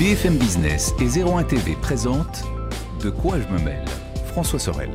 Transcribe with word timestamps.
BFM 0.00 0.38
Business 0.38 0.94
et 0.98 1.20
01 1.22 1.42
TV 1.42 1.76
présentent 1.76 2.42
De 3.02 3.10
quoi 3.10 3.36
je 3.38 3.46
me 3.52 3.62
mêle 3.62 3.84
François 4.28 4.58
Sorel. 4.58 4.88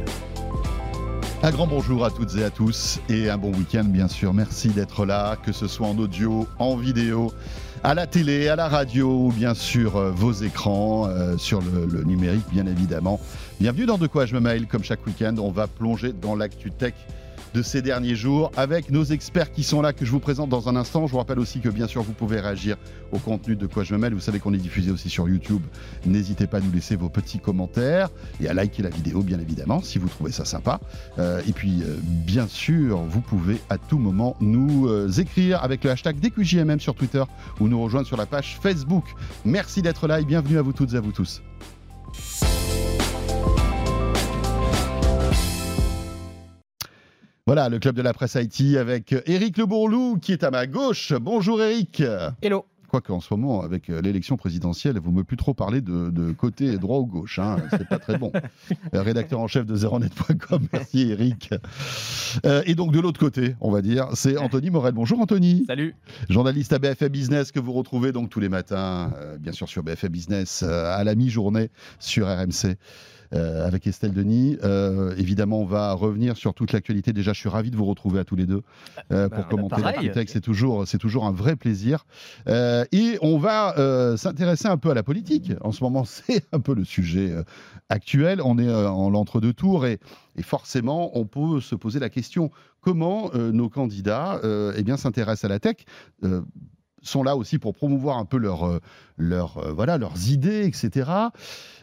Un 1.43 1.51
grand 1.51 1.67
bonjour 1.67 2.03
à 2.03 2.09
toutes 2.09 2.35
et 2.37 2.43
à 2.43 2.50
tous 2.50 3.00
et 3.07 3.29
un 3.29 3.37
bon 3.37 3.51
week-end 3.53 3.83
bien 3.83 4.07
sûr. 4.07 4.33
Merci 4.33 4.69
d'être 4.69 5.05
là, 5.05 5.35
que 5.35 5.51
ce 5.51 5.67
soit 5.67 5.85
en 5.85 5.95
audio, 5.99 6.47
en 6.57 6.75
vidéo, 6.75 7.31
à 7.83 7.93
la 7.93 8.07
télé, 8.07 8.47
à 8.47 8.55
la 8.55 8.68
radio 8.68 9.27
ou 9.27 9.31
bien 9.31 9.54
sur 9.54 9.95
euh, 9.95 10.09
vos 10.09 10.31
écrans, 10.31 11.05
euh, 11.07 11.37
sur 11.37 11.61
le, 11.61 11.85
le 11.85 12.03
numérique 12.03 12.49
bien 12.51 12.65
évidemment. 12.65 13.19
Bienvenue 13.59 13.85
dans 13.85 13.99
De 13.99 14.07
quoi 14.07 14.25
je 14.25 14.33
me 14.33 14.39
mêle. 14.39 14.65
Comme 14.65 14.83
chaque 14.83 15.05
week-end, 15.05 15.35
on 15.37 15.51
va 15.51 15.67
plonger 15.67 16.13
dans 16.13 16.35
l'actu 16.35 16.71
tech 16.71 16.95
de 17.55 17.61
ces 17.61 17.81
derniers 17.81 18.15
jours 18.15 18.51
avec 18.57 18.91
nos 18.91 19.05
experts 19.05 19.49
qui 19.49 19.63
sont 19.63 19.81
là, 19.81 19.93
que 19.93 20.03
je 20.03 20.11
vous 20.11 20.19
présente 20.19 20.49
dans 20.49 20.67
un 20.67 20.75
instant. 20.75 21.07
Je 21.07 21.13
vous 21.13 21.19
rappelle 21.19 21.39
aussi 21.39 21.61
que 21.61 21.70
bien 21.70 21.88
sûr, 21.88 22.03
vous 22.03 22.11
pouvez 22.11 22.41
réagir 22.41 22.75
au 23.13 23.17
contenu 23.17 23.55
de 23.55 23.65
quoi 23.65 23.85
je 23.85 23.93
me 23.93 23.97
mêle. 23.97 24.13
Vous 24.13 24.20
savez 24.20 24.39
qu'on 24.39 24.53
est 24.53 24.57
diffusé 24.57 24.91
aussi 24.91 25.09
sur 25.09 25.29
YouTube. 25.29 25.61
N'hésitez 26.05 26.47
pas 26.47 26.57
à 26.57 26.59
nous 26.59 26.71
laisser 26.73 26.97
vos 26.97 27.07
petits 27.07 27.39
commentaires 27.39 28.09
et 28.41 28.49
à 28.49 28.53
liker 28.53 28.83
la 28.83 28.89
vidéo, 28.89 29.21
bien 29.21 29.39
évidemment, 29.39 29.81
si 29.81 29.99
vous 29.99 30.09
trouvez 30.09 30.33
ça 30.33 30.44
sympa. 30.44 30.81
Euh, 31.17 31.41
et 31.47 31.53
puis, 31.53 31.81
euh, 31.83 31.95
bien 32.03 32.47
sûr, 32.49 32.97
vous 32.97 33.21
pouvez 33.21 33.61
à 33.69 33.77
tout 33.77 33.99
moment 33.99 34.35
nous 34.41 34.89
euh, 34.89 35.09
écrire 35.09 35.63
avec 35.63 35.85
le 35.85 35.91
hashtag 35.91 36.19
DQJMM 36.19 36.81
sur 36.81 36.94
Twitter 36.94 37.23
ou 37.61 37.69
nous 37.69 37.81
rejoindre 37.81 38.05
sur 38.05 38.17
la 38.17 38.25
page 38.25 38.59
Facebook. 38.61 39.05
Merci 39.45 39.81
d'être 39.81 40.08
là 40.08 40.19
et 40.19 40.25
bienvenue 40.25 40.58
à 40.58 40.61
vous 40.61 40.73
toutes 40.73 40.94
et 40.94 40.97
à 40.97 41.02
vous 41.02 41.13
tous. 41.13 41.41
Voilà, 47.48 47.70
le 47.70 47.77
club 47.77 47.95
de 47.95 48.02
la 48.02 48.12
presse 48.12 48.35
Haïti 48.35 48.76
avec 48.76 49.13
Éric 49.27 49.59
Le 49.59 49.67
Bourlou 49.67 50.17
qui 50.20 50.31
est 50.31 50.44
à 50.44 50.49
ma 50.49 50.66
gauche. 50.66 51.13
Bonjour 51.13 51.62
Éric. 51.62 52.02
Hello. 52.41 52.66
Quoique 52.88 53.12
en 53.12 53.20
ce 53.20 53.31
moment, 53.36 53.62
avec 53.62 53.91
euh, 53.91 54.02
l'élection 54.02 54.36
présidentielle, 54.36 54.98
vous 54.98 55.12
ne 55.12 55.17
me 55.17 55.23
plus 55.23 55.38
trop 55.38 55.53
parler 55.53 55.81
de, 55.81 56.09
de 56.09 56.31
côté 56.31 56.80
droit 56.80 56.98
ou 56.98 57.05
gauche. 57.05 57.38
Hein, 57.38 57.58
c'est 57.70 57.88
pas 57.88 58.00
très 58.00 58.17
bon. 58.17 58.31
Euh, 58.95 59.02
Rédacteur 59.03 59.39
en 59.39 59.45
chef 59.45 59.67
de 59.67 59.75
zeronet.com. 59.75 60.67
Merci 60.73 61.11
Éric. 61.11 61.52
Euh, 62.47 62.64
et 62.66 62.73
donc 62.73 62.92
de 62.92 63.00
l'autre 63.00 63.19
côté, 63.19 63.56
on 63.62 63.69
va 63.69 63.84
dire, 63.84 64.08
c'est 64.16 64.38
Anthony 64.38 64.72
Morel. 64.72 64.94
Bonjour 64.94 65.19
Anthony. 65.19 65.66
Salut. 65.67 65.94
Journaliste 66.30 66.73
à 66.73 66.80
BFM 66.80 67.09
Business 67.09 67.52
que 67.52 67.59
vous 67.59 67.73
retrouvez 67.73 68.12
donc 68.12 68.31
tous 68.31 68.39
les 68.39 68.50
matins, 68.50 69.14
euh, 69.17 69.38
bien 69.38 69.52
sûr 69.52 69.69
sur 69.69 69.84
BFM 69.84 70.12
Business, 70.12 70.64
euh, 70.64 70.97
à 70.97 71.03
la 71.03 71.14
mi-journée 71.14 71.69
sur 72.00 72.25
RMC. 72.25 72.75
Euh, 73.36 73.66
avec 73.66 73.86
Estelle 73.88 74.14
Denis. 74.14 74.58
Euh, 74.64 75.16
évidemment, 75.17 75.59
on 75.59 75.66
va 75.66 75.94
revenir 75.94 76.38
sur 76.38 76.53
toute 76.53 76.72
l'actualité. 76.72 77.14
Déjà, 77.14 77.33
je 77.33 77.39
suis 77.39 77.50
ravi 77.50 77.69
de 77.69 77.75
vous 77.75 77.86
retrouver 77.86 78.19
à 78.19 78.23
tous 78.23 78.36
les 78.36 78.45
deux 78.45 78.61
euh, 79.11 79.30
pour 79.30 79.44
bah, 79.44 79.47
commenter 79.50 79.81
pareil. 79.81 80.08
la 80.08 80.14
tech. 80.14 80.30
C'est 80.30 80.41
toujours, 80.41 80.88
c'est 80.88 80.97
toujours 80.97 81.25
un 81.25 81.31
vrai 81.31 81.56
plaisir. 81.56 82.06
Et 82.47 83.17
on 83.22 83.38
va 83.38 84.16
s'intéresser 84.17 84.67
un 84.67 84.78
peu 84.78 84.89
à 84.89 84.94
la 84.94 85.03
politique. 85.03 85.52
En 85.61 85.72
ce 85.72 85.83
moment, 85.83 86.06
c'est 86.06 86.45
un 86.52 86.59
peu 86.59 86.73
le 86.73 86.86
sujet 86.86 87.33
actuel. 87.89 88.41
On 88.44 88.58
est 88.58 88.73
en 88.73 89.09
l'entre-deux 89.09 89.53
tours 89.53 89.86
et, 89.86 90.00
et 90.36 90.44
forcément, 90.44 91.17
on 91.17 91.25
peut 91.25 91.61
se 91.61 91.75
poser 91.75 92.00
la 92.00 92.09
question 92.09 92.52
comment 92.81 93.31
nos 93.33 93.69
candidats 93.69 94.39
eh 94.75 94.83
bien, 94.83 94.97
s'intéressent 94.97 95.45
à 95.45 95.53
la 95.53 95.59
tech? 95.59 95.78
Sont 97.08 97.23
là 97.23 97.36
aussi 97.36 97.59
pour 97.59 97.73
promouvoir 97.73 98.17
un 98.17 98.25
peu 98.25 98.38
leur, 98.38 98.66
euh, 98.67 98.80
leur, 99.17 99.58
euh, 99.58 99.72
voilà, 99.73 99.98
leurs 99.98 100.30
idées, 100.30 100.66
etc. 100.66 101.09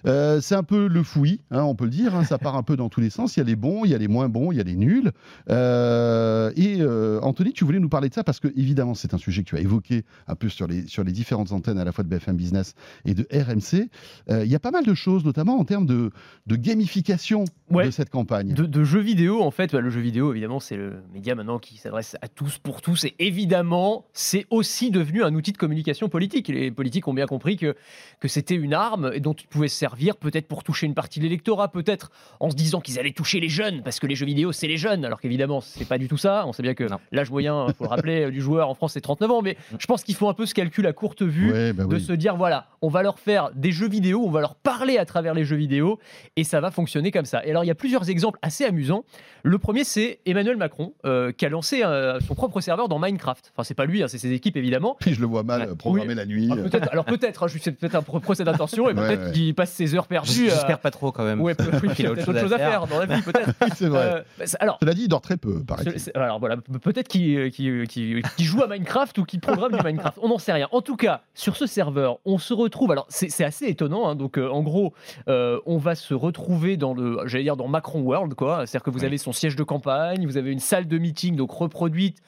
Euh, 0.04 0.40
c'est 0.40 0.54
un 0.56 0.62
peu 0.64 0.88
le 0.88 1.02
fouillis, 1.02 1.40
hein, 1.50 1.62
on 1.62 1.74
peut 1.74 1.84
le 1.84 1.90
dire. 1.90 2.14
hein, 2.16 2.24
ça 2.24 2.36
part 2.38 2.56
un 2.56 2.62
peu 2.62 2.76
dans 2.76 2.88
tous 2.88 3.00
les 3.00 3.10
sens. 3.10 3.36
Il 3.36 3.40
y 3.40 3.42
a 3.42 3.44
les 3.46 3.56
bons, 3.56 3.84
il 3.84 3.90
y 3.92 3.94
a 3.94 3.98
les 3.98 4.08
moins 4.08 4.28
bons, 4.28 4.50
il 4.52 4.58
y 4.58 4.60
a 4.60 4.64
les 4.64 4.74
nuls. 4.76 5.12
Euh, 5.50 6.50
et 6.56 6.78
euh, 6.80 7.20
Anthony, 7.22 7.52
tu 7.52 7.64
voulais 7.64 7.78
nous 7.78 7.88
parler 7.88 8.08
de 8.08 8.14
ça 8.14 8.24
parce 8.24 8.40
que 8.40 8.48
évidemment, 8.56 8.94
c'est 8.94 9.14
un 9.14 9.18
sujet 9.18 9.42
que 9.44 9.48
tu 9.48 9.56
as 9.56 9.60
évoqué 9.60 10.04
un 10.26 10.34
peu 10.34 10.48
sur 10.48 10.66
les, 10.66 10.86
sur 10.88 11.04
les 11.04 11.12
différentes 11.12 11.52
antennes 11.52 11.78
à 11.78 11.84
la 11.84 11.92
fois 11.92 12.02
de 12.04 12.08
BFM 12.08 12.36
Business 12.36 12.74
et 13.04 13.14
de 13.14 13.26
RMC. 13.32 13.88
Il 14.30 14.50
y 14.50 14.54
a 14.54 14.60
pas 14.60 14.70
mal 14.72 14.84
de 14.84 14.94
choses, 14.94 15.24
notamment 15.24 15.58
en 15.58 15.64
termes 15.64 15.86
de, 15.86 16.10
de 16.46 16.56
gamification 16.56 17.44
Ouais. 17.70 17.86
de 17.86 17.90
cette 17.90 18.10
campagne. 18.10 18.52
De, 18.52 18.66
de 18.66 18.84
jeux 18.84 19.00
vidéo, 19.00 19.40
en 19.42 19.50
fait, 19.50 19.72
bah, 19.72 19.80
le 19.80 19.88
jeu 19.88 20.00
vidéo, 20.02 20.32
évidemment, 20.32 20.60
c'est 20.60 20.76
le 20.76 20.96
média 21.14 21.34
maintenant 21.34 21.58
qui 21.58 21.78
s'adresse 21.78 22.16
à 22.20 22.28
tous 22.28 22.58
pour 22.58 22.82
tous. 22.82 23.04
Et 23.04 23.14
évidemment, 23.18 24.04
c'est 24.12 24.44
aussi 24.50 24.90
devenu 24.90 25.11
un 25.20 25.34
outil 25.34 25.52
de 25.52 25.58
communication 25.58 26.08
politique. 26.08 26.48
Les 26.48 26.70
politiques 26.70 27.08
ont 27.08 27.14
bien 27.14 27.26
compris 27.26 27.56
que, 27.56 27.74
que 28.20 28.28
c'était 28.28 28.54
une 28.54 28.74
arme 28.74 29.10
et 29.14 29.20
dont 29.20 29.34
ils 29.34 29.46
pouvaient 29.46 29.68
se 29.68 29.76
servir, 29.76 30.16
peut-être 30.16 30.46
pour 30.46 30.64
toucher 30.64 30.86
une 30.86 30.94
partie 30.94 31.18
de 31.18 31.24
l'électorat, 31.24 31.68
peut-être 31.68 32.10
en 32.40 32.50
se 32.50 32.56
disant 32.56 32.80
qu'ils 32.80 32.98
allaient 32.98 33.12
toucher 33.12 33.40
les 33.40 33.48
jeunes, 33.48 33.82
parce 33.82 34.00
que 34.00 34.06
les 34.06 34.14
jeux 34.14 34.26
vidéo, 34.26 34.52
c'est 34.52 34.68
les 34.68 34.76
jeunes. 34.76 35.04
Alors 35.04 35.20
qu'évidemment, 35.20 35.60
c'est 35.60 35.88
pas 35.88 35.98
du 35.98 36.08
tout 36.08 36.16
ça. 36.16 36.44
On 36.46 36.52
sait 36.52 36.62
bien 36.62 36.74
que 36.74 36.86
l'âge 37.10 37.30
moyen, 37.30 37.66
il 37.68 37.74
faut 37.74 37.84
le 37.84 37.90
rappeler, 37.90 38.30
du 38.30 38.40
joueur 38.40 38.68
en 38.68 38.74
France, 38.74 38.92
c'est 38.92 39.00
39 39.00 39.30
ans. 39.30 39.42
Mais 39.42 39.56
je 39.78 39.86
pense 39.86 40.04
qu'il 40.04 40.14
faut 40.14 40.28
un 40.28 40.34
peu 40.34 40.46
ce 40.46 40.54
calcul 40.54 40.86
à 40.86 40.92
courte 40.92 41.22
vue. 41.22 41.52
Ouais, 41.52 41.72
bah 41.72 41.84
de 41.84 41.96
oui. 41.96 42.00
se 42.00 42.12
dire 42.12 42.36
voilà, 42.36 42.68
on 42.80 42.88
va 42.88 43.02
leur 43.02 43.18
faire 43.18 43.50
des 43.54 43.72
jeux 43.72 43.88
vidéo, 43.88 44.22
on 44.24 44.30
va 44.30 44.40
leur 44.40 44.54
parler 44.54 44.98
à 44.98 45.04
travers 45.04 45.34
les 45.34 45.44
jeux 45.44 45.56
vidéo 45.56 45.98
et 46.36 46.44
ça 46.44 46.60
va 46.60 46.70
fonctionner 46.70 47.10
comme 47.10 47.24
ça. 47.24 47.44
Et 47.46 47.50
alors 47.50 47.64
il 47.64 47.68
y 47.68 47.70
a 47.70 47.74
plusieurs 47.74 48.10
exemples 48.10 48.38
assez 48.42 48.64
amusants. 48.64 49.04
Le 49.42 49.58
premier 49.58 49.84
c'est 49.84 50.20
Emmanuel 50.26 50.56
Macron 50.56 50.94
euh, 51.04 51.32
qui 51.32 51.46
a 51.46 51.48
lancé 51.48 51.82
euh, 51.82 52.20
son 52.20 52.34
propre 52.34 52.60
serveur 52.60 52.88
dans 52.88 52.98
Minecraft. 52.98 53.52
Enfin 53.54 53.64
c'est 53.64 53.74
pas 53.74 53.86
lui, 53.86 54.02
hein, 54.02 54.08
c'est 54.08 54.18
ses 54.18 54.32
équipes 54.32 54.56
évidemment. 54.56 54.96
Je 55.12 55.20
le 55.20 55.26
vois 55.26 55.42
mal 55.42 55.62
Ouais. 55.62 55.68
euh, 55.68 55.74
programmer 55.74 56.08
Oui. 56.10 56.14
la 56.14 56.26
nuit. 56.26 56.48
Ah, 56.50 56.78
alors 56.90 57.04
peut-être, 57.04 57.42
hein, 57.42 57.46
je 57.48 57.58
suis 57.58 57.70
peut-être 57.72 57.94
un 57.94 58.02
pro- 58.02 58.20
procès 58.20 58.44
d'intention 58.44 58.88
et 58.88 58.94
peut-être 58.94 59.26
ouais. 59.26 59.32
qu'il 59.32 59.54
passe 59.54 59.70
ses 59.72 59.94
heures 59.94 60.06
perdues. 60.06 60.46
euh, 60.48 60.50
J'espère 60.50 60.78
pas 60.78 60.90
trop 60.90 61.12
quand 61.12 61.24
même. 61.24 61.40
Ouais, 61.40 61.54
peut- 61.54 61.64
oui, 61.82 61.88
qu'il 61.94 62.06
a 62.06 62.12
autre 62.12 62.24
chose 62.38 62.52
à 62.52 62.58
faire 62.58 62.86
dans 62.86 62.98
la 62.98 63.06
vie 63.06 63.22
peut-être. 63.22 63.50
c'est 63.76 63.88
vrai. 63.88 64.12
Euh, 64.14 64.22
bah, 64.38 64.46
c'est- 64.46 64.56
alors 64.60 64.78
Cela 64.80 64.94
dit, 64.94 65.02
il 65.04 65.08
dort 65.08 65.20
très 65.20 65.36
peu, 65.36 65.62
paraît 65.64 65.84
c'est- 65.98 66.16
Alors 66.16 66.38
voilà, 66.40 66.56
pe- 66.56 66.78
peut-être 66.78 67.08
qu'il 67.08 67.36
euh, 67.38 67.48
qu'il- 67.50 68.22
joue 68.38 68.62
à 68.62 68.66
Minecraft 68.66 69.16
ou 69.18 69.24
qu'il 69.24 69.40
programme 69.40 69.72
du 69.72 69.84
Minecraft. 69.84 70.18
On 70.22 70.28
n'en 70.28 70.38
sait 70.38 70.52
rien. 70.52 70.68
En 70.72 70.80
tout 70.82 70.96
cas, 70.96 71.22
sur 71.34 71.56
ce 71.56 71.66
serveur, 71.66 72.18
on 72.24 72.38
se 72.38 72.54
retrouve. 72.54 72.90
Alors 72.92 73.06
c'est 73.08 73.28
c'est 73.30 73.44
assez 73.44 73.66
étonnant. 73.66 74.08
hein, 74.08 74.14
donc 74.14 74.38
euh, 74.38 74.48
en 74.48 74.62
gros, 74.62 74.92
euh, 75.28 75.58
on 75.66 75.78
va 75.78 75.94
se 75.94 76.14
retrouver 76.14 76.76
dans 76.76 76.94
le, 76.94 77.18
j'allais 77.26 77.44
dire 77.44 77.56
dans 77.56 77.68
Macron 77.68 78.00
World, 78.02 78.34
quoi. 78.34 78.66
C'est-à-dire 78.66 78.82
que 78.84 78.90
vous 78.90 79.00
Oui. 79.00 79.06
avez 79.06 79.18
son 79.18 79.32
siège 79.32 79.56
de 79.56 79.62
campagne, 79.62 80.26
vous 80.26 80.36
avez 80.36 80.50
une 80.52 80.58
salle 80.60 80.86
de 80.86 80.98
meeting 80.98 81.36
donc 81.36 81.50
reproduite 81.50 82.18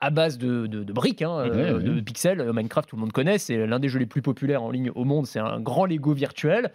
à 0.00 0.10
base 0.10 0.38
de, 0.38 0.66
de- 0.66 0.84
de 0.84 0.92
briques, 0.92 1.22
hein, 1.22 1.38
euh, 1.38 1.80
de 1.80 2.00
pixels. 2.00 2.40
Euh, 2.40 2.52
Minecraft, 2.52 2.88
tout 2.88 2.96
le 2.96 3.00
monde 3.00 3.12
connaît. 3.12 3.38
C'est 3.38 3.66
l'un 3.66 3.78
des 3.80 3.88
jeux 3.88 3.98
les 3.98 4.06
plus 4.06 4.22
populaires 4.22 4.62
en 4.62 4.70
ligne 4.70 4.90
au 4.94 5.04
monde. 5.04 5.26
C'est 5.26 5.40
un 5.40 5.60
grand 5.60 5.86
Lego 5.86 6.12
virtuel. 6.12 6.70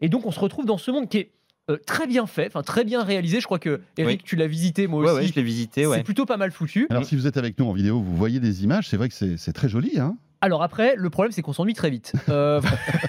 Et 0.00 0.08
donc 0.08 0.26
on 0.26 0.30
se 0.30 0.40
retrouve 0.40 0.66
dans 0.66 0.78
ce 0.78 0.90
monde 0.90 1.08
qui 1.08 1.18
est 1.18 1.30
euh, 1.70 1.78
très 1.86 2.06
bien 2.06 2.26
fait, 2.26 2.46
enfin 2.48 2.62
très 2.62 2.84
bien 2.84 3.02
réalisé. 3.02 3.40
Je 3.40 3.46
crois 3.46 3.58
que 3.58 3.80
Eric, 3.96 4.22
tu 4.24 4.36
l'as 4.36 4.46
visité, 4.46 4.86
moi 4.86 5.02
Ouais, 5.02 5.10
aussi. 5.10 5.20
ouais, 5.22 5.26
je 5.28 5.34
l'ai 5.34 5.42
visité, 5.42 5.86
C'est 5.92 6.02
plutôt 6.02 6.26
pas 6.26 6.36
mal 6.36 6.50
foutu. 6.52 6.86
Alors, 6.90 7.04
si 7.04 7.16
vous 7.16 7.26
êtes 7.26 7.36
avec 7.38 7.58
nous 7.58 7.64
en 7.66 7.72
vidéo, 7.72 8.00
vous 8.00 8.16
voyez 8.16 8.38
des 8.40 8.64
images, 8.64 8.88
c'est 8.88 8.96
vrai 8.98 9.08
que 9.08 9.14
c'est 9.14 9.36
c'est 9.38 9.52
très 9.54 9.68
joli. 9.68 9.98
Hein 9.98 10.16
Alors 10.44 10.62
après, 10.62 10.94
le 10.96 11.08
problème 11.08 11.32
c'est 11.32 11.40
qu'on 11.40 11.54
s'ennuie 11.54 11.72
très 11.72 11.88
vite. 11.88 12.12
Euh, 12.28 12.60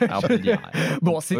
Alors, 0.01 0.19
on 0.23 0.27
peut 0.27 0.33
le 0.35 0.39
dire. 0.39 0.61
bon, 1.01 1.17
On 1.17 1.19
c'est 1.19 1.35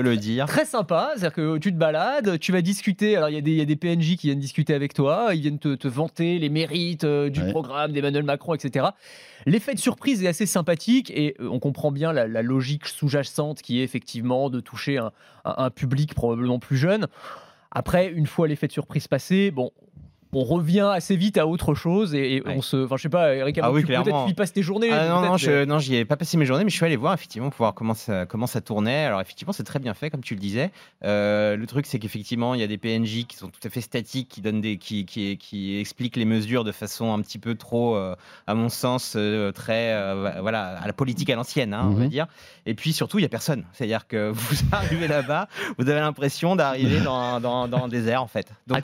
très 0.46 0.66
sympa, 0.66 1.12
c'est-à-dire 1.16 1.34
que 1.34 1.58
tu 1.58 1.72
te 1.72 1.78
balades, 1.78 2.38
tu 2.40 2.52
vas 2.52 2.62
discuter. 2.62 3.16
Alors 3.16 3.30
il 3.30 3.36
y, 3.36 3.38
a 3.38 3.42
des- 3.42 3.52
il 3.52 3.58
y 3.58 3.62
a 3.62 3.66
des 3.66 3.78
PNJ 3.78 4.18
qui 4.18 4.28
viennent 4.28 4.40
discuter 4.40 4.74
avec 4.74 4.94
toi, 4.94 5.30
ils 5.34 5.40
viennent 5.40 5.58
te, 5.58 5.74
te 5.76 5.88
vanter 5.88 6.38
les 6.38 6.50
mérites 6.50 7.06
euh, 7.06 7.30
du 7.30 7.42
Ouais. 7.42 7.52
programme 7.52 7.94
d'Emmanuel 7.94 8.24
Macron, 8.24 8.54
etc. 8.56 8.88
L'effet 9.46 9.74
de 9.74 9.80
surprise 9.80 10.22
est 10.22 10.28
assez 10.28 10.46
sympathique 10.46 11.12
et 11.12 11.36
euh, 11.40 11.48
on 11.50 11.60
comprend 11.60 11.92
bien 11.94 12.12
la, 12.12 12.28
la 12.28 12.42
logique 12.42 12.88
sous-jacente 12.88 13.62
qui 13.62 13.80
est 13.80 13.84
effectivement 13.84 14.50
de 14.50 14.60
toucher 14.60 14.98
un, 14.98 15.12
un- 15.46 15.56
un 15.66 15.70
public 15.70 16.14
probablement 16.14 16.60
plus 16.60 16.76
jeune. 16.76 17.08
Après, 17.72 18.08
une 18.12 18.26
fois 18.28 18.48
l'effet 18.50 18.68
de 18.68 18.72
surprise 18.74 19.08
passé, 19.08 19.52
bon. 19.52 19.72
On 20.38 20.44
revient 20.44 20.90
assez 20.92 21.16
vite 21.16 21.38
à 21.38 21.48
autre 21.48 21.76
chose 21.76 22.14
et, 22.14 22.36
et 22.36 22.42
Ouais. 22.46 22.56
on 22.58 22.62
se. 22.62 22.78
Enfin, 22.86 22.98
je 22.98 23.04
sais 23.04 23.10
pas, 23.10 23.34
Eric, 23.36 23.58
Ah 23.64 23.72
oui, 23.72 23.84
peut-être 23.86 24.26
tu 24.26 24.32
y 24.32 24.34
passes 24.34 24.52
tes 24.54 24.62
journées. 24.62 24.90
Ah 24.92 25.08
non, 25.08 25.22
non, 25.22 25.38
je, 25.38 25.64
non, 25.64 25.80
j'y 25.80 25.96
ai 25.96 26.04
pas 26.06 26.18
passé 26.18 26.36
mes 26.38 26.46
journées, 26.46 26.64
mais 26.66 26.70
je 26.70 26.76
suis 26.76 26.86
allé 26.86 26.98
voir 26.98 27.14
effectivement 27.14 27.50
pour 27.50 27.58
voir 27.60 27.74
comment 27.74 27.94
ça, 27.94 28.26
comment 28.26 28.48
ça 28.48 28.60
tournait. 28.62 29.06
Alors 29.06 29.22
effectivement, 29.22 29.54
c'est 29.54 29.64
très 29.64 29.80
bien 29.80 29.94
fait, 29.94 30.10
comme 30.10 30.22
tu 30.22 30.34
le 30.36 30.40
disais. 30.42 30.72
Euh, 31.06 31.56
le 31.56 31.66
truc, 31.68 31.86
c'est 31.86 32.00
qu'effectivement, 32.00 32.54
il 32.54 32.60
y 32.60 32.64
a 32.64 32.68
des 32.68 32.78
PNJ 32.78 33.26
qui 33.28 33.38
sont 33.38 33.48
tout 33.48 33.66
à 33.66 33.70
fait 33.70 33.82
statiques, 33.82 34.28
qui 34.28 34.42
donnent 34.42 34.62
des, 34.62 34.78
qui, 34.78 35.06
qui, 35.06 35.38
qui 35.38 35.80
expliquent 35.80 36.18
les 36.18 36.26
mesures 36.26 36.64
de 36.66 36.72
façon 36.74 37.14
un 37.14 37.22
petit 37.22 37.40
peu 37.40 37.56
trop, 37.56 37.96
euh, 37.96 38.16
à 38.48 38.56
mon 38.56 38.70
sens, 38.70 39.14
euh, 39.16 39.52
très, 39.54 39.94
voilà, 40.42 40.78
à 40.78 40.86
la 40.88 40.94
politique 40.94 41.30
à 41.30 41.36
l'ancienne, 41.36 41.74
hein, 41.74 41.88
on 41.92 41.94
va 41.96 42.04
Mhm. 42.04 42.10
dire. 42.10 42.28
Et 42.66 42.74
puis 42.74 42.92
surtout, 42.94 43.20
il 43.20 43.22
y 43.22 43.26
a 43.26 43.30
personne. 43.30 43.64
C'est-à-dire 43.74 44.06
que 44.08 44.30
vous 44.34 44.56
arrivez 44.72 45.08
là-bas, 45.08 45.48
vous 45.78 45.90
avez 45.90 46.00
l'impression 46.02 46.56
d'arriver 46.56 47.00
dans, 47.06 47.40
dans, 47.40 47.68
dans 47.68 47.86
un 47.86 47.88
désert 47.88 48.22
en 48.22 48.28
fait. 48.28 48.52
Donc 48.68 48.84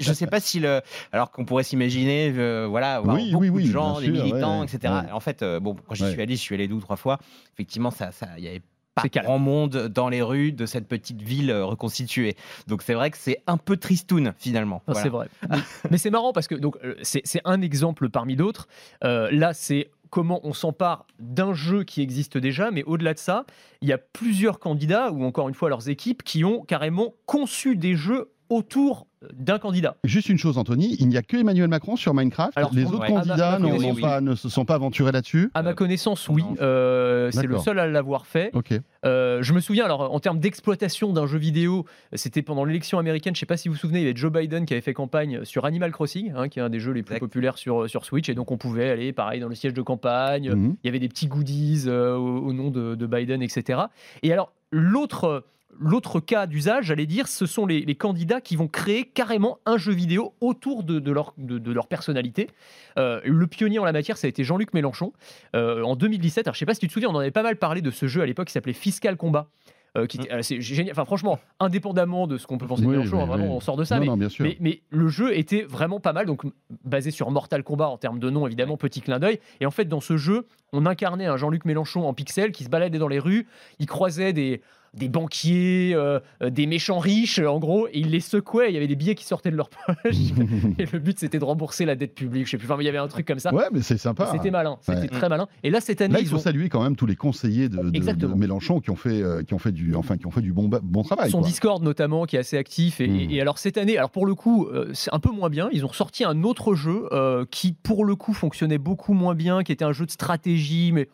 je 0.00 0.12
sais 0.12 0.26
pas 0.26 0.40
si 0.40 0.58
le, 0.60 0.80
alors 1.12 1.30
qu'on 1.30 1.44
pourrait 1.44 1.64
s'imaginer, 1.64 2.32
euh, 2.36 2.66
voilà, 2.68 2.96
avoir 2.96 3.16
Oui, 3.16 3.30
beaucoup 3.30 3.42
oui, 3.44 3.48
oui, 3.50 3.64
de 3.64 3.70
gens, 3.72 4.00
des 4.00 4.06
sûr, 4.06 4.14
militants, 4.24 4.60
ouais, 4.60 4.66
etc. 4.66 4.92
ouais. 5.06 5.12
En 5.12 5.20
fait, 5.20 5.42
euh, 5.42 5.60
bon, 5.60 5.74
quand 5.86 5.94
j'y 5.94 6.04
Ouais. 6.04 6.10
suis 6.12 6.22
allé, 6.22 6.36
je 6.36 6.40
suis 6.40 6.54
allé 6.54 6.68
deux 6.68 6.74
ou 6.74 6.80
trois 6.80 6.96
fois. 6.96 7.18
Effectivement, 7.54 7.90
ça, 7.90 8.12
ça, 8.12 8.28
il 8.38 8.44
y 8.44 8.48
avait 8.48 8.62
pas 8.94 9.02
grand 9.22 9.38
monde 9.38 9.88
dans 9.88 10.08
les 10.08 10.22
rues 10.22 10.52
de 10.52 10.64
cette 10.64 10.88
petite 10.88 11.20
ville 11.20 11.50
euh, 11.50 11.66
reconstituée. 11.66 12.34
Donc 12.66 12.80
c'est 12.82 12.94
vrai 12.94 13.10
que 13.10 13.18
c'est 13.18 13.42
un 13.46 13.58
peu 13.58 13.76
tristoun 13.76 14.32
finalement. 14.38 14.82
Ah, 14.86 14.92
Voilà. 14.92 15.02
C'est 15.02 15.08
vrai. 15.10 15.28
Mais, 15.90 15.98
c'est 15.98 16.08
marrant 16.10 16.32
parce 16.32 16.48
que 16.48 16.54
donc 16.54 16.78
c'est 17.02 17.20
c'est 17.24 17.42
un 17.44 17.60
exemple 17.60 18.08
parmi 18.08 18.36
d'autres. 18.36 18.68
Euh, 19.04 19.28
là, 19.32 19.52
c'est 19.52 19.90
comment 20.08 20.40
on 20.44 20.54
s'empare 20.54 21.04
d'un 21.18 21.52
jeu 21.52 21.84
qui 21.84 22.00
existe 22.00 22.38
déjà, 22.38 22.70
mais 22.70 22.84
au-delà 22.84 23.12
de 23.12 23.18
ça, 23.18 23.44
il 23.82 23.88
y 23.88 23.92
a 23.92 23.98
plusieurs 23.98 24.60
candidats 24.60 25.10
ou 25.10 25.24
encore 25.24 25.48
une 25.48 25.54
fois 25.54 25.68
leurs 25.68 25.88
équipes 25.90 26.22
qui 26.22 26.44
ont 26.44 26.62
carrément 26.64 27.12
conçu 27.26 27.76
des 27.76 27.96
jeux 27.96 28.30
autour 28.48 29.06
d'un 29.32 29.58
candidat. 29.58 29.96
Juste 30.04 30.28
une 30.28 30.38
chose, 30.38 30.56
Anthony, 30.58 30.94
il 31.00 31.08
n'y 31.08 31.16
a 31.16 31.22
que 31.22 31.36
Emmanuel 31.36 31.66
Macron 31.68 31.96
sur 31.96 32.14
Minecraft. 32.14 32.56
Alors, 32.56 32.70
les 32.72 32.84
autres 32.84 33.00
ouais. 33.00 33.08
candidats 33.08 33.54
Ah, 33.54 33.58
bah, 33.58 33.68
oui, 33.76 34.00
pas- 34.00 34.20
ne 34.20 34.34
se 34.36 34.48
sont 34.48 34.64
pas 34.64 34.74
aventurés 34.74 35.10
là-dessus. 35.10 35.50
À 35.54 35.62
ma 35.62 35.70
Euh, 35.70 35.74
connaissance, 35.74 36.28
oui. 36.28 36.44
Euh, 36.60 37.30
c'est 37.32 37.46
le 37.46 37.58
seul 37.58 37.78
à 37.78 37.86
l'avoir 37.88 38.26
fait. 38.26 38.50
Ok. 38.54 38.72
Euh, 39.04 39.42
je 39.42 39.52
me 39.52 39.60
souviens, 39.60 39.84
alors 39.84 40.12
en 40.12 40.20
termes 40.20 40.38
d'exploitation 40.38 41.12
d'un 41.12 41.26
jeu 41.26 41.38
vidéo, 41.38 41.86
c'était 42.12 42.42
pendant 42.42 42.64
l'élection 42.64 42.98
américaine, 42.98 43.34
je 43.34 43.38
ne 43.38 43.40
sais 43.40 43.46
pas 43.46 43.56
si 43.56 43.68
vous 43.68 43.74
vous 43.74 43.80
souvenez, 43.80 44.00
il 44.00 44.02
y 44.02 44.06
avait 44.08 44.16
Joe 44.16 44.30
Biden 44.32 44.64
qui 44.66 44.74
avait 44.74 44.80
fait 44.80 44.94
campagne 44.94 45.44
sur 45.44 45.64
Animal 45.64 45.90
Crossing, 45.92 46.32
hein, 46.36 46.48
qui 46.48 46.58
est 46.58 46.62
un 46.62 46.68
des 46.70 46.78
jeux 46.80 46.92
les 46.92 47.02
plus 47.02 47.14
Exact. 47.14 47.20
populaires 47.26 47.58
sur, 47.58 47.88
sur 47.88 48.04
Switch, 48.04 48.28
et 48.28 48.34
donc 48.34 48.50
on 48.52 48.56
pouvait 48.58 48.90
aller, 48.90 49.12
pareil, 49.12 49.40
dans 49.40 49.48
le 49.48 49.54
siège 49.54 49.74
de 49.74 49.82
campagne, 49.82 50.50
Mhm. 50.52 50.76
il 50.82 50.86
y 50.86 50.88
avait 50.88 50.98
des 51.00 51.08
petits 51.08 51.26
goodies 51.26 51.84
euh, 51.86 52.14
au, 52.16 52.46
au 52.48 52.52
nom 52.52 52.70
de, 52.70 52.94
de 52.94 53.06
Biden, 53.06 53.42
etc. 53.42 53.80
Et 54.22 54.32
alors, 54.32 54.52
l'autre... 54.70 55.44
L'autre 55.78 56.20
cas 56.20 56.46
d'usage, 56.46 56.86
j'allais 56.86 57.06
dire, 57.06 57.28
ce 57.28 57.46
sont 57.46 57.66
les, 57.66 57.80
les 57.82 57.94
candidats 57.94 58.40
qui 58.40 58.56
vont 58.56 58.68
créer 58.68 59.04
carrément 59.04 59.58
un 59.66 59.76
jeu 59.76 59.92
vidéo 59.92 60.34
autour 60.40 60.82
de, 60.84 60.98
de 60.98 61.12
leur, 61.12 61.34
de, 61.38 61.58
de 61.58 61.72
leur 61.72 61.86
personnalité. 61.86 62.48
Euh, 62.98 63.20
le 63.24 63.46
pionnier 63.46 63.78
en 63.78 63.84
la 63.84 63.92
matière, 63.92 64.16
ça 64.16 64.26
a 64.26 64.28
été 64.30 64.44
Jean-Luc 64.44 64.72
Mélenchon. 64.74 65.12
Euh, 65.54 65.82
en 65.82 65.96
2017, 65.96 66.46
alors 66.46 66.54
je 66.54 66.58
sais 66.60 66.66
pas 66.66 66.74
si 66.74 66.80
tu 66.80 66.88
te 66.88 66.92
souviens, 66.92 67.08
on 67.10 67.14
en 67.14 67.18
avait 67.20 67.30
pas 67.30 67.42
mal 67.42 67.56
parlé 67.56 67.80
de 67.82 67.90
ce 67.90 68.06
jeu 68.06 68.22
à 68.22 68.26
l'époque 68.26 68.46
qui 68.46 68.52
s'appelait 68.52 68.72
Fiscal 68.72 69.16
Combat. 69.16 69.48
euh, 69.96 70.06
qui 70.06 70.20
euh, 70.30 70.42
c'est 70.42 70.60
génial. 70.60 70.92
Enfin, 70.92 71.04
franchement, 71.06 71.38
indépendamment 71.58 72.26
de 72.26 72.36
ce 72.36 72.46
qu'on 72.46 72.58
peut 72.58 72.66
penser 72.66 72.82
de 72.82 72.86
Oui, 72.86 72.96
Mélenchon, 72.96 73.16
oui, 73.16 73.22
hein, 73.22 73.26
vraiment, 73.26 73.44
oui. 73.44 73.50
on 73.56 73.60
sort 73.60 73.76
de 73.76 73.84
ça. 73.84 73.94
non, 73.96 74.00
mais 74.00 74.06
non, 74.08 74.16
bien 74.18 74.28
sûr. 74.28 74.44
mais, 74.44 74.56
mais 74.60 74.82
le 74.90 75.08
jeu 75.08 75.36
était 75.36 75.62
vraiment 75.62 76.00
pas 76.00 76.12
mal, 76.12 76.26
donc 76.26 76.42
basé 76.84 77.10
sur 77.10 77.30
Mortal 77.30 77.62
Kombat 77.62 77.88
en 77.88 77.96
termes 77.96 78.18
de 78.18 78.28
nom, 78.28 78.46
évidemment, 78.46 78.76
petit 78.76 79.00
clin 79.00 79.18
d'œil. 79.18 79.40
Et 79.60 79.66
en 79.66 79.70
fait, 79.70 79.86
dans 79.86 80.00
ce 80.00 80.16
jeu, 80.18 80.46
on 80.72 80.84
incarnait 80.86 81.26
un 81.26 81.36
Jean-Luc 81.38 81.64
Mélenchon 81.64 82.06
en 82.06 82.12
pixel 82.12 82.52
qui 82.52 82.64
se 82.64 82.68
baladait 82.68 82.98
dans 82.98 83.08
les 83.08 83.18
rues, 83.18 83.46
il 83.78 83.86
croisait 83.86 84.32
des, 84.34 84.60
des 84.96 85.08
banquiers, 85.08 85.92
euh, 85.94 86.18
euh, 86.42 86.50
des 86.50 86.66
méchants 86.66 86.98
riches, 86.98 87.38
en 87.38 87.58
gros, 87.58 87.86
et 87.88 87.98
il 87.98 88.10
les 88.10 88.20
secouait, 88.20 88.70
il 88.70 88.74
y 88.74 88.76
avait 88.76 88.86
des 88.86 88.96
billets 88.96 89.14
qui 89.14 89.24
sortaient 89.24 89.50
de 89.50 89.56
leur 89.56 89.68
poche. 89.68 89.86
et 90.78 90.86
le 90.90 90.98
but, 90.98 91.18
c'était 91.18 91.38
de 91.38 91.44
rembourser 91.44 91.84
la 91.84 91.94
dette 91.96 92.14
publique, 92.14 92.46
je 92.46 92.52
sais 92.52 92.56
plus, 92.58 92.66
enfin, 92.70 92.80
il 92.80 92.84
y 92.86 92.88
avait 92.88 92.98
un 92.98 93.08
truc 93.08 93.26
comme 93.26 93.38
ça. 93.38 93.52
ouais, 93.54 93.64
mais 93.72 93.82
c'est 93.82 93.98
sympa. 93.98 94.28
C'était 94.32 94.50
malin, 94.50 94.78
c'était 94.80 95.00
Ouais. 95.00 95.08
très 95.08 95.28
malin. 95.28 95.46
Et 95.62 95.70
là, 95.70 95.80
cette 95.80 96.00
année, 96.00 96.14
Là, 96.14 96.20
il 96.20 96.26
ils 96.26 96.34
ont... 96.34 96.38
saluer 96.38 96.68
quand 96.68 96.82
même 96.82 96.96
tous 96.96 97.06
les 97.06 97.16
conseillers 97.16 97.68
de, 97.68 97.76
de- 97.78 97.90
de 97.90 97.96
Exactement. 97.96 98.36
Mélenchon 98.36 98.80
qui 98.80 98.90
ont 98.90 98.96
fait, 98.96 99.22
euh, 99.22 99.42
qui 99.42 99.54
ont 99.54 99.58
fait 99.58 99.72
du, 99.72 99.94
enfin, 99.94 100.16
qui 100.16 100.26
ont 100.26 100.30
fait 100.30 100.40
du 100.42 100.52
bon, 100.52 100.68
travail. 101.02 101.30
son 101.30 101.38
quoi. 101.40 101.46
Discord 101.48 101.82
notamment 101.82 102.24
qui 102.24 102.36
est 102.36 102.40
assez 102.40 102.56
actif 102.56 103.00
et, 103.00 103.06
Mm. 103.08 103.30
et 103.30 103.40
alors 103.40 103.58
cette 103.58 103.78
année 103.78 103.96
alors 103.98 104.10
pour 104.10 104.26
le 104.26 104.34
coup 104.34 104.66
euh, 104.66 104.90
c'est 104.92 105.12
un 105.14 105.18
peu 105.18 105.30
moins 105.30 105.48
bien 105.50 105.68
ils 105.72 105.84
ont 105.84 105.92
sorti 105.92 106.24
un 106.24 106.42
autre 106.42 106.74
jeu 106.74 107.08
qui 107.50 107.72
pour 107.72 108.04
le 108.04 108.16
coup 108.16 108.32
fonctionnait 108.32 108.78
beaucoup 108.78 109.12
moins 109.12 109.34
bien 109.34 109.62
qui 109.62 109.72
était 109.72 109.84
un 109.84 109.92
jeu 109.92 110.06
de 110.06 110.10
stratégie 110.10 110.90
mais 110.92 111.08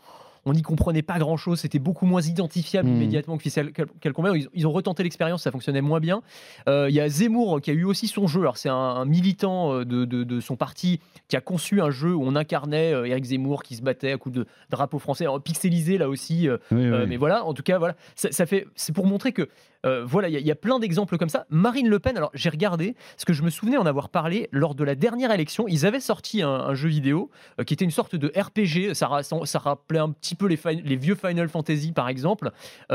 on 0.44 0.52
n'y 0.52 0.62
comprenait 0.62 1.02
pas 1.02 1.18
grand 1.18 1.36
chose, 1.36 1.60
c'était 1.60 1.78
beaucoup 1.78 2.04
moins 2.06 2.20
identifiable 2.22 2.88
Mhm. 2.88 2.96
immédiatement 2.96 3.36
que 3.36 3.42
Fiscal 3.44 3.72
Cal- 3.72 3.86
Cal 4.00 4.12
Combat. 4.12 4.36
Ils, 4.36 4.48
ils 4.54 4.66
ont 4.66 4.72
retenté 4.72 5.02
l'expérience, 5.04 5.42
ça 5.42 5.50
fonctionnait 5.50 5.80
moins 5.80 6.00
bien. 6.00 6.22
Euh, 6.68 6.86
Il 6.88 6.94
y 6.94 7.00
a 7.00 7.08
Zemmour 7.08 7.60
qui 7.60 7.70
a 7.70 7.74
eu 7.74 7.84
aussi 7.84 8.08
son 8.08 8.26
jeu. 8.26 8.40
Alors, 8.40 8.56
c'est 8.56 8.68
un, 8.68 8.74
un 8.74 9.04
militant 9.04 9.72
euh, 9.72 9.84
de, 9.84 10.04
de- 10.04 10.24
de 10.24 10.40
son 10.40 10.56
parti 10.56 11.00
qui 11.28 11.36
a 11.36 11.40
conçu 11.40 11.80
un 11.80 11.90
jeu 11.90 12.14
où 12.14 12.22
on 12.24 12.34
incarnait 12.34 12.92
euh, 12.92 13.04
Éric 13.06 13.24
Zemmour 13.24 13.62
qui 13.62 13.76
se 13.76 13.82
battait 13.82 14.12
à 14.12 14.18
coups 14.18 14.34
de 14.34 14.46
drapeau 14.70 14.98
français, 14.98 15.24
Alors, 15.24 15.40
pixelisé 15.40 15.96
là 15.98 16.08
aussi. 16.08 16.48
euh, 16.48 16.56
Oui, 16.72 16.84
euh, 16.86 17.02
oui. 17.02 17.06
mais 17.08 17.16
voilà, 17.16 17.44
en 17.44 17.54
tout 17.54 17.62
cas, 17.62 17.78
voilà, 17.78 17.94
ça, 18.16 18.32
ça 18.32 18.44
fait, 18.46 18.66
c'est 18.74 18.92
pour 18.94 19.06
montrer 19.06 19.32
que 19.32 19.48
euh, 19.86 20.04
voilà, 20.04 20.28
il 20.28 20.32
y, 20.32 20.36
a- 20.36 20.40
il 20.40 20.46
y 20.46 20.50
a 20.50 20.54
plein 20.54 20.78
d'exemples 20.78 21.18
comme 21.18 21.28
ça. 21.28 21.46
Marine 21.50 21.88
Le 21.88 21.98
Pen, 21.98 22.16
alors 22.16 22.30
j'ai 22.34 22.48
regardé, 22.50 22.94
parce 23.16 23.24
que 23.24 23.32
je 23.32 23.42
me 23.42 23.50
souvenais 23.50 23.76
en 23.76 23.86
avoir 23.86 24.08
parlé 24.08 24.48
lors 24.52 24.74
de 24.74 24.84
la 24.84 24.94
dernière 24.94 25.30
élection, 25.32 25.66
ils 25.68 25.86
avaient 25.86 26.00
sorti 26.00 26.42
un, 26.42 26.48
un 26.48 26.74
jeu 26.74 26.88
vidéo 26.88 27.30
euh, 27.60 27.64
qui 27.64 27.74
était 27.74 27.84
une 27.84 27.90
sorte 27.90 28.14
de 28.16 28.28
RPG. 28.36 28.94
Ça, 28.94 29.06
ra- 29.08 29.22
ça 29.22 29.58
rappelait 29.58 29.98
un 29.98 30.10
petit 30.10 30.34
peu 30.34 30.46
les, 30.46 30.96
vieux 30.96 31.14
Final 31.14 31.48
Fantasy, 31.48 31.92
par 31.92 32.08
exemple. 32.08 32.50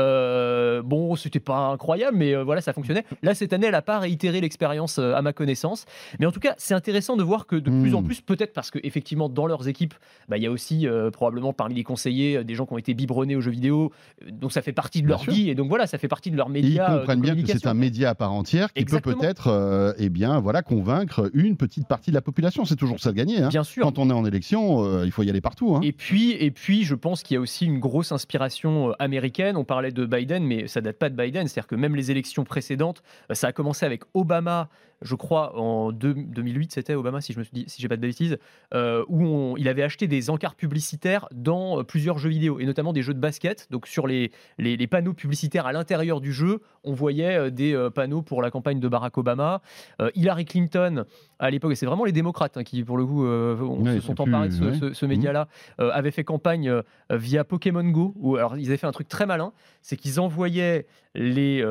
Euh, 0.08 0.82
bon, 0.82 1.16
c'était 1.16 1.40
pas 1.40 1.68
incroyable, 1.68 2.16
mais 2.16 2.34
euh, 2.34 2.44
voilà, 2.44 2.60
ça 2.60 2.72
fonctionnait. 2.72 3.04
Là, 3.22 3.34
cette 3.34 3.52
année, 3.52 3.66
elle 3.66 3.72
n'a 3.72 3.82
pas 3.82 3.98
réitéré 3.98 4.40
l'expérience 4.40 4.98
à 4.98 5.20
ma 5.22 5.32
connaissance. 5.32 5.84
Mais 6.20 6.26
en 6.26 6.32
tout 6.32 6.40
cas, 6.40 6.54
c'est 6.58 6.74
intéressant 6.74 7.16
de 7.16 7.22
voir 7.22 7.46
que 7.46 7.56
de 7.56 7.70
plus 7.70 7.94
en 7.94 7.98
Hmm. 8.02 8.04
plus, 8.06 8.20
peut-être 8.20 8.52
parce 8.52 8.70
que 8.70 8.78
effectivement 8.84 9.28
dans 9.28 9.46
leurs 9.46 9.66
équipes, 9.66 9.94
bah, 10.28 10.36
il 10.36 10.42
y 10.42 10.46
a 10.46 10.50
aussi 10.52 10.86
probablement 11.12 11.52
parmi 11.52 11.74
les 11.74 11.82
conseillers 11.82 12.44
des 12.44 12.54
gens 12.54 12.64
qui 12.64 12.72
ont 12.74 12.78
été 12.78 12.94
biberonnés 12.94 13.34
aux 13.34 13.40
jeux 13.40 13.50
vidéo, 13.50 13.92
donc 14.30 14.52
ça 14.52 14.62
fait 14.62 14.72
partie 14.72 15.02
de 15.02 15.06
Bien 15.06 15.16
leur 15.16 15.20
sûr. 15.22 15.32
vie 15.32 15.50
et 15.50 15.54
donc 15.56 15.68
voilà, 15.68 15.86
ça 15.88 15.98
fait 15.98 16.06
partie 16.08 16.30
de 16.30 16.36
leurs 16.36 16.48
Ils 16.78 16.92
euh, 16.92 16.98
comprennent 16.98 17.20
bien 17.20 17.34
que 17.34 17.46
c'est 17.46 17.66
un 17.66 17.74
média 17.74 18.10
à 18.10 18.14
part 18.14 18.32
entière 18.32 18.72
qui 18.72 18.80
Exactement. 18.82 19.14
peut 19.16 19.20
peut-être 19.20 19.48
euh, 19.48 19.92
eh 19.98 20.08
bien, 20.08 20.38
voilà, 20.40 20.62
convaincre 20.62 21.30
une 21.34 21.56
petite 21.56 21.86
partie 21.88 22.10
de 22.10 22.14
la 22.14 22.20
population. 22.22 22.64
C'est 22.64 22.76
toujours 22.76 23.00
ça 23.00 23.10
de 23.12 23.16
gagner. 23.16 23.42
hein. 23.42 23.48
Bien 23.48 23.64
sûr. 23.64 23.82
Quand 23.84 23.98
on 23.98 24.10
est 24.10 24.12
en 24.14 24.24
élection, 24.24 24.84
euh, 24.84 25.04
il 25.04 25.10
faut 25.12 25.22
y 25.22 25.30
aller 25.30 25.40
partout. 25.40 25.76
hein. 25.76 25.80
Et 25.82 25.92
puis, 25.92 26.32
et 26.32 26.50
puis, 26.50 26.84
je 26.84 26.94
pense 26.94 27.22
qu'il 27.22 27.34
y 27.34 27.38
a 27.38 27.40
aussi 27.40 27.66
une 27.66 27.78
grosse 27.78 28.12
inspiration 28.12 28.90
euh, 28.90 28.92
américaine. 28.98 29.56
On 29.56 29.64
parlait 29.64 29.90
de 29.92 30.06
Biden, 30.06 30.44
mais 30.44 30.68
ça 30.68 30.80
date 30.80 30.98
pas 30.98 31.10
de 31.10 31.16
Biden. 31.16 31.46
C'est-à-dire 31.48 31.66
que 31.68 31.74
même 31.76 31.96
les 31.96 32.10
élections 32.10 32.44
précédentes, 32.44 33.02
ça 33.32 33.48
a 33.48 33.52
commencé 33.52 33.84
avec 33.86 34.02
Obama, 34.14 34.68
je 35.02 35.14
crois, 35.14 35.56
en 35.58 35.92
deux- 35.92 36.14
2008, 36.14 36.72
c'était 36.72 36.94
Obama, 36.94 37.20
si 37.20 37.32
je 37.32 37.38
me 37.38 37.44
suis 37.44 37.52
dit, 37.52 37.64
si 37.68 37.80
j'ai 37.80 37.88
pas 37.88 37.96
de 37.96 38.00
bêtises, 38.02 38.38
euh, 38.74 39.04
où 39.08 39.24
on- 39.24 39.56
il 39.56 39.68
avait 39.68 39.82
acheté 39.82 40.06
des 40.08 40.30
encarts 40.30 40.54
publicitaires 40.56 41.28
dans 41.32 41.80
euh, 41.80 41.82
plusieurs 41.84 42.18
jeux 42.18 42.30
vidéo, 42.30 42.58
et 42.58 42.64
notamment 42.66 42.92
des 42.92 43.02
jeux 43.02 43.14
de 43.14 43.20
basket. 43.20 43.68
Donc 43.70 43.86
sur 43.86 44.06
les, 44.06 44.32
les, 44.58 44.76
les 44.76 44.86
panneaux 44.86 45.14
publicitaires 45.14 45.66
à 45.66 45.72
l'intérieur 45.72 46.20
du 46.20 46.32
jeu, 46.32 46.60
on 46.84 46.92
voyait 46.94 47.36
euh, 47.36 47.50
des 47.50 47.88
panneaux 47.94 48.22
pour 48.22 48.42
la 48.42 48.50
campagne 48.50 48.80
de 48.80 48.88
Barack 48.88 49.16
Obama. 49.18 49.62
Euh, 50.00 50.10
Hillary 50.14 50.44
Clinton, 50.44 51.04
à 51.38 51.50
l'époque, 51.50 51.72
et 51.72 51.74
c'est 51.76 51.86
vraiment 51.86 52.04
les 52.04 52.12
démocrates 52.12 52.56
hein, 52.56 52.64
qui, 52.64 52.82
pour 52.82 52.96
le 52.96 53.06
coup, 53.06 53.24
euh, 53.24 53.56
Ouais, 53.56 53.94
se 53.96 54.00
sont 54.00 54.14
plus- 54.14 54.22
emparés 54.22 54.48
de 54.48 54.54
ce, 54.54 54.64
ouais. 54.64 54.74
ce- 54.78 54.92
ce 54.92 55.06
média-là, 55.06 55.48
avaient 55.78 56.10
fait 56.10 56.24
campagne 56.24 56.72
via 57.10 57.44
Pokémon 57.44 57.84
Go. 57.84 58.12
Où, 58.16 58.36
alors, 58.36 58.56
ils 58.56 58.66
avaient 58.68 58.76
fait 58.76 58.86
un 58.86 58.92
truc 58.92 59.08
très 59.08 59.26
malin, 59.26 59.52
c'est 59.82 59.96
qu'ils 59.96 60.18
envoyaient 60.20 60.86
les, 61.14 61.64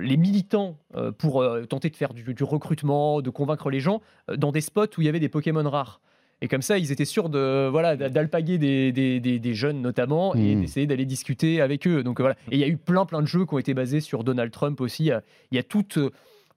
les 0.00 0.16
militants 0.16 0.78
euh, 0.96 1.12
pour 1.12 1.42
euh, 1.42 1.64
tenter 1.64 1.90
de 1.90 1.96
faire 1.96 2.14
du, 2.14 2.34
du 2.34 2.44
recrutement, 2.44 3.20
de 3.20 3.30
convaincre 3.30 3.70
les 3.70 3.80
gens, 3.80 4.00
euh, 4.30 4.36
dans 4.36 4.52
des 4.52 4.60
spots 4.60 4.86
où 4.96 5.00
il 5.00 5.04
y 5.04 5.08
avait 5.08 5.20
des 5.20 5.28
Pokémon 5.28 5.68
rares. 5.68 6.00
Et 6.42 6.48
comme 6.48 6.62
ça, 6.62 6.78
ils 6.78 6.90
étaient 6.90 7.04
sûrs 7.04 7.28
de 7.28 7.68
voilà 7.70 7.96
d'a- 7.96 8.08
d'alpaguer 8.08 8.56
des, 8.56 8.92
des, 8.92 9.20
des- 9.20 9.38
des 9.38 9.54
jeunes 9.54 9.82
notamment 9.82 10.34
et 10.34 10.54
Mhm. 10.54 10.60
d'essayer 10.62 10.86
d'aller 10.86 11.04
discuter 11.04 11.60
avec 11.60 11.86
eux. 11.86 12.02
Donc 12.02 12.20
voilà. 12.20 12.34
Et 12.50 12.56
il 12.56 12.58
y 12.58 12.64
a 12.64 12.68
eu 12.68 12.78
plein 12.78 13.04
plein 13.04 13.20
de 13.20 13.26
jeux 13.26 13.44
qui 13.44 13.54
ont 13.54 13.58
été 13.58 13.74
basés 13.74 14.00
sur 14.00 14.24
Donald 14.24 14.50
Trump 14.50 14.80
aussi. 14.80 15.04
Il 15.04 15.08
y 15.08 15.12
a, 15.12 15.22
il 15.50 15.56
y 15.56 15.58
a 15.58 15.62
toute, 15.62 15.98
euh, 15.98 16.10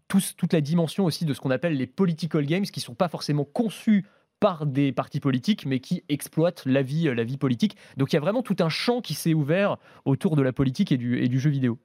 toute 0.08 0.54
la 0.54 0.62
dimension 0.62 1.04
aussi 1.04 1.26
de 1.26 1.34
ce 1.34 1.42
qu'on 1.42 1.52
appelle 1.52 1.76
les 1.76 1.88
political 1.88 2.46
games, 2.46 2.64
qui 2.64 2.80
sont 2.80 2.96
pas 2.96 3.10
forcément 3.10 3.44
conçus 3.44 4.06
par 4.40 4.66
des 4.66 4.92
partis 4.92 5.20
politiques, 5.20 5.66
mais 5.66 5.80
qui 5.80 6.04
exploitent 6.10 6.64
la 6.66 6.82
vie, 6.82 7.08
euh, 7.10 7.14
la 7.14 7.24
vie 7.26 7.38
politique. 7.38 7.76
Donc 7.98 8.14
il 8.14 8.16
y 8.16 8.18
a 8.18 8.22
vraiment 8.22 8.42
tout 8.44 8.58
un 8.60 8.70
champ 8.70 9.02
qui 9.02 9.14
s'est 9.16 9.34
ouvert 9.34 9.78
autour 10.06 10.36
de 10.38 10.42
la 10.42 10.54
politique 10.54 10.92
et 10.94 10.98
du, 10.98 11.22
et 11.22 11.28
du 11.28 11.40
jeu 11.40 11.50
vidéo. 11.50 11.78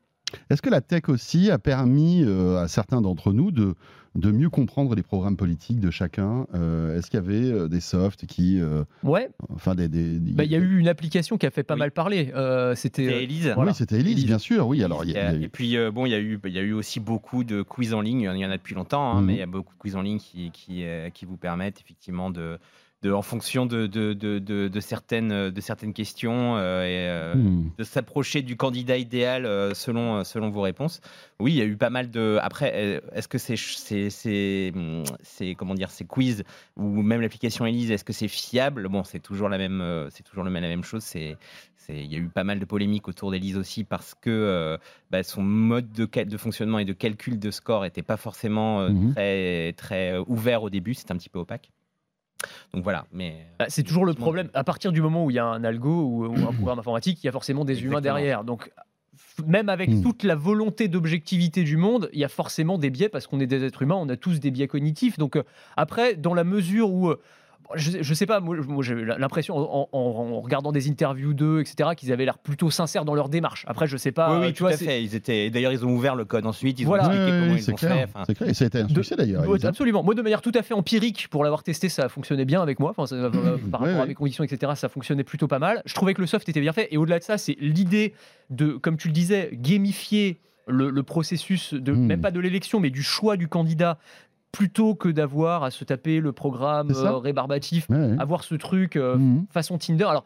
Est-ce 0.50 0.62
que 0.62 0.70
la 0.70 0.80
tech 0.80 1.08
aussi 1.08 1.50
a 1.50 1.58
permis 1.58 2.22
euh, 2.24 2.56
à 2.58 2.68
certains 2.68 3.00
d'entre 3.00 3.32
nous 3.32 3.50
de, 3.50 3.74
de 4.14 4.30
mieux 4.30 4.50
comprendre 4.50 4.94
les 4.94 5.02
programmes 5.02 5.36
politiques 5.36 5.80
de 5.80 5.90
chacun 5.90 6.46
Euh, 6.54 6.96
Est-ce 6.98 7.10
qu'il 7.10 7.18
y 7.20 7.22
avait 7.22 7.50
euh, 7.52 7.68
des 7.68 7.80
softs 7.80 8.26
qui. 8.26 8.60
euh, 8.60 8.84
Ouais, 9.02 9.30
enfin, 9.54 9.74
des. 9.74 9.88
des- 9.88 10.18
des- 10.18 10.32
bah, 10.32 10.44
il 10.44 10.50
y 10.50 10.54
a 10.54 10.58
eu 10.58 10.78
une 10.78 10.88
application 10.88 11.38
qui 11.38 11.46
a 11.46 11.50
fait 11.50 11.62
pas 11.62 11.74
Oui. 11.74 11.80
mal 11.80 11.92
parler. 11.92 12.30
Euh, 12.34 12.74
C'était 12.74 13.22
Elise. 13.24 13.50
voilà. 13.54 13.70
Oui, 13.70 13.76
c'était 13.76 14.00
Elise, 14.00 14.26
bien 14.26 14.38
sûr. 14.38 14.66
Oui, 14.68 14.82
alors 14.84 15.04
il 15.04 15.12
y 15.12 15.16
a- 15.16 15.32
y 15.32 15.36
a 15.36 15.38
Et 15.38 15.44
eu- 15.44 15.48
puis 15.48 15.76
euh, 15.76 15.90
bon, 15.90 16.04
il 16.06 16.10
y 16.10 16.14
a 16.14 16.20
eu, 16.20 16.38
il 16.44 16.52
y 16.52 16.58
a 16.58 16.62
eu 16.62 16.72
aussi 16.72 17.00
beaucoup 17.00 17.44
de 17.44 17.62
quiz 17.62 17.94
en 17.94 18.00
ligne. 18.00 18.30
Il 18.34 18.40
y 18.40 18.44
en 18.46 18.50
a 18.50 18.56
depuis 18.56 18.74
longtemps, 18.74 19.12
hein, 19.12 19.20
Mhm. 19.20 19.26
mais 19.26 19.32
il 19.34 19.38
y 19.38 19.42
a 19.42 19.46
beaucoup 19.46 19.74
de 19.74 19.78
quiz 19.78 19.96
en 19.96 20.02
ligne 20.02 20.18
qui 20.18 20.50
qui, 20.50 20.84
euh, 20.84 21.10
qui 21.10 21.24
vous 21.24 21.36
permettent 21.36 21.80
effectivement 21.80 22.30
de, 22.30 22.58
de 23.02 23.12
en 23.12 23.22
fonction 23.22 23.64
de 23.66 23.86
de, 23.86 24.12
de, 24.12 24.38
de- 24.40 24.66
de 24.68 24.80
certaines 24.80 25.50
de 25.50 25.60
certaines 25.60 25.92
questions 25.92 26.56
euh, 26.56 26.82
et 26.82 27.08
euh, 27.08 27.34
Hmm. 27.34 27.70
de 27.78 27.84
s'approcher 27.84 28.42
du 28.42 28.56
candidat 28.56 28.96
idéal 28.96 29.46
euh, 29.46 29.72
selon 29.74 30.24
selon 30.24 30.50
vos 30.50 30.62
réponses. 30.62 31.00
Oui, 31.38 31.52
il 31.52 31.58
y 31.58 31.60
a 31.62 31.64
eu 31.64 31.76
pas 31.76 31.90
mal 31.90 32.10
de. 32.10 32.38
Après, 32.42 33.00
est-ce 33.12 33.28
que 33.28 33.38
c'est 33.38 33.56
c'est 33.56 34.10
c'est 34.10 34.72
c'est 35.22 35.54
comment 35.54 35.74
dire 35.74 35.90
ces 35.90 36.04
quiz 36.04 36.42
ou 36.76 37.02
même 37.02 37.20
l'application 37.20 37.66
Elise, 37.66 37.90
est-ce 37.92 38.04
que 38.04 38.12
c'est 38.12 38.26
fiable? 38.28 38.88
Bon, 38.88 39.04
c'est 39.04 39.20
toujours 39.20 39.48
la 39.48 39.58
même 39.58 40.08
c'est 40.10 40.24
toujours 40.24 40.42
le 40.44 40.50
même- 40.50 40.62
la 40.62 40.68
même 40.68 40.84
chose. 40.84 41.04
C'est 41.04 41.36
il 41.90 42.12
y 42.12 42.16
a 42.16 42.18
eu 42.18 42.28
pas 42.28 42.44
mal 42.44 42.58
de 42.58 42.66
polémiques 42.66 43.08
autour 43.08 43.30
d'Elise 43.30 43.56
aussi 43.56 43.82
parce 43.82 44.14
que 44.14 44.28
euh, 44.28 44.76
bah, 45.10 45.22
son 45.22 45.40
mode 45.42 45.90
de, 45.92 46.36
fonctionnement 46.36 46.78
et 46.78 46.84
de 46.84 46.92
calcul 46.92 47.38
de 47.38 47.50
score 47.50 47.82
n'était 47.82 48.02
pas 48.02 48.18
forcément 48.18 48.80
euh, 48.82 48.90
Mhm. 48.90 49.12
très, 49.14 49.72
très 49.72 50.18
ouvert 50.26 50.62
au 50.64 50.68
début, 50.68 50.92
c'était 50.92 51.12
un 51.12 51.16
petit 51.16 51.30
peu 51.30 51.38
opaque. 51.38 51.70
Donc 52.72 52.84
voilà, 52.84 53.06
mais 53.12 53.46
Bah, 53.58 53.66
c'est 53.68 53.82
toujours 53.82 54.04
le 54.06 54.14
problème. 54.14 54.48
À 54.54 54.62
partir 54.64 54.92
du 54.92 55.00
moment 55.00 55.24
où 55.24 55.30
il 55.30 55.34
y 55.34 55.38
a 55.38 55.44
un 55.44 55.64
algo 55.64 56.02
ou, 56.02 56.26
ou 56.26 56.46
un 56.46 56.52
programme 56.54 56.78
informatique, 56.78 57.18
il 57.22 57.26
y 57.26 57.28
a 57.28 57.32
forcément 57.32 57.64
des 57.64 57.82
humains 57.84 58.00
derrière. 58.00 58.44
Donc, 58.44 58.70
même 59.46 59.68
avec 59.68 59.90
Hmm. 59.90 60.02
toute 60.02 60.22
la 60.24 60.34
volonté 60.34 60.88
d'objectivité 60.88 61.62
du 61.64 61.76
monde, 61.76 62.08
il 62.12 62.20
y 62.20 62.24
a 62.24 62.28
forcément 62.28 62.78
des 62.78 62.90
biais 62.90 63.08
parce 63.08 63.26
qu'on 63.26 63.40
est 63.40 63.46
des 63.46 63.64
êtres 63.64 63.82
humains, 63.82 63.96
on 63.96 64.08
a 64.08 64.16
tous 64.16 64.38
des 64.40 64.50
biais 64.50 64.68
cognitifs. 64.68 65.18
Donc, 65.18 65.36
euh, 65.36 65.42
après, 65.76 66.14
dans 66.14 66.34
la 66.34 66.44
mesure 66.44 66.90
où. 66.90 67.08
euh, 67.10 67.20
je, 67.74 68.02
je 68.02 68.14
sais 68.14 68.26
pas, 68.26 68.40
moi, 68.40 68.56
moi, 68.66 68.82
j'ai 68.82 68.94
l'impression 69.04 69.56
en, 69.56 69.88
en- 69.92 69.98
en 69.98 70.40
regardant 70.40 70.72
des 70.72 70.88
interviews 70.88 71.34
d'eux, 71.34 71.60
etc., 71.60 71.90
qu'ils 71.96 72.12
avaient 72.12 72.24
l'air 72.24 72.38
plutôt 72.38 72.70
sincères 72.70 73.04
dans 73.04 73.14
leur 73.14 73.28
démarche. 73.28 73.64
Après, 73.68 73.86
je 73.86 73.96
sais 73.96 74.12
pas. 74.12 74.30
oui, 74.30 74.36
euh, 74.36 74.40
oui, 74.40 74.46
tu 74.48 74.54
tout 74.58 74.64
vois, 74.64 74.72
à 74.72 74.76
fait. 74.76 75.02
Ils 75.02 75.14
étaient, 75.14 75.50
d'ailleurs, 75.50 75.72
ils 75.72 75.84
ont 75.84 75.90
ouvert 75.90 76.14
le 76.16 76.24
code 76.24 76.46
ensuite. 76.46 76.78
Ils 76.80 76.84
Voilà. 76.86 77.04
ont 77.04 77.10
expliqué 77.10 77.30
Ouais, 77.32 77.38
comment 77.40 77.52
ouais, 77.52 77.58
ils 77.58 77.62
c'est 77.62 77.70
l'ont 77.72 77.76
clair. 77.76 77.96
fait. 77.96 78.04
Enfin, 78.04 78.22
C'est 78.26 78.34
clair. 78.34 78.48
Et 78.50 78.54
ça 78.54 78.64
a 78.64 78.66
été 78.68 78.78
un 78.80 78.84
De- 78.86 78.94
succès 78.94 79.16
d'ailleurs. 79.16 79.44
Absolument. 79.64 80.02
Moi, 80.02 80.14
de 80.14 80.22
manière 80.22 80.40
tout 80.42 80.52
à 80.54 80.62
fait 80.62 80.74
empirique, 80.74 81.28
pour 81.30 81.44
l'avoir 81.44 81.62
testé, 81.62 81.88
ça 81.88 82.08
fonctionnait 82.08 82.44
bien 82.44 82.62
avec 82.62 82.80
moi. 82.80 82.90
Enfin, 82.96 83.06
ça- 83.06 83.14
euh, 83.16 83.30
par 83.30 83.42
Ouais, 83.82 83.88
rapport 83.88 83.96
ouais. 83.96 84.00
à 84.00 84.06
mes 84.06 84.14
conditions, 84.14 84.44
etc., 84.44 84.72
ça 84.74 84.88
fonctionnait 84.88 85.24
plutôt 85.24 85.48
pas 85.48 85.58
mal. 85.58 85.82
Je 85.84 85.94
trouvais 85.94 86.14
que 86.14 86.20
le 86.20 86.26
soft 86.26 86.48
était 86.48 86.60
bien 86.60 86.72
fait. 86.72 86.88
Et 86.90 86.96
au-delà 86.96 87.18
de 87.18 87.24
ça, 87.24 87.38
c'est 87.38 87.56
l'idée 87.60 88.14
de, 88.50 88.72
comme 88.72 88.96
tu 88.96 89.08
le 89.08 89.14
disais, 89.14 89.50
gamifier 89.52 90.40
le, 90.66 90.90
le 90.90 91.02
processus, 91.02 91.72
de, 91.72 91.92
Hmm. 91.92 92.06
même 92.06 92.20
pas 92.20 92.30
de 92.30 92.40
l'élection, 92.40 92.78
mais 92.78 92.90
du 92.90 93.02
choix 93.02 93.36
du 93.38 93.48
candidat, 93.48 93.98
plutôt 94.52 94.94
que 94.94 95.08
d'avoir 95.08 95.62
à 95.62 95.70
se 95.70 95.84
taper 95.84 96.20
le 96.20 96.32
programme 96.32 96.90
euh, 96.90 97.16
rébarbatif, 97.18 97.88
Ouais, 97.90 97.96
ouais. 97.96 98.16
avoir 98.18 98.44
ce 98.44 98.54
truc 98.54 98.96
euh, 98.96 99.16
Mhm. 99.16 99.46
façon 99.50 99.78
Tinder. 99.78 100.04
Alors, 100.04 100.24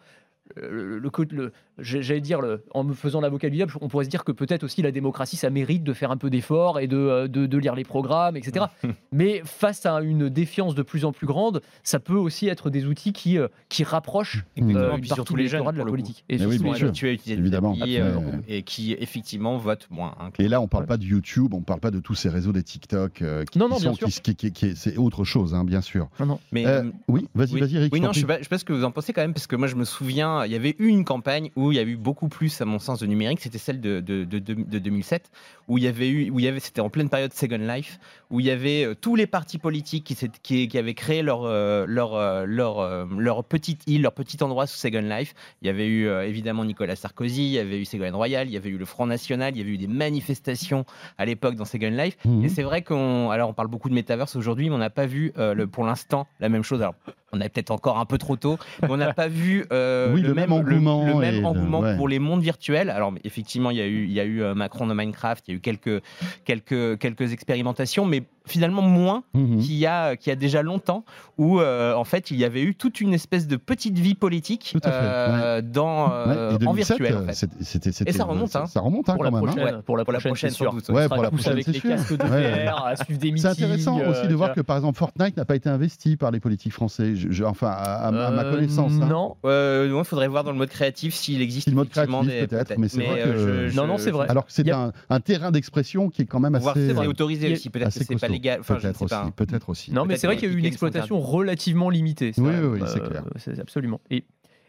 le, 0.56 0.98
le, 0.98 1.10
le- 1.32 1.52
j'allais 1.78 2.20
dire, 2.20 2.40
le- 2.40 2.64
en 2.72 2.84
me 2.84 2.92
faisant 2.94 3.20
l'avocat 3.20 3.48
du 3.50 3.56
diable, 3.56 3.72
on 3.80 3.88
pourrait 3.88 4.04
se 4.04 4.10
dire 4.10 4.24
que 4.24 4.32
peut-être 4.32 4.62
aussi 4.64 4.82
la 4.82 4.90
démocratie, 4.92 5.36
ça 5.36 5.50
mérite 5.50 5.82
de 5.84 5.92
faire 5.92 6.10
un 6.10 6.16
peu 6.16 6.30
d'effort 6.30 6.78
et 6.80 6.86
de, 6.86 6.96
euh, 6.96 7.28
de, 7.28 7.46
de 7.46 7.58
lire 7.58 7.74
les 7.74 7.84
programmes, 7.84 8.36
etc. 8.36 8.66
Mais 9.12 9.42
face 9.44 9.86
à 9.86 10.00
une 10.00 10.28
défiance 10.28 10.74
de 10.74 10.82
plus 10.82 11.04
en 11.04 11.12
plus 11.12 11.26
grande, 11.26 11.62
ça 11.82 11.98
peut 11.98 12.16
aussi 12.16 12.48
être 12.48 12.70
des 12.70 12.86
outils 12.86 13.12
qui, 13.12 13.38
euh, 13.38 13.48
qui 13.68 13.84
rapprochent 13.84 14.38
euh, 14.38 14.42
Et 14.56 14.60
une 14.60 14.72
partie 15.08 15.34
les 15.36 15.48
jeunes, 15.48 15.64
de 15.72 15.78
la 15.78 15.84
politique. 15.84 16.24
Et 16.28 16.38
Mais 16.38 16.46
oui, 16.46 16.58
bien 16.58 16.74
sûr. 16.74 16.86
habitués 16.88 17.08
à 17.08 17.12
utiliser 17.12 17.40
Évidemment. 17.40 17.76
euh, 17.80 18.20
et 18.48 18.62
qui 18.62 18.92
effectivement 18.92 19.56
votent 19.56 19.88
moins. 19.90 20.14
hein, 20.20 20.30
Et 20.38 20.48
là, 20.48 20.60
on 20.60 20.68
parle 20.68 20.82
Ouais. 20.84 20.88
pas 20.88 20.96
de 20.96 21.04
YouTube, 21.04 21.54
on 21.54 21.60
parle 21.62 21.80
pas 21.80 21.90
de 21.90 22.00
tous 22.00 22.14
ces 22.14 22.28
réseaux 22.28 22.52
des 22.52 22.62
TikTok 22.62 23.22
euh, 23.22 23.44
qui, 23.44 23.58
Non, 23.58 23.66
qui 23.66 23.72
non, 23.72 23.78
bien 23.78 23.90
sont, 23.92 23.94
sûr. 23.96 24.08
qui- 24.08 24.20
qui- 24.20 24.36
qui- 24.36 24.52
qui- 24.52 24.76
c'est 24.76 24.96
autre 24.96 25.24
chose, 25.24 25.54
hein, 25.54 25.64
bien 25.64 25.80
sûr. 25.80 26.08
Mais 26.52 26.66
Euh, 26.66 26.82
euh, 26.84 26.90
oui, 27.08 27.28
vas-y, 27.34 27.54
oui. 27.54 27.60
vas-y, 27.60 27.76
Eric. 27.76 27.92
Oui, 27.92 28.00
non, 28.00 28.12
je 28.12 28.20
sais, 28.20 28.26
je 28.38 28.42
sais 28.42 28.48
pas 28.48 28.58
ce 28.58 28.64
que 28.64 28.72
vous 28.72 28.84
en 28.84 28.90
pensez 28.90 29.12
quand 29.12 29.22
même, 29.22 29.32
parce 29.34 29.46
que 29.46 29.56
moi 29.56 29.68
je 29.68 29.76
me 29.76 29.84
souviens, 29.84 30.44
il 30.44 30.52
y 30.52 30.56
avait 30.56 30.74
eu 30.78 30.86
une 30.88 31.04
campagne 31.04 31.50
où 31.56 31.61
il 31.70 31.76
y 31.76 31.78
a 31.78 31.82
eu 31.84 31.96
beaucoup 31.96 32.28
plus, 32.28 32.60
à 32.60 32.64
mon 32.64 32.78
sens, 32.80 32.98
de 32.98 33.06
numérique. 33.06 33.40
C'était 33.40 33.58
celle 33.58 33.80
de, 33.80 34.00
de, 34.00 34.24
de, 34.24 34.38
de- 34.40 34.54
de 34.54 34.78
2007, 34.78 35.30
où 35.68 35.78
il 35.78 35.84
y 35.84 35.86
avait 35.86 36.08
eu, 36.08 36.30
où 36.30 36.40
il 36.40 36.44
y 36.44 36.48
avait, 36.48 36.58
c'était 36.60 36.80
en 36.80 36.90
pleine 36.90 37.08
période 37.10 37.32
Second 37.32 37.58
Life, 37.58 38.00
où 38.30 38.40
il 38.40 38.46
y 38.46 38.50
avait 38.50 38.84
euh, 38.84 38.94
tous 39.00 39.14
les 39.14 39.26
partis 39.26 39.58
politiques 39.58 40.04
qui, 40.04 40.16
qui, 40.42 40.66
qui 40.68 40.78
avaient 40.78 40.94
créé 40.94 41.22
leur, 41.22 41.44
euh, 41.44 41.84
leur, 41.86 42.14
euh, 42.16 42.44
leur, 42.46 43.06
leur 43.06 43.44
petite 43.44 43.82
île, 43.86 44.02
leur 44.02 44.12
petit 44.14 44.42
endroit 44.42 44.66
sous 44.66 44.76
Second 44.78 45.02
Life. 45.02 45.34
Il 45.60 45.66
y 45.66 45.70
avait 45.70 45.86
eu 45.86 46.08
évidemment 46.08 46.64
Nicolas 46.64 46.96
Sarkozy, 46.96 47.44
il 47.44 47.50
y 47.52 47.58
avait 47.58 47.78
eu 47.78 47.84
Ségolène 47.84 48.14
Royal, 48.14 48.48
il 48.48 48.52
y 48.52 48.56
avait 48.56 48.70
eu 48.70 48.78
le 48.78 48.84
Front 48.86 49.06
National, 49.06 49.54
il 49.54 49.58
y 49.58 49.62
avait 49.62 49.70
eu 49.72 49.78
des 49.78 49.86
manifestations 49.86 50.84
à 51.18 51.26
l'époque 51.26 51.54
dans 51.56 51.64
Second 51.66 51.90
Life. 51.90 52.16
Mhm. 52.24 52.44
Et 52.44 52.48
c'est 52.48 52.62
vrai 52.62 52.82
qu'on, 52.82 53.30
alors 53.30 53.50
on 53.50 53.52
parle 53.54 53.68
beaucoup 53.68 53.88
de 53.88 53.94
métaverse 53.94 54.34
aujourd'hui, 54.36 54.68
mais 54.70 54.74
on 54.74 54.78
n'a 54.78 54.90
pas 54.90 55.06
vu 55.06 55.32
euh, 55.38 55.52
le, 55.54 55.66
pour 55.66 55.84
l'instant 55.84 56.26
la 56.40 56.48
même 56.48 56.62
chose. 56.62 56.80
Alors 56.80 56.94
on 57.34 57.40
est 57.40 57.48
peut-être 57.48 57.70
encore 57.70 57.98
un 57.98 58.04
peu 58.04 58.18
trop 58.18 58.36
tôt, 58.36 58.58
mais 58.82 58.88
on 58.90 58.96
n'a 58.98 59.14
pas 59.14 59.26
vu 59.28 59.64
euh, 59.72 60.12
Oui, 60.12 60.20
le 60.20 60.34
même 60.34 60.52
engouement 60.52 61.04
le, 61.06 61.12
et 61.12 61.14
même 61.14 61.40
le- 61.40 61.46
engouement 61.46 61.80
ouais. 61.80 61.96
pour 61.96 62.06
les 62.06 62.18
mondes 62.18 62.42
virtuels. 62.42 62.90
Alors 62.90 63.14
effectivement, 63.24 63.70
il 63.70 63.78
y 63.78 63.80
a 63.80 63.86
eu, 63.86 64.04
il 64.04 64.12
y 64.12 64.20
a 64.20 64.24
eu 64.24 64.42
euh, 64.42 64.54
Macron 64.54 64.86
de 64.86 64.92
Minecraft, 64.92 65.48
il 65.48 65.52
y 65.52 65.54
a 65.54 65.56
eu 65.56 65.60
quelques, 65.60 66.02
quelques, 66.44 66.98
quelques 66.98 67.32
expérimentations, 67.32 68.04
mais 68.04 68.24
finalement 68.46 68.82
moins 68.82 69.22
Mhm. 69.34 69.58
qu'il 69.60 69.74
y 69.74 69.86
a, 69.86 70.16
qu'il 70.16 70.30
y 70.30 70.32
a 70.32 70.36
déjà 70.36 70.62
longtemps, 70.62 71.04
où 71.38 71.60
euh, 71.60 71.94
en 71.94 72.04
fait 72.04 72.30
il 72.30 72.36
y 72.38 72.44
avait 72.44 72.62
eu 72.62 72.74
toute 72.74 73.00
une 73.00 73.14
espèce 73.14 73.46
de 73.46 73.56
petite 73.56 73.98
vie 73.98 74.14
politique 74.14 74.74
euh, 74.86 75.62
dans, 75.62 76.06
Ouais, 76.08 76.12
euh, 76.28 76.50
et 76.50 76.54
en 76.54 76.58
2007, 76.72 76.98
virtuel. 76.98 77.22
En 77.22 77.26
fait. 77.26 77.34
c'était- 77.34 77.54
c'était- 77.64 77.92
c'était- 77.92 78.12
ça 78.12 78.24
remonte, 78.24 78.54
hein. 78.56 78.66
Ça 78.66 78.80
remonte 78.80 79.08
hein, 79.08 79.14
Pour 79.14 79.24
la, 79.24 79.30
quand 79.30 79.36
même. 79.36 79.44
hein. 79.48 79.52
prochaine, 79.52 79.82
pour 79.82 79.96
la 79.96 80.04
Pour 80.04 80.12
la 80.12 80.18
prochaine, 80.20 80.50
c'est 80.50 80.56
sûr. 80.56 80.72
doute. 80.72 80.88
Ouais, 80.88 81.04
On 81.06 81.08
pour 81.14 81.22
la 81.22 81.30
prochaine, 81.30 81.52
avec 81.52 81.64
c'est 81.64 81.72
les 81.72 81.80
sûr. 81.80 81.90
casques 81.90 82.16
de. 82.16 82.24
VR, 82.24 82.86
à 82.86 82.96
suivre 82.96 83.18
des 83.20 83.28
C'est 83.28 83.32
meetings. 83.32 83.46
intéressant 83.50 83.98
euh, 84.00 84.10
aussi 84.10 84.26
de 84.28 84.34
voir 84.34 84.52
que, 84.54 84.60
par 84.60 84.76
exemple, 84.76 84.98
Fortnite 84.98 85.36
n'a 85.36 85.44
pas 85.44 85.56
été 85.56 85.68
investi 85.68 86.16
par 86.16 86.30
les 86.30 86.40
politiques 86.40 86.72
français. 86.72 87.14
Je- 87.16 87.30
je- 87.30 87.44
enfin, 87.44 87.68
à, 87.68 88.08
à 88.08 88.10
ma- 88.10 88.26
à 88.26 88.30
ma 88.30 88.44
connaissance. 88.44 88.92
hein. 89.00 89.06
Non, 89.08 89.36
Euh, 89.44 89.92
il 89.96 90.04
faudrait 90.04 90.28
voir 90.28 90.44
dans 90.44 90.52
le 90.52 90.58
mode 90.58 90.68
créatif 90.70 91.14
s'il 91.14 91.40
existe 91.42 91.68
le 91.68 91.74
mode 91.74 91.88
créatif, 91.88 92.14
des 92.26 92.46
peut-être, 92.46 92.76
mais 92.78 92.88
c'est 92.88 93.02
vrai 93.04 93.70
Non, 93.74 93.86
non, 93.86 93.98
c'est 93.98 94.10
vrai. 94.10 94.26
Alors 94.28 94.46
que 94.46 94.52
c'est 94.52 94.68
un, 94.70 94.92
terrain 95.20 95.50
d'expression 95.50 96.08
qui 96.08 96.22
est 96.22 96.26
quand 96.26 96.40
même 96.40 96.56
voir 96.56 96.76
assez, 96.76 96.88
si 96.88 96.94
c'est 96.96 97.06
autorisé 97.06 97.52
aussi, 97.52 97.70
peut-être 97.70 97.84
que 97.84 97.88
assez 97.88 98.04
c'est 98.04 98.18
pas. 98.18 98.26
Légal. 98.32 98.60
Enfin, 98.60 98.76
Peut-être 98.76 99.02
aussi. 99.02 99.14
pas. 99.14 99.30
Peut-être 99.36 99.68
aussi. 99.68 99.92
Non, 99.92 100.04
mais 100.04 100.16
c'est 100.16 100.26
vrai 100.26 100.36
qu'il 100.36 100.48
y 100.48 100.52
a 100.52 100.54
eu 100.54 100.58
une 100.58 100.64
exploitation 100.64 101.20
relativement 101.20 101.90
limitée. 101.90 102.32
Oui, 102.38 102.50
oui, 102.62 102.80
c'est 102.86 103.00
Euh, 103.02 103.06
clair. 103.06 103.24
c'est 103.36 103.58
absolument. 103.60 104.00
Et, 104.10 104.24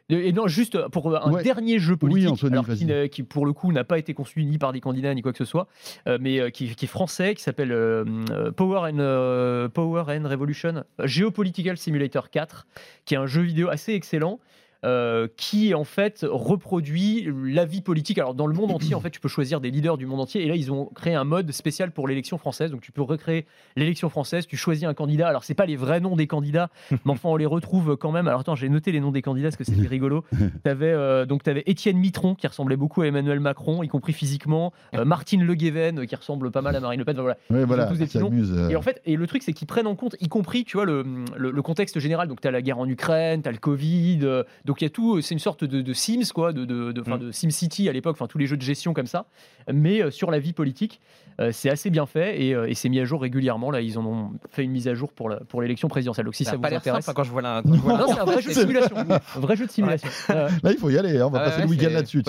et 0.09 0.33
non, 0.33 0.47
juste 0.47 0.77
pour 0.89 1.15
un 1.15 1.31
Ouais. 1.31 1.43
dernier 1.43 1.79
jeu 1.79 1.95
politique, 1.95 2.29
Anthony, 2.29 2.51
alors, 2.51 2.65
vas-y. 2.65 3.09
qui, 3.09 3.23
pour 3.23 3.45
le 3.45 3.53
coup 3.53 3.71
n'a 3.71 3.83
pas 3.85 3.97
été 3.97 4.13
conçu 4.13 4.43
ni 4.43 4.57
par 4.57 4.73
des 4.73 4.81
candidats 4.81 5.13
ni 5.13 5.21
quoi 5.21 5.31
que 5.31 5.37
ce 5.37 5.45
soit, 5.45 5.67
euh, 6.07 6.17
mais 6.19 6.39
euh, 6.39 6.49
qui, 6.49 6.75
qui 6.75 6.85
est 6.85 6.87
français, 6.89 7.33
qui 7.35 7.41
s'appelle 7.41 7.71
euh, 7.71 8.03
Power 8.51 8.89
and 8.91 8.99
euh, 8.99 9.69
Power 9.69 10.03
and 10.09 10.27
Revolution 10.27 10.83
Geopolitical 11.03 11.77
Simulator 11.77 12.29
4, 12.29 12.67
qui 13.05 13.13
est 13.13 13.17
un 13.17 13.27
jeu 13.27 13.41
vidéo 13.41 13.69
assez 13.69 13.93
excellent. 13.93 14.39
Euh, 14.83 15.27
qui 15.37 15.73
en 15.73 15.83
fait 15.83 16.25
reproduit 16.29 17.29
la 17.45 17.65
vie 17.65 17.81
politique. 17.81 18.17
Alors 18.17 18.33
dans 18.33 18.47
le 18.47 18.53
monde 18.53 18.71
entier, 18.71 18.95
en 18.95 18.99
fait, 18.99 19.09
tu 19.09 19.19
peux 19.19 19.27
choisir 19.27 19.59
des 19.61 19.71
leaders 19.71 19.97
du 19.97 20.05
monde 20.05 20.21
entier. 20.21 20.43
Et 20.43 20.47
là, 20.47 20.55
ils 20.55 20.71
ont 20.71 20.85
créé 20.95 21.13
un 21.15 21.23
mode 21.23 21.51
spécial 21.51 21.91
pour 21.91 22.07
l'élection 22.07 22.37
française. 22.37 22.71
Donc 22.71 22.81
tu 22.81 22.91
peux 22.91 23.01
recréer 23.01 23.45
l'élection 23.75 24.09
française. 24.09 24.47
Tu 24.47 24.57
choisis 24.57 24.83
un 24.85 24.93
candidat. 24.93 25.27
Alors 25.27 25.43
c'est 25.43 25.53
pas 25.53 25.65
les 25.65 25.75
vrais 25.75 25.99
noms 25.99 26.15
des 26.15 26.27
candidats, 26.27 26.69
mais 26.91 26.99
enfin 27.11 27.29
on 27.29 27.35
les 27.35 27.45
retrouve 27.45 27.97
quand 27.97 28.11
même. 28.11 28.27
Alors 28.27 28.41
attends, 28.41 28.55
j'ai 28.55 28.69
noté 28.69 28.91
les 28.91 28.99
noms 28.99 29.11
des 29.11 29.21
candidats 29.21 29.49
parce 29.49 29.57
que 29.57 29.63
c'était 29.63 29.87
rigolo. 29.87 30.23
T'avais 30.63 30.91
euh, 30.91 31.25
donc 31.25 31.43
t'avais 31.43 31.63
Étienne 31.65 31.97
Mitron 31.97 32.35
qui 32.35 32.47
ressemblait 32.47 32.77
beaucoup 32.77 33.01
à 33.01 33.07
Emmanuel 33.07 33.39
Macron, 33.39 33.83
y 33.83 33.87
compris 33.87 34.13
physiquement. 34.13 34.73
euh, 34.95 35.05
Martine 35.05 35.43
Le 35.43 35.53
Guéven 35.55 36.05
qui 36.05 36.15
ressemble 36.15 36.51
pas 36.51 36.61
mal 36.61 36.75
à 36.75 36.79
Marine 36.79 36.99
Le 36.99 37.05
Pen. 37.05 37.13
Enfin, 37.15 37.21
voilà. 37.21 37.37
Ouais, 37.49 37.65
voilà, 37.65 37.85
tous 37.85 37.97
des 37.97 38.07
s'amusent, 38.07 38.53
euh, 38.55 38.69
Et 38.69 38.75
en 38.75 38.81
fait, 38.81 39.01
et 39.05 39.15
le 39.15 39.27
truc, 39.27 39.43
c'est 39.43 39.53
qu'ils 39.53 39.67
prennent 39.67 39.87
en 39.87 39.95
compte, 39.95 40.15
y 40.19 40.27
compris, 40.27 40.63
tu 40.63 40.77
vois, 40.77 40.85
le, 40.85 41.03
le, 41.35 41.51
le 41.51 41.61
contexte 41.61 41.99
général. 41.99 42.27
Donc, 42.27 42.41
tu 42.41 42.47
as 42.47 42.51
la 42.51 42.61
guerre 42.61 42.79
en 42.79 42.87
Ukraine, 42.87 43.41
tu 43.41 43.49
as 43.49 43.51
le 43.51 43.57
Covid. 43.57 44.19
euh, 44.23 44.43
donc, 44.73 44.81
il 44.81 44.85
y 44.85 44.87
a 44.87 44.89
tout. 44.89 45.21
C'est 45.21 45.33
une 45.35 45.39
sorte 45.39 45.63
de, 45.63 45.81
de 45.81 45.93
Sims, 45.93 46.31
quoi, 46.33 46.51
de, 46.53 46.65
de, 46.65 46.91
Mm. 47.01 47.17
de 47.19 47.31
SimCity 47.31 47.87
à 47.89 47.91
l'époque, 47.93 48.15
enfin, 48.17 48.27
tous 48.27 48.37
les 48.37 48.47
jeux 48.47 48.57
de 48.57 48.61
gestion 48.61 48.93
comme 48.93 49.05
ça. 49.07 49.25
Mais 49.71 50.01
euh, 50.01 50.11
sur 50.11 50.31
la 50.31 50.39
vie 50.39 50.53
politique, 50.53 50.99
euh, 51.39 51.51
c'est 51.51 51.69
assez 51.69 51.89
bien 51.89 52.05
fait 52.05 52.41
et, 52.43 52.53
euh, 52.53 52.67
et 52.69 52.73
c'est 52.75 52.89
mis 52.89 52.99
à 52.99 53.05
jour 53.05 53.21
régulièrement. 53.21 53.71
Là, 53.71 53.81
ils 53.81 53.97
en 53.97 54.05
ont 54.05 54.31
fait 54.49 54.63
une 54.63 54.71
mise 54.71 54.87
à 54.87 54.93
jour 54.93 55.11
pour 55.11 55.29
la- 55.29 55.37
pour 55.41 55.61
l'élection 55.61 55.87
présidentielle. 55.87 56.25
Donc, 56.25 56.35
si 56.35 56.43
Ça 56.43 56.51
ça, 56.51 56.57
a 56.57 56.59
pas 56.59 56.69
vous 56.69 56.75
intéresse. 56.75 57.05
simple 57.05 57.11
hein, 57.11 57.13
quand 57.15 57.23
je 57.23 57.31
vois 57.31 57.41
la. 57.41 57.61
quand 57.65 57.73
je 57.73 57.79
vois 57.79 57.93
la- 57.93 57.99
Non, 57.99 58.07
c'est 58.13 58.19
un 58.19 58.25
vrai 58.25 58.41
jeu 58.41 58.49
de 58.49 58.53
simulation. 58.55 58.95
Un 58.97 59.19
vrai 59.39 59.55
jeu 59.55 59.65
de 59.65 59.71
simulation. 59.71 60.09
Ouais. 60.29 60.35
Là, 60.35 60.71
il 60.71 60.77
faut 60.77 60.89
y 60.89 60.97
aller. 60.97 61.19
hein, 61.19 61.27
On 61.27 61.29
va 61.29 61.39
Ah 61.41 61.45
passer 61.45 61.57
ouais, 61.59 61.63
le 61.65 61.69
week-end 61.69 61.85
c'est- 61.87 61.93
là-dessus. 61.93 62.23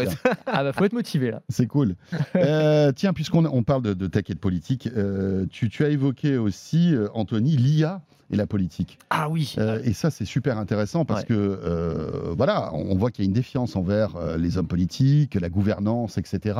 Ah, 0.46 0.62
bah, 0.64 0.72
faut 0.72 0.84
être 0.84 0.92
motivé 0.92 1.30
là. 1.30 1.42
C'est 1.48 1.66
cool. 1.66 1.96
Euh, 2.36 2.92
tiens, 2.94 3.12
puisqu'on 3.12 3.44
on 3.46 3.62
parle 3.62 3.82
de, 3.82 3.94
de 3.94 4.06
tech 4.06 4.24
et 4.28 4.34
de 4.34 4.38
politique, 4.38 4.88
euh, 4.96 5.46
tu, 5.50 5.68
tu 5.70 5.84
as 5.84 5.88
évoqué 5.88 6.36
aussi, 6.36 6.94
euh, 6.94 7.08
Anthony, 7.14 7.56
l'IA 7.56 8.02
et 8.30 8.36
la 8.36 8.46
politique. 8.46 8.98
Ah 9.10 9.28
oui. 9.28 9.54
Euh, 9.58 9.80
et 9.84 9.92
ça, 9.92 10.10
c'est 10.10 10.24
super 10.24 10.58
intéressant 10.58 11.04
parce 11.04 11.20
Ouais. 11.20 11.26
que, 11.26 11.34
euh, 11.34 12.34
voilà, 12.36 12.72
on 12.74 12.94
voit 12.96 13.10
qu'il 13.10 13.24
y 13.24 13.26
a 13.26 13.28
une 13.28 13.34
défiance 13.34 13.76
envers 13.76 14.16
euh, 14.16 14.36
les 14.36 14.58
hommes 14.58 14.66
politiques, 14.66 15.34
la 15.34 15.48
gouvernance, 15.48 16.18
etc. 16.18 16.58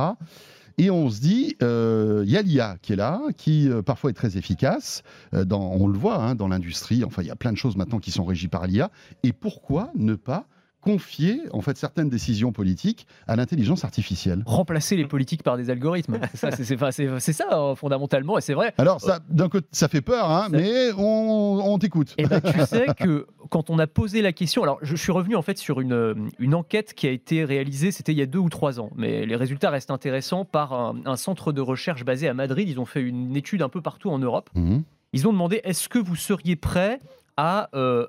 Et 0.77 0.91
on 0.91 1.09
se 1.09 1.21
dit, 1.21 1.55
il 1.61 2.29
y 2.29 2.37
a 2.37 2.41
l'IA 2.41 2.77
qui 2.81 2.93
est 2.93 2.97
là, 2.97 3.21
qui 3.37 3.69
parfois 3.85 4.09
est 4.09 4.13
très 4.13 4.35
efficace. 4.37 5.03
dans, 5.31 5.71
on 5.71 5.87
le 5.87 5.97
voit 5.97 6.21
hein, 6.21 6.35
dans 6.35 6.49
l'industrie. 6.49 7.05
Enfin, 7.05 7.21
il 7.21 7.27
y 7.27 7.31
a 7.31 7.35
plein 7.37 7.53
de 7.53 7.57
choses 7.57 7.77
maintenant 7.77 7.99
qui 7.99 8.11
sont 8.11 8.25
régies 8.25 8.49
par 8.49 8.67
l'IA. 8.67 8.91
Et 9.23 9.31
pourquoi 9.31 9.89
ne 9.95 10.15
pas 10.15 10.47
confier 10.85 11.41
en 11.51 11.61
fait 11.61 11.77
certaines 11.77 12.09
décisions 12.09 12.51
politiques 12.51 13.07
à 13.27 13.35
l'intelligence 13.35 13.83
artificielle 13.83 14.43
Remplacer 14.45 14.95
les 14.95 15.05
politiques 15.05 15.41
par 15.41 15.57
des 15.57 15.71
algorithmes. 15.71 16.19
C'est 16.35 17.33
ça, 17.33 17.47
euh, 17.51 17.75
fondamentalement. 17.75 18.37
Et 18.37 18.41
c'est 18.41 18.53
vrai. 18.53 18.71
Alors, 18.77 19.01
ça, 19.01 19.19
d'un 19.29 19.49
côté, 19.49 19.65
ça 19.71 19.87
fait 19.87 20.01
peur, 20.01 20.29
hein, 20.29 20.47
mais 20.51 20.91
on, 20.95 21.59
on 21.63 21.79
t'écoute. 21.79 22.13
Et 22.19 22.27
ben, 22.27 22.39
tu 22.39 22.59
sais 22.67 22.85
que 22.99 23.25
quand 23.49 23.71
on 23.71 23.79
a 23.79 23.87
posé 23.87 24.21
la 24.21 24.31
question, 24.31 24.61
alors 24.61 24.77
je, 24.83 24.95
suis 24.95 25.11
revenu 25.11 25.35
en 25.35 25.41
fait 25.41 25.57
sur 25.57 25.81
une, 25.81 25.93
euh, 25.93 26.13
une 26.37 26.53
enquête 26.53 26.93
qui 26.93 27.07
a 27.07 27.11
été 27.11 27.43
réalisée, 27.45 27.91
c'était 27.91 28.11
il 28.11 28.19
y 28.19 28.21
a 28.21 28.27
deux 28.27 28.39
ou 28.39 28.49
trois 28.49 28.79
ans, 28.79 28.91
mais 28.95 29.25
les 29.25 29.35
résultats 29.35 29.71
restent 29.71 29.91
intéressants 29.91 30.45
par 30.45 30.73
un, 30.73 30.97
un 31.05 31.15
centre 31.15 31.51
de 31.51 31.61
recherche 31.61 32.05
basé 32.05 32.27
à 32.27 32.35
Madrid. 32.35 32.69
Ils 32.69 32.79
ont 32.79 32.85
fait 32.85 33.01
une 33.01 33.35
étude 33.35 33.63
un 33.63 33.69
peu 33.69 33.81
partout 33.81 34.11
en 34.11 34.19
Europe. 34.19 34.51
Mhm. 34.53 34.83
Ils 35.13 35.27
ont 35.27 35.31
demandé 35.31 35.61
est-ce 35.63 35.89
que 35.89 35.97
vous 35.97 36.15
seriez 36.15 36.55
prêt 36.55 36.99
à 37.37 37.69
euh, 37.73 38.07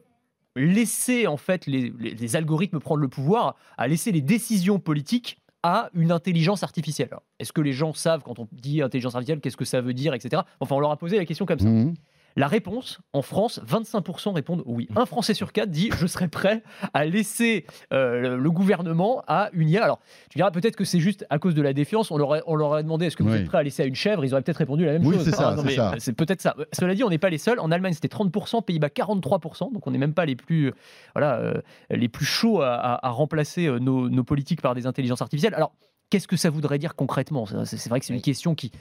laisser 0.56 1.26
en 1.26 1.36
fait 1.36 1.66
les, 1.66 1.92
les- 1.98 2.36
algorithmes 2.36 2.80
prendre 2.80 3.00
le 3.00 3.08
pouvoir, 3.08 3.54
à 3.78 3.86
laisser 3.86 4.10
les 4.12 4.22
décisions 4.22 4.78
politiques 4.78 5.38
à 5.62 5.90
une 5.94 6.12
intelligence 6.12 6.62
artificielle. 6.62 7.10
Est-ce 7.38 7.52
que 7.52 7.60
les 7.60 7.72
gens 7.72 7.92
savent 7.92 8.22
quand 8.24 8.38
on 8.38 8.48
dit 8.52 8.82
intelligence 8.82 9.14
artificielle, 9.14 9.40
qu'est-ce 9.40 9.56
que 9.56 9.64
ça 9.64 9.80
veut 9.80 9.94
dire, 9.94 10.14
etc. 10.14 10.42
Enfin, 10.60 10.76
on 10.76 10.80
leur 10.80 10.90
a 10.90 10.96
posé 10.96 11.16
la 11.16 11.24
question 11.24 11.44
comme 11.46 11.58
ça. 11.58 11.68
Mhm. 11.68 11.94
La 12.38 12.48
réponse, 12.48 13.00
en 13.14 13.22
France, 13.22 13.60
25% 13.66 14.34
répondent 14.34 14.62
oui. 14.66 14.88
Un 14.94 15.06
Français 15.06 15.32
sur 15.32 15.52
quatre 15.52 15.70
dit 15.70 15.88
je 15.98 16.06
serais 16.06 16.28
prêt 16.28 16.62
à 16.92 17.06
laisser 17.06 17.64
euh, 17.94 18.36
le, 18.36 18.50
gouvernement 18.50 19.22
à 19.26 19.48
une 19.54 19.70
IA. 19.70 19.82
Alors, 19.84 20.00
tu 20.30 20.36
diras 20.38 20.50
peut-être 20.50 20.76
que 20.76 20.84
c'est 20.84 21.00
juste 21.00 21.24
à 21.30 21.38
cause 21.38 21.54
de 21.54 21.62
la 21.62 21.72
défiance. 21.72 22.10
On 22.10 22.18
leur, 22.18 22.34
a- 22.34 22.40
on 22.46 22.54
leur 22.54 22.74
a 22.74 22.82
demandé 22.82 23.06
est-ce 23.06 23.16
que 23.16 23.22
vous 23.22 23.30
Oui. 23.32 23.38
êtes 23.38 23.46
prêt 23.46 23.58
à 23.58 23.62
laisser 23.62 23.82
à 23.82 23.86
une 23.86 23.94
chèvre? 23.94 24.22
Ils 24.24 24.32
auraient 24.34 24.42
peut-être 24.42 24.58
répondu 24.58 24.84
la 24.84 24.92
même 24.92 25.06
Oui, 25.06 25.14
chose. 25.14 25.24
c'est 25.24 25.34
ça, 25.34 25.52
non, 25.52 25.62
c'est 25.62 25.68
mais, 25.68 25.74
ça. 25.76 25.94
C'est 25.98 26.12
peut-être 26.12 26.42
ça. 26.42 26.54
Cela 26.72 26.94
dit, 26.94 27.02
on 27.04 27.08
n'est 27.10 27.16
pas 27.18 27.30
les 27.30 27.38
seuls. 27.38 27.58
En 27.58 27.70
Allemagne, 27.70 27.94
c'était 27.94 28.08
30%, 28.14 28.62
Pays-Bas 28.62 28.88
43%. 28.88 29.72
Donc, 29.72 29.86
on 29.86 29.90
n'est 29.90 29.98
même 29.98 30.14
pas 30.14 30.26
les 30.26 30.36
plus, 30.36 30.72
voilà, 31.14 31.36
euh, 31.38 31.54
les 31.90 32.08
plus 32.08 32.26
chauds 32.26 32.60
à, 32.60 32.74
à- 32.74 33.06
à 33.06 33.10
remplacer 33.10 33.66
euh, 33.66 33.78
nos, 33.78 34.10
nos 34.10 34.24
politiques 34.24 34.60
par 34.60 34.74
des 34.74 34.86
intelligences 34.86 35.22
artificielles. 35.22 35.54
Alors, 35.54 35.72
qu'est-ce 36.10 36.28
que 36.28 36.36
ça 36.36 36.50
voudrait 36.50 36.78
dire 36.78 36.94
concrètement? 36.96 37.46
C'est 37.64 37.88
vrai 37.88 37.98
que 38.00 38.06
c'est 38.06 38.14
une 38.14 38.20
question 38.20 38.54
qui 38.54 38.72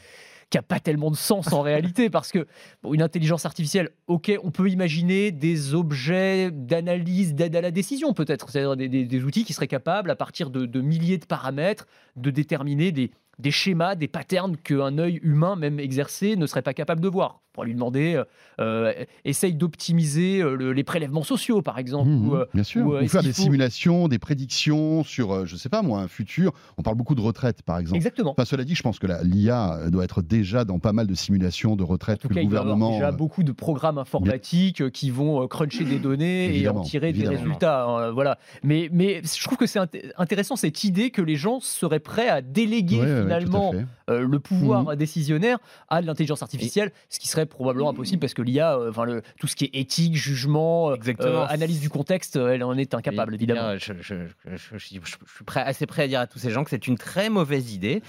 qui 0.49 0.57
a 0.57 0.61
pas 0.61 0.79
tellement 0.79 1.11
de 1.11 1.15
sens 1.15 1.51
en 1.53 1.61
réalité 1.61 2.09
parce 2.11 2.31
que 2.31 2.45
bon, 2.83 2.93
une 2.93 3.01
intelligence 3.01 3.45
artificielle, 3.45 3.89
ok, 4.07 4.31
on 4.43 4.51
peut 4.51 4.69
imaginer 4.69 5.31
des 5.31 5.73
objets 5.73 6.51
d'analyse, 6.51 7.33
d'aide 7.35 7.55
à 7.55 7.61
la 7.61 7.71
décision 7.71 8.13
peut-être, 8.13 8.49
c'est-à-dire 8.49 8.75
des, 8.75 8.87
des- 8.89 9.05
des 9.05 9.23
outils 9.23 9.43
qui 9.45 9.53
seraient 9.53 9.67
capables 9.67 10.09
à 10.11 10.15
partir 10.15 10.49
de, 10.49 10.65
de 10.65 10.81
milliers 10.81 11.17
de 11.17 11.25
paramètres 11.25 11.87
de 12.15 12.29
déterminer 12.29 12.91
des, 12.91 13.11
des 13.39 13.51
schémas, 13.51 13.95
des 13.95 14.07
patterns 14.07 14.57
qu'un 14.57 14.97
œil 14.97 15.19
humain, 15.23 15.55
même 15.55 15.79
exercé, 15.79 16.35
ne 16.35 16.45
serait 16.47 16.61
pas 16.61 16.73
capable 16.73 17.01
de 17.01 17.07
voir. 17.09 17.41
On 17.55 17.62
pourrait 17.62 17.67
lui 17.67 17.74
demander, 17.75 18.15
euh, 18.15 18.24
euh, 18.59 18.93
essaye 19.24 19.53
d'optimiser 19.53 20.41
euh, 20.41 20.55
le- 20.57 20.74
les 20.74 20.83
prélèvements 20.83 21.24
sociaux, 21.24 21.62
par 21.62 21.79
exemple. 21.79 22.09
Mhm, 22.09 22.27
ou, 22.27 22.35
euh, 22.35 22.45
bien 22.53 22.63
sûr. 22.63 22.85
ou, 22.85 22.97
Ou, 22.97 23.07
faire 23.07 23.24
des 23.24 23.31
faut- 23.31 23.43
simulations, 23.43 24.09
des 24.09 24.19
prédictions 24.19 25.05
sur, 25.05 25.45
je 25.45 25.55
sais 25.55 25.69
pas 25.69 25.81
moi, 25.81 26.00
un 26.01 26.09
futur. 26.09 26.51
On 26.77 26.81
parle 26.81 26.97
beaucoup 26.97 27.15
de 27.15 27.21
retraite, 27.21 27.62
par 27.62 27.79
exemple. 27.79 27.95
Exactement. 27.95 28.31
Enfin, 28.31 28.43
cela 28.43 28.65
dit, 28.65 28.75
je 28.75 28.83
pense 28.83 29.00
que 29.00 29.07
l'IA 29.24 29.89
doit 29.89 30.03
être 30.03 30.21
déjà 30.21 30.65
dans 30.65 30.79
pas 30.79 30.91
mal 30.91 31.07
de 31.07 31.15
simulations 31.15 31.77
de 31.77 31.83
retraite 31.83 32.17
En 32.19 32.21
tout 32.24 32.27
que 32.27 32.33
cas, 32.33 32.39
le 32.41 32.45
il 32.45 32.50
doit 32.50 32.59
y 32.59 32.63
gouvernement. 32.63 32.91
déjà 32.91 33.12
beaucoup 33.13 33.43
de 33.43 33.53
programmes 33.53 34.00
informatiques 34.00 34.89
qui 34.91 35.12
vont 35.12 35.47
cruncher 35.47 35.85
des 35.85 36.00
données 36.00 36.45
et 36.45 36.50
en 36.50 36.53
Évidemment, 36.55 36.81
tirer 36.81 37.13
des 37.13 37.25
résultats. 37.25 37.85
hein, 37.85 38.12
voilà. 38.12 38.38
Mais, 38.63 38.89
mais 38.91 39.21
je 39.24 39.43
trouve 39.45 39.57
que 39.57 39.65
c'est 39.65 39.79
int- 39.79 40.12
intéressant 40.17 40.57
cette 40.57 40.83
idée 40.83 41.09
que 41.09 41.21
les 41.21 41.38
gens 41.38 41.62
seraient 41.62 42.00
prêts 42.01 42.27
à 42.27 42.41
déléguer 42.41 43.00
ouais, 43.00 43.21
finalement. 43.21 43.74
Euh, 44.09 44.25
le 44.27 44.39
pouvoir 44.39 44.83
Mhm. 44.83 44.95
décisionnaire 44.95 45.57
à 45.89 46.01
de 46.01 46.07
l'intelligence 46.07 46.41
artificielle, 46.43 46.91
ce 47.09 47.19
qui 47.19 47.27
serait 47.27 47.45
probablement 47.45 47.89
impossible 47.89 48.19
parce 48.19 48.33
que 48.33 48.41
l'IA, 48.41 48.77
euh, 48.77 48.89
enfin 48.91 49.05
tout 49.39 49.47
ce 49.47 49.55
qui 49.55 49.65
est 49.65 49.75
éthique, 49.75 50.15
jugement, 50.15 50.91
euh, 50.91 51.45
analyse 51.47 51.79
du 51.79 51.89
contexte, 51.89 52.35
elle 52.35 52.63
en 52.63 52.77
est 52.77 52.93
incapable 52.93 53.33
Et 53.33 53.35
évidemment. 53.35 53.69
bien, 53.69 53.77
Je, 53.77 53.93
je- 54.01 54.13
je- 54.45 54.55
je- 54.55 54.77
je- 54.77 55.00
je 55.03 55.33
suis 55.35 55.43
prêt, 55.45 55.62
assez 55.62 55.85
prêt 55.85 56.03
à 56.03 56.07
dire 56.07 56.19
à 56.19 56.27
tous 56.27 56.39
ces 56.39 56.51
gens 56.51 56.63
que 56.63 56.69
c'est 56.69 56.88
une 56.88 56.97
très 56.97 57.29
mauvaise 57.29 57.74
idée, 57.74 58.01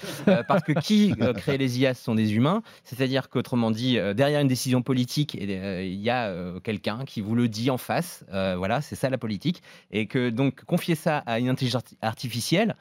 parce 0.49 0.63
que 0.63 0.73
qui 0.73 1.15
crée 1.37 1.59
les 1.59 1.79
IA 1.81 1.95
ce 1.95 2.03
sont 2.05 2.15
des 2.15 2.35
humains, 2.35 2.63
c'est-à-dire 2.85 3.29
qu'autrement 3.31 3.71
dit, 3.71 3.99
derrière 4.15 4.41
une 4.41 4.49
décision 4.49 4.83
politique, 4.83 5.37
euh, 5.41 5.83
il 5.85 6.01
y 6.01 6.11
a 6.11 6.33
quelqu'un 6.63 7.05
qui 7.07 7.21
vous 7.21 7.35
le 7.35 7.49
dit 7.49 7.71
en 7.71 7.79
face, 7.79 8.25
voilà, 8.31 8.81
c'est 8.83 8.97
ça 8.97 9.09
la 9.11 9.19
politique, 9.19 9.63
et 9.91 10.07
que 10.07 10.31
donc 10.31 10.65
confier 10.65 10.95
ça 10.95 11.19
à 11.27 11.39
une 11.39 11.49
intelligence 11.49 11.85
artificielle, 12.03 12.75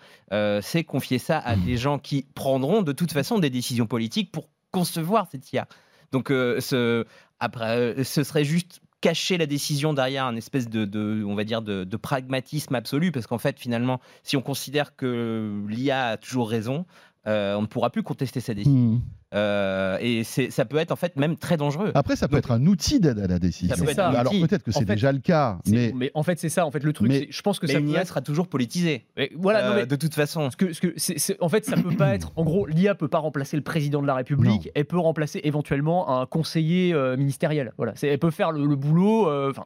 c'est 0.62 0.84
confier 0.84 1.20
ça 1.20 1.40
à 1.40 1.56
des 1.56 1.78
gens 1.78 1.98
qui 2.00 2.26
prendront 2.36 2.82
de 2.82 2.92
toute 2.92 3.05
façon 3.12 3.40
des 3.40 3.50
décisions 3.50 3.88
politiques 3.88 4.32
pour 4.32 4.50
concevoir 4.72 5.28
cette 5.32 5.52
IA. 5.54 5.68
Donc, 6.12 6.32
euh, 6.32 6.60
ce, 6.60 7.06
après, 7.40 7.78
euh, 7.78 8.04
ce 8.04 8.24
serait 8.24 8.44
juste 8.44 8.82
cacher 9.02 9.38
la 9.38 9.46
décision 9.46 9.94
derrière 9.94 10.26
un 10.26 10.36
espèce 10.36 10.68
de, 10.68 11.24
on 11.26 11.36
va 11.36 11.44
dire, 11.44 11.62
de, 11.62 11.98
pragmatisme 11.98 12.74
absolu, 12.74 13.12
parce 13.12 13.28
qu'en 13.28 13.38
fait, 13.38 13.60
finalement, 13.60 14.00
si 14.24 14.36
on 14.36 14.42
considère 14.42 14.96
que 14.96 15.64
l'IA 15.68 16.08
a 16.08 16.18
toujours 16.18 16.50
raison, 16.50 16.86
on 17.26 17.62
ne 17.62 17.68
pourra 17.68 17.90
plus 17.90 18.04
contester 18.04 18.40
sa 18.40 18.54
décision. 18.54 18.78
Mhm. 18.94 19.02
Euh, 19.34 19.98
et 20.00 20.24
ça 20.24 20.64
peut 20.64 20.78
être 20.78 20.92
en 20.92 20.96
fait 20.96 21.18
même 21.18 21.36
très 21.36 21.58
dangereux. 21.58 21.92
Après, 21.94 22.16
ça 22.16 22.28
peut 22.30 22.36
Donc- 22.38 22.46
être 22.46 22.52
un 22.52 22.66
outil 22.68 23.00
d'aide 23.02 23.20
à 23.20 23.28
la 23.28 23.38
décision. 23.40 23.76
Ça 23.76 23.84
peut 23.84 23.90
être 23.90 24.00
un 24.00 24.14
Alors 24.14 24.32
peut-être 24.32 24.64
que 24.64 24.72
c'est 24.72 24.86
déjà 24.86 25.12
le 25.12 25.20
cas, 25.20 25.58
mais 25.68 25.92
mais... 25.94 26.10
en 26.14 26.24
fait, 26.24 26.40
c'est 26.40 26.48
ça. 26.50 26.66
En 26.66 26.72
fait, 26.72 26.84
le 26.84 26.94
truc, 26.94 27.10
Mais- 27.10 27.28
je 27.30 27.42
pense 27.42 27.60
que 27.60 27.66
Mais 27.66 27.74
ça 27.74 27.80
une 27.80 27.88
peut 27.88 27.92
IA 27.94 28.02
être. 28.02 28.08
sera 28.08 28.22
toujours 28.22 28.48
politisée. 28.48 29.08
Mais 29.18 29.32
voilà, 29.36 29.66
non, 29.68 29.72
Euh, 29.74 29.76
mais 29.78 29.86
de 29.88 29.96
toute 29.98 30.14
façon. 30.14 30.42
Parce 30.42 30.56
que, 30.56 30.94
en 31.42 31.50
fait, 31.50 31.66
ça 31.66 31.76
peut 31.76 31.96
pas 31.96 32.14
être. 32.16 32.32
En 32.38 32.44
gros, 32.46 32.66
l'IA 32.68 32.96
peut 32.96 33.10
pas 33.10 33.20
remplacer 33.20 33.58
le 33.58 33.64
président 33.64 34.02
de 34.02 34.08
la 34.08 34.16
République. 34.16 34.66
Non. 34.68 34.72
Elle 34.76 34.86
peut 34.86 35.00
remplacer 35.00 35.42
éventuellement 35.44 36.22
un 36.22 36.26
conseiller 36.28 36.94
euh, 36.94 37.18
ministériel. 37.18 37.74
Voilà, 37.78 37.94
elle 38.04 38.20
peut 38.20 38.32
faire 38.32 38.52
le, 38.54 38.66
le 38.66 38.76
boulot. 38.76 39.28
euh, 39.28 39.50
Enfin. 39.50 39.66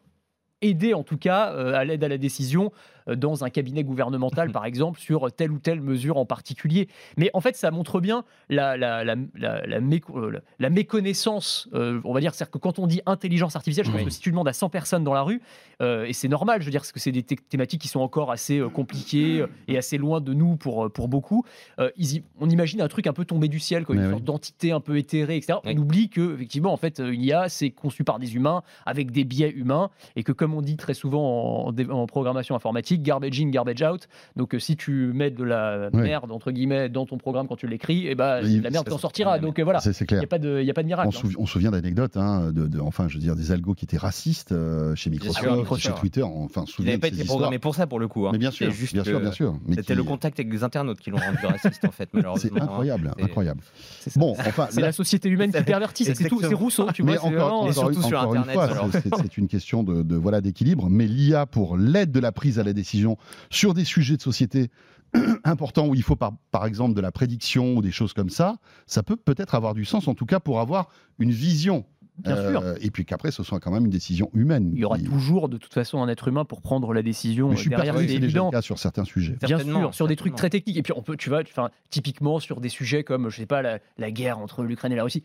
aider 0.61 0.93
en 0.93 1.03
tout 1.03 1.17
cas 1.17 1.53
euh, 1.53 1.73
à 1.73 1.85
l'aide 1.85 2.03
à 2.03 2.09
la 2.09 2.17
décision 2.17 2.65
euh, 2.65 2.98
dans 3.15 3.43
un 3.43 3.49
cabinet 3.49 3.83
gouvernemental 3.83 4.51
par 4.51 4.65
exemple 4.65 4.99
sur 4.99 5.31
telle 5.31 5.51
ou 5.51 5.59
telle 5.59 5.81
mesure 5.81 6.17
en 6.17 6.25
particulier 6.25 6.87
mais 7.17 7.29
en 7.33 7.41
fait 7.41 7.55
ça 7.55 7.71
montre 7.71 7.99
bien 7.99 8.23
la, 8.49 8.77
la, 8.77 9.03
la, 9.03 9.15
la, 9.35 9.65
la 9.65 9.79
méco- 9.79 10.17
euh, 10.17 10.41
méconnaissance 10.69 11.69
euh, 11.73 12.01
on 12.03 12.13
va 12.13 12.19
dire 12.19 12.33
c'est-à-dire 12.33 12.51
que 12.51 12.57
quand 12.57 12.79
on 12.79 12.87
dit 12.87 13.01
intelligence 13.05 13.55
artificielle 13.55 13.85
je 13.85 13.91
pense 13.91 13.99
Oui. 14.01 14.05
que 14.05 14.11
si 14.11 14.19
tu 14.19 14.31
demandes 14.31 14.47
à 14.47 14.53
100 14.53 14.69
personnes 14.69 15.03
dans 15.03 15.13
la 15.13 15.21
rue 15.21 15.41
euh, 15.81 16.05
et 16.05 16.13
c'est 16.13 16.27
normal 16.27 16.61
je 16.61 16.65
veux 16.65 16.71
dire 16.71 16.81
parce 16.81 16.91
que 16.91 16.99
c'est 16.99 17.11
des 17.11 17.23
thé- 17.23 17.35
thématiques 17.37 17.81
qui 17.81 17.87
sont 17.87 17.99
encore 17.99 18.31
assez 18.31 18.57
euh, 18.59 18.69
compliquées 18.69 19.41
euh, 19.41 19.47
et 19.67 19.77
assez 19.77 19.97
loin 19.97 20.19
de 20.21 20.33
nous 20.33 20.55
pour, 20.57 20.85
euh, 20.85 20.89
pour 20.89 21.07
beaucoup 21.07 21.43
euh, 21.79 21.89
ils 21.97 22.23
on 22.39 22.49
imagine 22.49 22.81
un 22.81 22.87
truc 22.87 23.07
un 23.07 23.13
peu 23.13 23.25
tombé 23.25 23.47
du 23.47 23.59
ciel 23.59 23.85
quoi, 23.85 23.95
une 23.95 24.09
sorte 24.09 24.23
d'entité 24.23 24.71
un 24.71 24.79
peu 24.79 24.97
éthérée 24.97 25.37
etc 25.37 25.59
Oui. 25.63 25.73
on 25.75 25.77
oublie 25.81 26.09
que 26.09 26.33
effectivement 26.33 26.73
en 26.73 26.77
fait 26.77 26.99
euh, 26.99 27.11
une 27.11 27.21
IA 27.23 27.49
c'est 27.49 27.69
conçu 27.69 28.03
par 28.03 28.19
des 28.19 28.35
humains 28.35 28.63
avec 28.85 29.11
des 29.11 29.23
biais 29.23 29.51
humains 29.51 29.89
et 30.15 30.23
que 30.23 30.31
comme 30.31 30.53
on 30.53 30.61
dit 30.61 30.77
très 30.77 30.93
souvent 30.93 31.67
en 31.67 32.05
programmation 32.07 32.55
informatique 32.55 32.98
garbage 33.01 33.39
in 33.41 33.49
garbage 33.49 33.81
out 33.81 34.07
donc 34.35 34.53
euh, 34.55 34.59
si 34.59 34.75
tu 34.77 35.11
mets 35.13 35.31
de 35.31 35.43
la 35.43 35.89
Ouais. 35.93 36.01
merde 36.03 36.31
entre 36.31 36.51
guillemets 36.51 36.89
dans 36.89 37.05
ton 37.05 37.17
programme 37.17 37.47
quand 37.47 37.55
tu 37.55 37.67
l'écris 37.67 38.07
et 38.07 38.15
ben 38.15 38.41
Oui, 38.43 38.59
la 38.61 38.69
merde 38.69 38.87
t'en 38.87 38.97
sortira 38.97 39.39
donc 39.39 39.59
euh, 39.59 39.63
voilà 39.63 39.79
il 39.85 40.05
clair. 40.05 40.19
n'y 40.19 40.25
a 40.25 40.27
pas 40.27 40.39
de 40.39 40.59
il 40.61 40.65
y 40.65 40.71
a 40.71 40.73
pas 40.73 40.81
de 40.83 40.87
miracle 40.87 41.09
On, 41.13 41.17
hein. 41.27 41.29
se 41.31 41.37
on 41.37 41.45
se 41.45 41.53
souvient 41.53 41.71
d'anecdotes, 41.71 42.15
hein, 42.17 42.51
de, 42.51 42.67
de- 42.67 42.79
enfin, 42.79 43.07
je 43.07 43.15
veux 43.15 43.19
dire, 43.19 43.35
des 43.35 43.51
algos 43.51 43.73
qui 43.73 43.85
étaient 43.85 43.97
racistes 43.97 44.51
euh, 44.51 44.95
chez 44.95 45.09
Microsoft, 45.09 45.39
sûr, 45.67 45.77
chez. 45.77 45.91
Twitter. 45.99 46.21
Enfin, 46.23 46.63
n'avaient 46.79 46.95
de 46.97 47.01
pas 47.01 47.07
été 47.07 47.23
programmés 47.25 47.59
pour 47.59 47.75
ça 47.75 47.87
pour 47.87 47.99
le 47.99 48.07
coup. 48.07 48.27
hein. 48.27 48.29
Mais 48.33 48.37
bien 48.37 48.51
sûr, 48.51 48.69
juste 48.71 48.93
bien 48.93 49.03
sûr, 49.03 49.19
bien 49.19 49.31
sûr. 49.31 49.57
Mais 49.67 49.75
C'était 49.75 49.93
qui- 49.93 49.97
le 49.97 50.03
contact 50.03 50.39
avec 50.39 50.51
les 50.51 50.63
internautes 50.63 50.99
qui 50.99 51.09
l'ont 51.09 51.17
rendu 51.17 51.45
raciste 51.45 51.83
en 51.85 51.91
fait, 51.91 52.09
malheureusement. 52.13 52.49
C'est 52.55 52.61
incroyable, 52.61 53.11
C'est- 53.17 53.23
incroyable. 53.23 53.61
Bon, 54.15 54.31
enfin, 54.39 54.67
c'est 54.69 54.81
la 54.81 54.91
société 54.91 55.29
humaine 55.29 55.51
qui 55.51 55.57
C'est- 55.57 55.63
pervertit 55.63 56.05
c'est 56.05 56.27
tout 56.29 56.39
c'est. 56.41 56.53
Rousseau 56.53 56.87
tu 56.93 57.03
mais 57.03 57.15
vois 57.17 57.25
encore 57.29 57.73
surtout 57.73 58.01
une- 58.01 58.07
sur 58.07 58.19
Internet, 58.21 58.57
c'est- 59.21 59.37
une 59.37 59.47
question 59.47 59.83
de, 59.83 60.03
de, 60.03 60.15
voilà 60.15 60.41
d'équilibre. 60.41 60.87
Mais 60.89 61.07
l'IA 61.07 61.45
pour 61.45 61.77
l'aide 61.77 62.11
de 62.11 62.19
la 62.19 62.31
prise 62.31 62.59
à 62.59 62.63
la 62.63 62.73
décision 62.79 63.17
sur 63.49 63.73
des 63.73 63.85
sujets 63.85 64.17
de 64.17 64.21
société 64.21 64.69
importants 65.43 65.87
où 65.87 65.95
il 65.95 66.03
faut 66.03 66.15
par, 66.15 66.33
par 66.51 66.65
exemple 66.65 66.93
de 66.95 67.01
la 67.01 67.11
prédiction 67.11 67.75
ou 67.75 67.81
des 67.81 67.91
choses 67.91 68.13
comme 68.13 68.29
ça, 68.29 68.57
ça 68.85 69.03
peut 69.03 69.15
peut-être 69.15 69.55
avoir 69.55 69.73
du 69.73 69.85
sens 69.85 70.07
en 70.07 70.13
tout 70.13 70.25
cas 70.25 70.39
pour 70.39 70.59
avoir 70.59 70.89
une 71.19 71.31
vision. 71.31 71.85
Bien 72.17 72.35
sûr. 72.51 72.61
Et 72.81 72.91
puis 72.91 73.05
qu'après 73.05 73.31
ce 73.31 73.43
soit 73.43 73.61
quand 73.61 73.71
même 73.71 73.85
une 73.85 73.91
décision 73.91 74.29
humaine. 74.33 74.71
il 74.73 74.79
y 74.79 74.83
aura 74.83 74.97
qui- 74.97 75.05
toujours 75.05 75.47
de 75.47 75.57
toute 75.57 75.73
façon 75.73 76.03
un 76.03 76.09
être 76.09 76.27
humain 76.27 76.43
pour 76.43 76.61
prendre 76.61 76.93
la 76.93 77.01
décision 77.01 77.47
Mais 77.47 77.53
euh, 77.53 77.55
je 77.55 77.61
suis 77.61 77.69
derrière 77.69 77.93
persuadé 77.93 78.07
c'est 78.13 78.15
que 78.15 78.21
c'est 78.21 78.27
déjà 78.27 78.39
évident 78.39 78.45
le 78.47 78.57
cas 78.57 78.61
sur 78.61 78.77
certains 78.77 79.05
sujets. 79.05 79.37
Bien 79.41 79.57
sûr, 79.59 79.95
sur 79.95 80.07
des 80.07 80.17
trucs 80.17 80.35
très 80.35 80.49
techniques. 80.49 80.75
Et 80.75 80.83
puis, 80.83 80.91
on 80.97 81.01
peut, 81.01 81.15
tu 81.15 81.29
vois, 81.29 81.43
typiquement 81.89 82.39
sur 82.39 82.59
des 82.59 82.67
sujets 82.67 83.05
comme, 83.05 83.29
je 83.29 83.37
sais 83.37 83.45
pas, 83.45 83.61
la, 83.61 83.79
la 83.97 84.11
guerre 84.11 84.37
entre 84.39 84.63
l'Ukraine 84.63 84.91
et 84.91 84.95
la 84.97 85.03
Russie. 85.05 85.23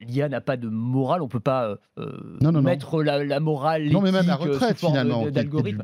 L'IA 0.00 0.28
n'a 0.28 0.40
pas 0.40 0.56
de 0.56 0.68
morale. 0.68 1.20
On 1.22 1.28
peut 1.28 1.40
pas 1.40 1.68
euh, 1.68 1.76
euh, 1.98 2.10
Non, 2.40 2.50
non, 2.52 2.60
non. 2.60 2.62
mettre 2.62 3.02
la, 3.02 3.22
la 3.24 3.40
morale. 3.40 3.90
Non, 3.90 4.00
mais 4.00 4.10
même 4.12 4.26
la 4.26 4.34
euh, 4.34 4.36
retraite 4.36 4.78
finalement, 4.78 5.24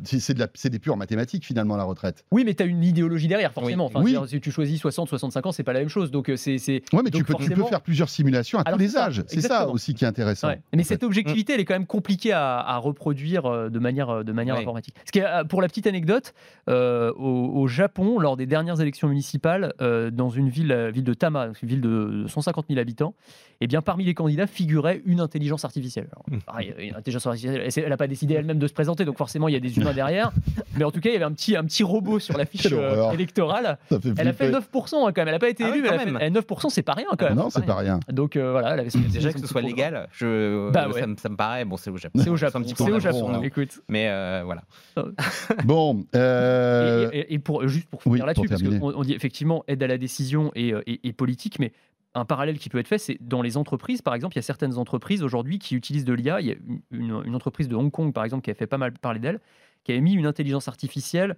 c'est 0.04 0.34
de 0.34 0.68
des 0.72 0.78
pures 0.78 0.96
mathématiques 0.96 1.44
finalement 1.44 1.76
la 1.76 1.84
retraite. 1.84 2.24
Oui, 2.32 2.42
mais 2.44 2.54
tu 2.54 2.62
as 2.62 2.66
une 2.66 2.82
idéologie 2.82 3.28
derrière, 3.28 3.52
forcément. 3.52 3.86
Enfin, 3.86 4.00
Oui. 4.02 4.16
Si 4.26 4.40
tu 4.40 4.50
choisis 4.50 4.80
60, 4.80 5.08
65 5.08 5.46
ans, 5.46 5.52
c'est 5.52 5.62
pas 5.62 5.72
la 5.74 5.80
même 5.80 5.88
chose. 5.88 6.10
Donc, 6.10 6.30
euh, 6.30 6.36
c'est. 6.36 6.56
Ouais, 6.92 7.02
mais 7.04 7.10
tu 7.10 7.10
peux, 7.10 7.18
tu 7.18 7.24
peux 7.24 7.32
forcément- 7.44 7.66
faire 7.66 7.80
plusieurs 7.82 8.08
simulations 8.08 8.58
à 8.60 8.62
Alors, 8.62 8.78
tous 8.78 8.82
les 8.84 8.96
âges. 8.96 9.22
C'est 9.26 9.40
ça 9.42 9.68
aussi 9.68 9.94
qui 9.94 10.04
est 10.04 10.08
intéressant. 10.08 10.48
Ouais. 10.48 10.60
Mais 10.74 10.84
cette 10.84 11.00
fait. 11.00 11.06
objectivité, 11.06 11.52
elle 11.54 11.60
est 11.60 11.64
quand 11.64 11.74
même 11.74 11.86
compliquée 11.86 12.32
à, 12.32 12.58
à 12.60 12.78
reproduire 12.78 13.70
de 13.70 13.78
manière, 13.78 14.24
de 14.24 14.32
manière 14.32 14.54
Ouais. 14.54 14.60
informatique. 14.62 14.94
Ce 15.04 15.12
qui 15.12 15.18
est, 15.18 15.26
pour 15.48 15.60
la 15.60 15.68
petite 15.68 15.86
anecdote, 15.86 16.32
euh, 16.70 17.12
au, 17.16 17.60
au 17.60 17.66
Japon, 17.66 18.18
lors 18.18 18.36
des 18.36 18.46
dernières 18.46 18.80
élections 18.80 19.08
municipales, 19.08 19.74
euh, 19.82 20.10
dans 20.10 20.30
une 20.30 20.48
ville, 20.48 20.90
ville 20.94 21.04
de 21.04 21.14
Tama, 21.14 21.48
une 21.62 21.68
ville 21.68 21.80
de 21.80 22.24
150 22.28 22.66
000 22.68 22.80
habitants, 22.80 23.14
eh 23.60 23.66
bien, 23.66 23.81
parmi 23.82 24.04
les 24.04 24.14
candidats 24.14 24.46
figurait 24.46 25.02
une 25.04 25.20
intelligence 25.20 25.64
artificielle. 25.64 26.08
Alors, 26.12 26.40
pareil, 26.46 26.74
une 26.78 26.94
intelligence 26.94 27.26
artificielle, 27.26 27.68
elle 27.76 27.88
n'a 27.88 27.96
pas 27.96 28.06
décidé 28.06 28.34
elle-même 28.34 28.58
de 28.58 28.66
se 28.66 28.72
présenter, 28.72 29.04
donc 29.04 29.18
forcément, 29.18 29.48
il 29.48 29.52
y 29.54 29.56
a 29.56 29.60
des 29.60 29.76
humains 29.78 29.92
derrière. 29.92 30.32
Mais 30.76 30.84
en 30.84 30.90
tout 30.90 31.00
cas, 31.00 31.10
il 31.10 31.12
y 31.12 31.16
avait 31.16 31.24
un 31.24 31.32
petit, 31.32 31.56
un 31.56 31.64
petit 31.64 31.82
robot 31.82 32.18
sur 32.18 32.36
la 32.38 32.46
fiche 32.46 32.66
euh, 32.72 33.10
électorale. 33.12 33.78
Elle 33.90 34.28
a 34.28 34.32
fait 34.32 34.50
flipper. 34.50 34.58
9% 34.78 35.06
hein, 35.08 35.12
quand 35.12 35.16
même. 35.16 35.28
Elle 35.28 35.34
n'a 35.34 35.38
pas 35.38 35.48
été 35.50 35.64
Ah 35.64 35.66
oui, 35.66 35.72
élue, 35.74 35.82
mais 35.82 35.88
quand 35.88 35.94
elle 35.94 36.00
a 36.00 36.04
fait- 36.04 36.10
même. 36.30 36.34
eh, 36.36 36.40
9%, 36.40 36.68
c'est 36.70 36.82
pas 36.82 36.94
rien 36.94 37.06
quand 37.18 37.26
même. 37.26 37.34
Non, 37.36 37.50
c'est 37.50 37.64
pas 37.66 37.76
rien. 37.76 38.00
Donc 38.10 38.36
euh, 38.36 38.52
voilà, 38.52 38.72
elle 38.74 38.80
avait 38.80 38.90
son- 38.90 39.00
Déjà 39.00 39.32
que 39.32 39.40
ce 39.40 39.46
soit 39.46 39.60
légal, 39.62 40.08
je, 40.12 40.70
Bah 40.70 40.88
ouais. 40.88 41.00
ça, 41.00 41.06
me, 41.06 41.16
ça 41.16 41.28
me 41.28 41.36
paraît. 41.36 41.64
Bon, 41.64 41.76
c'est 41.76 41.90
au 41.90 41.96
Japon. 41.98 42.20
C'est 42.22 42.30
au 42.30 42.36
Japon. 42.36 42.62
C'est 42.64 42.90
au 42.90 43.00
Japon. 43.00 43.28
nous. 43.32 43.44
Écoute. 43.44 43.80
Mais 43.88 44.08
euh, 44.08 44.42
voilà. 44.44 44.62
Bon, 45.64 46.04
Et, 46.14 47.08
et- 47.12 47.34
et 47.34 47.38
pour, 47.38 47.66
juste 47.68 47.88
pour 47.88 48.00
oui, 48.06 48.12
finir 48.18 48.26
là-dessus, 48.26 48.48
parce 48.48 48.62
qu'on 48.62 48.92
on 48.94 49.02
dit 49.02 49.12
effectivement 49.14 49.64
aide 49.68 49.82
à 49.82 49.86
la 49.86 49.98
décision 49.98 50.50
et 50.54 51.12
politique, 51.16 51.58
mais 51.58 51.72
un 52.14 52.24
parallèle 52.24 52.58
qui 52.58 52.68
peut 52.68 52.78
être 52.78 52.88
fait, 52.88 52.98
c'est 52.98 53.18
dans 53.20 53.42
les 53.42 53.56
entreprises, 53.56 54.02
par 54.02 54.14
exemple, 54.14 54.34
il 54.34 54.38
y 54.38 54.40
a 54.40 54.42
certaines 54.42 54.76
entreprises 54.76 55.22
aujourd'hui 55.22 55.58
qui 55.58 55.74
utilisent 55.74 56.04
de 56.04 56.12
l'IA. 56.12 56.40
Il 56.40 56.46
y 56.46 56.52
a 56.52 56.56
une, 56.90 57.34
entreprise 57.34 57.68
de 57.68 57.74
Hong 57.74 57.90
Kong, 57.90 58.12
par 58.12 58.24
exemple, 58.24 58.42
qui 58.44 58.50
a 58.50 58.54
fait 58.54 58.66
pas 58.66 58.78
mal 58.78 58.92
parler 58.92 59.18
d'elle, 59.18 59.40
qui 59.84 59.92
avait 59.92 60.00
mis 60.00 60.12
une 60.12 60.26
intelligence 60.26 60.68
artificielle 60.68 61.36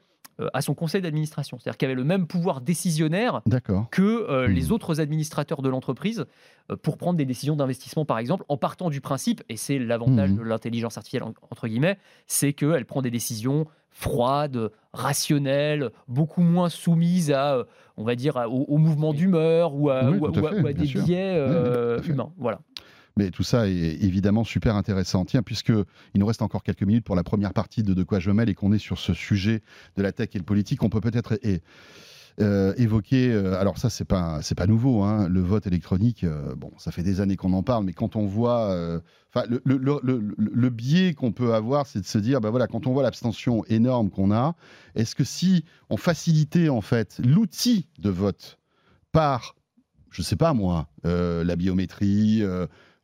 à 0.52 0.60
son 0.62 0.74
conseil 0.74 1.00
d'administration. 1.02 1.58
C'est-à-dire 1.58 1.78
qu'elle 1.78 1.90
avait 1.90 1.96
le 2.00 2.04
même 2.04 2.26
pouvoir 2.26 2.60
décisionnaire 2.60 3.40
que 3.90 4.02
euh, 4.02 4.48
Mhm. 4.48 4.54
les 4.54 4.72
autres 4.72 5.00
administrateurs 5.00 5.62
de 5.62 5.68
l'entreprise 5.68 6.24
euh, 6.70 6.76
pour 6.76 6.96
prendre 6.96 7.16
des 7.16 7.24
décisions 7.24 7.56
d'investissement, 7.56 8.04
par 8.04 8.18
exemple, 8.18 8.44
en 8.48 8.56
partant 8.56 8.90
du 8.90 9.00
principe, 9.00 9.42
et 9.48 9.56
c'est 9.56 9.78
l'avantage 9.78 10.30
Mhm. 10.30 10.38
de 10.38 10.42
l'intelligence 10.42 10.96
artificielle, 10.96 11.22
en- 11.24 11.34
entre 11.50 11.68
guillemets, 11.68 11.98
c'est 12.26 12.52
qu'elle 12.52 12.84
prend 12.84 13.02
des 13.02 13.10
décisions 13.10 13.66
froides, 13.90 14.70
rationnelles, 14.92 15.90
beaucoup 16.08 16.42
moins 16.42 16.68
soumises 16.68 17.30
à, 17.30 17.54
euh, 17.58 17.64
on 17.96 18.02
va 18.04 18.16
dire, 18.16 18.36
au, 18.50 18.76
mouvement 18.78 19.12
d'humeur 19.14 19.74
ou 19.74 19.88
à, 19.90 20.10
Oui, 20.10 20.18
ou 20.18 20.26
à- 20.26 20.32
tout 20.32 20.40
à 20.40 20.42
ou 20.42 20.46
à- 20.46 20.50
fait, 20.50 20.60
ou 20.62 20.66
à 20.66 20.72
bien 20.72 20.84
des 20.84 20.92
biais 20.92 21.32
Oui, 21.32 21.38
euh, 21.38 22.02
humains. 22.02 22.32
Voilà. 22.36 22.58
Mais 23.16 23.30
tout 23.30 23.44
ça 23.44 23.68
est 23.68 23.72
évidemment 24.02 24.42
super 24.42 24.74
intéressant. 24.74 25.24
Tiens, 25.24 25.42
puisque 25.42 25.68
il 25.68 26.18
nous 26.20 26.26
reste 26.26 26.42
encore 26.42 26.64
quelques 26.64 26.82
minutes 26.82 27.04
pour 27.04 27.14
la 27.14 27.22
première 27.22 27.52
partie 27.52 27.82
de 27.84 27.94
De 27.94 28.02
quoi 28.02 28.18
je 28.18 28.30
mêle 28.32 28.48
et 28.48 28.54
qu'on 28.54 28.72
est 28.72 28.78
sur 28.78 28.98
ce 28.98 29.14
sujet 29.14 29.62
de 29.96 30.02
la 30.02 30.10
tech 30.12 30.30
et 30.34 30.38
le 30.38 30.44
politique, 30.44 30.82
on 30.82 30.88
peut 30.88 31.00
peut-être 31.00 31.38
euh, 32.40 32.74
évoquer. 32.76 33.30
euh, 33.30 33.56
alors 33.60 33.78
ça, 33.78 33.88
c'est 33.88 34.04
pas 34.04 34.40
c'est 34.42 34.56
pas 34.56 34.66
nouveau. 34.66 35.02
hein, 35.04 35.28
le 35.28 35.40
vote 35.40 35.68
électronique. 35.68 36.24
euh, 36.24 36.56
bon, 36.56 36.72
ça 36.76 36.90
fait 36.90 37.04
des 37.04 37.20
années 37.20 37.36
qu'on 37.36 37.52
en 37.52 37.62
parle, 37.62 37.84
mais 37.84 37.92
quand 37.92 38.16
on 38.16 38.26
voit, 38.26 38.76
enfin, 39.32 39.46
le, 39.48 39.62
le, 39.64 39.78
le- 40.02 40.34
le- 40.36 40.70
biais 40.70 41.14
qu'on 41.14 41.30
peut 41.30 41.54
avoir, 41.54 41.86
c'est 41.86 42.00
de 42.00 42.06
se 42.06 42.18
dire, 42.18 42.40
bah 42.40 42.50
voilà, 42.50 42.66
quand 42.66 42.88
on 42.88 42.92
voit 42.92 43.04
l'abstention 43.04 43.64
énorme 43.66 44.10
qu'on 44.10 44.32
a, 44.32 44.56
est-ce 44.96 45.14
que 45.14 45.22
si 45.22 45.64
on 45.88 45.96
facilitait 45.96 46.68
en 46.68 46.80
fait 46.80 47.20
l'outil 47.24 47.86
de 48.00 48.10
vote 48.10 48.58
par 49.12 49.54
je 50.10 50.22
sais 50.22 50.36
pas 50.36 50.52
moi, 50.54 50.88
la 51.04 51.56
biométrie, 51.56 52.42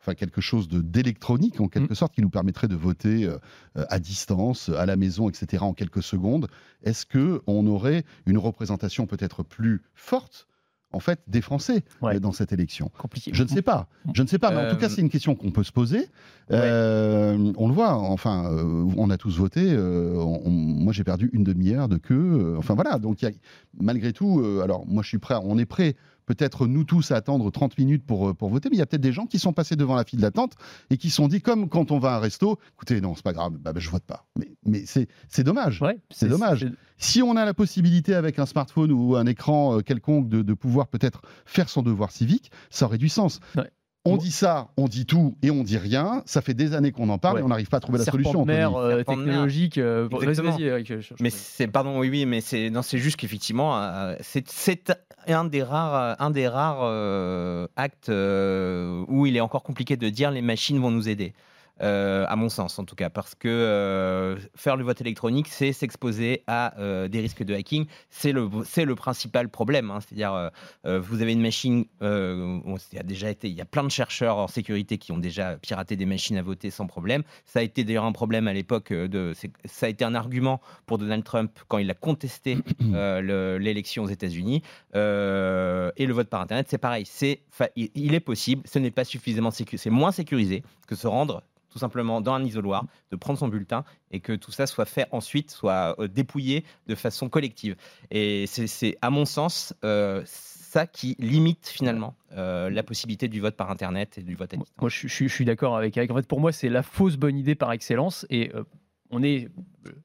enfin 0.01 0.15
quelque 0.15 0.41
chose 0.41 0.69
de 0.69 0.81
d'électronique 0.81 1.61
en 1.61 1.69
quelque 1.69 1.93
Mm. 1.93 1.97
sorte 1.97 2.15
qui 2.15 2.23
nous 2.23 2.31
permettrait 2.31 2.69
de 2.69 2.77
voter 2.77 3.25
euh, 3.27 3.37
euh, 3.77 3.85
à 3.91 3.99
distance, 3.99 4.69
à 4.71 4.87
la 4.87 4.97
maison, 4.97 5.29
etc. 5.29 5.63
en 5.63 5.75
quelques 5.75 6.03
secondes, 6.03 6.49
est-ce 6.83 7.05
que 7.07 7.43
on 7.47 7.67
aurait 7.67 8.05
une 8.27 8.39
représentation 8.39 9.07
peut-être 9.07 9.43
plus 9.43 9.83
forte 9.95 10.47
en 10.93 10.99
fait 10.99 11.21
des 11.29 11.41
Français 11.41 11.85
Ouais. 12.03 12.17
euh, 12.17 12.19
dans 12.21 12.33
cette 12.33 12.53
élection? 12.53 12.91
Compliqué. 12.99 13.31
je 13.35 13.43
ne 13.45 13.49
sais 13.49 13.63
pas. 13.63 13.89
Je 14.15 14.23
ne 14.23 14.27
sais 14.27 14.39
pas, 14.39 14.51
mais 14.51 14.67
en 14.67 14.71
tout 14.71 14.77
cas, 14.81 14.89
c'est 14.89 15.03
une 15.03 15.11
question 15.11 15.35
qu'on 15.37 15.51
peut 15.53 15.63
se 15.65 15.71
poser. 15.73 16.09
Euh, 16.51 17.53
on 17.57 17.69
le 17.69 17.75
voit, 17.75 17.95
enfin, 17.95 18.51
euh, 18.53 18.85
on 18.97 19.11
a 19.11 19.17
tous 19.17 19.37
voté. 19.39 19.73
euh, 19.73 20.15
on- 20.17 20.43
on- 20.47 20.51
moi, 20.51 20.93
j'ai 20.93 21.05
perdu 21.05 21.31
une 21.33 21.45
demi-heure 21.45 21.89
de 21.89 21.97
queue. 21.97 22.57
enfin, 22.59 22.75
voilà. 22.75 22.99
Donc, 22.99 23.23
il 23.23 23.27
y 23.27 23.29
a- 23.29 23.35
malgré 23.81 24.13
tout, 24.13 24.41
euh, 24.41 24.63
alors, 24.63 24.85
moi, 24.87 25.03
je 25.03 25.09
suis 25.09 25.19
prêt. 25.19 25.37
On 25.43 25.59
est 25.59 25.65
prêt, 25.67 25.95
peut-être 26.31 26.69
nous 26.69 26.85
tous, 26.85 27.11
à 27.11 27.17
attendre 27.17 27.51
30 27.51 27.77
minutes 27.77 28.07
pour, 28.07 28.29
euh, 28.29 28.35
pour 28.35 28.51
voter. 28.51 28.69
Mais 28.71 28.77
il 28.77 28.79
y 28.79 28.83
a 28.83 28.87
peut-être 28.87 29.03
des 29.03 29.13
gens 29.13 29.27
qui 29.27 29.41
sont 29.41 29.53
passés 29.53 29.75
devant 29.75 29.97
la 29.97 30.05
file 30.05 30.21
d'attente 30.21 30.53
et 30.89 30.97
qui 30.97 31.11
se 31.11 31.17
sont 31.17 31.27
dit, 31.27 31.41
comme 31.41 31.69
quand 31.69 31.91
on 31.91 31.99
va 31.99 32.15
à 32.15 32.17
un 32.19 32.21
resto, 32.21 32.57
écoutez, 32.75 33.01
non, 33.01 33.17
c'est 33.17 33.25
pas 33.25 33.33
grave, 33.33 33.55
bah, 33.59 33.73
bah, 33.73 33.81
je 33.81 33.91
vote 33.91 34.05
pas. 34.05 34.27
Mais, 34.39 34.53
mais 34.65 34.85
c'est 34.87 35.43
dommage. 35.43 35.83
Ouais, 35.83 35.99
C'est 36.11 36.29
dommage. 36.29 36.67
Si 36.99 37.21
on 37.21 37.35
a 37.35 37.45
la 37.45 37.55
possibilité 37.55 38.15
avec 38.15 38.39
un 38.39 38.47
smartphone 38.47 38.93
ou 38.93 39.17
un 39.17 39.27
écran 39.27 39.79
euh, 39.79 39.81
quelconque 39.81 40.29
de, 40.29 40.43
de 40.43 40.55
pouvoir 40.55 40.87
peut-être 40.87 41.23
faire 41.47 41.69
son 41.69 41.83
devoir 41.83 42.13
civique, 42.13 42.53
ça 42.71 42.85
aurait 42.85 42.99
du 42.99 43.09
sens. 43.09 43.41
Ouais. 43.57 43.71
On 44.07 44.17
dit 44.17 44.31
ça, 44.33 44.69
on 44.79 44.89
dit 44.89 45.05
tout 45.05 45.37
et 45.43 45.51
on 45.51 45.63
dit 45.63 45.77
rien. 45.77 46.23
Ça 46.25 46.41
fait 46.41 46.55
des 46.55 46.73
années 46.75 46.91
qu'on 46.91 47.11
en 47.11 47.19
parle 47.19 47.35
Ouais. 47.35 47.41
et 47.43 47.45
on 47.45 47.49
n'arrive 47.49 47.69
pas 47.69 47.77
à 47.77 47.81
trouver 47.81 47.99
la 47.99 48.05
serpent 48.05 48.17
solution. 48.33 48.41
Anthony. 48.41 48.59
euh, 48.77 49.05
technologique. 49.05 49.77
euh, 49.79 50.09
Eric, 50.11 50.87
je- 50.89 51.01
je- 51.01 51.15
Mais 51.21 51.29
c'est 51.29 51.67
pardon, 51.69 51.99
oui, 51.99 52.09
oui, 52.09 52.25
mais 52.25 52.41
c'est 52.41 52.71
non, 52.71 52.81
c'est 52.81 52.97
juste 52.99 53.17
qu'effectivement, 53.17 53.77
euh, 53.79 54.15
c'est 54.21 54.49
c'est 54.49 54.91
un 55.29 55.45
des 55.45 55.63
rares, 55.63 56.17
un 56.19 56.31
des 56.31 56.49
rares 56.49 56.81
euh, 56.83 57.67
actes 57.77 58.09
euh, 58.09 59.05
où 59.09 59.27
il 59.27 59.37
est 59.37 59.41
encore 59.41 59.63
compliqué 59.63 59.99
de 59.99 60.09
dire 60.09 60.31
les 60.31 60.41
machines 60.43 60.79
vont 60.79 60.91
nous 60.91 61.09
aider. 61.11 61.35
Euh, 61.83 62.27
à 62.29 62.37
mon 62.37 62.49
sens 62.51 62.79
en 62.79 62.85
tout 62.85 62.95
cas, 62.95 63.09
parce 63.11 63.35
que 63.35 63.49
euh, 63.49 64.37
faire 64.55 64.77
le 64.77 64.85
vote 64.85 65.01
électronique, 65.01 65.49
c'est 65.49 65.73
s'exposer 65.73 66.43
à 66.47 66.79
euh, 66.79 67.09
des 67.09 67.21
risques 67.21 67.43
de 67.43 67.55
hacking. 67.55 67.87
C'est 68.11 68.33
le, 68.33 68.49
c'est 68.65 68.85
le 68.85 68.95
principal 68.95 69.49
problème. 69.49 69.91
hein. 69.91 69.99
C'est-à-dire, 70.01 70.51
vous 70.85 71.23
avez 71.23 71.33
une 71.33 71.41
machine, 71.43 71.85
on- 72.01 72.77
il 72.93 72.97
y 72.97 72.99
a 72.99 73.03
déjà 73.03 73.31
été, 73.31 73.49
il 73.49 73.55
y 73.55 73.61
a 73.61 73.65
plein 73.65 73.83
de 73.85 73.91
chercheurs 73.91 74.37
en 74.37 74.47
sécurité 74.47 74.99
qui 74.99 75.13
ont 75.13 75.19
déjà 75.19 75.57
piraté 75.57 75.97
des 75.97 76.07
machines 76.07 76.37
à 76.37 76.43
voter 76.43 76.71
sans 76.71 76.87
problème. 76.87 77.23
Ça 77.47 77.61
a 77.61 77.63
été 77.63 77.85
d'ailleurs 77.85 78.05
un 78.05 78.13
problème 78.13 78.47
à 78.49 78.53
l'époque 78.53 78.93
de, 78.93 79.33
ça 79.65 79.87
a 79.87 79.89
été 79.89 80.05
un 80.05 80.15
argument 80.15 80.61
pour 80.87 80.99
Donald 80.99 81.25
Trump 81.25 81.51
quand 81.69 81.79
il 81.79 81.91
a 81.91 81.95
contesté 81.95 82.59
le- 82.81 83.57
l'élection 83.59 84.05
aux 84.05 84.09
États-Unis. 84.09 84.63
Et 84.95 86.07
le 86.07 86.13
vote 86.13 86.29
par 86.29 86.41
Internet, 86.43 86.67
c'est 86.69 86.79
pareil. 86.79 87.05
C'est, 87.07 87.41
il 87.77 88.15
est 88.15 88.21
possible, 88.21 88.63
ce 88.67 88.79
n'est 88.79 88.91
pas 88.91 89.05
suffisamment 89.05 89.51
sécurisé, 89.51 89.83
c'est 89.85 89.91
moins 89.91 90.13
sécurisé 90.13 90.63
que 90.87 90.95
se 90.95 91.07
rendre 91.07 91.43
tout 91.71 91.79
simplement 91.79 92.21
dans 92.21 92.35
un 92.35 92.45
isoloir, 92.45 92.85
de 93.11 93.17
prendre 93.17 93.39
son 93.39 93.49
bulletin 93.49 93.85
et 94.11 94.21
que 94.21 94.33
tout 94.33 94.53
ça 94.53 94.67
soit 94.67 94.85
fait 94.85 95.07
ensuite, 95.13 95.51
soit 95.51 95.95
euh, 95.99 96.09
dépouillé 96.09 96.65
de 96.89 96.95
façon 96.95 97.29
collective. 97.29 97.77
Et 98.11 98.47
c'est, 98.47 98.99
à 99.01 99.11
mon 99.11 99.25
sens, 99.25 99.75
euh, 99.85 100.23
ça 100.27 100.87
qui 100.87 101.17
limite 101.19 101.67
finalement 101.69 102.15
euh, 102.33 102.71
la 102.71 102.83
possibilité 102.83 103.29
du 103.29 103.41
vote 103.41 103.57
par 103.57 103.71
Internet 103.71 104.19
et 104.19 104.23
du 104.23 104.35
vote 104.35 104.53
à 104.55 104.57
distance. 104.57 104.75
moi, 104.81 104.89
je, 104.91 105.09
suis- 105.09 105.29
je 105.29 105.35
suis 105.35 105.45
d'accord 105.45 105.77
avec 105.77 105.97
Eric. 105.97 106.11
En 106.11 106.15
fait, 106.17 106.27
pour 106.27 106.41
moi, 106.41 106.53
c'est 106.53 106.69
la 106.69 106.83
fausse 106.83 107.17
bonne 107.17 107.37
idée 107.39 107.55
par 107.55 107.73
excellence. 107.73 108.27
Et 108.31 108.53
euh, 108.55 108.63
on 109.11 109.23
est 109.23 109.49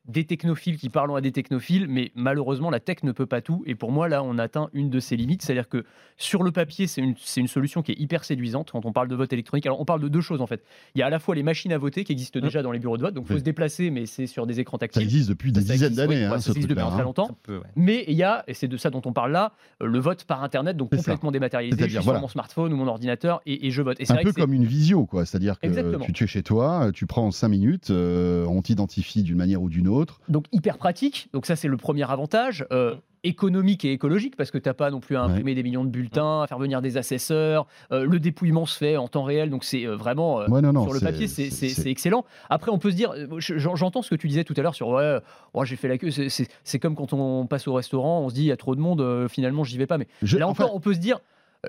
des 0.08 0.26
technophiles 0.26 0.78
qui 0.78 0.90
parlons 0.90 1.16
à 1.16 1.22
des 1.22 1.32
technophiles, 1.32 1.88
mais 1.90 2.12
malheureusement, 2.16 2.70
la 2.70 2.80
tech 2.80 2.98
ne 3.04 3.12
peut 3.12 3.26
pas 3.26 3.42
tout. 3.42 3.64
Et 3.66 3.76
pour 3.76 3.92
moi, 3.92 4.08
là, 4.08 4.24
on 4.24 4.38
atteint 4.38 4.70
une 4.74 4.90
de 4.90 5.00
ses 5.00 5.16
limites. 5.18 5.42
C'est-à-dire 5.42 5.68
que 5.68 5.84
sur 6.18 6.44
le 6.44 6.52
papier, 6.52 6.88
c'est 6.88 7.02
une, 7.02 7.16
c'est 7.18 7.42
une 7.42 7.48
solution 7.48 7.82
qui 7.82 7.92
est 7.92 8.00
hyper 8.00 8.24
séduisante 8.24 8.72
quand 8.72 8.86
on 8.86 8.94
parle 8.94 9.08
de 9.08 9.16
vote 9.16 9.32
électronique. 9.34 9.66
Alors, 9.66 9.80
on 9.82 9.86
parle 9.86 10.02
de 10.02 10.08
deux 10.08 10.22
choses 10.22 10.42
en 10.42 10.48
fait. 10.48 10.64
Il 10.96 11.00
y 11.00 11.02
a 11.02 11.08
à 11.08 11.10
la 11.10 11.20
fois 11.20 11.36
les 11.36 11.44
machines 11.44 11.72
à 11.74 11.78
voter 11.78 12.04
qui 12.04 12.12
existent 12.14 12.40
déjà 12.40 12.62
dans 12.62 12.72
les 12.72 12.80
bureaux 12.80 12.98
de 12.98 13.02
vote, 13.02 13.14
donc 13.14 13.26
il 13.26 13.28
faut 13.28 13.34
Oui. 13.34 13.40
se 13.40 13.46
déplacer, 13.46 13.90
mais 13.92 14.06
c'est 14.06 14.28
sur 14.28 14.46
des 14.48 14.60
écrans 14.60 14.78
Ça 14.78 14.80
tactiles. 14.80 15.02
existe 15.04 15.30
depuis 15.30 15.52
des 15.52 15.62
Ça 15.62 15.74
dizaines 15.74 15.92
existe, 15.92 15.96
d'années, 15.98 16.16
oui, 16.20 16.24
hein, 16.24 16.40
ça 16.40 16.52
existe 16.52 16.70
depuis 16.70 16.76
très 16.84 17.00
hein. 17.02 17.04
longtemps. 17.04 17.28
Ça 17.28 17.36
peut, 17.44 17.58
ouais. 17.58 17.64
Mais 17.76 18.06
il 18.08 18.16
y 18.16 18.24
a, 18.24 18.44
et 18.48 18.54
c'est 18.54 18.68
de 18.68 18.78
ça 18.78 18.90
dont 18.90 19.02
on 19.06 19.14
parle 19.14 19.32
là, 19.32 19.54
le 19.82 20.00
vote 20.00 20.24
par 20.24 20.44
Internet, 20.44 20.78
donc 20.78 20.90
C'est 20.92 20.98
ça. 20.98 21.04
complètement 21.04 21.32
dématérialisé. 21.32 21.76
Je 21.76 21.80
C'est-à-dire, 21.82 22.02
suis 22.02 22.06
voilà. 22.06 22.20
sur 22.20 22.22
mon 22.22 22.28
smartphone 22.30 22.72
ou 22.74 22.78
mon 22.78 22.88
ordinateur 22.88 23.42
et, 23.46 23.68
et 23.68 23.72
je 23.72 23.82
vote. 23.82 24.00
Et 24.00 24.06
c'est 24.06 24.14
Un 24.14 24.16
vrai 24.16 24.24
peu 24.26 24.32
comme 24.34 24.54
une 24.54 24.66
visio, 24.66 25.06
quoi. 25.06 25.26
C'est-à-dire 25.26 25.60
que 25.60 25.98
tu, 26.06 26.14
tu 26.14 26.24
es 26.24 26.28
chez 26.28 26.44
toi, 26.44 26.92
tu 26.94 27.06
prends 27.08 27.30
5 27.32 27.48
minutes, 27.50 27.90
euh, 27.90 28.46
on 28.46 28.62
t'identifie 28.62 29.24
d'une 29.24 29.38
manière 29.38 29.62
ou 29.66 29.70
d'une 29.70 29.88
autre. 29.88 30.20
Donc 30.30 30.46
hyper 30.52 30.78
pratique, 30.78 31.28
donc 31.34 31.46
ça 31.46 31.56
c'est 31.56 31.68
le 31.68 31.78
premier 31.78 32.10
avantage. 32.10 32.66
Euh, 32.72 32.96
économique 33.28 33.84
et 33.86 33.92
écologique 33.92 34.36
parce 34.36 34.52
que 34.52 34.60
t'as 34.60 34.76
pas 34.76 34.92
non 34.92 35.00
plus 35.00 35.16
à 35.16 35.26
Ouais. 35.26 35.32
imprimer 35.32 35.56
des 35.56 35.64
millions 35.64 35.84
de 35.84 35.90
bulletins, 35.90 36.44
à 36.44 36.48
faire 36.48 36.60
venir 36.60 36.84
des 36.84 36.96
assesseurs, 36.96 37.66
Euh, 37.92 38.06
le 38.06 38.20
dépouillement 38.20 38.68
se 38.68 38.78
fait 38.78 38.98
en 38.98 39.08
temps 39.08 39.24
réel 39.24 39.50
donc 39.50 39.64
c'est 39.64 39.88
euh, 39.88 39.96
vraiment 39.96 40.42
euh, 40.42 40.48
Ouais, 40.48 40.62
non, 40.62 40.72
non, 40.72 40.84
sur 40.84 40.94
le 40.94 41.00
papier 41.00 41.28
c'est- 41.28 41.88
excellent. 41.90 42.24
Après 42.52 42.70
on 42.70 42.78
peut 42.78 42.92
se 42.92 42.96
dire, 42.96 43.14
je- 43.40 43.58
j'en- 43.58 43.76
j'entends 43.76 44.04
ce 44.04 44.12
que 44.12 44.16
tu 44.16 44.28
disais 44.28 44.44
tout 44.44 44.54
à 44.58 44.62
l'heure 44.62 44.76
sur 44.76 44.90
ouais, 44.90 45.18
oh, 45.56 45.66
j'ai 45.66 45.76
fait 45.76 45.88
la 45.88 45.98
queue, 45.98 46.12
c'est- 46.12 46.80
comme 46.80 46.96
quand 46.96 47.14
on 47.14 47.48
passe 47.48 47.68
au 47.68 47.74
restaurant, 47.74 48.22
on 48.22 48.30
se 48.30 48.36
dit 48.36 48.42
il 48.44 48.48
y 48.48 48.52
a 48.52 48.58
trop 48.58 48.76
de 48.76 48.80
monde, 48.82 49.02
euh, 49.02 49.28
finalement 49.28 49.64
j'y 49.64 49.80
vais 49.80 49.88
pas. 49.88 49.98
Mais 49.98 50.08
Je- 50.22 50.38
là 50.38 50.48
enfin, 50.48 50.66
encore 50.66 50.76
on 50.76 50.80
peut 50.80 50.94
se 50.94 51.00
dire 51.00 51.20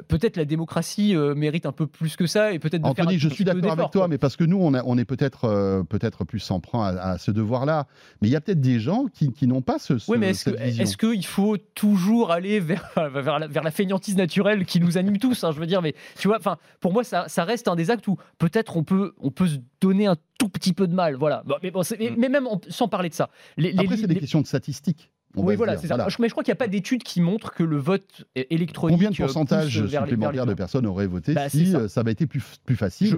peut-être 0.08 0.36
la 0.36 0.44
démocratie 0.44 1.14
euh, 1.14 1.34
mérite 1.34 1.66
un 1.66 1.72
peu 1.72 1.86
plus 1.86 2.16
que 2.16 2.26
ça 2.26 2.52
et 2.52 2.58
peut-être 2.58 2.82
faire 2.82 2.90
Anthony, 2.90 3.14
un 3.14 3.18
je 3.18 3.28
suis 3.28 3.44
d'accord 3.44 3.72
avec 3.72 3.90
toi, 3.90 4.02
quoi. 4.02 4.08
mais 4.08 4.18
parce 4.18 4.36
que 4.36 4.44
nous, 4.44 4.58
on, 4.58 4.74
a- 4.74 4.82
on 4.84 4.96
est 4.98 5.04
peut-être 5.04 5.44
euh, 5.44 5.82
peut-être 5.82 6.24
plus 6.24 6.38
s'en 6.40 6.60
prend 6.60 6.82
à, 6.84 6.88
à 6.90 7.18
ce 7.18 7.30
devoir-là. 7.30 7.86
Mais 8.20 8.28
il 8.28 8.30
y 8.32 8.36
a 8.36 8.40
peut-être 8.40 8.60
des 8.60 8.80
gens 8.80 9.06
qui, 9.12 9.32
qui 9.32 9.46
n'ont 9.46 9.62
pas 9.62 9.78
ce, 9.78 9.98
ce 9.98 10.10
Oui, 10.10 10.18
mais 10.18 10.30
est-ce 10.30 10.96
que- 10.96 11.12
qu'il 11.14 11.26
faut 11.26 11.56
toujours 11.74 12.30
aller 12.32 12.60
vers, 12.60 12.90
vers, 13.12 13.38
la, 13.38 13.46
vers 13.46 13.62
la 13.62 13.70
fainéantise 13.70 14.16
naturelle 14.16 14.64
qui 14.64 14.80
nous 14.80 14.98
anime 14.98 15.18
tous 15.18 15.44
hein, 15.44 15.52
Je 15.52 15.60
veux 15.60 15.66
dire, 15.66 15.82
mais 15.82 15.94
tu 16.18 16.28
vois, 16.28 16.38
enfin, 16.38 16.56
pour 16.80 16.92
moi, 16.92 17.04
ça, 17.04 17.24
ça 17.28 17.44
reste 17.44 17.68
un 17.68 17.76
des 17.76 17.90
actes 17.90 18.06
où 18.08 18.16
peut-être 18.38 18.76
on 18.76 18.84
peut, 18.84 19.14
on 19.20 19.30
peut 19.30 19.46
se 19.46 19.56
donner 19.80 20.06
un 20.06 20.16
tout 20.38 20.48
petit 20.48 20.72
peu 20.72 20.86
de 20.86 20.94
mal. 20.94 21.14
Voilà. 21.16 21.42
Mais, 21.62 21.70
bon, 21.70 21.82
mais- 21.98 22.10
Mm. 22.10 22.14
mais 22.18 22.28
même 22.28 22.46
en- 22.46 22.60
sans 22.68 22.88
parler 22.88 23.08
de 23.08 23.14
ça. 23.14 23.30
Les, 23.56 23.72
les- 23.72 23.78
Après, 23.80 23.96
c'est 23.96 24.06
des 24.06 24.14
les- 24.14 24.20
questions 24.20 24.40
de 24.40 24.46
statistiques. 24.46 25.10
Oui, 25.34 25.56
voilà, 25.56 25.76
c'est 25.76 25.88
ça. 25.88 25.96
Mais 26.18 26.28
je 26.28 26.32
crois 26.32 26.42
qu'il 26.44 26.50
n'y 26.52 26.56
a 26.56 26.56
pas 26.56 26.68
d'études 26.68 27.02
qui 27.02 27.20
montrent 27.20 27.52
que 27.52 27.62
le 27.62 27.76
vote 27.76 28.24
électronique. 28.34 28.96
Combien 28.96 29.10
de 29.10 29.14
euh, 29.14 29.18
pourcentage 29.18 29.82
les 29.82 29.88
supplémentaire 29.88 30.46
de 30.46 30.54
personnes 30.54 30.86
auraient 30.86 31.06
voté 31.06 31.34
Bah, 31.34 31.48
si 31.48 31.72
ça. 31.72 31.78
euh, 31.78 31.88
ça 31.88 32.00
avait 32.00 32.12
été 32.12 32.26
plus, 32.26 32.42
plus 32.64 32.76
facile 32.76 33.08
Je- 33.08 33.16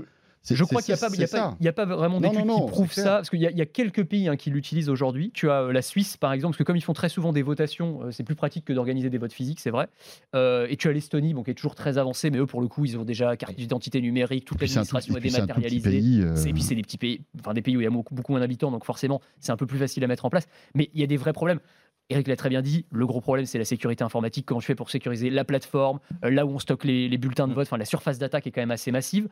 crois 0.64 0.80
qu'il 0.80 0.94
n'y 0.94 0.94
a, 0.94 1.68
a, 1.68 1.72
pas- 1.72 1.84
vraiment 1.84 2.20
d'études 2.20 2.46
qui 2.66 2.70
prouvent 2.70 2.92
ça, 2.92 3.16
parce 3.16 3.28
qu'il 3.30 3.40
y, 3.40 3.42
y 3.44 3.60
a 3.60 3.66
quelques 3.66 4.04
pays 4.04 4.28
hein, 4.28 4.36
qui 4.36 4.50
l'utilisent 4.50 4.88
aujourd'hui. 4.88 5.30
Tu 5.34 5.50
as 5.50 5.62
euh, 5.64 5.72
la 5.72 5.82
Suisse, 5.82 6.16
par 6.16 6.32
exemple, 6.32 6.52
parce 6.52 6.58
que 6.58 6.62
comme 6.64 6.76
ils 6.76 6.80
font 6.82 6.92
très 6.94 7.08
souvent 7.08 7.32
des 7.32 7.42
votations, 7.42 8.04
euh, 8.04 8.10
c'est 8.12 8.22
plus 8.24 8.34
pratique 8.36 8.64
que 8.64 8.72
d'organiser 8.72 9.10
des 9.10 9.18
votes 9.18 9.32
physiques, 9.32 9.60
c'est 9.60 9.70
vrai. 9.70 9.88
Euh, 10.34 10.66
et 10.70 10.76
tu 10.76 10.88
as 10.88 10.92
l'Estonie, 10.92 11.34
bon, 11.34 11.42
qui 11.42 11.50
est 11.50 11.54
toujours 11.54 11.74
très 11.74 11.98
avancée, 11.98 12.30
mais 12.30 12.38
eux, 12.38 12.46
pour 12.46 12.60
le 12.62 12.68
coup, 12.68 12.84
ils 12.84 12.96
ont 12.96 13.04
déjà 13.04 13.36
carte 13.36 13.56
d'identité 13.56 14.00
numérique, 14.00 14.44
toute 14.46 14.60
l'administration 14.60 15.16
est 15.16 15.20
dématérialisée. 15.20 15.88
euh, 16.22 16.44
Et 16.46 16.52
puis 16.52 16.62
c'est 16.62 16.74
des 16.76 16.82
petits 16.82 16.98
pays, 16.98 17.20
enfin 17.38 17.52
des 17.52 17.62
pays 17.62 17.76
où 17.76 17.80
il 17.80 17.84
y 17.84 17.86
a 17.86 17.90
beaucoup, 17.90 18.14
beaucoup 18.14 18.32
moins 18.32 18.40
d'habitants, 18.40 18.70
donc 18.70 18.84
forcément 18.84 19.20
c'est 19.40 19.52
un 19.52 19.56
peu 19.56 19.66
plus 19.66 19.78
facile 19.78 20.02
à 20.04 20.06
mettre 20.06 20.24
en 20.24 20.30
place. 20.30 20.46
Mais 20.74 20.88
il 20.94 21.00
y 21.00 21.04
a 21.04 21.06
des 21.06 21.16
vrais 21.18 21.32
problèmes. 21.32 21.60
Eric 22.10 22.26
l'a 22.26 22.36
très 22.36 22.48
bien 22.48 22.62
dit, 22.62 22.86
le 22.90 23.06
gros 23.06 23.20
problème 23.20 23.44
c'est 23.44 23.58
la 23.58 23.66
sécurité 23.66 24.02
informatique. 24.02 24.46
Comment 24.46 24.60
tu 24.60 24.66
fais 24.66 24.74
pour 24.74 24.88
sécuriser 24.90 25.28
la 25.28 25.44
plateforme, 25.44 26.00
euh, 26.24 26.30
là 26.30 26.46
où 26.46 26.50
on 26.50 26.58
stocke 26.58 26.84
les, 26.84 27.08
les 27.08 27.18
bulletins 27.18 27.46
de 27.46 27.52
Mm. 27.52 27.56
vote, 27.56 27.66
enfin 27.66 27.76
la 27.76 27.84
surface 27.84 28.18
d'attaque 28.18 28.46
est 28.46 28.50
quand 28.50 28.62
même 28.62 28.70
assez 28.70 28.90
massive. 28.90 29.28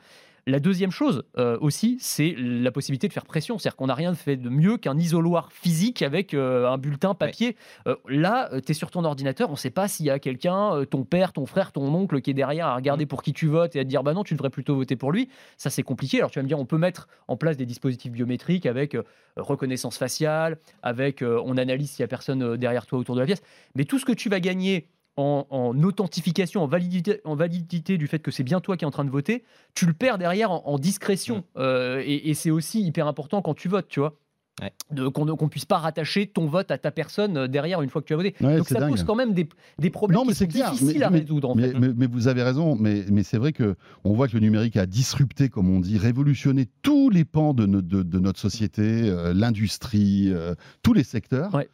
La 0.48 0.60
deuxième 0.60 0.92
chose 0.92 1.24
euh, 1.38 1.58
aussi, 1.60 1.96
c'est 1.98 2.32
la 2.38 2.70
possibilité 2.70 3.08
de 3.08 3.12
faire 3.12 3.24
pression. 3.24 3.58
C'est-à-dire 3.58 3.74
qu'on 3.74 3.88
n'a 3.88 3.96
rien 3.96 4.14
fait 4.14 4.36
de 4.36 4.48
mieux 4.48 4.76
qu'un 4.76 4.96
isoloir 4.96 5.50
physique 5.50 6.02
avec 6.02 6.34
euh, 6.34 6.68
un 6.68 6.78
bulletin 6.78 7.14
papier. 7.14 7.56
Euh, 7.88 7.96
là, 8.08 8.48
tu 8.64 8.70
es 8.70 8.74
sur 8.74 8.92
ton 8.92 9.02
ordinateur, 9.04 9.48
on 9.48 9.54
ne 9.54 9.56
sait 9.56 9.70
pas 9.70 9.88
s'il 9.88 10.06
y 10.06 10.10
a 10.10 10.20
quelqu'un, 10.20 10.84
ton 10.88 11.02
père, 11.02 11.32
ton 11.32 11.46
frère, 11.46 11.72
ton 11.72 11.92
oncle 11.92 12.20
qui 12.20 12.30
est 12.30 12.34
derrière 12.34 12.68
à 12.68 12.76
regarder 12.76 13.06
pour 13.06 13.24
qui 13.24 13.32
tu 13.32 13.48
votes 13.48 13.74
et 13.74 13.80
à 13.80 13.82
te 13.82 13.88
dire 13.88 14.04
bah 14.04 14.14
non, 14.14 14.22
tu 14.22 14.34
devrais 14.34 14.50
plutôt 14.50 14.76
voter 14.76 14.94
pour 14.94 15.10
lui. 15.10 15.28
Ça, 15.56 15.68
c'est 15.68 15.82
compliqué. 15.82 16.18
Alors 16.18 16.30
tu 16.30 16.38
vas 16.38 16.44
me 16.44 16.48
dire, 16.48 16.60
on 16.60 16.64
peut 16.64 16.78
mettre 16.78 17.08
en 17.26 17.36
place 17.36 17.56
des 17.56 17.66
dispositifs 17.66 18.12
biométriques 18.12 18.66
avec 18.66 18.96
reconnaissance 19.36 19.98
faciale, 19.98 20.58
avec 20.84 21.22
on 21.22 21.56
analyse 21.56 21.90
s'il 21.90 22.02
y 22.02 22.04
a 22.04 22.08
personne 22.08 22.56
derrière 22.56 22.86
toi 22.86 23.00
autour 23.00 23.16
de 23.16 23.20
la 23.20 23.26
pièce. 23.26 23.42
Mais 23.74 23.84
tout 23.84 23.98
ce 23.98 24.04
que 24.04 24.12
tu 24.12 24.28
vas 24.28 24.38
gagner 24.38 24.86
en, 25.16 25.46
en 25.50 25.82
authentification, 25.82 26.62
en 26.62 26.66
validité, 26.66 27.20
en 27.24 27.34
validité 27.36 27.96
du 27.98 28.06
fait 28.06 28.18
que 28.18 28.30
c'est 28.30 28.44
bien 28.44 28.60
toi 28.60 28.76
qui 28.76 28.84
es 28.84 28.86
en 28.86 28.90
train 28.90 29.04
de 29.04 29.10
voter, 29.10 29.44
tu 29.74 29.86
le 29.86 29.92
perds 29.94 30.18
derrière 30.18 30.50
en, 30.50 30.62
en 30.66 30.78
discrétion. 30.78 31.44
Euh, 31.56 32.02
et 32.04 32.28
et 32.30 32.34
c'est 32.34 32.50
aussi 32.50 32.82
hyper 32.82 33.06
important 33.06 33.42
quand 33.42 33.54
tu 33.54 33.68
votes, 33.68 33.88
tu 33.88 34.00
vois. 34.00 34.18
Ouais. 34.62 34.72
Qu'on 35.10 35.26
ne 35.26 35.34
puisse 35.48 35.66
pas 35.66 35.76
rattacher 35.76 36.26
ton 36.28 36.46
vote 36.46 36.70
à 36.70 36.78
ta 36.78 36.90
personne 36.90 37.36
euh, 37.36 37.46
derrière 37.46 37.82
une 37.82 37.90
fois 37.90 38.00
que 38.00 38.06
tu 38.06 38.14
as 38.14 38.16
voté. 38.16 38.34
Ouais, 38.40 38.56
Donc 38.56 38.66
ça 38.66 38.80
dingue. 38.80 38.88
pose 38.88 39.04
quand 39.04 39.14
même 39.14 39.34
des, 39.34 39.46
des 39.78 39.90
problèmes 39.90 40.18
Non, 40.18 40.24
mais 40.24 40.32
qui 40.32 40.38
sont 40.38 40.44
c'est 40.44 40.48
clair. 40.48 40.70
difficiles 40.70 40.96
Mais- 40.98 41.04
à 41.04 41.10
mais- 41.10 41.18
résoudre. 41.20 41.50
En 41.50 41.54
Mais, 41.54 41.68
fait. 41.72 41.78
mais- 41.78 41.92
mais 41.94 42.06
vous 42.06 42.26
avez 42.26 42.42
raison, 42.42 42.74
mais, 42.74 43.04
mais 43.12 43.22
c'est 43.22 43.36
vrai 43.36 43.52
que 43.52 43.74
on 44.04 44.14
voit 44.14 44.28
que 44.28 44.32
le 44.32 44.40
numérique 44.40 44.78
a 44.78 44.86
disrupté, 44.86 45.50
comme 45.50 45.68
on 45.68 45.80
dit, 45.80 45.98
révolutionné 45.98 46.68
tous 46.80 47.10
les 47.10 47.26
pans 47.26 47.52
de, 47.52 47.66
no- 47.66 47.82
de- 47.82 48.02
de 48.02 48.18
notre 48.18 48.40
société, 48.40 48.82
euh, 49.10 49.34
l'industrie, 49.34 50.28
euh, 50.32 50.54
tous 50.82 50.94
les 50.94 51.04
secteurs. 51.04 51.54
Ouais. 51.54 51.68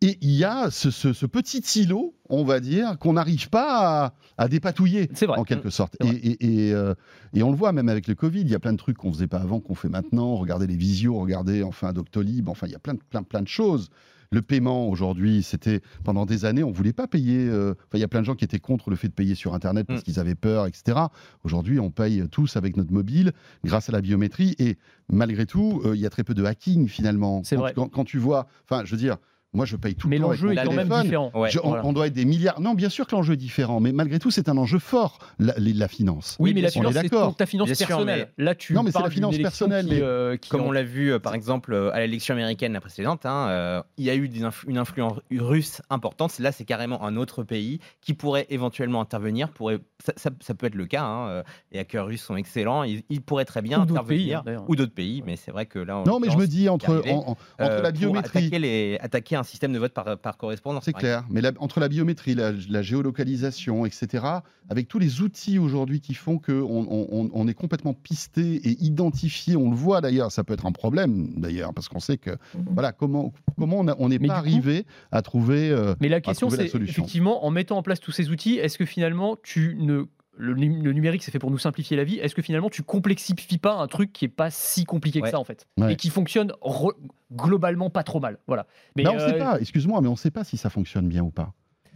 Et 0.00 0.18
il 0.20 0.32
y 0.32 0.44
a 0.44 0.70
ce, 0.70 0.90
ce- 0.90 1.12
ce 1.12 1.26
petit 1.26 1.60
îlot, 1.80 2.14
on 2.28 2.44
va 2.44 2.60
dire, 2.60 2.98
qu'on 2.98 3.14
n'arrive 3.14 3.48
pas 3.48 4.04
à, 4.06 4.14
à 4.38 4.48
dépatouiller, 4.48 5.08
vrai. 5.22 5.38
en 5.38 5.44
quelque 5.44 5.70
sorte. 5.70 5.96
Et, 6.04 6.08
et- 6.08 6.66
et, 6.68 6.74
euh, 6.74 6.94
et 7.32 7.42
on 7.42 7.50
le 7.50 7.56
voit 7.56 7.72
même 7.72 7.88
avec 7.88 8.06
le 8.08 8.14
Covid, 8.14 8.40
il 8.42 8.48
y 8.50 8.54
a 8.54 8.58
plein 8.60 8.72
de 8.72 8.78
trucs 8.78 8.98
qu'on 8.98 9.12
faisait 9.12 9.26
pas 9.28 9.38
avant, 9.40 9.60
qu'on 9.60 9.74
fait 9.74 9.88
maintenant. 9.88 10.36
Regardez 10.36 10.66
les 10.66 10.76
visios, 10.76 11.18
regardez 11.18 11.62
enfin 11.62 11.92
Doctolib, 11.92 12.48
enfin 12.48 12.66
il 12.66 12.72
y 12.72 12.76
a 12.76 12.78
plein, 12.78 12.94
de- 12.94 13.00
plein, 13.10 13.22
plein 13.22 13.42
de 13.42 13.48
choses. 13.48 13.88
Le 14.30 14.42
paiement 14.42 14.88
aujourd'hui, 14.88 15.44
c'était 15.44 15.80
pendant 16.02 16.26
des 16.26 16.44
années, 16.44 16.64
on 16.64 16.72
voulait 16.72 16.92
pas 16.94 17.06
payer. 17.06 17.46
euh, 17.48 17.74
Enfin, 17.78 17.98
il 17.98 18.00
y 18.00 18.04
a 18.04 18.08
plein 18.08 18.20
de 18.20 18.26
gens 18.26 18.34
qui 18.34 18.44
étaient 18.44 18.58
contre 18.58 18.90
le 18.90 18.96
fait 18.96 19.06
de 19.08 19.12
payer 19.12 19.36
sur 19.36 19.54
Internet 19.54 19.86
parce 19.86 20.00
Mm. 20.00 20.02
qu'ils 20.02 20.18
avaient 20.18 20.34
peur, 20.34 20.66
etc. 20.66 20.98
Aujourd'hui, 21.44 21.78
on 21.78 21.90
paye 21.90 22.24
tous 22.30 22.56
avec 22.56 22.76
notre 22.76 22.92
mobile 22.92 23.32
grâce 23.64 23.88
à 23.88 23.92
la 23.92 24.00
biométrie. 24.00 24.56
Et 24.58 24.76
malgré 25.08 25.46
tout, 25.46 25.82
euh, 25.84 25.94
il 25.94 26.00
y 26.00 26.06
a 26.06 26.10
très 26.10 26.24
peu 26.24 26.34
de 26.34 26.42
hacking 26.44 26.88
finalement. 26.88 27.42
C'est 27.44 27.54
quand, 27.54 27.62
vrai. 27.62 27.72
Quand, 27.76 27.88
quand 27.88 28.04
tu 28.04 28.18
vois, 28.18 28.48
enfin, 28.68 28.84
je 28.84 28.90
veux 28.90 28.96
dire, 29.00 29.18
moi, 29.54 29.64
je 29.64 29.76
paye 29.76 29.94
tout 29.94 30.08
Mais 30.08 30.16
le 30.16 30.22
temps 30.22 30.30
avec 30.30 30.40
l'enjeu 30.42 30.52
est 30.52 30.64
quand 30.64 30.72
même 30.72 30.88
différent. 31.02 31.30
Ouais. 31.34 31.50
Je- 31.50 31.58
on, 31.62 31.68
voilà. 31.68 31.84
on 31.86 31.92
doit 31.92 32.06
être 32.08 32.12
des 32.12 32.24
milliards. 32.24 32.60
Non, 32.60 32.74
bien 32.74 32.88
sûr 32.88 33.06
que 33.06 33.14
l'enjeu 33.14 33.34
est 33.34 33.38
différent, 33.38 33.80
mais 33.80 33.92
malgré 33.92 34.18
tout, 34.18 34.30
c'est 34.30 34.48
un 34.48 34.56
enjeu 34.58 34.78
fort, 34.78 35.18
la, 35.38 35.54
finance. 35.88 36.36
Oui, 36.40 36.52
mais 36.54 36.60
la 36.60 36.70
finance, 36.70 36.94
c'est 36.94 37.36
ta 37.36 37.46
finance 37.46 37.66
Bien 37.66 37.74
sûr, 37.74 37.86
personnelle. 37.86 38.32
Là, 38.38 38.54
tu 38.54 38.74
Non, 38.74 38.82
mais 38.82 38.90
c'est 38.90 39.00
la 39.02 39.10
finance 39.10 39.38
personnelle, 39.38 39.86
qui, 39.86 39.94
mais- 39.94 40.02
euh, 40.02 40.36
qui 40.36 40.50
Comme 40.50 40.62
en- 40.62 40.66
on 40.66 40.72
l'a 40.72 40.82
vu 40.82 41.12
euh, 41.12 41.18
par 41.18 41.34
exemple 41.34 41.72
euh, 41.72 41.90
à 41.94 42.00
l'élection 42.00 42.34
américaine 42.34 42.72
la 42.72 42.80
précédente, 42.80 43.24
hein, 43.26 43.46
euh, 43.48 43.82
il 43.96 44.04
y 44.04 44.10
a 44.10 44.14
eu 44.14 44.26
influ- 44.28 44.68
une 44.68 44.78
influence 44.78 45.18
russe 45.30 45.80
importante. 45.90 46.38
Là, 46.38 46.52
c'est 46.52 46.64
carrément 46.64 47.02
un 47.04 47.16
autre 47.16 47.42
pays 47.44 47.78
qui 48.00 48.14
pourrait 48.14 48.46
éventuellement 48.50 49.00
intervenir. 49.00 49.50
Pourrait, 49.50 49.78
ça, 50.04 50.12
ça- 50.16 50.30
ça 50.40 50.54
peut 50.54 50.66
être 50.66 50.74
le 50.74 50.86
cas. 50.86 51.04
hein, 51.04 51.42
Les 51.72 51.78
hackers 51.80 52.06
russes 52.06 52.22
sont 52.22 52.36
excellents. 52.36 52.82
Ils, 52.84 53.02
ils 53.08 53.22
pourraient 53.22 53.44
très 53.44 53.62
bien 53.62 53.78
Ou 53.78 53.82
intervenir. 53.82 54.42
pays, 54.42 54.54
hein, 54.56 54.64
ou 54.68 54.74
d'autres 54.76 54.94
pays, 54.94 55.22
mais 55.24 55.36
c'est 55.36 55.50
vrai 55.50 55.66
que 55.66 55.78
là. 55.78 56.02
Non, 56.06 56.18
mais 56.18 56.30
je 56.30 56.36
me 56.36 56.46
dis 56.46 56.68
entre, 56.68 57.02
en- 57.10 57.36
euh, 57.60 57.82
la 57.82 57.92
biométrie. 57.92 58.38
attaquer, 58.38 58.58
les- 58.58 58.98
attaquer 59.00 59.36
un 59.36 59.43
système 59.44 59.72
de 59.72 59.78
vote 59.78 59.92
par, 59.92 60.18
par 60.18 60.36
correspondance. 60.36 60.84
C'est 60.84 60.92
clair, 60.92 61.24
mais 61.30 61.40
la- 61.40 61.52
entre 61.58 61.80
la 61.80 61.88
biométrie, 61.88 62.34
la, 62.34 62.52
la 62.52 62.82
géolocalisation, 62.82 63.86
etc., 63.86 64.24
avec 64.68 64.88
tous 64.88 64.98
les 64.98 65.20
outils 65.20 65.58
aujourd'hui 65.58 66.00
qui 66.00 66.14
font 66.14 66.38
qu'on 66.38 66.52
on, 66.62 67.06
on- 67.10 67.30
on 67.32 67.48
est 67.48 67.54
complètement 67.54 67.94
pisté 67.94 68.56
et 68.56 68.76
identifié, 68.82 69.56
on 69.56 69.70
le 69.70 69.76
voit 69.76 70.00
d'ailleurs, 70.00 70.32
ça 70.32 70.44
peut 70.44 70.54
être 70.54 70.66
un 70.66 70.72
problème 70.72 71.28
d'ailleurs, 71.36 71.72
parce 71.74 71.88
qu'on 71.88 72.00
sait 72.00 72.16
que, 72.18 72.30
voilà, 72.72 72.92
comment, 72.92 73.32
comment 73.58 73.84
on 73.98 74.08
n'est 74.08 74.18
pas 74.18 74.26
coup- 74.26 74.30
arrivé 74.32 74.86
à 75.12 75.22
trouver... 75.22 75.70
euh, 75.70 75.94
Mais 76.00 76.08
la 76.08 76.20
question, 76.20 76.48
c'est 76.50 76.68
effectivement, 77.02 77.44
en 77.44 77.50
mettant 77.50 77.78
en 77.78 77.82
place 77.82 78.00
tous 78.00 78.12
ces 78.12 78.30
outils, 78.30 78.54
est-ce 78.58 78.78
que 78.78 78.86
finalement, 78.86 79.36
tu 79.42 79.76
ne. 79.78 80.04
Le, 80.36 80.54
num- 80.54 80.82
le 80.82 80.92
numérique, 80.92 81.22
c'est 81.22 81.30
fait 81.30 81.38
pour 81.38 81.50
nous 81.50 81.58
simplifier 81.58 81.96
la 81.96 82.04
vie. 82.04 82.16
Est-ce 82.18 82.34
que 82.34 82.42
finalement, 82.42 82.68
tu 82.70 82.82
complexifies 82.82 83.58
pas 83.58 83.74
un 83.76 83.86
truc 83.86 84.12
qui 84.12 84.24
est 84.24 84.28
pas 84.28 84.50
si 84.50 84.84
compliqué 84.84 85.20
que 85.20 85.28
ça, 85.28 85.38
en 85.38 85.44
fait 85.44 85.66
Ouais. 85.78 85.92
Et 85.92 85.96
qui 85.96 86.10
fonctionne 86.10 86.52
re- 86.60 86.94
globalement 87.32 87.88
pas 87.90 88.02
trop 88.02 88.20
mal? 88.20 88.38
Voilà. 88.46 88.66
Mais 88.96 89.04
Ben, 89.04 89.10
on 89.10 89.14
ne 89.14 89.20
sait 89.20 89.34
euh, 89.34 89.38
pas, 89.38 89.60
excuse-moi, 89.60 90.00
mais 90.00 90.08
on 90.08 90.12
ne 90.12 90.16
sait 90.16 90.30
pas 90.32 90.44
si 90.44 90.56
ça 90.56 90.70
fonctionne 90.70 91.08
bien 91.08 91.22
ou 91.22 91.30
pas. 91.30 91.52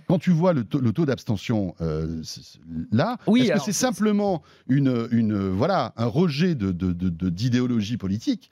Quand 0.09 0.19
tu 0.19 0.31
vois 0.31 0.55
le 0.55 0.65
taux, 0.65 1.05
d'abstention 1.05 1.75
euh, 1.83 2.23
là, 2.93 3.19
Oui, 3.27 3.43
est-ce 3.43 3.53
que 3.53 3.59
c'est 3.61 3.73
simplement 3.73 4.43
une, 4.67 5.07
une, 5.11 5.37
voilà, 5.51 5.93
un 5.97 6.07
rejet 6.07 6.55
de- 6.55 6.73
de- 6.73 6.93
de- 6.93 7.11
de- 7.11 7.29
d'idéologie 7.29 7.99
politique 7.99 8.51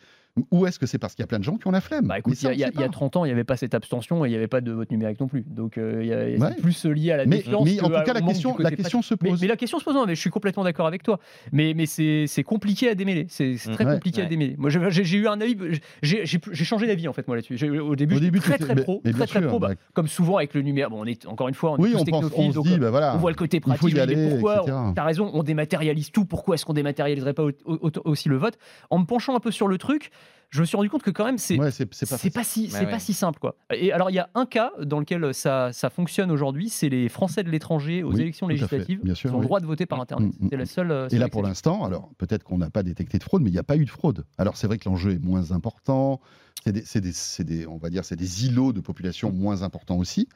ou 0.50 0.66
est-ce 0.66 0.78
que 0.78 0.86
c'est 0.86 0.98
parce 0.98 1.14
qu'il 1.14 1.22
y 1.22 1.24
a 1.24 1.26
plein 1.26 1.38
de 1.38 1.44
gens 1.44 1.56
qui 1.56 1.66
ont 1.66 1.70
la 1.70 1.80
flemme 1.80 2.06
Bah 2.06 2.14
Mais 2.14 2.20
écoute, 2.20 2.34
il 2.34 2.36
ça, 2.36 2.48
y, 2.48 2.50
a- 2.50 2.52
on 2.52 2.54
il 2.56 2.60
y 2.60 2.64
a- 2.64 2.66
sait 2.66 2.72
il 2.74 2.80
y 2.80 2.84
a 2.84 2.86
pas. 2.86 2.92
30 2.92 3.16
ans, 3.16 3.24
il 3.24 3.28
n'y 3.28 3.32
avait 3.32 3.44
pas 3.44 3.56
cette 3.56 3.74
abstention 3.74 4.24
et 4.24 4.28
il 4.28 4.30
n'y 4.32 4.36
avait 4.36 4.48
pas 4.48 4.60
de 4.60 4.70
vote 4.72 4.90
numérique 4.90 5.18
non 5.20 5.28
plus. 5.28 5.44
Donc 5.46 5.78
euh, 5.78 6.00
il 6.02 6.08
y 6.08 6.12
a- 6.12 6.16
Ouais. 6.18 6.52
c'est 6.56 6.60
plus 6.62 6.84
lié 6.86 7.12
à 7.12 7.16
la 7.16 7.26
Mais, 7.26 7.36
défiance. 7.38 7.64
mais 7.64 7.80
en 7.80 7.86
tout 7.88 7.92
cas, 8.04 8.12
la 8.12 8.20
question, 8.20 8.56
la 8.58 8.70
se 8.70 9.14
Mais, 9.22 9.30
pose. 9.30 9.40
mais 9.40 9.46
la 9.48 9.56
question 9.56 9.78
se 9.78 9.84
pose, 9.84 9.94
non, 9.94 10.04
mais 10.06 10.14
je 10.14 10.20
suis 10.20 10.30
complètement 10.30 10.64
d'accord 10.64 10.86
avec 10.86 11.02
toi. 11.02 11.18
Mais, 11.52 11.72
mais 11.74 11.86
c'est 11.86 12.26
c'est 12.26 12.42
compliqué 12.42 12.88
à 12.90 12.94
démêler. 12.94 13.26
C'est 13.28 13.56
c'est 13.56 13.70
Mm. 13.70 13.74
très 13.74 13.84
Ouais. 13.86 13.92
compliqué 13.94 14.22
à 14.22 14.26
démêler. 14.26 14.56
Moi, 14.58 14.70
j'ai- 14.70 15.16
eu 15.16 15.26
un 15.28 15.40
avis. 15.40 15.56
j'ai- 16.02 16.24
J'ai 16.26 16.40
j'ai 16.52 16.64
changé 16.64 16.86
d'avis 16.86 17.08
en 17.08 17.12
fait 17.12 17.26
moi 17.26 17.36
là-dessus. 17.36 17.56
J'ai- 17.56 17.70
Au 17.70 17.94
début, 17.96 18.16
Au 18.16 18.20
début, 18.20 18.40
très 18.40 18.58
très 18.58 18.74
pro, 18.74 19.00
mais 19.04 19.12
très 19.12 19.26
très 19.26 19.40
sûr, 19.40 19.48
pro. 19.48 19.58
bah, 19.58 19.68
bah, 19.68 19.74
comme 19.94 20.08
souvent 20.08 20.36
avec 20.36 20.54
le 20.54 20.62
numérique. 20.62 20.90
Bon, 20.90 21.00
on 21.02 21.04
est 21.06 21.26
encore 21.26 21.48
une 21.48 21.54
fois, 21.54 21.72
on 21.72 21.76
est 21.78 21.82
oui, 21.82 21.92
tous 21.92 21.96
on 21.96 22.04
pense, 22.04 22.04
technophiles, 22.22 22.40
on 22.48 22.50
se 22.50 22.54
donc, 22.56 22.66
dit, 22.66 22.78
bah 22.78 22.90
voilà, 22.90 23.14
on 23.14 23.18
voit 23.18 23.30
le 23.30 23.36
côté 23.36 23.60
pratique. 23.60 23.96
aller, 23.98 24.28
pourquoi. 24.30 24.64
T'as 24.94 25.04
raison, 25.04 25.30
on 25.32 25.42
dématérialise 25.42 26.10
tout. 26.10 26.24
Pourquoi 26.24 26.54
est-ce 26.54 26.64
qu'on 26.64 26.72
dématérialiserait 26.74 27.32
pas 27.34 27.44
au- 27.44 27.52
au- 27.66 27.90
aussi 28.04 28.28
le 28.28 28.36
vote? 28.36 28.58
En 28.90 28.98
me 28.98 29.04
penchant 29.04 29.34
un 29.36 29.40
peu 29.40 29.50
sur 29.50 29.68
le 29.68 29.78
truc, 29.78 30.10
je 30.50 30.60
me 30.60 30.64
suis 30.64 30.76
rendu 30.76 30.88
compte 30.88 31.02
que 31.02 31.10
quand 31.10 31.24
même 31.24 31.38
c'est 31.38 31.58
Ouais, 31.58 31.70
c'est 31.72 31.92
c'est 31.92 32.08
pas 32.32 32.44
si 32.44 32.64
Ouais, 32.66 32.70
c'est 32.70 32.86
pas 32.86 32.98
si 33.00 33.12
simple 33.14 33.38
quoi. 33.40 33.56
Et 33.74 33.92
alors 33.92 34.10
il 34.10 34.14
y 34.14 34.18
a 34.20 34.30
un 34.34 34.46
cas 34.46 34.70
dans 34.82 35.00
lequel 35.00 35.34
ça, 35.34 35.72
ça 35.72 35.90
fonctionne 35.90 36.30
aujourd'hui, 36.30 36.68
c'est 36.68 36.88
les 36.88 37.08
Français 37.08 37.42
de 37.42 37.50
l'étranger 37.50 38.02
aux 38.04 38.12
Oui, 38.14 38.20
élections 38.22 38.46
législatives. 38.46 39.00
bien 39.02 39.14
sûr, 39.14 39.30
ils 39.30 39.34
ont 39.34 39.40
le 39.40 39.44
droit 39.44 39.60
de 39.60 39.66
voter 39.66 39.86
par 39.86 40.00
internet. 40.00 40.32
Mm, 40.38 40.44
mm, 40.46 40.48
c'est 40.50 40.56
la 40.56 40.62
mm. 40.62 40.66
seule. 40.66 40.90
euh, 40.92 41.06
Et 41.06 41.10
seule 41.10 41.18
là, 41.20 41.28
pour 41.28 41.42
l'instant, 41.42 41.84
alors 41.84 42.10
peut-être 42.16 42.44
qu'on 42.44 42.58
n'a 42.58 42.70
pas 42.70 42.82
détecté 42.84 43.18
de 43.18 43.24
fraude, 43.24 43.42
mais 43.42 43.50
il 43.50 43.54
n'y 43.54 43.58
a 43.58 43.64
pas 43.64 43.76
eu 43.76 43.84
de 43.84 43.90
fraude. 43.90 44.24
Alors 44.38 44.56
c'est 44.56 44.66
vrai 44.68 44.78
que 44.78 44.88
l'enjeu 44.88 45.12
est 45.12 45.22
moins 45.22 45.50
important. 45.50 46.20
C'est 46.64 46.72
des, 46.72 46.82
c'est 46.84 47.00
des- 47.00 47.12
c'est 47.12 47.44
des- 47.44 47.66
on 47.66 47.76
va 47.76 47.90
dire, 47.90 48.04
c'est 48.04 48.16
des 48.16 48.46
îlots 48.46 48.72
de 48.72 48.80
population 48.80 49.32
moins 49.32 49.62
importants 49.62 49.98
aussi. 49.98 50.28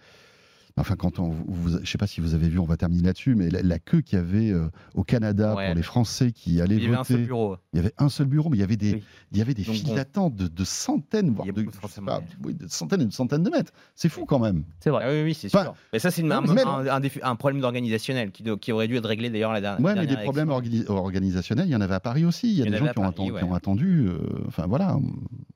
Enfin, 0.76 0.96
quand 0.96 1.18
on, 1.18 1.28
vous, 1.30 1.68
je 1.70 1.78
ne 1.78 1.85
sais 1.85 1.98
pas 1.98 2.06
si 2.06 2.20
vous 2.20 2.35
avez 2.35 2.48
vu, 2.48 2.59
on 2.59 2.64
va 2.64 2.76
terminer 2.76 3.02
là-dessus, 3.02 3.35
mais 3.35 3.50
la, 3.50 3.62
la 3.62 3.78
queue 3.78 4.00
qu'il 4.00 4.18
y 4.18 4.20
avait 4.22 4.50
euh, 4.50 4.68
au 4.94 5.04
Canada 5.04 5.54
Ouais. 5.54 5.66
pour 5.66 5.74
les 5.74 5.83
Français 5.83 6.33
qui 6.33 6.61
allaient 6.61 6.76
Il 6.76 6.85
y 6.85 6.87
avait 6.87 6.96
un 6.96 7.04
seul 7.04 7.16
voter, 7.18 7.26
bureau. 7.26 7.56
il 7.72 7.76
y 7.76 7.80
avait 7.80 7.92
un 7.98 8.09
seul 8.09 8.26
bureau, 8.26 8.48
mais 8.50 8.56
il 8.56 8.61
y 8.61 8.62
avait 8.62 8.76
des, 8.76 8.94
Oui. 8.94 9.02
il 9.33 9.38
y 9.38 9.42
avait 9.42 9.54
des 9.54 9.62
Donc 9.64 9.74
files 9.74 9.87
bon. 9.88 9.94
d'attente 9.94 10.35
de, 10.37 10.48
de 10.48 10.64
centaines, 10.64 11.30
voire 11.35 11.46
de, 11.46 11.52
de 11.62 11.66
pas, 12.06 12.22
oui, 12.44 12.56
centaines 12.68 13.02
et 13.02 13.06
de 13.06 13.12
centaines 13.12 13.42
de 13.42 13.50
mètres. 13.50 13.72
C'est 13.94 14.09
fou 14.09 14.24
quand 14.24 14.38
même. 14.38 14.64
C'est 14.80 14.90
vrai. 14.90 15.04
Ah 15.06 15.11
oui, 15.12 15.22
oui, 15.24 15.35
c'est 15.35 15.48
Enfin, 15.48 15.64
sûr. 15.64 15.74
Mais 15.92 15.98
ça, 15.98 16.11
c'est 16.11 16.22
une- 16.22 16.33
un, 16.33 16.42
un- 16.42 17.00
un 17.22 17.37
problème 17.37 17.62
organisationnel 17.64 18.30
qui, 18.30 18.72
aurait 18.72 18.88
dû 18.88 18.96
être 18.96 19.09
réglé 19.09 19.28
d'ailleurs 19.30 19.52
la 19.52 19.61
dernière. 19.61 19.85
Ouais, 19.85 19.94
mais 19.94 20.06
des 20.06 20.16
problèmes 20.16 20.48
organi- 20.50 20.88
organisationnels, 20.88 21.66
il 21.66 21.72
y 21.72 21.76
en 21.76 21.80
avait 21.80 21.94
à 21.94 22.00
Paris 22.00 22.24
aussi. 22.24 22.48
Il 22.48 22.54
y 22.59 22.62
a 22.62 22.66
Il 22.66 22.70
des 22.72 22.78
gens 22.78 22.85
qui 22.87 22.90
ont, 22.98 23.02
Paris, 23.02 23.09
attendu, 23.09 23.28
qui 23.30 23.35
ouais. 23.37 23.42
ont 23.42 23.54
attendu. 23.54 24.06
euh, 24.09 24.18
enfin 24.46 24.66
voilà. 24.66 24.96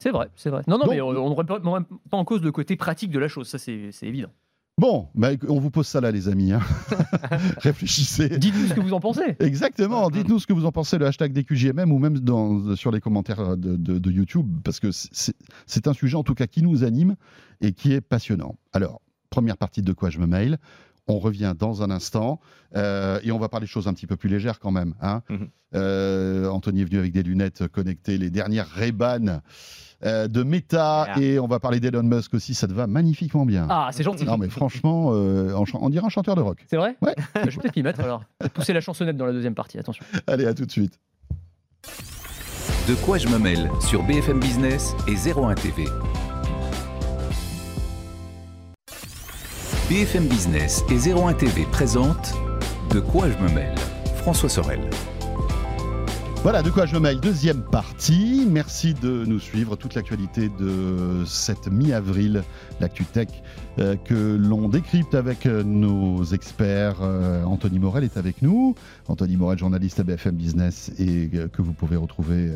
C'est 0.00 0.11
vrai, 0.11 0.29
c'est 0.37 0.50
vrai. 0.50 0.62
Non, 0.66 0.77
non, 0.79 0.85
Donc- 0.85 0.94
mais 0.94 1.00
on 1.00 1.12
ne 1.12 1.18
remet 1.18 1.85
pas, 2.11 2.16
en 2.16 2.24
cause 2.24 2.42
le 2.42 2.53
côté 2.53 2.77
pratique 2.77 3.11
de 3.11 3.18
la 3.18 3.29
chose. 3.29 3.48
Ça, 3.48 3.59
c'est 3.59 3.90
évident. 4.03 4.29
Bon, 4.77 5.09
bah, 5.15 5.31
on 5.49 5.61
vous 5.61 5.71
pose 5.71 5.87
ça 5.87 6.01
là, 6.01 6.11
les 6.11 6.29
amis. 6.29 6.53
hein. 6.53 6.61
Réfléchissez. 7.59 8.29
Dites-nous 8.39 8.67
ce 8.69 8.75
que 8.75 8.81
vous 8.81 8.93
en 8.93 8.99
pensez. 9.01 9.37
Exactement. 9.39 10.11
Dites-nous 10.11 10.41
ce 10.41 10.47
que 10.49 10.53
vous 10.53 10.65
en 10.67 10.73
pensez, 10.73 10.99
le 10.99 11.07
hashtag 11.07 11.33
DQJMM 11.33 11.93
ou 11.93 11.99
même 11.99 12.19
dans, 12.19 12.75
sur 12.75 12.91
les 12.91 13.01
commentaires 13.01 13.57
de, 13.57 13.77
de- 13.77 13.99
de 13.99 14.11
YouTube, 14.11 14.49
parce 14.65 14.81
que 14.81 14.89
c'est 14.91 15.87
un 15.87 15.93
sujet 15.93 16.17
en 16.17 16.25
tout 16.25 16.35
cas 16.35 16.49
qui 16.49 16.63
nous 16.63 16.83
anime 16.83 17.15
et 17.61 17.73
qui 17.73 17.93
est 17.93 18.01
passionnant. 18.01 18.57
Alors, 18.73 19.01
première 19.31 19.57
partie 19.57 19.81
de 19.83 19.93
quoi 19.93 20.11
je 20.11 20.19
me 20.19 20.27
mail? 20.27 20.59
On 21.07 21.19
revient 21.19 21.55
dans 21.59 21.83
un 21.83 21.90
instant 21.90 22.40
euh, 22.77 23.21
et 23.23 23.31
on 23.31 23.38
va 23.38 23.49
parler 23.49 23.67
de 23.67 23.71
choses 23.71 23.88
un 23.88 23.93
petit 23.95 24.07
peu 24.07 24.17
plus 24.17 24.29
légères 24.31 24.59
quand 24.59 24.71
même. 24.71 24.95
hein. 25.03 25.23
Mhm. 25.29 25.49
Euh, 25.75 26.49
Anthony 26.49 26.83
est 26.83 26.85
venu 26.85 26.99
avec 26.99 27.12
des 27.12 27.23
lunettes 27.23 27.67
connectées, 27.69 28.17
les 28.17 28.31
dernières 28.31 28.69
Ray-Ban 28.69 29.40
euh, 30.05 30.29
de 30.29 30.43
Meta 30.43 31.07
Yeah. 31.17 31.19
et 31.25 31.38
on 31.40 31.47
va 31.47 31.59
parler 31.61 31.81
d'Elon 31.81 32.03
Musk 32.05 32.33
aussi. 32.35 32.55
Ça 32.55 32.67
te 32.69 32.73
va 32.73 32.87
magnifiquement 32.87 33.45
bien. 33.45 33.67
Ah, 33.69 33.88
c'est 33.93 34.03
gentil. 34.03 34.25
Non 34.25 34.38
mais 34.38 34.49
franchement, 34.49 35.11
euh, 35.12 35.53
on 35.75 35.90
dirait 35.90 36.07
un 36.07 36.11
chanteur 36.11 36.37
de 36.37 36.40
rock. 36.43 36.64
C'est 36.71 36.77
vrai? 36.77 36.97
Ouais. 37.03 37.14
Je 37.49 37.57
vais 37.57 37.62
peut-être 37.62 37.77
m'y 37.77 37.83
mettre 37.83 38.01
alors. 38.01 38.23
Pousser 38.55 38.73
la 38.73 38.81
chansonnette 38.81 39.17
dans 39.17 39.27
la 39.27 39.33
deuxième 39.33 39.55
partie, 39.55 39.79
attention. 39.79 40.05
Allez, 40.27 40.47
à 40.47 40.55
tout 40.55 40.64
de 40.67 40.71
suite. 40.71 40.99
De 42.88 42.95
quoi 43.05 43.17
je 43.19 43.29
me 43.29 43.38
mêle 43.38 43.71
sur 43.81 44.03
BFM 44.05 44.40
Business 44.40 44.95
et 45.09 45.14
01 45.14 45.55
TV. 45.55 45.85
BFM 49.90 50.29
Business 50.29 50.83
et 50.88 51.12
01 51.12 51.35
TV 51.35 51.66
présentent 51.70 52.33
De 52.88 53.01
quoi 53.01 53.27
je 53.31 53.37
me 53.37 53.51
mêle 53.55 53.75
François 54.16 54.49
Sorel. 54.49 54.81
Voilà, 56.42 56.62
de 56.62 56.70
quoi 56.70 56.87
je 56.87 56.94
me 56.94 57.01
mêle. 57.01 57.20
Deuxième 57.20 57.61
partie. 57.61 58.47
Merci 58.51 58.94
de 58.94 59.27
nous 59.27 59.38
suivre. 59.38 59.77
Toute 59.77 59.94
l'actualité 59.94 60.49
de 60.49 61.25
cette 61.27 61.68
mi-avril, 61.70 62.44
l'actu 62.81 63.05
tech, 63.05 63.29
euh, 63.79 63.97
que 63.97 64.37
l'on 64.37 64.70
décrypte 64.70 65.14
avec 65.14 65.44
euh, 65.44 65.62
nos 65.62 66.25
experts. 66.25 67.01
Euh, 67.03 67.44
Anthony 67.44 67.79
Morel 67.79 68.05
est 68.05 68.16
avec 68.16 68.40
nous. 68.40 68.75
Anthony 69.09 69.37
Morel, 69.37 69.59
journaliste 69.59 70.01
à 70.01 70.03
BFM 70.03 70.35
Business 70.35 70.92
et 70.99 71.29
que 71.29 71.61
vous 71.61 71.75
pouvez 71.75 71.97
retrouver 71.97 72.53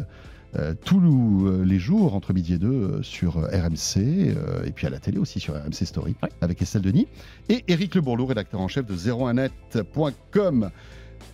euh, 0.57 0.75
tous 0.85 1.47
euh, 1.47 1.63
les 1.65 1.79
jours 1.79 2.15
entre 2.15 2.33
midi 2.33 2.55
et 2.55 2.59
deux 2.59 2.69
euh, 2.73 3.03
sur 3.03 3.35
RMC 3.37 3.97
euh, 3.99 4.65
et 4.65 4.71
puis 4.73 4.87
à 4.87 4.91
la 4.91 4.99
télé 4.99 5.19
aussi 5.19 5.41
sur 5.41 5.55
RMC 5.55 5.85
Story 5.85 6.17
Ouais. 6.23 6.31
avec 6.41 6.63
Estelle 6.63 6.83
Denis. 6.83 7.07
Et 7.49 7.65
Éric 7.69 7.95
Le 7.95 8.01
Bourleau, 8.01 8.25
rédacteur 8.27 8.61
en 8.61 8.69
chef 8.69 8.87
de 8.87 8.95
01net.com. 8.97 10.71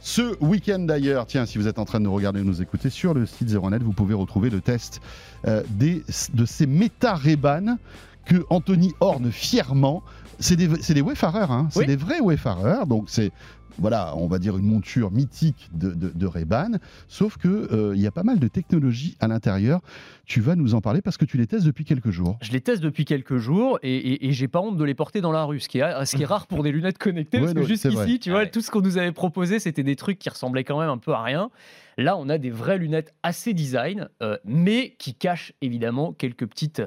Ce 0.01 0.37
week-end 0.43 0.81
d'ailleurs, 0.81 1.27
tiens, 1.27 1.47
si 1.47 1.59
vous 1.59 1.67
êtes 1.69 1.79
en 1.79 1.85
train 1.85 1.99
de 2.01 2.05
nous 2.05 2.13
regarder 2.15 2.41
ou 2.41 2.45
nous 2.45 2.61
écouter 2.61 2.91
sur 2.91 3.15
le 3.15 3.25
site 3.27 3.49
01net, 3.51 3.83
vous 3.83 3.93
pouvez 3.93 4.15
retrouver 4.15 4.51
le 4.51 4.61
test 4.61 5.01
euh, 5.47 5.63
des, 5.71 6.03
de 6.35 6.45
ces 6.45 6.67
méta-Reban 6.67 7.79
que 8.27 8.45
Anthony 8.51 8.93
orne 9.01 9.31
fièrement. 9.31 10.03
C'est 10.41 10.57
des, 10.57 10.69
c'est 10.83 10.95
des 10.95 11.01
wayfarers, 11.01 11.51
hein, 11.53 11.69
c'est 11.71 11.81
Oui. 11.81 11.87
des 11.87 11.97
vrais 11.97 12.21
wayfarers, 12.21 12.87
donc 12.87 13.05
c'est 13.07 13.31
voilà, 13.79 14.15
on 14.17 14.27
va 14.27 14.39
dire 14.39 14.57
une 14.57 14.67
monture 14.67 15.11
mythique 15.11 15.69
de, 15.75 15.91
de, 15.91 16.11
de 16.15 16.27
Ray-Ban, 16.27 16.73
sauf 17.09 17.37
que 17.37 17.49
euh, 17.49 17.93
il 17.97 18.01
y 18.01 18.07
a 18.07 18.11
pas 18.11 18.23
mal 18.23 18.39
de 18.39 18.49
technologies 18.49 19.17
à 19.21 19.29
l'intérieur. 19.29 19.81
Tu 20.27 20.41
vas 20.41 20.57
nous 20.57 20.75
en 20.75 20.81
parler 20.81 21.03
parce 21.03 21.17
que 21.17 21.25
tu 21.25 21.37
les 21.37 21.47
testes 21.47 21.67
depuis 21.67 21.85
quelques 21.85 22.11
jours. 22.11 22.39
Je 22.41 22.53
les 22.53 22.61
teste 22.61 22.83
depuis 22.83 23.05
quelques 23.05 23.37
jours 23.39 23.79
et, 23.83 23.95
et- 23.97 24.27
et 24.29 24.33
j'ai 24.33 24.49
pas 24.49 24.61
honte 24.61 24.77
de 24.77 24.85
les 24.85 24.95
porter 24.95 25.21
dans 25.21 25.33
la 25.33 25.45
rue, 25.45 25.61
ce 25.61 25.69
qui 25.69 25.79
est, 25.81 26.05
ce 26.07 26.17
qui 26.17 26.23
est 26.23 26.27
rare 26.27 26.47
pour 26.47 26.63
des 26.63 26.73
lunettes 26.73 26.99
connectées, 26.99 27.39
Ouais, 27.39 27.45
parce 27.45 27.55
non, 27.55 27.63
que 27.67 27.75
c'est 27.77 27.89
vrai. 27.89 27.97
jusqu'ici, 28.07 28.19
tu 28.21 28.31
vois, 28.31 28.41
Ouais. 28.41 28.51
tout 28.51 28.61
ce 28.61 28.71
qu'on 28.71 28.81
nous 28.81 28.97
avait 28.99 29.13
proposé, 29.13 29.59
c'était 29.59 29.83
des 29.83 29.97
trucs 29.97 30.19
qui 30.19 30.29
ressemblaient 30.29 30.65
quand 30.65 30.79
même 30.81 30.91
un 30.91 30.99
peu 30.99 31.13
à 31.13 31.23
rien. 31.23 31.51
Là, 31.99 32.17
on 32.17 32.29
a 32.29 32.39
des 32.39 32.51
vraies 32.51 32.79
lunettes 32.79 33.15
assez 33.23 33.53
design, 33.55 34.09
euh, 34.23 34.37
mais 34.45 34.95
qui 34.99 35.15
cachent 35.15 35.53
évidemment 35.61 36.13
quelques 36.13 36.47
petites 36.47 36.83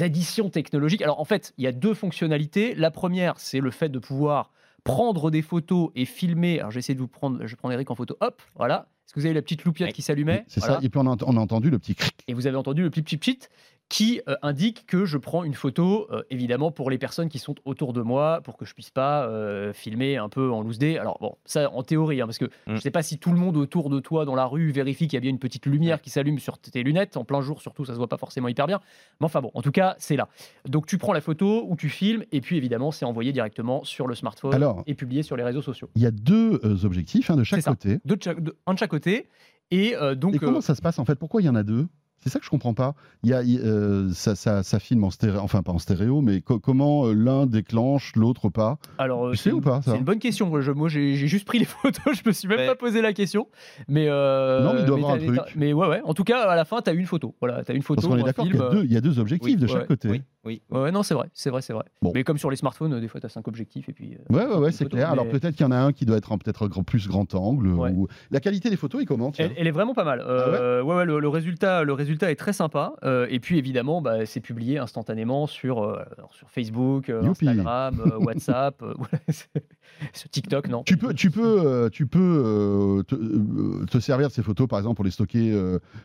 additions 0.00 0.50
technologiques. 0.50 1.02
Alors 1.02 1.20
en 1.20 1.24
fait, 1.24 1.52
il 1.58 1.64
y 1.64 1.66
a 1.66 1.72
deux 1.72 1.94
fonctionnalités. 1.94 2.74
La 2.74 2.90
première, 2.90 3.34
c'est 3.38 3.60
le 3.60 3.70
fait 3.70 3.88
de 3.88 3.98
pouvoir 3.98 4.52
prendre 4.84 5.30
des 5.30 5.42
photos 5.42 5.90
et 5.94 6.04
filmer. 6.04 6.58
Alors 6.60 6.70
j'essaie 6.70 6.94
de 6.94 7.00
vous 7.00 7.08
prendre, 7.08 7.46
je 7.46 7.56
prends 7.56 7.70
Eric 7.70 7.90
en 7.90 7.94
photo. 7.94 8.16
Hop, 8.20 8.42
voilà. 8.56 8.88
Est-ce 9.06 9.14
que 9.14 9.20
vous 9.20 9.26
avez 9.26 9.34
la 9.34 9.42
petite 9.42 9.64
loupiote 9.64 9.92
qui 9.92 10.02
s'allumait 10.02 10.44
C'est 10.46 10.60
Voilà. 10.60 10.76
ça. 10.76 10.80
Et 10.84 10.88
puis 10.88 11.00
on 11.02 11.06
a, 11.12 11.16
on 11.24 11.36
a 11.36 11.40
entendu 11.40 11.68
le 11.70 11.78
petit 11.78 11.94
cric. 11.96 12.14
Et 12.28 12.34
vous 12.34 12.46
avez 12.46 12.56
entendu 12.56 12.82
le 12.82 12.90
pip 12.90 13.04
pip 13.04 13.20
pip 13.20 13.44
qui 13.90 14.20
euh, 14.28 14.36
indique 14.40 14.86
que 14.86 15.04
je 15.04 15.18
prends 15.18 15.42
une 15.44 15.52
photo, 15.54 16.06
euh, 16.12 16.22
évidemment, 16.30 16.70
pour 16.70 16.90
les 16.90 16.96
personnes 16.96 17.28
qui 17.28 17.40
sont 17.40 17.56
autour 17.64 17.92
de 17.92 18.00
moi, 18.00 18.40
pour 18.44 18.56
que 18.56 18.64
je 18.64 18.72
puisse 18.72 18.88
pas 18.90 19.26
euh, 19.26 19.72
filmer 19.72 20.16
un 20.16 20.28
peu 20.28 20.50
en 20.52 20.62
loose 20.62 20.78
day. 20.78 20.96
Alors 20.96 21.18
bon, 21.20 21.34
ça 21.44 21.68
en 21.72 21.82
théorie, 21.82 22.20
hein, 22.20 22.26
parce 22.26 22.38
que 22.38 22.48
je 22.68 22.72
Mm. 22.74 22.76
sais 22.80 22.90
pas 22.92 23.02
si 23.02 23.18
tout 23.18 23.32
le 23.32 23.36
monde 23.38 23.56
autour 23.56 23.90
de 23.90 23.98
toi 23.98 24.24
dans 24.24 24.36
la 24.36 24.46
rue 24.46 24.70
vérifie 24.70 25.08
qu'il 25.08 25.14
y 25.14 25.16
a 25.16 25.20
bien 25.20 25.30
une 25.30 25.40
petite 25.40 25.66
lumière 25.66 26.00
qui 26.00 26.08
s'allume 26.08 26.38
sur 26.38 26.56
tes 26.58 26.82
lunettes. 26.84 27.16
En 27.16 27.24
plein 27.24 27.40
jour, 27.40 27.60
surtout, 27.60 27.84
ça 27.84 27.92
se 27.92 27.98
voit 27.98 28.06
pas 28.08 28.16
forcément 28.16 28.46
hyper 28.46 28.68
bien. 28.68 28.80
Mais 29.20 29.26
enfin 29.26 29.40
bon, 29.40 29.50
en 29.54 29.60
tout 29.60 29.72
cas, 29.72 29.96
c'est 29.98 30.14
là. 30.16 30.28
Donc 30.68 30.86
tu 30.86 30.96
prends 30.96 31.12
la 31.12 31.20
photo 31.20 31.66
ou 31.68 31.74
tu 31.74 31.88
filmes, 31.88 32.22
et 32.30 32.40
puis 32.40 32.56
évidemment, 32.56 32.92
c'est 32.92 33.04
envoyé 33.04 33.32
directement 33.32 33.82
sur 33.82 34.06
le 34.06 34.14
smartphone 34.14 34.54
Alors- 34.54 34.84
et 34.86 34.94
publié 34.94 35.24
sur 35.24 35.36
les 35.36 35.42
réseaux 35.42 35.62
sociaux. 35.62 35.90
Il 35.96 36.02
y 36.02 36.06
a 36.06 36.12
deux 36.12 36.60
objectifs 36.84 37.28
hein, 37.28 37.36
de 37.36 37.42
chaque 37.42 37.64
côté. 37.64 37.98
De 38.04 38.16
chaque- 38.22 38.40
de- 38.40 38.56
un 38.68 38.74
de 38.74 38.78
chaque 38.78 38.90
côté. 38.90 39.28
Et 39.72 39.94
euh, 39.96 40.14
donc, 40.14 40.34
Et 40.34 40.38
comment 40.38 40.58
euh, 40.58 40.60
ça 40.62 40.74
se 40.76 40.82
passe 40.82 40.98
en 41.00 41.04
fait? 41.04 41.16
Pourquoi 41.16 41.42
il 41.42 41.44
y 41.44 41.48
en 41.48 41.54
a 41.54 41.62
deux? 41.64 41.86
C'est 42.22 42.28
ça 42.28 42.38
que 42.38 42.44
je 42.44 42.50
comprends 42.50 42.74
pas. 42.74 42.94
Il 43.22 43.30
y 43.30 43.34
a, 43.34 43.42
il- 43.42 43.60
euh, 43.60 44.10
ça, 44.12 44.34
ça, 44.36 44.62
ça 44.62 44.78
filme 44.78 45.04
en 45.04 45.10
stéréo, 45.10 45.40
enfin 45.40 45.62
pas 45.62 45.72
en 45.72 45.78
stéréo, 45.78 46.20
mais 46.20 46.42
co- 46.42 46.58
comment 46.58 47.06
euh, 47.06 47.14
l'un 47.14 47.46
déclenche, 47.46 48.12
l'autre 48.14 48.50
pas? 48.50 48.78
Alors, 48.98 49.26
euh, 49.28 49.30
Tu 49.30 49.38
c'est 49.38 49.42
sais 49.44 49.50
une- 49.50 49.56
ou 49.56 49.60
pas 49.62 49.80
ça? 49.80 49.92
C'est 49.92 49.96
une 49.98 50.04
bonne 50.04 50.18
question. 50.18 50.48
Moi, 50.48 50.60
je- 50.60 50.72
moi, 50.72 50.88
j'ai 50.90 51.14
juste 51.14 51.46
pris 51.46 51.58
les 51.58 51.64
photos. 51.82 52.14
Je 52.14 52.22
me 52.26 52.32
suis 52.32 52.46
même 52.46 52.58
Mais- 52.58 52.66
pas 52.66 52.74
posé 52.74 53.00
la 53.00 53.12
question. 53.14 53.48
Mais 53.88 54.06
euh, 54.08 54.62
Non, 54.62 54.74
mais 54.74 54.80
il 54.80 54.86
doit 54.86 54.96
y 54.98 55.00
avoir 55.02 55.14
un 55.14 55.18
truc. 55.18 55.40
Mais 55.56 55.72
ouais, 55.72 55.88
ouais. 55.88 56.00
En 56.04 56.12
tout 56.14 56.24
cas, 56.24 56.42
à 56.42 56.56
la 56.56 56.64
fin, 56.66 56.82
tu 56.82 56.90
as 56.90 56.92
une 56.92 57.06
photo. 57.06 57.34
Voilà, 57.40 57.64
tu 57.64 57.72
as 57.72 57.74
une 57.74 57.82
photo. 57.82 58.02
Parce 58.02 58.12
qu'on 58.14 58.18
est 58.20 58.22
d'accord 58.22 58.44
qu'il 58.44 58.54
y, 58.56 58.60
a 58.62 58.68
deux- 58.70 58.84
il 58.84 58.92
y 58.92 58.96
a 58.96 59.00
deux 59.00 59.18
objectifs 59.18 59.54
oui, 59.54 59.56
de 59.56 59.66
ouais, 59.66 59.72
chaque 59.72 59.88
côté. 59.88 60.08
Oui, 60.10 60.22
oui. 60.44 60.62
Ouais, 60.70 60.90
non, 60.92 61.02
c'est 61.02 61.14
vrai, 61.14 61.28
c'est 61.32 61.48
vrai, 61.50 61.62
c'est 61.62 61.72
vrai. 61.72 61.84
Bon. 62.02 62.12
Mais 62.14 62.22
comme 62.22 62.36
sur 62.38 62.50
les 62.50 62.56
smartphones, 62.56 63.00
des 63.00 63.08
fois, 63.08 63.20
tu 63.20 63.26
as 63.26 63.30
cinq 63.30 63.48
objectifs 63.48 63.88
et 63.88 63.92
puis. 63.94 64.14
euh, 64.14 64.34
Ouais, 64.36 64.46
ouais, 64.46 64.56
ouais, 64.56 64.72
c'est 64.72 64.86
clair. 64.88 65.10
Alors 65.10 65.24
mais- 65.24 65.30
peut-être 65.32 65.54
qu'il 65.56 65.64
y 65.64 65.68
en 65.68 65.72
a 65.72 65.78
un 65.78 65.92
qui 65.92 66.04
doit 66.04 66.18
être 66.18 66.32
en 66.32 66.36
peut-être 66.38 66.68
plus 66.84 67.08
grand 67.08 67.34
angle. 67.34 67.68
Ouais. 67.68 67.90
Ou... 67.92 68.08
La 68.30 68.40
qualité 68.40 68.68
des 68.68 68.76
photos 68.76 69.02
est 69.02 69.06
comment 69.06 69.30
tiens 69.30 69.46
Elle, 69.46 69.54
elle 69.56 69.66
est 69.66 69.70
vraiment 69.72 69.94
pas 69.94 70.04
mal. 70.04 70.22
Euh, 70.26 70.82
ouais, 70.82 70.96
ouais, 70.96 71.04
le, 71.06 71.18
le 71.20 71.28
résultat, 71.28 71.82
le 71.84 71.92
résultat 71.94 72.09
est 72.12 72.36
très 72.36 72.52
sympa. 72.52 72.94
Euh, 73.04 73.26
et 73.30 73.40
puis 73.40 73.58
évidemment, 73.58 74.00
bah, 74.00 74.26
c'est 74.26 74.40
publié 74.40 74.78
instantanément 74.78 75.46
sur, 75.46 75.82
euh, 75.82 76.02
sur 76.30 76.50
Facebook, 76.50 77.08
euh. 77.08 77.24
Instagram, 77.24 78.00
WhatsApp, 78.20 78.76
voilà, 78.80 79.24
sur 80.12 80.28
TikTok, 80.28 80.68
non 80.68 80.82
Tu 80.84 80.96
peux, 80.96 81.14
tu 81.14 81.30
peux, 81.30 81.62
euh, 81.64 81.88
tu 81.88 82.06
peux 82.06 82.18
euh, 82.20 83.02
te, 83.02 83.14
euh, 83.14 83.86
te 83.86 83.98
servir 83.98 84.28
de 84.28 84.32
ces 84.32 84.42
photos, 84.42 84.68
par 84.68 84.78
exemple, 84.78 84.96
pour 84.96 85.04
les 85.04 85.10
stocker 85.10 85.54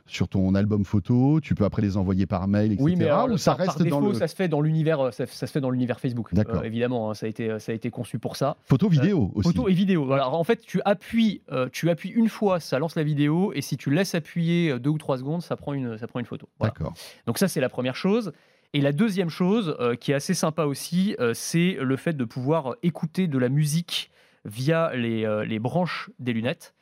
sur 0.05 0.27
ton 0.27 0.55
album 0.55 0.85
photo. 0.85 1.39
Tu 1.41 1.55
peux 1.55 1.65
après 1.65 1.81
les 1.81 1.97
envoyer 1.97 2.25
par 2.25 2.47
mail, 2.47 2.73
etc. 2.73 2.83
Oui, 2.83 2.95
mais 2.95 3.05
alors, 3.05 3.29
ou 3.29 3.37
ça 3.37 3.51
par, 3.51 3.65
par 3.65 3.75
reste 3.75 3.79
dans 3.89 4.01
défaut, 4.01 4.11
le 4.11 4.17
ça 4.17 4.27
se 4.27 4.35
fait 4.35 4.47
dans 4.47 4.61
l'univers, 4.61 5.13
ça, 5.13 5.25
ça 5.25 5.47
se 5.47 5.51
fait 5.51 5.61
dans 5.61 5.69
l'univers 5.69 5.99
Facebook. 5.99 6.33
D'accord. 6.33 6.63
Évidemment, 6.63 7.11
hein, 7.11 7.13
ça 7.13 7.25
a 7.25 7.29
été, 7.29 7.59
ça 7.59 7.71
a 7.71 7.75
été 7.75 7.89
conçu 7.89 8.19
pour 8.19 8.35
ça. 8.35 8.57
photo 8.65 8.89
vidéo 8.89 9.31
aussi. 9.35 9.49
Photo 9.49 9.67
et 9.67 9.73
vidéo. 9.73 10.11
Alors 10.11 10.37
en 10.37 10.43
fait, 10.43 10.61
tu 10.61 10.81
appuies, 10.85 11.41
tu 11.71 11.89
appuies 11.89 12.11
une 12.11 12.29
fois, 12.29 12.59
ça 12.59 12.79
lance 12.79 12.95
la 12.95 13.03
vidéo, 13.03 13.51
et 13.53 13.61
si 13.61 13.77
tu 13.77 13.89
laisses 13.89 14.15
appuyer 14.15 14.79
deux 14.79 14.89
ou 14.89 14.97
trois 14.97 15.17
secondes, 15.17 15.41
ça 15.41 15.55
prend 15.55 15.73
une, 15.73 15.97
ça 15.97 16.07
prend 16.07 16.19
une 16.19 16.25
photo. 16.25 16.47
Voilà. 16.59 16.73
D'accord. 16.73 16.93
Donc 17.27 17.37
ça, 17.37 17.47
c'est 17.47 17.61
la 17.61 17.69
première 17.69 17.95
chose. 17.95 18.31
Et 18.75 18.81
la 18.81 18.91
deuxième 18.91 19.29
chose, 19.29 19.77
euh, 19.79 19.95
qui 19.95 20.11
est 20.11 20.15
assez 20.15 20.33
sympa 20.33 20.65
aussi, 20.65 21.15
euh, 21.21 21.31
c'est 21.33 21.77
le 21.79 21.95
fait 21.95 22.11
de 22.11 22.25
pouvoir 22.25 22.75
écouter 22.83 23.27
de 23.27 23.37
la 23.37 23.47
musique 23.47 24.11
via 24.43 24.93
les, 24.93 25.25
euh, 25.25 25.45
les 25.45 25.59
branches 25.59 26.09
des 26.19 26.33
lunettes. 26.33 26.73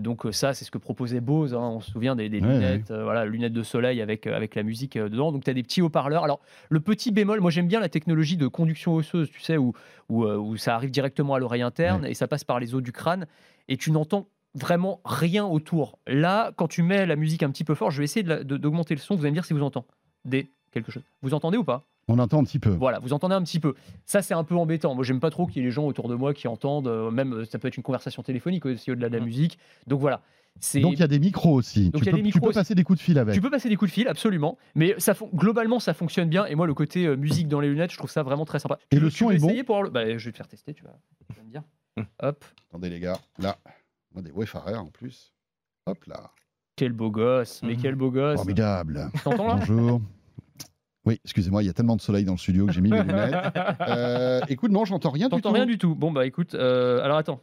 Donc 0.00 0.26
ça, 0.32 0.52
c'est 0.52 0.64
ce 0.64 0.72
que 0.72 0.78
proposait 0.78 1.20
Bose. 1.20 1.54
hein, 1.54 1.60
on 1.60 1.78
se 1.78 1.92
souvient 1.92 2.16
des, 2.16 2.28
des 2.28 2.40
Ouais, 2.40 2.54
lunettes, 2.54 2.90
voilà, 2.90 3.24
lunettes 3.24 3.52
de 3.52 3.62
soleil 3.62 4.02
avec, 4.02 4.26
avec 4.26 4.56
la 4.56 4.64
musique 4.64 4.98
dedans. 4.98 5.30
Donc 5.30 5.44
tu 5.44 5.50
as 5.50 5.54
des 5.54 5.62
petits 5.62 5.80
haut-parleurs. 5.80 6.24
Alors 6.24 6.40
le 6.68 6.80
petit 6.80 7.12
bémol, 7.12 7.40
moi 7.40 7.52
j'aime 7.52 7.68
bien 7.68 7.78
la 7.78 7.88
technologie 7.88 8.36
de 8.36 8.48
conduction 8.48 8.96
osseuse, 8.96 9.30
tu 9.30 9.40
sais, 9.40 9.56
où, 9.58 9.72
où, 10.08 10.24
où 10.26 10.56
ça 10.56 10.74
arrive 10.74 10.90
directement 10.90 11.34
à 11.34 11.38
l'oreille 11.38 11.62
interne 11.62 12.04
et 12.04 12.14
ça 12.14 12.26
passe 12.26 12.42
par 12.42 12.58
les 12.58 12.74
os 12.74 12.82
du 12.82 12.90
crâne 12.90 13.28
et 13.68 13.76
tu 13.76 13.92
n'entends 13.92 14.26
vraiment 14.56 15.00
rien 15.04 15.44
autour. 15.44 16.00
Là, 16.08 16.50
quand 16.56 16.66
tu 16.66 16.82
mets 16.82 17.06
la 17.06 17.14
musique 17.14 17.44
un 17.44 17.50
petit 17.52 17.62
peu 17.62 17.76
fort, 17.76 17.92
je 17.92 17.98
vais 17.98 18.04
essayer 18.04 18.24
d'augmenter 18.24 18.96
le 18.96 19.00
son. 19.00 19.14
Vous 19.14 19.22
allez 19.22 19.30
me 19.30 19.36
dire 19.36 19.44
si 19.44 19.54
vous 19.54 19.62
entendez 19.62 20.50
quelque 20.72 20.90
chose. 20.90 21.02
Vous 21.22 21.34
entendez 21.34 21.56
ou 21.58 21.64
pas? 21.64 21.84
On 22.08 22.18
entend 22.18 22.40
un 22.40 22.44
petit 22.44 22.58
peu. 22.58 22.70
Voilà, 22.70 22.98
vous 22.98 23.12
entendez 23.12 23.34
un 23.36 23.42
petit 23.42 23.60
peu. 23.60 23.74
Ça, 24.06 24.22
c'est 24.22 24.34
un 24.34 24.42
peu 24.42 24.56
embêtant. 24.56 24.94
Moi, 24.96 25.04
j'aime 25.04 25.20
pas 25.20 25.30
trop 25.30 25.46
qu'il 25.46 25.58
y 25.58 25.60
ait 25.60 25.68
les 25.68 25.70
gens 25.70 25.84
autour 25.86 26.08
de 26.08 26.16
moi 26.16 26.34
qui 26.34 26.48
entendent. 26.48 26.88
euh, 26.88 27.10
même, 27.12 27.32
euh, 27.32 27.44
ça 27.44 27.58
peut 27.60 27.68
être 27.68 27.76
une 27.76 27.82
conversation 27.84 28.22
téléphonique 28.24 28.66
aussi 28.66 28.90
au-delà 28.90 29.08
de 29.08 29.16
la 29.16 29.24
musique. 29.24 29.58
Donc 29.86 30.00
voilà. 30.00 30.20
Donc 30.74 30.92
il 30.92 30.98
y 30.98 31.02
a 31.02 31.06
des 31.08 31.18
micros 31.20 31.54
aussi. 31.54 31.88
Donc, 31.90 32.02
tu 32.02 32.04
il 32.04 32.06
y 32.06 32.08
a 32.08 32.12
peux, 32.12 32.16
des 32.16 32.22
tu 32.22 32.24
micros 32.26 32.40
peux 32.40 32.48
aussi. 32.48 32.54
passer 32.58 32.74
des 32.74 32.84
coups 32.84 32.98
de 32.98 33.02
fil 33.04 33.18
avec. 33.18 33.34
tu 33.34 33.40
peux 33.40 33.48
passer 33.50 33.68
des 33.70 33.76
coups 33.76 33.90
de 33.90 33.94
fil, 33.94 34.06
absolument. 34.08 34.58
Mais 34.74 34.94
ça, 34.98 35.14
globalement, 35.32 35.78
ça 35.80 35.94
fonctionne 35.94 36.28
bien. 36.28 36.44
Et 36.46 36.54
moi, 36.56 36.66
le 36.66 36.74
côté 36.74 37.06
euh, 37.06 37.16
musique 37.16 37.48
dans 37.48 37.60
les 37.60 37.68
lunettes, 37.68 37.92
je 37.92 37.96
trouve 37.96 38.10
ça 38.10 38.22
vraiment 38.22 38.44
très 38.44 38.58
sympa. 38.58 38.78
Et 38.90 38.96
Tu 38.96 39.00
le 39.00 39.08
tu 39.10 39.16
son 39.18 39.30
est 39.30 39.38
bon 39.38 39.54
pour 39.64 39.82
le- 39.84 39.88
bah, 39.90 40.04
Je 40.18 40.24
vais 40.24 40.32
te 40.32 40.36
faire 40.36 40.48
tester, 40.48 40.74
tu 40.74 40.82
vas, 40.84 40.98
tu 41.30 41.36
vas 41.38 41.44
me 41.44 41.50
dire. 41.50 41.62
Mhm. 41.96 42.06
Hop, 42.22 42.44
Attendez 42.68 42.90
les 42.90 43.00
gars, 43.00 43.18
là, 43.38 43.56
on 44.14 44.18
a 44.18 44.22
des 44.22 44.30
Wayfarers 44.32 44.76
en 44.78 44.86
plus. 44.90 45.32
Hop 45.86 46.04
là. 46.06 46.30
quel 46.76 46.92
beau 46.92 47.10
gosse. 47.10 47.62
Mais 47.62 47.74
Mhm. 47.74 47.80
quel 47.80 47.94
beau 47.94 48.10
gosse. 48.10 48.36
Formidable. 48.36 49.08
T'entends 49.24 49.46
là? 49.46 49.54
Bonjour. 49.56 50.00
Oui, 51.04 51.18
excusez-moi, 51.24 51.62
il 51.62 51.66
y 51.66 51.68
a 51.68 51.72
tellement 51.72 51.96
de 51.96 52.00
soleil 52.00 52.24
dans 52.24 52.32
le 52.32 52.38
studio 52.38 52.66
que 52.66 52.72
j'ai 52.72 52.80
mis 52.80 52.90
mes 52.90 53.02
lunettes. 53.02 53.34
Euh, 53.88 54.40
écoute, 54.48 54.70
non, 54.70 54.84
j'entends 54.84 55.10
rien 55.10 55.28
du 55.28 55.40
tout. 55.40 55.50
Rien 55.50 55.66
du 55.66 55.76
tout. 55.78 55.94
Bon, 55.96 56.12
bah 56.12 56.26
écoute, 56.26 56.54
euh, 56.54 57.02
alors 57.02 57.16
attends. 57.18 57.40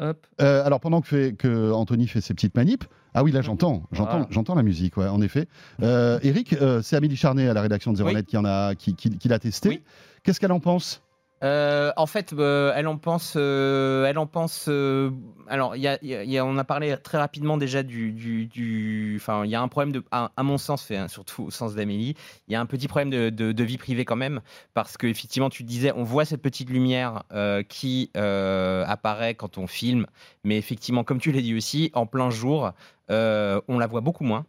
Hop. 0.00 0.26
Euh, 0.40 0.64
alors 0.64 0.80
pendant 0.80 1.00
que, 1.02 1.06
fait, 1.06 1.34
que 1.36 1.70
Anthony 1.70 2.08
fait 2.08 2.20
ses 2.20 2.34
petites 2.34 2.56
manips, 2.56 2.84
ah 3.14 3.22
oui 3.22 3.30
là 3.30 3.42
j'entends, 3.42 3.84
j'entends, 3.92 4.10
Voilà. 4.10 4.26
j'entends 4.30 4.54
la 4.56 4.64
musique, 4.64 4.96
ouais, 4.96 5.06
en 5.06 5.20
effet. 5.22 5.46
Euh, 5.82 6.18
Eric, 6.22 6.56
c'est 6.82 6.96
Amélie 6.96 7.14
Charnet 7.16 7.48
à 7.48 7.54
la 7.54 7.62
rédaction 7.62 7.92
de 7.92 7.96
Zéro 7.98 8.08
Oui. 8.08 8.14
Net 8.16 8.26
qui 8.26 8.36
en 8.36 8.44
a, 8.44 8.74
qui, 8.74 8.96
qui- 8.96 9.16
qui 9.16 9.28
l'a 9.28 9.38
testé. 9.38 9.68
Oui. 9.68 9.82
Qu'est-ce 10.24 10.40
qu'elle 10.40 10.50
en 10.52 10.58
pense? 10.58 11.02
Euh, 11.42 11.92
en 11.96 12.06
fait, 12.06 12.32
euh, 12.32 12.72
elle 12.74 12.86
en 12.86 12.96
pense. 12.96 13.34
euh, 13.36 14.06
elle 14.06 14.18
en 14.18 14.26
pense. 14.26 14.68
alors, 15.48 15.74
on 15.74 16.58
a 16.58 16.64
parlé 16.64 16.96
très 17.02 17.18
rapidement 17.18 17.58
déjà 17.58 17.82
du. 17.82 19.18
Enfin, 19.20 19.44
il 19.44 19.50
y 19.50 19.54
a 19.54 19.60
un 19.60 19.68
problème 19.68 19.92
de, 19.92 20.02
à, 20.10 20.30
mon 20.42 20.58
sens, 20.58 20.90
hein, 20.90 21.08
surtout 21.08 21.44
au 21.44 21.50
sens 21.50 21.74
d'Amélie, 21.74 22.14
il 22.48 22.52
y 22.52 22.56
a 22.56 22.60
un 22.60 22.66
petit 22.66 22.88
problème 22.88 23.10
de, 23.10 23.64
vie 23.64 23.78
privée 23.78 24.04
quand 24.04 24.16
même, 24.16 24.40
parce 24.74 24.96
que 24.96 25.06
effectivement, 25.06 25.50
tu 25.50 25.64
disais, 25.64 25.92
on 25.94 26.02
voit 26.02 26.24
cette 26.24 26.42
petite 26.42 26.70
lumière 26.70 27.24
qui 27.68 28.10
apparaît 28.14 29.34
quand 29.34 29.58
on 29.58 29.66
filme, 29.66 30.06
mais 30.44 30.56
effectivement, 30.56 31.04
comme 31.04 31.20
tu 31.20 31.32
l'as 31.32 31.42
dit 31.42 31.54
aussi, 31.54 31.90
en 31.94 32.06
plein 32.06 32.30
jour, 32.30 32.72
on 33.08 33.78
la 33.78 33.86
voit 33.86 34.00
beaucoup 34.00 34.24
moins. 34.24 34.46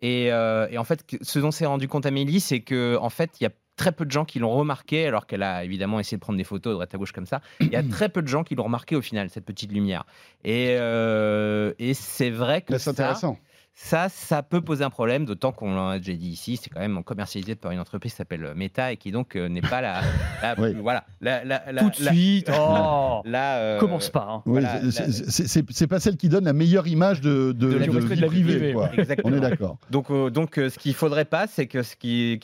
Et, 0.00 0.26
et 0.26 0.78
en 0.78 0.84
fait, 0.84 1.04
ce 1.22 1.38
dont 1.38 1.52
s'est 1.52 1.66
rendu 1.66 1.86
compte 1.86 2.06
Amélie, 2.06 2.40
c'est 2.40 2.60
que 2.60 2.96
en 3.00 3.10
fait, 3.10 3.40
il 3.40 3.44
y 3.44 3.46
a 3.46 3.50
très 3.76 3.92
peu 3.92 4.04
de 4.04 4.10
gens 4.10 4.24
qui 4.24 4.38
l'ont 4.38 4.50
remarqué, 4.50 5.06
alors 5.06 5.26
qu'elle 5.26 5.42
a 5.42 5.64
évidemment 5.64 5.98
essayé 6.00 6.16
de 6.16 6.20
prendre 6.20 6.36
des 6.36 6.44
photos 6.44 6.70
de 6.72 6.74
droite 6.74 6.94
à 6.94 6.98
gauche 6.98 7.12
comme 7.12 7.26
ça. 7.26 7.40
Il 7.60 7.68
y 7.68 7.76
a 7.76 7.82
très 7.90 8.08
peu 8.08 8.22
de 8.22 8.28
gens 8.28 8.44
qui 8.44 8.54
l'ont 8.54 8.64
remarqué 8.64 8.96
au 8.96 9.02
final, 9.02 9.30
cette 9.30 9.44
petite 9.44 9.72
lumière. 9.72 10.04
Et, 10.44 10.76
euh, 10.78 11.72
et 11.78 11.94
c'est 11.94 12.30
vrai 12.30 12.62
que 12.62 12.76
C'est 12.78 12.90
intéressant. 12.90 13.34
ça, 13.34 13.40
ça 13.74 14.42
peut 14.42 14.60
poser 14.60 14.84
un 14.84 14.90
problème, 14.90 15.24
d'autant 15.24 15.50
qu'on 15.50 15.74
l'a 15.74 15.98
déjà 15.98 16.12
dit 16.16 16.28
ici, 16.28 16.58
c'est 16.62 16.68
quand 16.68 16.80
même 16.80 17.02
commercialisé 17.02 17.54
par 17.54 17.72
une 17.72 17.80
entreprise 17.80 18.12
qui 18.12 18.16
s'appelle 18.18 18.52
Meta 18.54 18.92
et 18.92 18.96
qui 18.98 19.12
donc 19.12 19.34
euh, 19.34 19.48
n'est 19.48 19.62
pas 19.62 19.80
la, 19.80 20.02
la- 20.42 20.54
Oui. 20.58 20.74
voilà, 20.74 21.04
la, 21.22 21.42
la- 21.44 21.62
la- 21.72 21.82
Tout 21.82 22.00
de 22.00 22.04
la- 22.04 22.12
suite. 22.12 22.50
Oh 22.58 23.22
la, 23.24 23.56
euh, 23.58 23.78
Commence 23.80 24.10
pas. 24.10 24.26
hein. 24.28 24.42
Oui, 24.46 24.60
voilà, 24.60 24.80
c'est- 24.90 25.86
pas 25.86 26.00
celle 26.00 26.16
qui 26.16 26.28
donne 26.28 26.44
la 26.44 26.52
meilleure 26.52 26.86
image 26.86 27.20
de, 27.22 27.52
de, 27.52 27.52
De 27.52 27.76
la 27.78 27.86
de 27.86 27.90
vie 27.92 27.98
vie 27.98 28.06
privée, 28.06 28.16
de 28.16 28.20
la 28.20 28.26
vie 28.28 28.42
privée. 28.42 28.56
privée, 28.58 28.72
quoi. 28.74 28.90
Exactement. 28.96 29.34
On 29.34 29.36
est 29.38 29.40
d'accord. 29.40 29.78
Donc, 29.90 30.10
euh, 30.10 30.30
donc 30.30 30.58
euh, 30.58 30.68
ce 30.70 30.78
qu'il 30.78 30.94
faudrait 30.94 31.24
pas, 31.24 31.46
c'est 31.46 31.66
que 31.66 31.82
ce 31.82 31.96
qui, 31.96 32.38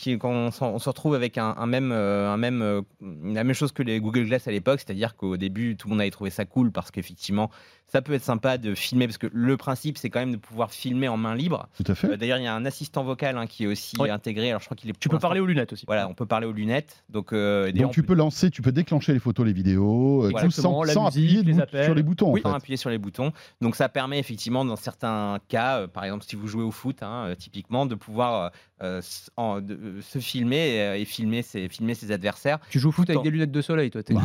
s'en- 0.50 0.72
on 0.74 0.78
se 0.78 0.88
retrouve 0.88 1.14
avec 1.14 1.36
un, 1.38 1.54
un 1.58 1.66
même, 1.66 1.92
euh, 1.92 2.30
un 2.32 2.36
même, 2.38 2.62
euh, 2.62 2.80
la 3.02 3.44
même 3.44 3.54
chose 3.54 3.72
que 3.72 3.82
les 3.82 4.00
Google 4.00 4.24
Glass 4.24 4.48
à 4.48 4.50
l'époque, 4.50 4.80
c'est-à-dire 4.84 5.14
qu'au 5.16 5.36
début, 5.36 5.76
tout 5.76 5.88
le 5.88 5.92
monde 5.92 6.00
avait 6.00 6.10
trouvé 6.10 6.30
ça 6.30 6.44
cool 6.46 6.72
parce 6.72 6.90
qu'effectivement, 6.90 7.50
ça 7.90 8.03
peut 8.03 8.12
être 8.12 8.22
sympa 8.24 8.59
de 8.59 8.74
filmer, 8.74 9.07
parce 9.07 9.18
que 9.18 9.29
le 9.33 9.57
principe, 9.57 9.98
c'est 9.98 10.11
quand 10.11 10.20
même 10.20 10.33
de 10.33 10.37
pouvoir 10.37 10.70
filmer 10.70 11.09
en 11.09 11.16
main 11.16 11.35
libre. 11.35 11.68
Tout 11.77 11.90
à 11.90 11.94
fait. 11.94 12.09
Euh, 12.11 12.16
D'ailleurs, 12.16 12.38
il 12.38 12.44
y 12.44 12.46
a 12.46 12.55
un 12.55 12.64
assistant 12.66 13.03
vocal 13.03 13.37
hein, 13.38 13.46
qui 13.46 13.64
est 13.64 13.66
aussi 13.66 13.96
Oui. 13.98 14.11
intégré. 14.11 14.51
Alors, 14.51 14.61
je 14.61 14.66
crois 14.66 14.77
qu'il 14.77 14.90
est. 14.90 14.98
Tu 14.98 15.09
peux 15.09 15.18
parler 15.18 15.40
aux 15.40 15.46
lunettes 15.46 15.72
aussi. 15.72 15.85
Voilà, 15.87 16.09
on 16.09 16.14
peut 16.14 16.27
parler 16.27 16.46
aux 16.46 16.53
lunettes. 16.53 17.03
Donc, 17.09 17.33
euh, 17.33 17.72
Donc 17.72 17.92
tu 17.92 18.03
peut 18.03 18.09
peux 18.09 18.14
lancer, 18.14 18.51
tu 18.51 18.61
peux 18.62 18.72
déclencher 18.72 19.12
les 19.12 19.18
photos, 19.18 19.46
les 19.46 19.53
vidéos, 19.53 20.24
euh, 20.27 20.31
tout 20.40 20.51
sans, 20.51 20.83
la 20.83 20.92
sans 20.92 21.07
musique, 21.07 21.38
appuyer 21.38 21.42
les 21.42 21.53
bout- 21.55 21.83
sur 21.85 21.94
les 21.94 22.03
boutons. 22.03 22.33
Oui. 22.33 22.40
en 22.44 22.51
sans 22.51 22.57
appuyer 22.57 22.77
sur 22.77 22.90
les 22.90 22.98
boutons. 22.98 23.33
Donc 23.61 23.74
ça 23.77 23.88
permet 23.88 24.18
effectivement 24.18 24.64
dans 24.64 24.77
certains 24.77 25.38
cas, 25.48 25.81
euh, 25.81 25.87
par 25.87 26.05
exemple 26.05 26.24
si 26.29 26.37
vous 26.37 26.46
jouez 26.46 26.62
au 26.64 26.70
foot, 26.70 27.03
hein, 27.03 27.27
euh, 27.29 27.35
typiquement, 27.35 27.87
de 27.87 27.94
pouvoir 27.94 28.51
euh, 28.82 29.00
en- 29.36 29.60
de- 29.60 29.74
euh, 29.74 30.00
se 30.02 30.18
filmer 30.18 30.80
euh, 30.80 30.96
et 30.98 31.04
filmer 31.04 31.42
ses, 31.42 31.68
filmer 31.68 31.94
ses 31.94 32.12
adversaires. 32.12 32.58
Tu 32.70 32.78
joues 32.78 32.90
au 32.90 32.92
foot 32.92 33.08
avec 33.10 33.22
des 33.22 33.30
lunettes 33.30 33.50
de 33.52 33.60
soleil, 33.62 33.90
toi. 33.90 34.02
t'es- 34.02 34.14
Ouais. 34.14 34.20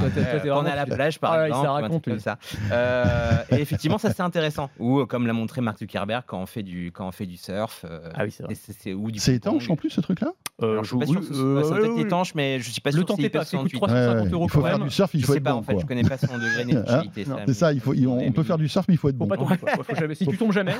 on 0.52 0.66
est 0.66 0.70
à 0.72 0.76
la 0.76 0.86
plage 0.86 1.20
par 1.20 1.34
Ah 1.34 1.48
exemple, 1.48 1.66
ça 1.66 1.72
raconte, 1.72 2.06
comme 2.06 2.20
ça. 2.20 2.38
Euh, 2.72 3.38
et 3.52 3.56
effectivement 3.56 3.98
ça 3.98 4.12
c'est 4.14 4.22
intéressant. 4.24 4.70
Ou 4.80 5.00
euh, 5.00 5.06
comme 5.06 5.28
l'a 5.28 5.34
montré 5.34 5.62
Mark 5.62 5.78
Zuckerberg 5.80 6.24
quand 6.28 6.40
on 6.42 6.46
fait 6.46 6.64
du 6.64 6.92
quand 6.92 7.08
on 7.08 7.12
fait 7.12 7.26
du 7.26 7.38
surf. 7.38 7.86
euh, 7.90 8.10
Ah 8.16 8.24
oui, 8.24 8.32
c'est 8.32 8.44
vrai. 8.44 8.56
c'est- 8.56 8.94
ou 8.94 9.12
du 9.12 9.20
C'est 9.20 9.34
ping-pong. 9.34 9.54
étanche 9.56 9.70
en 9.70 9.76
plus 9.76 9.90
ce 9.90 10.02
truc-là? 10.02 10.32
Euh, 10.62 10.72
Alors, 10.74 10.84
je 10.84 10.90
suis 10.90 11.00
pas 11.00 11.06
sûr 11.08 11.20
que 11.20 11.26
ce 11.26 11.34
soit- 11.34 11.44
euh, 11.44 11.64
ça 11.64 11.70
doit 11.70 11.80
ouais, 11.80 11.86
être 11.88 11.96
ouais, 11.96 12.02
étanche, 12.02 12.36
mais 12.36 12.60
je 12.60 12.70
suis 12.70 12.80
pas 12.82 12.92
Le 12.92 12.98
sûr 12.98 13.04
que 13.06 13.08
tentez 13.08 13.24
c'est 13.24 13.30
pas, 13.30 13.44
ça 13.46 13.58
coûte 13.58 13.72
68. 13.72 13.78
350 13.80 14.34
euros 14.34 14.46
Il 14.46 14.52
faut 14.52 14.62
faire 14.62 14.80
du 14.80 14.90
surf, 14.92 15.12
il 15.14 15.22
Je 15.22 15.26
faut 15.26 15.32
sais 15.34 15.38
être 15.40 15.44
pas 15.44 15.52
bon. 15.54 15.58
en 15.60 15.64
fait, 15.64 15.80
je 15.80 15.86
connais 15.86 16.04
pas 16.04 16.18
son 16.18 16.38
degré 16.38 16.66
d'efficacité. 16.66 17.26
Ça, 17.26 17.38
C'est 17.48 17.54
ça, 17.54 17.74
il 17.74 17.80
faut, 17.80 17.94
on, 17.96 18.32
peut 18.32 18.44
faire 18.44 18.58
du 18.58 18.68
surf, 18.70 18.86
mais 18.88 18.94
il 18.94 18.98
faut 18.98 19.10
être 19.10 19.18
bon. 19.18 19.28
pas 19.28 19.36
Si 20.14 20.28
tu 20.28 20.38
tombes 20.38 20.52
jamais, 20.52 20.74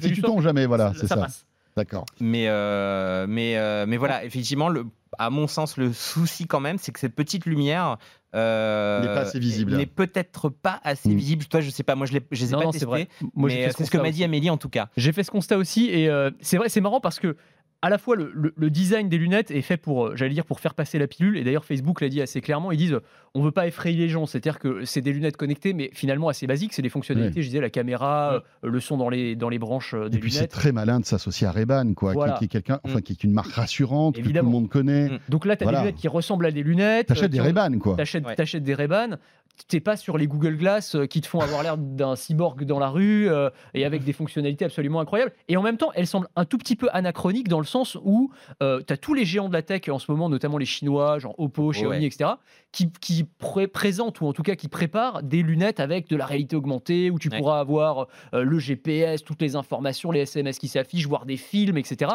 si 0.00 0.12
tu 0.12 0.22
tombes 0.22 0.40
jamais, 0.42 0.66
voilà, 0.66 0.92
c'est 0.96 1.06
ça. 1.06 1.26
D'accord. 1.80 2.04
Mais, 2.20 2.44
euh, 2.48 3.26
mais, 3.28 3.56
euh, 3.56 3.86
mais 3.88 3.96
voilà, 3.96 4.22
effectivement, 4.24 4.68
le, 4.68 4.84
à 5.18 5.30
mon 5.30 5.46
sens, 5.46 5.76
le 5.78 5.92
souci 5.92 6.46
quand 6.46 6.60
même, 6.60 6.76
c'est 6.78 6.92
que 6.92 7.00
cette 7.00 7.14
petite 7.14 7.46
lumière 7.46 7.96
euh, 8.34 9.00
N'est 9.00 9.06
pas 9.08 9.20
assez 9.22 9.38
visible. 9.40 9.76
N'est 9.76 9.86
peut-être 9.86 10.48
pas 10.50 10.78
assez 10.84 11.08
Mm. 11.08 11.16
visible. 11.16 11.44
Toi, 11.46 11.60
je 11.62 11.70
sais 11.70 11.82
pas. 11.82 11.94
Moi, 11.96 12.06
je, 12.06 12.12
l'ai- 12.12 12.26
je 12.30 12.42
les 12.44 12.50
ai 12.50 12.52
Non, 12.52 12.58
pas 12.58 12.64
non, 12.66 12.70
testés. 12.70 12.80
c'est 12.84 12.86
vrai. 12.86 13.08
Moi, 13.34 13.48
j'ai 13.48 13.56
mais 13.56 13.62
fait 13.62 13.68
euh, 13.68 13.72
ce 13.72 13.78
c'est 13.78 13.84
ce 13.86 13.90
que 13.90 13.98
m'a 13.98 14.10
dit. 14.10 14.22
Amélie 14.22 14.50
en 14.50 14.56
tout 14.56 14.68
cas. 14.68 14.88
J'ai 14.96 15.12
fait 15.12 15.24
ce 15.24 15.30
constat 15.30 15.56
aussi 15.56 15.86
et 15.90 16.08
euh, 16.08 16.30
c'est 16.40 16.56
vrai, 16.58 16.68
c'est 16.68 16.80
marrant 16.80 17.00
parce 17.00 17.18
que 17.18 17.36
à 17.82 17.88
la 17.88 17.96
fois 17.98 18.14
le, 18.14 18.30
le- 18.34 18.52
le 18.56 18.68
design 18.70 19.08
des 19.08 19.16
lunettes 19.16 19.50
est 19.50 19.62
fait 19.62 19.78
pour, 19.78 20.06
euh, 20.08 20.16
j'allais 20.16 20.34
dire, 20.34 20.44
pour 20.44 20.60
faire 20.60 20.74
passer 20.74 20.98
la 20.98 21.06
pilule. 21.06 21.36
Et 21.38 21.44
d'ailleurs, 21.44 21.64
Facebook 21.64 22.00
l'a 22.02 22.10
dit 22.10 22.20
assez 22.20 22.40
clairement. 22.42 22.72
Ils 22.72 22.76
disent, 22.76 22.92
euh, 22.92 23.00
on 23.34 23.42
veut 23.42 23.52
pas 23.52 23.66
effrayer 23.66 23.96
les 23.96 24.08
gens. 24.10 24.26
C'est-à-dire 24.26 24.58
que 24.58 24.84
c'est 24.84 25.00
des 25.00 25.12
lunettes 25.14 25.36
connectées, 25.38 25.72
mais 25.72 25.88
finalement 25.94 26.28
assez 26.28 26.46
basiques. 26.46 26.74
C'est 26.74 26.82
des 26.82 26.90
fonctionnalités. 26.90 27.40
Je 27.40 27.46
disais 27.48 27.60
la 27.60 27.70
caméra, 27.70 28.34
euh, 28.34 28.40
le 28.68 28.80
son 28.80 28.98
dans 28.98 29.08
les 29.08 29.34
dans 29.34 29.48
les 29.48 29.58
branches 29.58 29.94
euh, 29.94 30.08
des 30.10 30.18
Et 30.18 30.20
puis 30.20 30.30
c'est 30.30 30.40
lunettes. 30.40 30.50
très 30.50 30.72
malin 30.72 31.00
de 31.00 31.06
s'associer 31.06 31.46
à 31.46 31.52
Ray-Ban, 31.52 31.94
quoi, 31.94 32.10
qui- 32.12 32.16
Voilà. 32.16 32.32
qui, 32.34 32.44
est 32.44 32.48
quelqu'un, 32.48 32.80
enfin 32.84 32.98
Mm. 32.98 33.02
qui 33.02 33.12
est 33.12 33.24
une 33.24 33.32
marque 33.32 33.52
rassurante 33.52 34.14
que 34.16 34.20
tout 34.20 34.26
Évidemment. 34.26 34.48
le 34.50 34.52
monde 34.52 34.68
connaît. 34.68 35.08
Mm. 35.08 35.18
Donc 35.30 35.46
là, 35.46 35.56
tu 35.56 35.62
as 35.62 35.66
Voilà. 35.66 35.78
des 35.78 35.84
lunettes 35.86 36.00
qui 36.00 36.08
ressemblent 36.08 36.44
à 36.46 36.50
des 36.50 36.62
lunettes. 36.62 37.10
euh, 37.10 37.14
T'achètes 37.14 37.30
qui 37.30 37.38
des 37.38 37.40
Ray-Ban, 37.40 37.78
quoi. 37.78 37.96
T'achètes 37.96 38.26
Ouais. 38.26 38.34
t'achètes 38.34 38.62
des 38.64 38.74
Ray-Ban, 38.74 39.16
t'es 39.68 39.80
pas 39.80 39.96
sur 39.96 40.16
les 40.18 40.26
Google 40.26 40.56
Glass 40.56 40.94
euh, 40.96 41.06
qui 41.06 41.20
te 41.20 41.26
font 41.26 41.40
avoir 41.40 41.62
l'air 41.62 41.76
d'un 41.76 42.16
cyborg 42.16 42.64
dans 42.64 42.78
la 42.78 42.88
rue 42.88 43.28
euh, 43.28 43.50
et 43.74 43.84
avec 43.84 44.04
des 44.04 44.12
fonctionnalités 44.12 44.64
absolument 44.64 45.00
incroyables. 45.00 45.32
Et 45.48 45.56
en 45.56 45.62
même 45.62 45.76
temps, 45.76 45.90
elles 45.94 46.06
semblent 46.06 46.28
un 46.34 46.44
tout 46.44 46.58
petit 46.58 46.76
peu 46.76 46.88
anachroniques 46.92 47.48
dans 47.48 47.60
le 47.60 47.66
sens 47.66 47.96
où 48.02 48.30
euh, 48.62 48.80
tu 48.86 48.92
as 48.92 48.96
tous 48.96 49.14
les 49.14 49.24
géants 49.24 49.48
de 49.48 49.52
la 49.52 49.62
tech 49.62 49.82
en 49.90 49.98
ce 49.98 50.10
moment, 50.10 50.28
notamment 50.28 50.58
les 50.58 50.64
Chinois, 50.66 51.18
genre 51.18 51.34
Oppo, 51.38 51.70
Xiaomi, 51.70 51.98
Ouais. 51.98 52.06
etc., 52.06 52.30
qui, 52.72 52.90
qui 53.00 53.24
pré- 53.24 53.66
présentent 53.68 54.20
ou 54.20 54.26
en 54.26 54.32
tout 54.32 54.42
cas 54.42 54.54
qui 54.54 54.68
préparent 54.68 55.22
des 55.22 55.42
lunettes 55.42 55.80
avec 55.80 56.08
de 56.08 56.16
la 56.16 56.24
réalité 56.26 56.56
augmentée 56.56 57.10
où 57.10 57.18
tu 57.18 57.28
Ouais. 57.28 57.38
pourras 57.38 57.60
avoir 57.60 58.06
euh, 58.34 58.42
le 58.42 58.58
GPS, 58.58 59.22
toutes 59.24 59.42
les 59.42 59.56
informations, 59.56 60.10
les 60.10 60.20
SMS 60.20 60.58
qui 60.58 60.68
s'affichent, 60.68 61.06
voir 61.06 61.26
des 61.26 61.36
films, 61.36 61.76
etc. 61.78 62.12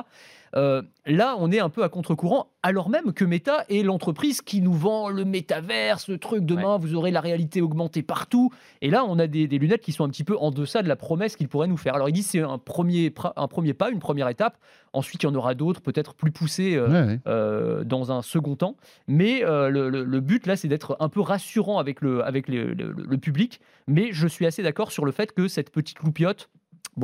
Euh, 0.58 0.82
là, 1.06 1.36
on 1.38 1.51
est 1.51 1.60
un 1.60 1.70
peu 1.70 1.84
à 1.84 1.89
contre-courant, 1.89 2.47
alors 2.64 2.89
même 2.89 3.12
que 3.12 3.26
Meta 3.26 3.66
est 3.70 3.84
l'entreprise 3.84 4.41
qui 4.41 4.62
nous 4.62 4.74
vend 4.74 5.10
le 5.10 5.26
métaverse, 5.26 6.08
le 6.08 6.18
truc 6.18 6.45
demain, 6.45 6.78
vous 6.78 6.95
aurez 6.95 7.12
la 7.12 7.20
réalité 7.20 7.62
augmentée 7.62 8.03
partout. 8.03 8.51
Et 8.82 8.89
là, 8.89 9.03
on 9.06 9.20
a 9.20 9.28
des, 9.28 9.47
des 9.47 9.58
lunettes 9.60 9.82
qui 9.82 9.91
sont 9.91 10.06
un 10.06 10.10
petit 10.10 10.24
peu 10.24 10.38
en 10.38 10.51
deçà 10.51 10.82
de 10.82 10.88
la 10.88 10.95
promesse 10.95 11.36
qu'ils 11.36 11.49
pourraient 11.49 11.68
nous 11.68 11.76
faire. 11.78 11.93
Alors, 11.95 12.08
ils 12.08 12.14
disent 12.14 12.26
que 12.28 12.32
c'est 12.32 12.41
un 12.41 12.58
premier, 12.58 13.14
un 13.36 13.47
premier 13.47 13.74
pas, 13.74 13.89
une 13.91 13.99
première 13.99 14.30
étape. 14.30 14.58
Ensuite, 14.93 15.24
il 15.24 15.26
y 15.26 15.30
en 15.30 15.36
aura 15.36 15.56
d'autres, 15.56 15.82
peut-être 15.82 16.14
plus 16.14 16.32
poussées 16.32 16.76
euh, 16.76 16.88
Ouais, 16.88 17.08
ouais. 17.14 17.20
euh, 17.28 17.84
dans 17.84 18.14
un 18.14 18.22
second 18.22 18.56
temps. 18.56 18.78
Mais 19.08 19.41
le, 19.41 19.89
le- 19.89 20.03
le 20.06 20.20
but, 20.22 20.47
là, 20.47 20.56
c'est 20.56 20.70
d'être 20.70 20.95
un 21.01 21.10
peu 21.10 21.20
rassurant 21.20 21.80
avec, 21.80 21.99
le, 22.01 22.24
avec 22.24 22.47
le, 22.47 22.74
le- 22.74 22.95
le 22.97 23.18
public. 23.18 23.60
Mais 23.88 24.10
je 24.14 24.26
suis 24.28 24.45
assez 24.45 24.64
d'accord 24.64 24.91
sur 24.91 25.06
le 25.06 25.12
fait 25.12 25.34
que 25.34 25.47
cette 25.49 25.70
petite 25.70 25.99
loupiote, 25.99 26.49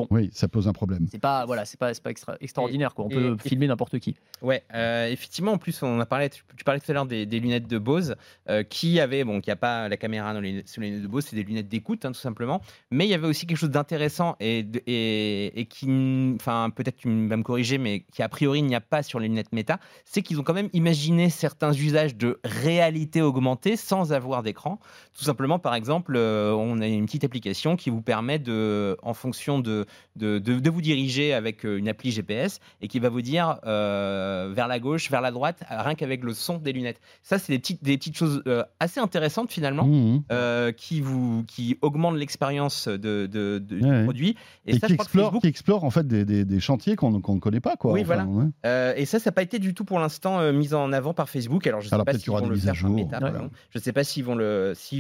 Oui, 0.10 0.30
ça 0.34 0.48
pose 0.48 0.68
un 0.68 0.74
problème. 0.74 1.08
c'est 1.12 1.20
pas, 1.20 1.46
voilà, 1.46 1.66
c'est 1.66 1.80
pas, 1.80 1.94
c'est 1.94 2.02
pas 2.04 2.12
extra- 2.12 2.38
extraordinaire. 2.40 2.94
Quoi. 2.96 3.06
On 3.06 3.10
et- 3.10 3.14
peut 3.16 3.38
et- 3.46 3.50
filmer 3.50 3.68
n'importe 3.68 4.00
qui. 4.00 4.16
Ouais, 4.42 4.64
euh, 4.74 5.08
effectivement, 5.08 5.52
en 5.54 5.58
plus, 5.58 5.84
on 5.84 6.00
a 6.00 6.06
parlé, 6.06 6.30
tu, 6.30 6.44
tu 6.58 6.64
parlais 6.64 6.80
tout 6.80 6.90
à 6.90 6.94
l'heure 6.94 7.06
des, 7.06 7.26
des 7.26 7.40
lunettes 7.40 7.68
de 7.68 7.78
Bose, 7.78 8.16
euh, 8.50 8.64
qui 8.64 9.00
avaient, 9.00 9.24
bon, 9.24 9.42
qui 9.42 9.50
n'y 9.50 9.54
a 9.54 9.58
pas 9.58 9.90
la 9.90 9.98
caméra 9.98 10.34
dans 10.34 10.40
les, 10.40 10.64
sur 10.66 10.82
les 10.82 10.88
lunettes 10.90 11.04
de 11.04 11.08
Bose, 11.08 11.26
c'est 11.26 11.36
des 11.36 11.44
lunettes 11.44 11.68
d'écoute, 11.68 12.06
hein, 12.06 12.12
tout 12.12 12.20
simplement. 12.20 12.62
Mais 12.90 13.06
il 13.06 13.10
y 13.10 13.14
avait 13.14 13.28
aussi 13.28 13.46
quelque 13.46 13.58
chose 13.58 13.70
d'intéressant 13.70 14.36
et, 14.40 14.66
et, 14.88 15.60
et 15.60 15.66
qui, 15.66 15.88
enfin, 16.36 16.70
peut-être 16.76 16.96
tu 16.98 17.08
vas 17.28 17.38
me 17.38 17.44
corriger, 17.44 17.78
mais 17.78 18.02
qui 18.14 18.24
a 18.24 18.30
priori 18.30 18.60
il 18.60 18.66
n'y 18.66 18.76
a 18.76 18.82
pas 18.82 19.04
sur 19.04 19.20
les 19.20 19.28
lunettes 19.28 19.52
méta, 19.54 19.80
c'est 20.06 20.22
qu'ils 20.22 20.40
ont 20.40 20.44
quand 20.44 20.54
même 20.54 20.70
imaginé 20.74 21.30
certains 21.30 21.74
usages 21.74 22.16
de 22.16 22.40
réalité 22.44 23.22
augmentée 23.22 23.76
sans 23.76 24.14
avoir 24.14 24.44
d'écran. 24.44 24.80
Tout 25.18 25.24
simplement, 25.24 25.60
par 25.60 25.76
exemple, 25.76 26.14
euh, 26.16 26.54
on 26.54 26.80
a 26.82 26.88
une 26.88 27.06
petite 27.06 27.24
application 27.24 27.76
qui 27.76 27.90
vous 27.90 28.02
permet 28.02 28.40
de, 28.40 28.98
en 29.04 29.14
fonction 29.14 29.60
de, 29.60 29.81
de, 30.16 30.40
de- 30.40 30.60
de 30.60 30.70
vous 30.70 30.82
diriger 30.82 31.34
avec 31.34 31.66
euh, 31.66 31.78
une 31.78 31.88
appli 31.90 32.12
GPS 32.12 32.60
et 32.82 32.88
qui 32.88 33.00
va 33.00 33.10
vous 33.10 33.22
dire 33.22 33.60
euh, 33.66 34.52
vers 34.54 34.68
la 34.68 34.80
gauche, 34.80 35.10
vers 35.10 35.22
la 35.22 35.32
droite, 35.32 35.64
rien 35.70 35.96
qu'avec 35.96 36.24
le 36.24 36.34
son 36.34 36.58
des 36.58 36.74
lunettes. 36.74 37.00
Ça, 37.24 37.40
c'est 37.40 37.54
des 37.54 37.60
petites, 37.60 37.84
des 37.84 37.98
petites 37.98 38.18
choses 38.18 38.42
euh, 38.48 38.64
assez 38.80 39.00
intéressantes 39.00 39.52
finalement. 39.52 39.86
Mhm. 39.86 40.24
euh, 40.32 40.72
qui 40.72 41.02
vous 41.02 41.44
qui 41.48 41.78
augmentent 41.82 42.18
l'expérience 42.18 42.88
de, 42.88 43.30
Ouais, 43.32 43.60
du 43.60 44.04
produit 44.04 44.36
et, 44.66 44.76
Et, 44.76 44.80
ça 44.80 44.88
qui 44.88 44.94
je 44.94 44.98
crois 44.98 45.06
que 45.06 45.12
Facebook 45.12 45.42
qui 45.42 45.48
explore 45.48 45.84
en 45.84 45.90
fait 45.90 46.08
des, 46.08 46.26
des- 46.26 46.46
des 46.46 46.60
chantiers 46.60 46.96
qu'on 46.96 47.12
ne 47.12 47.40
connaît 47.40 47.60
pas, 47.60 47.76
quoi. 47.76 47.94
Oui, 47.94 48.02
Enfin, 48.02 48.26
voilà. 48.26 48.50
ouais. 48.66 49.02
Et 49.02 49.06
ça, 49.06 49.20
ça 49.20 49.30
n'a 49.30 49.34
pas 49.34 49.42
été 49.44 49.60
du 49.60 49.74
tout 49.74 49.86
pour 49.86 50.00
l'instant 50.00 50.52
mis 50.52 50.74
en 50.74 50.92
avant 50.94 51.14
par 51.14 51.30
Facebook. 51.30 51.66
Alors, 51.68 51.82
je 51.82 51.88
ne 51.88 51.90
sais 51.90 52.04
pas 52.04 52.14
s'ils 52.14 52.32
vont 52.32 52.48
le 52.48 52.56
faire. 52.58 52.74
Je 52.76 53.78
ne 53.78 53.82
sais 53.82 53.94
pas 53.94 54.04
s'ils 54.04 54.24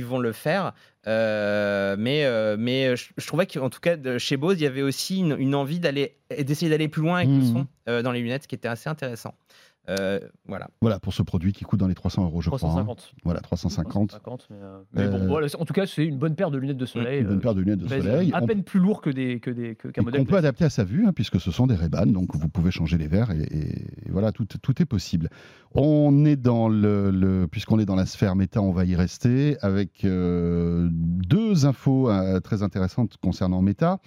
vont 0.06 0.20
le 0.20 0.32
faire. 0.32 0.74
Euh, 1.08 1.95
mais, 1.97 2.26
euh, 2.26 2.56
mais 2.60 2.95
je, 2.95 3.10
je 3.18 3.26
trouvais 3.28 3.47
qu'en 3.47 3.70
tout 3.70 3.80
cas, 3.80 3.97
de- 3.97 4.18
chez 4.18 4.38
Bose, 4.38 4.60
il 4.60 4.64
y 4.64 4.68
avait 4.68 4.84
aussi 4.84 5.20
une, 5.20 5.36
une 5.39 5.56
envie 5.56 5.80
d'aller, 5.80 6.16
d'essayer 6.39 6.70
d'aller 6.70 6.88
plus 6.88 7.02
loin 7.02 7.18
avec 7.18 7.30
le 7.30 7.36
Mhm. 7.38 7.54
son 7.54 7.68
euh, 7.89 8.02
dans 8.04 8.12
les 8.12 8.22
lunettes, 8.22 8.43
ce 8.43 8.47
qui 8.47 8.56
était 8.56 8.68
assez 8.68 8.89
intéressant. 8.89 9.34
Euh, 9.90 10.20
voilà. 10.48 10.70
Voilà, 10.82 11.00
pour 11.00 11.12
ce 11.14 11.24
produit 11.24 11.54
qui 11.54 11.64
coûte 11.64 11.80
dans 11.80 11.88
les 11.88 11.96
300 11.96 12.24
euros, 12.26 12.40
je 12.42 12.50
crois. 12.50 12.60
hein. 12.60 12.86
350. 12.86 13.14
Voilà, 13.24 13.40
350. 13.42 14.10
350, 14.10 14.48
mais, 14.52 14.58
euh, 14.62 14.80
mais 14.94 15.02
Euh, 15.02 15.28
voilà, 15.28 15.48
en 15.60 15.66
tout 15.66 15.74
cas, 15.74 15.88
c'est 15.88 16.06
une 16.06 16.20
bonne 16.20 16.36
paire 16.36 16.52
de 16.52 16.60
lunettes 16.60 16.78
de 16.78 16.86
soleil. 16.86 17.22
Une 17.22 17.28
bonne 17.28 17.38
euh, 17.38 17.42
paire 17.42 17.56
de 17.56 17.62
lunettes 17.62 17.80
de 17.80 17.88
soleil. 17.88 18.32
À 18.32 18.44
On- 18.44 18.46
peine 18.46 18.64
plus 18.64 18.80
lourd 18.80 19.02
que 19.02 19.10
des 19.10 19.40
que 19.40 19.50
des 19.50 19.76
que- 19.76 19.88
qu'un 19.88 20.02
et 20.02 20.06
modèle. 20.06 20.22
qu'on 20.22 20.26
peut 20.28 20.38
adapter 20.38 20.66
à 20.66 20.70
sa 20.70 20.84
vue, 20.84 21.08
hein, 21.08 21.14
puisque 21.14 21.40
ce 21.42 21.50
sont 21.50 21.66
des 21.66 21.74
Ray-Ban, 21.76 22.06
donc 22.06 22.36
vous 22.36 22.48
pouvez 22.48 22.70
changer 22.70 23.00
les 23.00 23.08
verres 23.08 23.32
et, 23.32 23.42
et 23.42 24.12
voilà, 24.12 24.32
tout, 24.32 24.46
tout 24.46 24.82
est 24.82 24.86
possible. 24.86 25.30
On 25.74 26.26
est 26.26 26.36
dans 26.36 26.70
le, 26.70 27.10
le- 27.10 27.48
puisqu'on 27.50 27.80
est 27.80 27.86
dans 27.86 27.96
la 27.96 28.06
sphère 28.06 28.36
méta, 28.36 28.62
on 28.62 28.72
va 28.72 28.86
y 28.86 28.96
rester 28.96 29.58
avec 29.62 30.06
euh, 30.06 30.90
deux 30.92 31.66
infos 31.66 32.10
euh, 32.12 32.40
très 32.40 32.62
intéressantes 32.62 33.18
concernant 33.18 33.62
méta. 33.64 34.00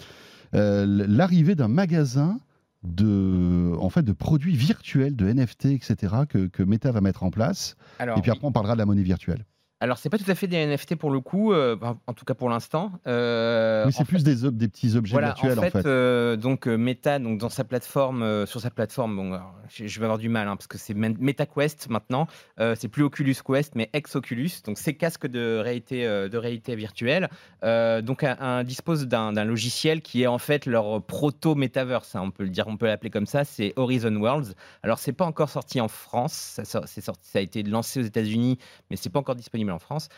Euh, 0.55 0.87
L'arrivée 0.87 1.57
d'un 1.57 1.67
magasin 1.69 2.39
de, 2.85 3.75
en 3.79 3.89
fait, 3.89 4.03
de 4.03 4.13
produits 4.13 4.57
virtuels, 4.57 5.17
de 5.17 5.33
NFT, 5.33 5.67
etc., 5.67 6.15
que, 6.29 6.47
que 6.47 6.63
Meta 6.63 6.93
va 6.93 7.01
mettre 7.01 7.23
en 7.23 7.31
place. 7.31 7.77
Alors, 7.99 8.19
et 8.19 8.23
puis 8.23 8.31
après, 8.31 8.47
on 8.47 8.53
parlera 8.53 8.75
de 8.75 8.79
la 8.79 8.87
monnaie 8.87 9.03
virtuelle. 9.03 9.45
Alors 9.85 9.99
c'est 9.99 10.09
pas 10.11 10.19
tout 10.19 10.31
à 10.31 10.35
fait 10.35 10.47
des 10.47 10.57
NFT 10.67 10.97
pour 10.97 11.11
le 11.11 11.21
coup, 11.21 11.53
euh, 11.53 11.77
en 12.07 12.13
tout 12.15 12.25
cas 12.25 12.35
pour 12.35 12.49
l'instant. 12.49 12.91
Euh, 13.07 13.85
Oui, 13.87 13.93
en 13.95 13.99
c'est 13.99 14.05
plus 14.05 14.25
des, 14.25 14.35
petits 14.69 14.97
objets 14.97 15.13
Voilà, 15.13 15.29
virtuels, 15.35 15.59
en 15.59 15.63
fait, 15.63 15.87
euh, 15.87 16.37
donc 16.37 16.67
euh, 16.67 16.77
Meta, 16.77 17.19
donc 17.19 17.39
dans 17.39 17.49
sa 17.51 17.65
plateforme, 17.65 18.47
sur 18.47 18.61
sa 18.61 18.71
plateforme, 18.71 19.17
bon, 19.17 19.33
alors, 19.35 19.55
je, 19.69 19.87
je 19.87 20.01
vais 20.01 20.05
avoir 20.07 20.19
du 20.19 20.29
mal 20.29 20.49
hein, 20.49 20.57
parce 20.57 20.67
que 20.67 20.79
c'est 20.79 20.95
MetaQuest 20.95 21.89
maintenant, 21.91 22.27
c'est 22.59 22.89
plus 22.89 23.03
Oculus 23.03 23.37
Quest, 23.47 23.75
mais 23.75 23.91
ex-Oculus, 23.93 24.51
donc 24.65 24.79
ces 24.79 24.95
casques 24.97 25.27
de 25.27 25.59
réalité, 25.59 26.05
de 26.07 26.37
réalité 26.39 26.75
virtuelle, 26.77 27.29
donc 27.63 28.25
un, 28.25 28.37
un- 28.41 28.65
dispose 28.65 29.07
d'un 29.07 29.45
logiciel 29.45 30.01
qui 30.03 30.23
est 30.23 30.27
en 30.27 30.39
fait 30.39 30.67
leur 30.67 31.03
proto 31.03 31.55
metaverse, 31.55 32.15
hein, 32.17 32.23
on 32.25 32.31
peut 32.31 32.45
le 32.45 32.51
dire, 32.51 32.67
on 32.69 32.77
peut 32.77 32.87
l'appeler 32.87 33.11
comme 33.11 33.27
ça, 33.27 33.45
c'est 33.45 33.73
Horizon 33.77 34.15
Worlds. 34.17 34.55
Alors 34.83 34.99
c'est 34.99 35.13
pas 35.13 35.27
encore 35.27 35.51
sorti 35.51 35.81
en 35.81 35.89
France, 35.89 36.33
ça, 36.33 36.65
sort- 36.65 36.85
c'est 36.87 37.01
sorti, 37.01 37.29
ça 37.29 37.39
a 37.39 37.43
été 37.43 37.63
lancé 37.63 38.01
aux 38.01 38.05
États-Unis, 38.05 38.59
mais 38.91 38.97
c'est 38.97 39.11
pas 39.11 39.19
encore 39.21 39.35
disponible 39.35 39.71
en 39.75 39.79
France. 39.79 40.09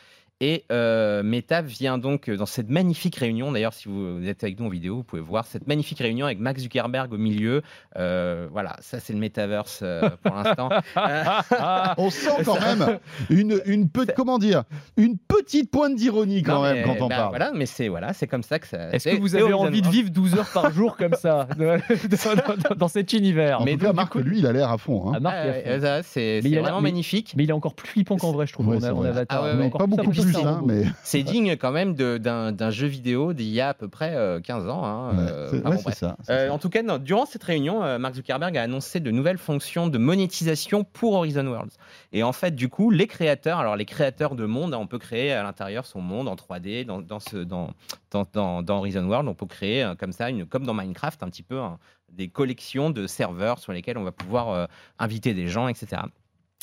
Et 0.42 0.64
euh, 0.70 1.22
Meta 1.22 1.62
vient 1.62 1.96
donc 1.96 2.28
euh, 2.28 2.36
dans 2.36 2.44
cette 2.44 2.68
magnifique 2.68 3.16
réunion. 3.16 3.52
D'ailleurs, 3.52 3.72
si 3.72 3.88
vous 3.88 4.20
êtes 4.28 4.44
avec 4.44 4.60
nous 4.60 4.66
en 4.66 4.68
vidéo, 4.68 4.96
vous 4.96 5.02
pouvez 5.02 5.22
voir 5.22 5.46
cette 5.46 5.66
magnifique 5.66 5.98
réunion 6.00 6.26
avec 6.26 6.38
Max 6.38 6.60
Zuckerberg 6.60 7.10
au 7.14 7.16
milieu. 7.16 7.62
Euh, 7.96 8.46
voilà, 8.52 8.76
ça 8.80 9.00
c'est 9.00 9.14
le 9.14 9.18
metaverse 9.18 9.80
euh, 9.82 10.10
pour 10.22 10.34
l'instant. 10.36 10.68
Euh, 10.98 11.24
On 11.96 12.10
sent 12.10 12.28
quand 12.44 12.60
même 12.60 12.98
une, 13.30 13.62
une 13.64 13.88
petite, 13.88 14.14
comment 14.14 14.38
dire, 14.38 14.64
une 14.98 15.16
petite 15.16 15.70
pointe 15.70 15.94
d'ironie 15.94 16.42
quand 16.42 16.56
non, 16.56 16.62
même 16.64 16.76
mais, 16.76 16.82
quand 16.98 17.02
on 17.06 17.08
bah, 17.08 17.16
parle. 17.16 17.28
Voilà, 17.30 17.52
mais 17.54 17.64
c'est 17.64 17.88
voilà, 17.88 18.12
c'est 18.12 18.26
comme 18.26 18.42
ça 18.42 18.58
que 18.58 18.66
ça. 18.66 18.90
Est-ce 18.92 19.08
c'est- 19.08 19.16
que 19.16 19.20
vous 19.22 19.36
avez 19.36 19.54
envie 19.54 19.80
de 19.80 19.88
vivre 19.88 20.10
12 20.10 20.34
heures 20.34 20.50
par 20.52 20.70
jour 20.70 20.98
comme 20.98 21.14
ça 21.14 21.48
dans, 21.58 21.78
dans- 21.78 22.74
dans 22.76 22.88
cet 22.88 23.14
univers? 23.14 23.62
En 23.62 23.64
Mais 23.64 23.72
tout 23.72 23.78
cas, 23.78 23.86
donc, 23.86 23.96
Marc, 23.96 24.12
coup- 24.12 24.18
lui, 24.18 24.40
il 24.40 24.46
a 24.46 24.52
l'air 24.52 24.70
à 24.70 24.76
fond. 24.76 25.14
hein. 25.14 25.18
Ah, 25.24 26.02
c'est 26.02 26.40
vraiment 26.40 26.76
mais- 26.82 26.90
magnifique. 26.90 27.32
mais 27.38 27.44
il 27.44 27.48
est 27.48 27.54
encore 27.54 27.74
plus 27.74 27.88
flippant 27.88 28.16
qu'en 28.18 28.32
vrai, 28.32 28.46
je 28.46 28.52
trouve. 28.52 28.68
Ouais, 28.68 28.76
on 28.80 28.82
a, 28.84 28.92
on. 28.92 29.24
Ah 29.30 29.42
ouais, 29.42 29.54
ouais. 29.62 29.70
pas 29.70 29.86
beaucoup 29.86 30.10
plus, 30.10 30.25
hein, 30.46 30.62
mais 30.66 30.84
C'est 31.02 31.22
digne 31.22 31.56
quand 31.56 31.70
même 31.72 31.94
d'un 31.94 32.70
jeu 32.70 32.86
vidéo 32.86 33.32
d'il 33.32 33.48
y 33.48 33.60
a 33.60 33.68
à 33.70 33.74
peu 33.74 33.88
près 33.88 34.14
euh, 34.14 34.40
15 34.40 34.68
ans. 34.68 34.84
hein, 34.84 35.10
Ouais, 35.16 35.24
euh, 35.30 35.60
enfin, 35.60 35.70
ouais, 35.70 35.82
bon, 35.84 35.90
ça. 35.92 36.16
Euh, 36.30 36.46
ça. 36.48 36.52
en 36.52 36.58
tout 36.58 36.68
cas, 36.70 36.82
non, 36.82 36.98
durant 36.98 37.26
cette 37.26 37.44
réunion, 37.44 37.82
euh, 37.84 37.98
Mark 37.98 38.14
Zuckerberg 38.14 38.56
a 38.56 38.62
annoncé 38.62 39.00
de 39.00 39.10
nouvelles 39.10 39.38
fonctions 39.38 39.86
de 39.88 39.98
monétisation 39.98 40.84
pour 40.84 41.14
Horizon 41.14 41.46
Worlds. 41.46 41.72
Et 42.12 42.22
en 42.22 42.32
fait, 42.32 42.54
du 42.54 42.68
coup, 42.68 42.90
les 42.90 43.06
créateurs, 43.06 43.58
alors 43.58 43.76
les 43.76 43.84
créateurs 43.84 44.34
de 44.34 44.46
monde, 44.46 44.74
hein, 44.74 44.78
on 44.80 44.86
peut 44.86 44.98
créer 44.98 45.32
à 45.32 45.42
l'intérieur 45.42 45.86
son 45.86 46.00
monde 46.00 46.28
en 46.28 46.34
3D 46.34 46.84
dans, 46.84 47.00
dans, 47.00 47.20
ce, 47.20 47.36
dans, 47.36 47.70
dans, 48.10 48.24
dans- 48.32 48.62
dans 48.62 48.78
Horizon 48.78 49.04
World. 49.06 49.28
On 49.28 49.34
peut 49.34 49.46
créer 49.46 49.82
euh, 49.84 49.94
comme 49.94 50.12
ça, 50.12 50.30
une, 50.30 50.46
comme 50.46 50.64
dans 50.66 50.74
Minecraft, 50.74 51.22
un 51.22 51.28
petit 51.28 51.42
peu 51.42 51.58
hein, 51.60 51.78
des 52.12 52.28
collections 52.28 52.90
de 52.90 53.06
serveurs 53.06 53.58
sur 53.58 53.72
lesquels 53.72 53.98
on 53.98 54.04
va 54.04 54.12
pouvoir 54.12 54.68
inviter 54.98 55.34
des 55.34 55.48
gens, 55.48 55.68
etc. 55.68 56.02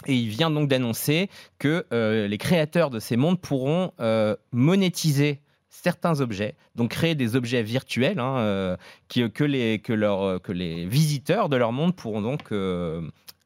Et 0.06 0.16
il 0.16 0.30
vient 0.30 0.50
donc 0.50 0.68
d'annoncer 0.68 1.30
que 1.60 1.86
euh, 1.94 2.28
les 2.28 2.38
créateurs 2.38 2.90
de 2.90 3.00
ces 3.00 3.16
mondes 3.16 3.40
pourront 3.40 3.92
euh, 4.00 4.36
monétiser 4.52 5.40
certains 5.70 6.22
objets, 6.22 6.56
donc 6.76 6.92
créer 6.92 7.16
des 7.16 7.36
objets 7.36 7.64
virtuels 7.64 8.20
hein, 8.20 8.38
euh, 8.38 8.78
que, 9.10 9.44
les, 9.44 10.86
visiteurs 10.86 11.50
de 11.50 11.56
leur 11.56 11.72
monde 11.72 11.96
pourront 11.96 12.22
donc 12.22 12.52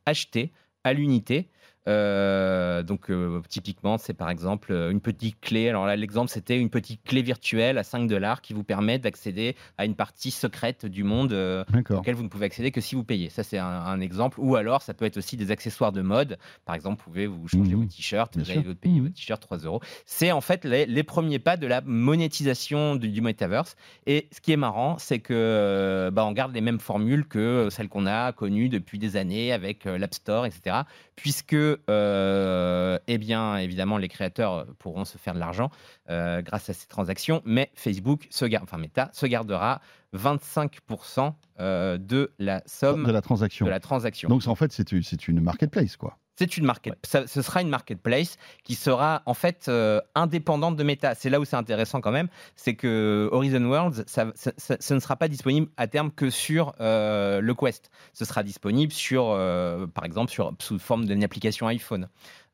acheter 0.06 0.52
à 0.84 0.94
l'unité. 0.94 1.48
Euh, 1.88 2.84
donc 2.84 3.10
euh, 3.10 3.42
typiquement, 3.48 3.98
c'est 3.98 4.14
par 4.14 4.30
exemple 4.30 4.72
euh, 4.72 4.92
une 4.92 5.00
petite 5.02 5.40
clé. 5.40 5.70
Alors 5.70 5.86
là, 5.86 5.96
l'exemple, 5.96 6.30
c'était 6.30 6.58
une 6.60 6.70
petite 6.70 7.02
clé 7.04 7.22
virtuelle 7.22 7.78
à 7.78 7.84
5 7.84 8.08
dollars 8.08 8.42
qui 8.42 8.54
vous 8.54 8.64
permet 8.64 9.00
d'accéder 9.00 9.56
à 9.78 9.86
une 9.86 9.96
partie 9.96 10.32
secrète 10.32 10.86
du 10.86 11.04
monde 11.04 11.34
euh, 11.34 11.64
auquel 11.92 12.16
vous 12.16 12.24
ne 12.24 12.28
pouvez 12.30 12.46
accéder 12.46 12.72
que 12.72 12.82
si 12.82 12.96
vous 12.96 13.04
payez. 13.04 13.30
Ça, 13.30 13.44
c'est 13.44 13.58
un, 13.58 13.66
un 13.66 14.00
exemple. 14.02 14.40
Ou 14.40 14.56
alors, 14.56 14.82
ça 14.82 14.94
peut 14.94 15.06
être 15.06 15.18
aussi 15.18 15.38
des 15.38 15.50
accessoires 15.52 15.92
de 15.92 16.02
mode. 16.02 16.38
Par 16.66 16.76
exemple, 16.76 16.98
vous 17.06 17.12
pouvez 17.12 17.28
vous 17.28 17.48
changer 17.48 17.72
Mhm. 17.76 17.82
vos 17.82 17.86
t-shirts, 17.86 18.38
vous 18.38 18.52
allez 18.52 18.62
payer 18.76 18.96
Mhm. 19.00 19.04
votre 19.08 19.16
t-shirt 19.16 19.42
3 19.42 19.58
euros. 19.60 19.80
C'est 20.06 20.32
en 20.32 20.42
fait 20.42 20.66
les, 20.66 20.86
les 20.86 21.04
premiers 21.04 21.40
pas 21.40 21.58
de 21.58 21.68
la 21.68 21.82
monétisation 21.82 22.96
du, 22.96 23.10
du 23.10 23.22
metaverse. 23.22 23.76
Et 24.06 24.28
ce 24.32 24.42
qui 24.42 24.52
est 24.52 24.58
marrant, 24.58 24.98
c'est 25.00 25.20
que 25.20 26.10
bah, 26.14 26.26
on 26.26 26.32
garde 26.34 26.54
les 26.54 26.62
mêmes 26.62 26.80
formules 26.80 27.26
que 27.26 27.70
celles 27.72 27.90
qu'on 27.90 28.06
a 28.06 28.32
connues 28.34 28.70
depuis 28.70 29.00
des 29.00 29.16
années 29.16 29.52
avec 29.54 29.86
l'App 29.86 30.14
Store, 30.14 30.46
etc. 30.46 30.78
Puisque, 31.16 31.56
euh, 31.90 33.00
eh 33.08 33.18
bien, 33.18 33.58
évidemment, 33.58 33.98
les 33.98 34.08
créateurs 34.08 34.66
pourront 34.80 35.06
se 35.06 35.18
faire 35.18 35.34
de 35.34 35.40
l'argent 35.40 35.70
euh, 36.10 36.42
grâce 36.42 36.70
à 36.70 36.74
ces 36.74 36.88
transactions, 36.88 37.42
mais 37.46 37.72
Facebook, 37.76 38.28
se 38.30 38.46
garde, 38.46 38.64
enfin 38.64 38.78
Meta, 38.78 39.10
se 39.14 39.26
gardera 39.26 39.82
25% 40.16 41.34
euh, 41.60 41.98
de 41.98 42.32
la 42.40 42.62
somme 42.66 43.06
de 43.06 43.12
la 43.12 43.22
transaction. 43.22 43.66
de 43.66 43.72
la 43.72 43.80
transaction. 43.80 44.30
Donc 44.30 44.48
en 44.48 44.56
fait, 44.56 44.72
c'est 44.72 44.92
une, 44.92 45.04
c'est 45.04 45.28
une 45.28 45.42
marketplace, 45.42 45.98
quoi. 45.98 46.18
C'est 46.40 46.56
une 46.56 46.66
market, 46.66 46.94
ça- 47.04 47.26
ce 47.26 47.42
sera 47.42 47.62
une 47.64 47.70
marketplace 47.70 48.38
qui 48.64 48.76
sera 48.76 49.24
en 49.26 49.34
fait 49.34 49.66
euh, 49.70 50.00
indépendante 50.14 50.76
de 50.76 50.84
Meta. 50.84 51.16
C'est 51.16 51.32
là 51.32 51.40
où 51.40 51.46
c'est 51.46 51.56
intéressant 51.56 52.00
quand 52.00 52.12
même, 52.12 52.28
c'est 52.56 52.76
que 52.76 53.28
Horizon 53.32 53.64
Worlds, 53.66 54.04
ça, 54.06 54.28
ça- 54.36 54.52
ça- 54.56 54.78
ce 54.80 54.94
ne 54.94 55.00
sera 55.00 55.16
pas 55.16 55.28
disponible 55.30 55.68
à 55.78 55.88
terme 55.88 56.12
que 56.12 56.30
sur 56.30 56.74
euh, 56.80 57.42
le 57.42 57.54
Quest. 57.56 57.90
Ce 58.14 58.24
sera 58.24 58.44
disponible 58.44 58.92
sur, 58.94 59.30
euh, 59.32 59.88
par 59.88 60.06
exemple, 60.06 60.32
sur, 60.32 60.54
sous 60.60 60.78
forme 60.78 61.06
d'une 61.06 61.24
application 61.24 61.68
iPhone. 61.68 62.08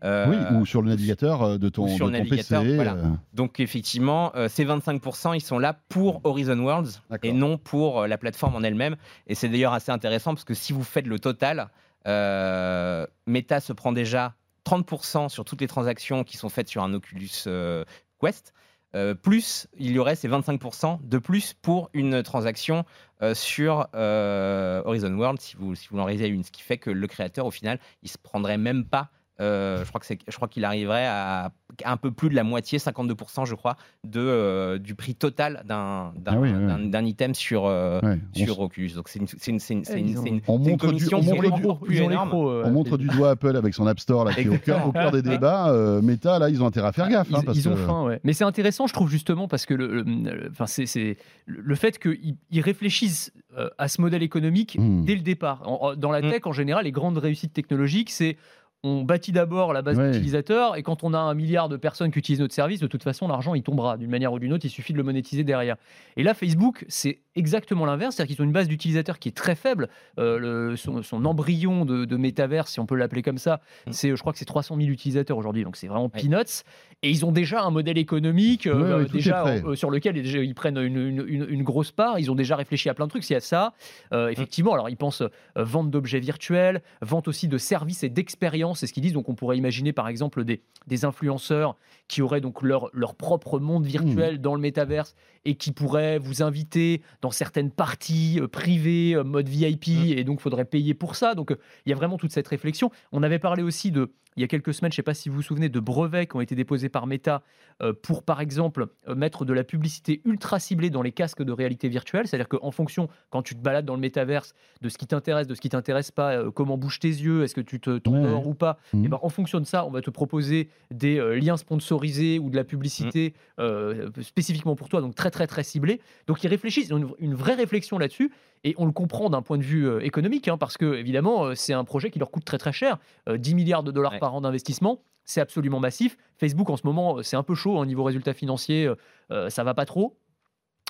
Oui, 0.06 0.36
ou 0.60 0.66
sur 0.66 0.82
le 0.82 0.90
navigateur 0.90 1.58
de 1.58 1.70
ton, 1.70 1.88
sur 1.88 2.08
de 2.08 2.12
ton 2.12 2.18
navigateur, 2.18 2.62
PC. 2.62 2.76
voilà. 2.76 2.98
Donc 3.34 3.62
effectivement, 3.62 4.34
ces 4.50 4.66
25%, 4.66 5.34
ils 5.34 5.40
sont 5.42 5.60
là 5.60 5.78
pour 5.88 6.20
Horizon 6.26 6.60
Worlds 6.60 7.00
et 7.24 7.32
non 7.32 7.58
pour 7.58 8.06
la 8.06 8.18
plateforme 8.18 8.56
en 8.56 8.62
elle-même. 8.64 8.98
Et 9.28 9.36
c'est 9.36 9.48
d'ailleurs 9.48 9.72
assez 9.72 9.92
intéressant 9.94 10.34
parce 10.34 10.44
que 10.44 10.54
si 10.54 10.74
vous 10.74 10.84
faites 10.84 11.08
le 11.08 11.20
total, 11.20 11.70
Meta 12.06 13.60
se 13.60 13.74
prend 13.74 13.92
déjà 13.92 14.36
30% 14.66 15.30
sur 15.30 15.46
toutes 15.46 15.62
les 15.62 15.68
transactions 15.68 16.24
qui 16.24 16.38
sont 16.38 16.50
faites 16.50 16.68
sur 16.68 16.84
un 16.84 16.94
Oculus 16.94 17.30
euh, 17.48 17.84
Quest. 18.20 18.54
euh, 18.96 19.16
plus 19.16 19.68
il 19.78 19.92
y 19.92 20.00
aurait 20.00 20.16
ces 20.16 20.30
25% 20.30 21.00
de 21.02 21.18
plus 21.18 21.54
pour 21.54 21.90
une 21.94 22.22
transaction 22.24 22.86
euh, 23.22 23.34
sur 23.34 23.88
euh, 23.96 24.82
Horizon 24.86 25.14
World 25.14 25.40
si 25.42 25.56
vous, 25.58 25.76
si 25.76 25.88
vous 25.90 25.98
une. 26.28 26.44
Ce 26.44 26.52
qui 26.52 26.62
fait 26.62 26.78
que 26.78 26.90
le 26.90 27.08
créateur, 27.08 27.46
au 27.46 27.52
final, 27.52 27.80
il 28.04 28.10
se 28.10 28.18
prendrait 28.18 28.58
même 28.58 28.86
pas. 28.86 29.10
Euh, 29.42 29.84
je 29.84 29.90
crois 29.90 30.00
que 30.00 30.06
c'est, 30.06 30.20
je 30.28 30.36
crois 30.36 30.48
qu'il 30.48 30.64
arriverait 30.66 31.06
à 31.08 31.52
un 31.86 31.98
peu 31.98 32.12
plus 32.12 32.30
de 32.30 32.36
la 32.36 32.44
moitié, 32.44 32.78
52%, 32.78 33.48
je 33.48 33.56
crois, 33.56 33.78
de, 34.04 34.20
euh, 34.20 34.78
du 34.78 34.94
prix 34.94 35.16
total 35.16 35.64
d'un, 35.66 36.14
d'un, 36.18 36.34
Ah 36.34 36.40
oui, 36.40 36.52
oui. 36.54 37.10
item 37.10 37.34
sur, 37.34 37.66
euh, 37.66 38.00
ouais. 38.04 38.20
On 38.36 38.46
sur 38.46 38.60
Oculus. 38.60 38.92
Donc 38.94 39.10
c'est 39.10 39.18
une, 39.20 39.28
c'est 39.28 39.74
une, 39.74 39.80
une, 39.80 39.84
Eh, 39.92 40.30
une- 40.30 40.42
On 40.48 40.60
montre 40.60 40.70
du- 40.70 40.78
commission 40.78 41.18
on 41.18 41.22
qui 41.22 41.30
est 41.30 41.34
montre 41.34 41.56
du- 41.56 41.64
encore 41.66 41.80
plus 41.80 41.98
énorme. 41.98 42.30
pros, 42.30 42.48
euh, 42.50 42.64
On 42.66 42.70
montre 42.72 42.98
du 42.98 43.08
doigt 43.08 43.32
Apple 43.32 43.56
avec 43.56 43.74
son 43.74 43.88
App 43.88 44.00
Store 44.00 44.24
là, 44.26 44.34
qui 44.34 44.42
est 44.42 44.50
au 44.50 44.58
cœur, 44.60 44.88
au 44.88 44.92
cœur 44.92 45.10
des 45.12 45.24
débats. 45.24 45.70
euh, 45.74 46.02
Meta, 46.04 46.38
là, 46.38 46.50
ils 46.50 46.62
ont 46.62 46.68
intérêt 46.68 46.90
à 46.90 46.92
faire 46.92 47.10
gaffe. 47.10 47.28
Ils, 47.32 47.36
hein, 47.36 47.42
parce 47.44 47.58
ils 47.58 47.68
ont 47.68 47.74
que- 47.74 47.78
faim, 47.80 48.04
ouais. 48.04 48.20
Mais 48.24 48.34
c'est 48.34 48.44
intéressant, 48.44 48.86
je 48.86 48.94
trouve 48.94 49.10
justement, 49.10 49.48
parce 49.48 49.66
que 49.66 49.74
le, 49.74 49.88
le- 49.88 50.04
le- 50.04 50.50
enfin, 50.52 50.68
c'est, 50.68 51.18
le 51.48 51.60
le 51.62 51.76
fait 51.76 51.98
qu'ils 51.98 52.36
ils 52.52 52.62
réfléchissent 52.62 53.34
à 53.80 53.88
ce 53.88 54.00
modèle 54.00 54.22
économique 54.22 54.78
Hmm. 54.80 55.04
dès 55.06 55.16
le 55.16 55.22
départ. 55.22 55.62
En- 55.68 55.96
dans 55.96 56.12
la 56.12 56.22
Hmm. 56.22 56.30
tech, 56.30 56.42
en 56.46 56.52
général, 56.54 56.84
les 56.86 56.92
grandes 56.92 57.18
réussites 57.18 57.54
technologiques, 57.54 58.12
c'est 58.12 58.38
on 58.86 59.04
bâtit 59.04 59.32
d'abord 59.32 59.72
la 59.72 59.82
base 59.82 59.98
Ouais. 59.98 60.12
d'utilisateurs 60.12 60.76
et 60.76 60.84
quand 60.84 61.04
on 61.04 61.14
a 61.14 61.18
un 61.18 61.34
milliard 61.34 61.70
de 61.70 61.78
personnes 61.78 62.12
qui 62.12 62.20
utilisent 62.20 62.42
notre 62.42 62.54
service, 62.54 62.82
de 62.82 62.88
toute 62.88 63.04
façon, 63.04 63.28
l'argent, 63.30 63.54
il 63.56 63.64
tombera 63.64 63.98
d'une 63.98 64.10
manière 64.10 64.34
ou 64.34 64.40
d'une 64.40 64.52
autre. 64.52 64.66
Il 64.66 64.70
suffit 64.70 64.92
de 64.92 64.98
le 64.98 65.04
monétiser 65.04 65.44
derrière. 65.46 65.78
Et 66.18 66.24
là, 66.24 66.34
Facebook, 66.34 66.84
c'est 66.90 67.20
exactement 67.36 67.86
l'inverse, 67.86 68.16
c'est-à-dire 68.16 68.36
qu'ils 68.36 68.44
ont 68.44 68.46
une 68.46 68.52
base 68.52 68.68
d'utilisateurs 68.68 69.20
qui 69.20 69.30
est 69.30 69.34
très 69.34 69.56
faible. 69.56 69.88
Euh, 70.20 70.38
le- 70.38 70.76
son, 70.76 71.02
son 71.02 71.24
embryon 71.26 71.86
de, 71.86 72.04
de 72.06 72.18
métavers, 72.18 72.68
si 72.68 72.80
on 72.80 72.86
peut 72.86 72.96
l'appeler 72.96 73.22
comme 73.22 73.38
ça, 73.38 73.62
Mm. 73.88 73.92
c'est, 73.92 74.10
je 74.16 74.20
crois 74.22 74.34
que 74.34 74.40
c'est 74.40 74.46
300 74.46 74.76
000 74.78 74.90
utilisateurs 74.90 75.38
aujourd'hui, 75.38 75.64
donc 75.64 75.76
c'est 75.78 75.88
vraiment 75.88 76.10
peanuts. 76.10 76.64
Et 77.04 77.10
ils 77.10 77.26
ont 77.26 77.32
déjà 77.32 77.64
un 77.64 77.70
modèle 77.72 77.98
économique 77.98 78.68
euh, 78.68 78.98
Ouais, 79.00 79.04
ouais, 79.04 79.10
déjà 79.10 79.46
euh, 79.48 79.76
sur 79.76 79.90
lequel 79.92 80.14
déjà, 80.16 80.40
ils 80.40 80.56
prennent 80.56 80.78
une, 80.78 80.98
une- 80.98 81.26
une- 81.28 81.46
une 81.50 81.64
grosse 81.64 81.92
part. 81.92 82.20
Ils 82.20 82.30
ont 82.32 82.36
déjà 82.36 82.56
réfléchi 82.56 82.90
à 82.90 82.94
plein 82.94 83.06
de 83.06 83.10
trucs. 83.10 83.24
S'il 83.24 83.34
y 83.34 83.38
a 83.38 83.40
ça, 83.42 83.74
euh, 84.14 84.28
effectivement, 84.30 84.74
alors 84.74 84.90
ils 84.90 84.98
pensent 84.98 85.22
euh, 85.22 85.30
vente 85.56 85.90
d'objets 85.90 86.20
virtuels, 86.20 86.82
vente 87.02 87.28
aussi 87.28 87.48
de 87.48 87.58
services 87.58 88.04
et 88.04 88.10
d'expériences. 88.10 88.73
C'est 88.76 88.88
ce 88.88 88.94
qu'ils 88.94 89.04
disent. 89.04 89.14
Donc 89.14 89.30
on 89.30 89.36
pourrait 89.36 89.58
imaginer 89.58 89.94
par 89.94 90.08
exemple 90.08 90.44
des, 90.44 90.62
des 90.88 91.06
influenceurs 91.06 91.76
qui 92.08 92.22
auraient 92.22 92.42
donc 92.42 92.62
leur, 92.62 92.90
leur 92.94 93.16
propre 93.16 93.60
monde 93.60 93.86
virtuel 93.86 94.40
dans 94.40 94.56
le 94.56 94.62
métaverse 94.62 95.16
et 95.46 95.56
qui 95.56 95.72
pourraient 95.72 96.20
vous 96.20 96.42
inviter 96.42 97.02
dans 97.22 97.32
certaines 97.32 97.72
parties 97.72 98.40
euh, 98.40 98.48
privées, 98.48 99.14
euh, 99.16 99.24
mode 99.24 99.50
VIP, 99.50 99.90
et 99.90 100.24
donc 100.24 100.40
faudrait 100.40 100.66
payer 100.66 100.94
pour 100.94 101.16
ça. 101.16 101.36
Donc 101.36 101.52
euh, 101.52 101.60
il 101.86 101.90
y 101.90 101.94
a 101.94 101.96
vraiment 101.96 102.18
toute 102.18 102.32
cette 102.32 102.48
réflexion. 102.48 102.92
On 103.12 103.24
avait 103.24 103.40
parlé 103.40 103.64
aussi 103.64 103.92
de, 103.92 104.12
il 104.38 104.42
y 104.42 104.44
a 104.44 104.48
quelques 104.48 104.74
semaines, 104.74 104.92
je 104.92 104.96
ne 104.96 104.98
sais 104.98 105.04
pas 105.04 105.14
si 105.14 105.30
vous 105.30 105.36
vous 105.36 105.42
souvenez, 105.42 105.70
de 105.70 105.80
brevets 105.80 106.28
qui 106.30 106.36
ont 106.36 106.42
été 106.42 106.56
déposés 106.56 106.90
par 106.90 107.08
Meta 107.08 107.42
euh, 107.82 107.94
pour, 107.94 108.24
par 108.24 108.42
exemple, 108.42 108.88
euh, 109.08 109.16
mettre 109.16 109.46
de 109.46 109.54
la 109.54 109.64
publicité 109.64 110.22
ultra 110.26 110.60
ciblée 110.60 110.90
dans 110.90 111.02
les 111.02 111.12
casques 111.12 111.44
de 111.44 111.52
réalité 111.52 111.90
virtuelle. 111.90 112.28
C'est-à-dire 112.28 112.48
qu'en 112.50 112.72
fonction, 112.72 113.10
quand 113.30 113.42
tu 113.42 113.56
te 113.56 113.62
balades 113.62 113.86
dans 113.86 113.96
le 113.96 114.00
métaverse, 114.02 114.54
de 114.82 114.90
ce 114.90 114.98
qui 114.98 115.08
t'intéresse, 115.08 115.48
de 115.48 115.56
ce 115.56 115.62
qui 115.62 115.70
t'intéresse 115.70 116.12
pas, 116.12 116.34
euh, 116.34 116.52
comment 116.52 116.78
bougent 116.78 117.00
tes 117.00 117.08
yeux, 117.08 117.44
est-ce 117.44 117.56
que 117.56 117.62
tu 117.62 117.80
te 117.80 117.98
t'endors 117.98 118.44
Ouais. 118.44 118.48
ou 118.50 118.54
pas, 118.54 118.78
et 118.94 119.08
ben, 119.08 119.20
en 119.22 119.30
fonction 119.30 119.60
de 119.60 119.66
ça, 119.66 119.86
on 119.86 119.92
va 119.92 120.02
te 120.02 120.10
proposer 120.10 120.70
des 120.92 121.18
euh, 121.20 121.36
liens 121.40 121.58
sponsorisés 121.58 122.40
ou 122.40 122.50
de 122.50 122.56
la 122.56 122.64
publicité 122.64 123.34
euh, 123.60 124.10
spécifiquement 124.22 124.76
pour 124.76 124.90
toi, 124.90 125.02
donc 125.02 125.16
très 125.16 125.32
très 125.32 125.48
très 125.48 125.64
ciblé. 125.64 126.00
Donc 126.28 126.44
ils 126.44 126.48
réfléchissent, 126.48 126.88
ils 126.90 126.94
ont 126.94 126.98
une, 126.98 127.10
une 127.20 127.34
vraie 127.36 127.54
réflexion 127.56 127.98
là-dessus, 127.98 128.32
et 128.64 128.76
on 128.78 128.86
le 128.86 128.92
comprend 128.92 129.30
d'un 129.30 129.42
point 129.42 129.58
de 129.58 129.64
vue 129.64 129.88
euh, 129.88 130.00
économique, 130.02 130.48
hein, 130.48 130.58
parce 130.58 130.78
que 130.78 130.96
évidemment 130.96 131.46
euh, 131.46 131.56
c'est 131.56 131.74
un 131.74 131.84
projet 131.84 132.10
qui 132.12 132.20
leur 132.20 132.32
coûte 132.32 132.46
très 132.46 132.58
très 132.58 132.72
cher, 132.74 132.98
Euh, 133.30 133.38
10 133.38 133.56
milliards 133.56 133.84
de 133.84 133.92
dollars 133.92 134.14
Ouais. 134.14 134.20
par 134.20 134.34
an 134.36 134.42
d'investissement. 134.42 135.02
C'est 135.26 135.40
absolument 135.42 135.80
massif. 135.80 136.18
Facebook 136.38 136.70
en 136.70 136.76
ce 136.78 136.86
moment, 136.86 137.18
euh, 137.18 137.22
c'est 137.24 137.38
un 137.38 137.44
peu 137.44 137.56
chaud 137.56 137.78
au 137.78 137.86
niveau 137.86 138.04
résultat 138.04 138.34
financier, 138.34 138.86
euh, 138.86 138.96
euh, 139.32 139.50
ça 139.50 139.64
va 139.64 139.74
pas 139.74 139.86
trop. 139.86 140.18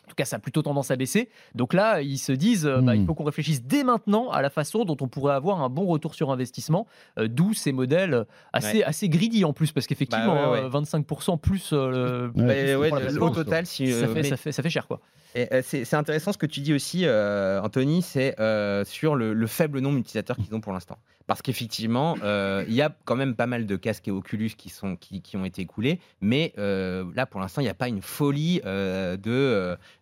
En 0.06 0.10
tout 0.10 0.16
cas, 0.16 0.26
ça 0.26 0.36
a 0.36 0.40
plutôt 0.40 0.62
tendance 0.64 0.92
à 0.92 0.98
baisser. 0.98 1.30
Donc 1.56 1.74
là, 1.74 2.02
ils 2.02 2.18
se 2.18 2.34
disent, 2.34 2.66
euh, 2.66 2.82
bah, 2.82 2.94
Hmm. 2.94 3.00
il 3.02 3.06
faut 3.06 3.14
qu'on 3.14 3.24
réfléchisse 3.24 3.64
dès 3.64 3.86
maintenant 3.86 4.30
à 4.32 4.42
la 4.42 4.50
façon 4.50 4.84
dont 4.84 4.98
on 5.00 5.08
pourrait 5.08 5.34
avoir 5.34 5.62
un 5.62 5.70
bon 5.70 5.86
retour 5.86 6.14
sur 6.14 6.30
investissement, 6.30 6.88
euh, 7.20 7.30
d'où 7.30 7.54
ces 7.54 7.72
modèles 7.72 8.14
euh, 8.14 8.24
assez, 8.52 8.84
assez 8.84 9.08
greedy 9.08 9.46
en 9.46 9.54
plus, 9.54 9.72
parce 9.72 9.88
qu'effectivement, 9.88 10.36
Bah 10.36 10.52
ouais, 10.52 10.60
hein, 10.60 10.64
ouais. 10.64 10.70
25% 10.70 11.38
plus, 11.38 11.72
euh, 11.72 12.32
le- 12.36 12.42
Ouais, 12.44 12.74
Bah, 12.74 12.80
ouais, 12.80 12.90
la 12.90 12.96
le- 12.98 13.02
plateforme, 13.06 13.32
au 13.32 13.34
total, 13.36 13.66
si, 13.66 13.88
ça, 13.88 13.94
euh, 14.06 14.08
fait, 14.14 14.22
mais- 14.24 14.30
ça, 14.30 14.36
fait, 14.38 14.52
ça 14.52 14.62
fait 14.62 14.70
cher. 14.70 14.88
quoi. 14.88 15.00
Euh, 15.36 15.62
c'est 15.64 15.94
intéressant 15.94 16.32
ce 16.32 16.38
que 16.38 16.46
tu 16.46 16.62
dis 16.62 16.74
aussi, 16.74 17.06
euh, 17.06 17.62
Anthony, 17.62 18.02
c'est 18.02 18.40
euh, 18.40 18.86
sur 18.86 19.16
le, 19.16 19.34
le 19.34 19.48
faible 19.48 19.80
nombre 19.80 19.98
d'utilisateurs 19.98 20.38
qu'ils 20.38 20.54
ont 20.54 20.62
pour 20.62 20.74
l'instant. 20.74 20.98
Parce 21.26 21.42
qu'effectivement, 21.42 22.16
il 22.22 22.74
y 22.74 22.82
a 22.82 22.94
quand 23.06 23.16
même 23.16 23.36
pas 23.36 23.48
mal 23.48 23.66
de 23.66 23.76
casques 23.78 24.10
et 24.10 24.12
Oculus 24.12 24.52
qui, 24.58 24.74
ont 24.84 25.46
été 25.46 25.62
écoulés, 25.62 26.02
mais 26.20 26.54
là, 26.58 27.26
pour 27.26 27.40
l'instant, 27.40 27.62
il 27.62 27.64
n'y 27.64 27.70
a 27.70 27.74
pas 27.74 27.88
une 27.88 28.02
folie 28.02 28.60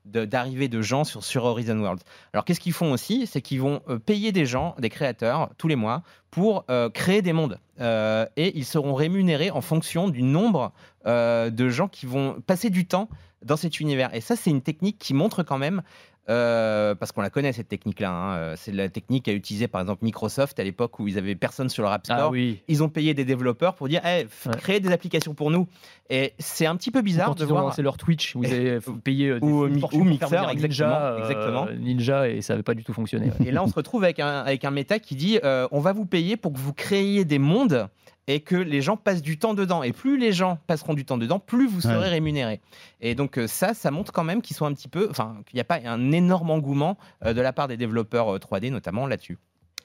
d'arrivée 0.06 0.68
de, 0.68 0.82
gens 0.82 1.04
sur, 1.04 1.24
sur 1.24 1.44
Horizon 1.44 1.80
Worlds. 1.80 2.02
Alors, 2.34 2.44
qu'est-ce 2.44 2.60
qu'ils 2.60 2.74
font 2.74 2.92
aussi? 2.92 3.28
C'est 3.28 3.42
qu'ils 3.42 3.62
vont 3.62 3.84
payer 4.04 4.32
des 4.32 4.48
gens, 4.48 4.76
des 4.80 4.90
créateurs, 4.90 5.52
tous 5.60 5.68
les 5.68 5.76
mois, 5.76 6.02
pour 6.32 6.66
créer 6.96 7.22
des 7.22 7.34
mondes. 7.34 7.60
Et 7.80 8.58
ils 8.58 8.66
seront 8.66 8.96
rémunérés 8.96 9.52
en 9.52 9.62
fonction 9.62 10.10
du 10.10 10.24
nombre 10.24 10.74
de 11.06 11.70
gens 11.70 11.88
qui 11.88 12.08
vont 12.08 12.42
passer 12.42 12.72
du 12.72 12.88
temps 12.88 13.10
dans 13.44 13.58
cet 13.58 13.80
univers. 13.80 14.14
Et 14.16 14.22
ça, 14.22 14.36
c'est 14.36 14.50
une 14.50 14.62
technique 14.62 14.98
qui 15.00 15.14
montre 15.14 15.44
quand 15.44 15.58
même, 15.58 15.82
euh, 16.30 16.94
parce 16.94 17.12
qu'on 17.12 17.22
la 17.22 17.32
connaît 17.32 17.52
cette 17.52 17.68
technique-là, 17.68 18.12
hein, 18.12 18.36
euh, 18.36 18.54
c'est 18.56 18.72
la 18.72 18.90
technique 18.90 19.26
qu'a 19.26 19.34
utilisée 19.34 19.68
par 19.68 19.82
exemple 19.82 20.06
Microsoft 20.06 20.60
à 20.60 20.64
l'époque 20.64 21.00
où 21.00 21.08
ils 21.08 21.18
avaient 21.18 21.34
personne 21.36 21.68
sur 21.68 21.82
leur 21.82 21.92
App 21.92 22.06
Store. 22.06 22.18
Ah 22.20 22.30
oui. 22.30 22.62
Ils 22.68 22.84
ont 22.84 22.90
payé 22.90 23.16
des 23.16 23.26
développeurs 23.26 23.74
pour 23.74 23.88
dire, 23.90 24.06
hey, 24.06 24.26
f- 24.26 24.48
Ouais. 24.48 24.56
créez 24.58 24.80
des 24.80 24.92
applications 24.92 25.34
pour 25.34 25.50
nous. 25.50 25.68
Et 26.12 26.34
c'est 26.38 26.68
un 26.68 26.76
petit 26.76 26.92
peu 26.92 27.02
bizarre 27.02 27.28
Quand 27.30 27.40
de 27.40 27.46
ils 27.46 27.48
ont 27.48 27.56
voir. 27.56 27.64
lancé 27.64 27.82
leur 27.82 27.98
Twitch, 27.98 28.36
vous 28.36 28.46
avez 28.46 28.78
payé 29.04 29.30
euh, 29.30 29.40
des 29.40 29.46
Ou, 29.48 29.66
ou 29.66 30.04
Mixer, 30.04 30.48
exactement, 30.52 30.54
Ninja, 30.54 31.04
euh, 31.04 31.20
exactement. 31.20 31.66
Ninja, 31.80 32.30
et 32.30 32.42
ça 32.42 32.54
n'avait 32.54 32.64
pas 32.64 32.76
du 32.76 32.84
tout 32.84 32.94
fonctionné. 32.94 33.28
ouais. 33.40 33.48
Et 33.48 33.52
là, 33.52 33.64
on 33.64 33.68
se 33.68 33.74
retrouve 33.74 34.04
avec 34.04 34.20
un, 34.20 34.42
avec 34.42 34.64
un 34.64 34.72
méta 34.72 35.00
qui 35.00 35.16
dit 35.16 35.40
euh, 35.44 35.68
on 35.72 35.80
va 35.80 35.92
vous 35.92 36.06
payer 36.06 36.38
pour 36.38 36.54
que 36.54 36.60
vous 36.60 36.74
créiez 36.74 37.26
des 37.26 37.40
mondes 37.40 37.88
et 38.36 38.40
que 38.42 38.56
les 38.56 38.82
gens 38.82 38.98
passent 38.98 39.22
du 39.22 39.38
temps 39.38 39.54
dedans. 39.54 39.84
Et 39.84 39.92
plus 39.94 40.18
les 40.18 40.32
gens 40.32 40.58
passeront 40.68 40.94
du 40.94 41.06
temps 41.06 41.18
dedans, 41.18 41.40
plus 41.40 41.68
vous 41.68 41.82
serez 41.82 41.98
Ouais. 41.98 42.08
rémunérés. 42.10 42.62
Et 43.02 43.16
donc, 43.16 43.38
euh, 43.38 43.48
ça, 43.48 43.74
ça 43.74 43.92
montre 43.92 44.12
quand 44.12 44.24
même 44.24 44.42
qu'ils 44.42 44.56
sont 44.56 44.66
un 44.66 44.74
petit 44.74 44.88
peu. 44.88 45.08
Enfin, 45.10 45.38
qu'il 45.48 45.58
n'y 45.58 45.62
a 45.62 45.66
pas 45.66 45.80
un 45.86 46.12
énorme 46.12 46.50
engouement 46.52 46.98
euh, 47.26 47.34
de 47.34 47.42
la 47.42 47.54
part 47.54 47.68
des 47.68 47.78
développeurs 47.78 48.36
euh, 48.36 48.40
3D, 48.40 48.70
notamment 48.72 49.08
là-dessus. 49.08 49.38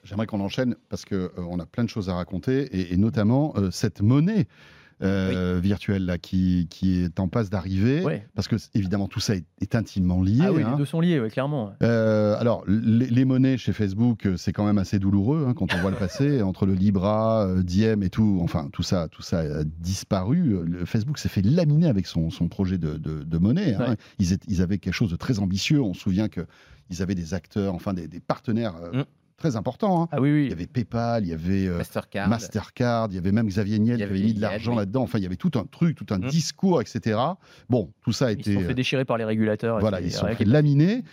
J'aimerais 0.03 0.27
qu'on 0.27 0.39
enchaîne 0.39 0.75
parce 0.89 1.03
qu'on 1.05 1.29
on 1.37 1.59
a 1.59 1.65
plein 1.65 1.83
de 1.83 1.89
choses 1.89 2.09
à 2.09 2.15
raconter 2.15 2.61
et, 2.77 2.93
et 2.93 2.97
notamment 2.97 3.53
euh, 3.57 3.71
cette 3.71 4.01
monnaie 4.01 4.47
euh, 5.03 5.59
virtuelle 5.61 6.05
là, 6.05 6.17
qui, 6.17 6.67
qui 6.69 7.01
est 7.03 7.19
en 7.19 7.27
passe 7.27 7.49
d'arriver. 7.49 8.03
Ouais. 8.03 8.25
Parce 8.35 8.47
que, 8.47 8.55
évidemment, 8.73 9.07
tout 9.07 9.19
ça 9.19 9.35
est, 9.35 9.45
est 9.61 9.75
intimement 9.75 10.21
lié. 10.23 10.39
Ah 10.43 10.51
oui, 10.51 10.63
hein. 10.63 10.71
les 10.71 10.77
deux 10.77 10.85
sont 10.85 10.99
liés, 11.01 11.19
ouais, 11.19 11.29
clairement. 11.29 11.73
Euh, 11.83 12.35
alors, 12.39 12.63
les, 12.67 13.05
les 13.07 13.25
monnaies 13.25 13.57
chez 13.57 13.73
Facebook, 13.73 14.25
euh, 14.25 14.37
c'est 14.37 14.53
quand 14.53 14.65
même 14.65 14.77
assez 14.79 14.97
douloureux 14.99 15.45
hein, 15.47 15.53
quand 15.53 15.73
on 15.73 15.77
voit 15.77 15.91
le 15.91 15.97
passé 15.97 16.41
entre 16.41 16.65
le 16.65 16.73
Libra, 16.73 17.47
Diem 17.63 18.01
et 18.03 18.09
tout. 18.09 18.39
Enfin, 18.41 18.69
tout 18.73 18.83
ça, 18.83 19.07
tout 19.09 19.21
ça 19.21 19.39
a 19.41 19.63
disparu. 19.63 20.63
Le 20.65 20.85
Facebook 20.85 21.17
s'est 21.19 21.29
fait 21.29 21.41
laminer 21.41 21.87
avec 21.87 22.07
son, 22.07 22.29
son 22.29 22.47
projet 22.47 22.77
de, 22.77 22.97
de- 22.97 23.23
de 23.23 23.37
monnaie. 23.37 23.75
hein. 23.75 23.89
Ouais. 23.91 23.95
Ils, 24.19 24.33
étaient- 24.33 24.45
ils 24.49 24.61
avaient 24.61 24.77
quelque 24.79 24.93
chose 24.93 25.11
de 25.11 25.15
très 25.15 25.39
ambitieux. 25.39 25.81
On 25.81 25.93
se 25.93 26.01
souvient 26.01 26.27
que 26.29 26.41
ils 26.89 27.01
avaient 27.01 27.15
des 27.15 27.33
acteurs, 27.33 27.73
enfin 27.75 27.93
des, 27.93 28.07
des 28.07 28.19
partenaires 28.21 28.75
euh, 28.81 29.01
Mm. 29.01 29.05
Très 29.37 29.55
importants. 29.55 30.03
hein. 30.03 30.07
Ah 30.11 30.19
oui, 30.19 30.45
Il 30.45 30.49
y 30.49 30.53
avait 30.53 30.65
PayPal, 30.67 31.23
il 31.23 31.29
y 31.29 31.33
avait 31.33 31.67
euh, 31.67 31.77
Mastercard. 31.77 32.27
Mastercard, 32.27 33.07
il 33.11 33.15
y 33.15 33.17
avait 33.17 33.31
même 33.31 33.47
Xavier 33.47 33.79
Niel 33.79 33.97
qui 33.97 34.03
avait 34.03 34.19
mis 34.19 34.33
de 34.33 34.41
l'argent 34.41 34.71
oui. 34.71 34.79
là-dedans. 34.79 35.03
Enfin, 35.03 35.19
il 35.19 35.23
y 35.23 35.27
avait 35.27 35.35
tout 35.35 35.51
un 35.55 35.63
truc, 35.65 35.95
tout 35.95 36.11
un 36.13 36.17
Mm. 36.17 36.27
discours, 36.27 36.81
etc. 36.81 37.19
Bon, 37.69 37.91
tout 38.03 38.11
ça 38.11 38.25
a 38.27 38.31
Ils 38.31 38.43
se 38.43 38.49
été 38.49 38.53
sont 38.61 38.67
fait 38.67 38.73
déchirer 38.73 39.05
par 39.05 39.17
les 39.17 39.23
régulateurs. 39.25 39.79
voilà, 39.79 40.01
ils 40.01 40.11
sont 40.11 40.25
ouais, 40.25 40.35
fait 40.35 40.45
laminer. 40.45 41.03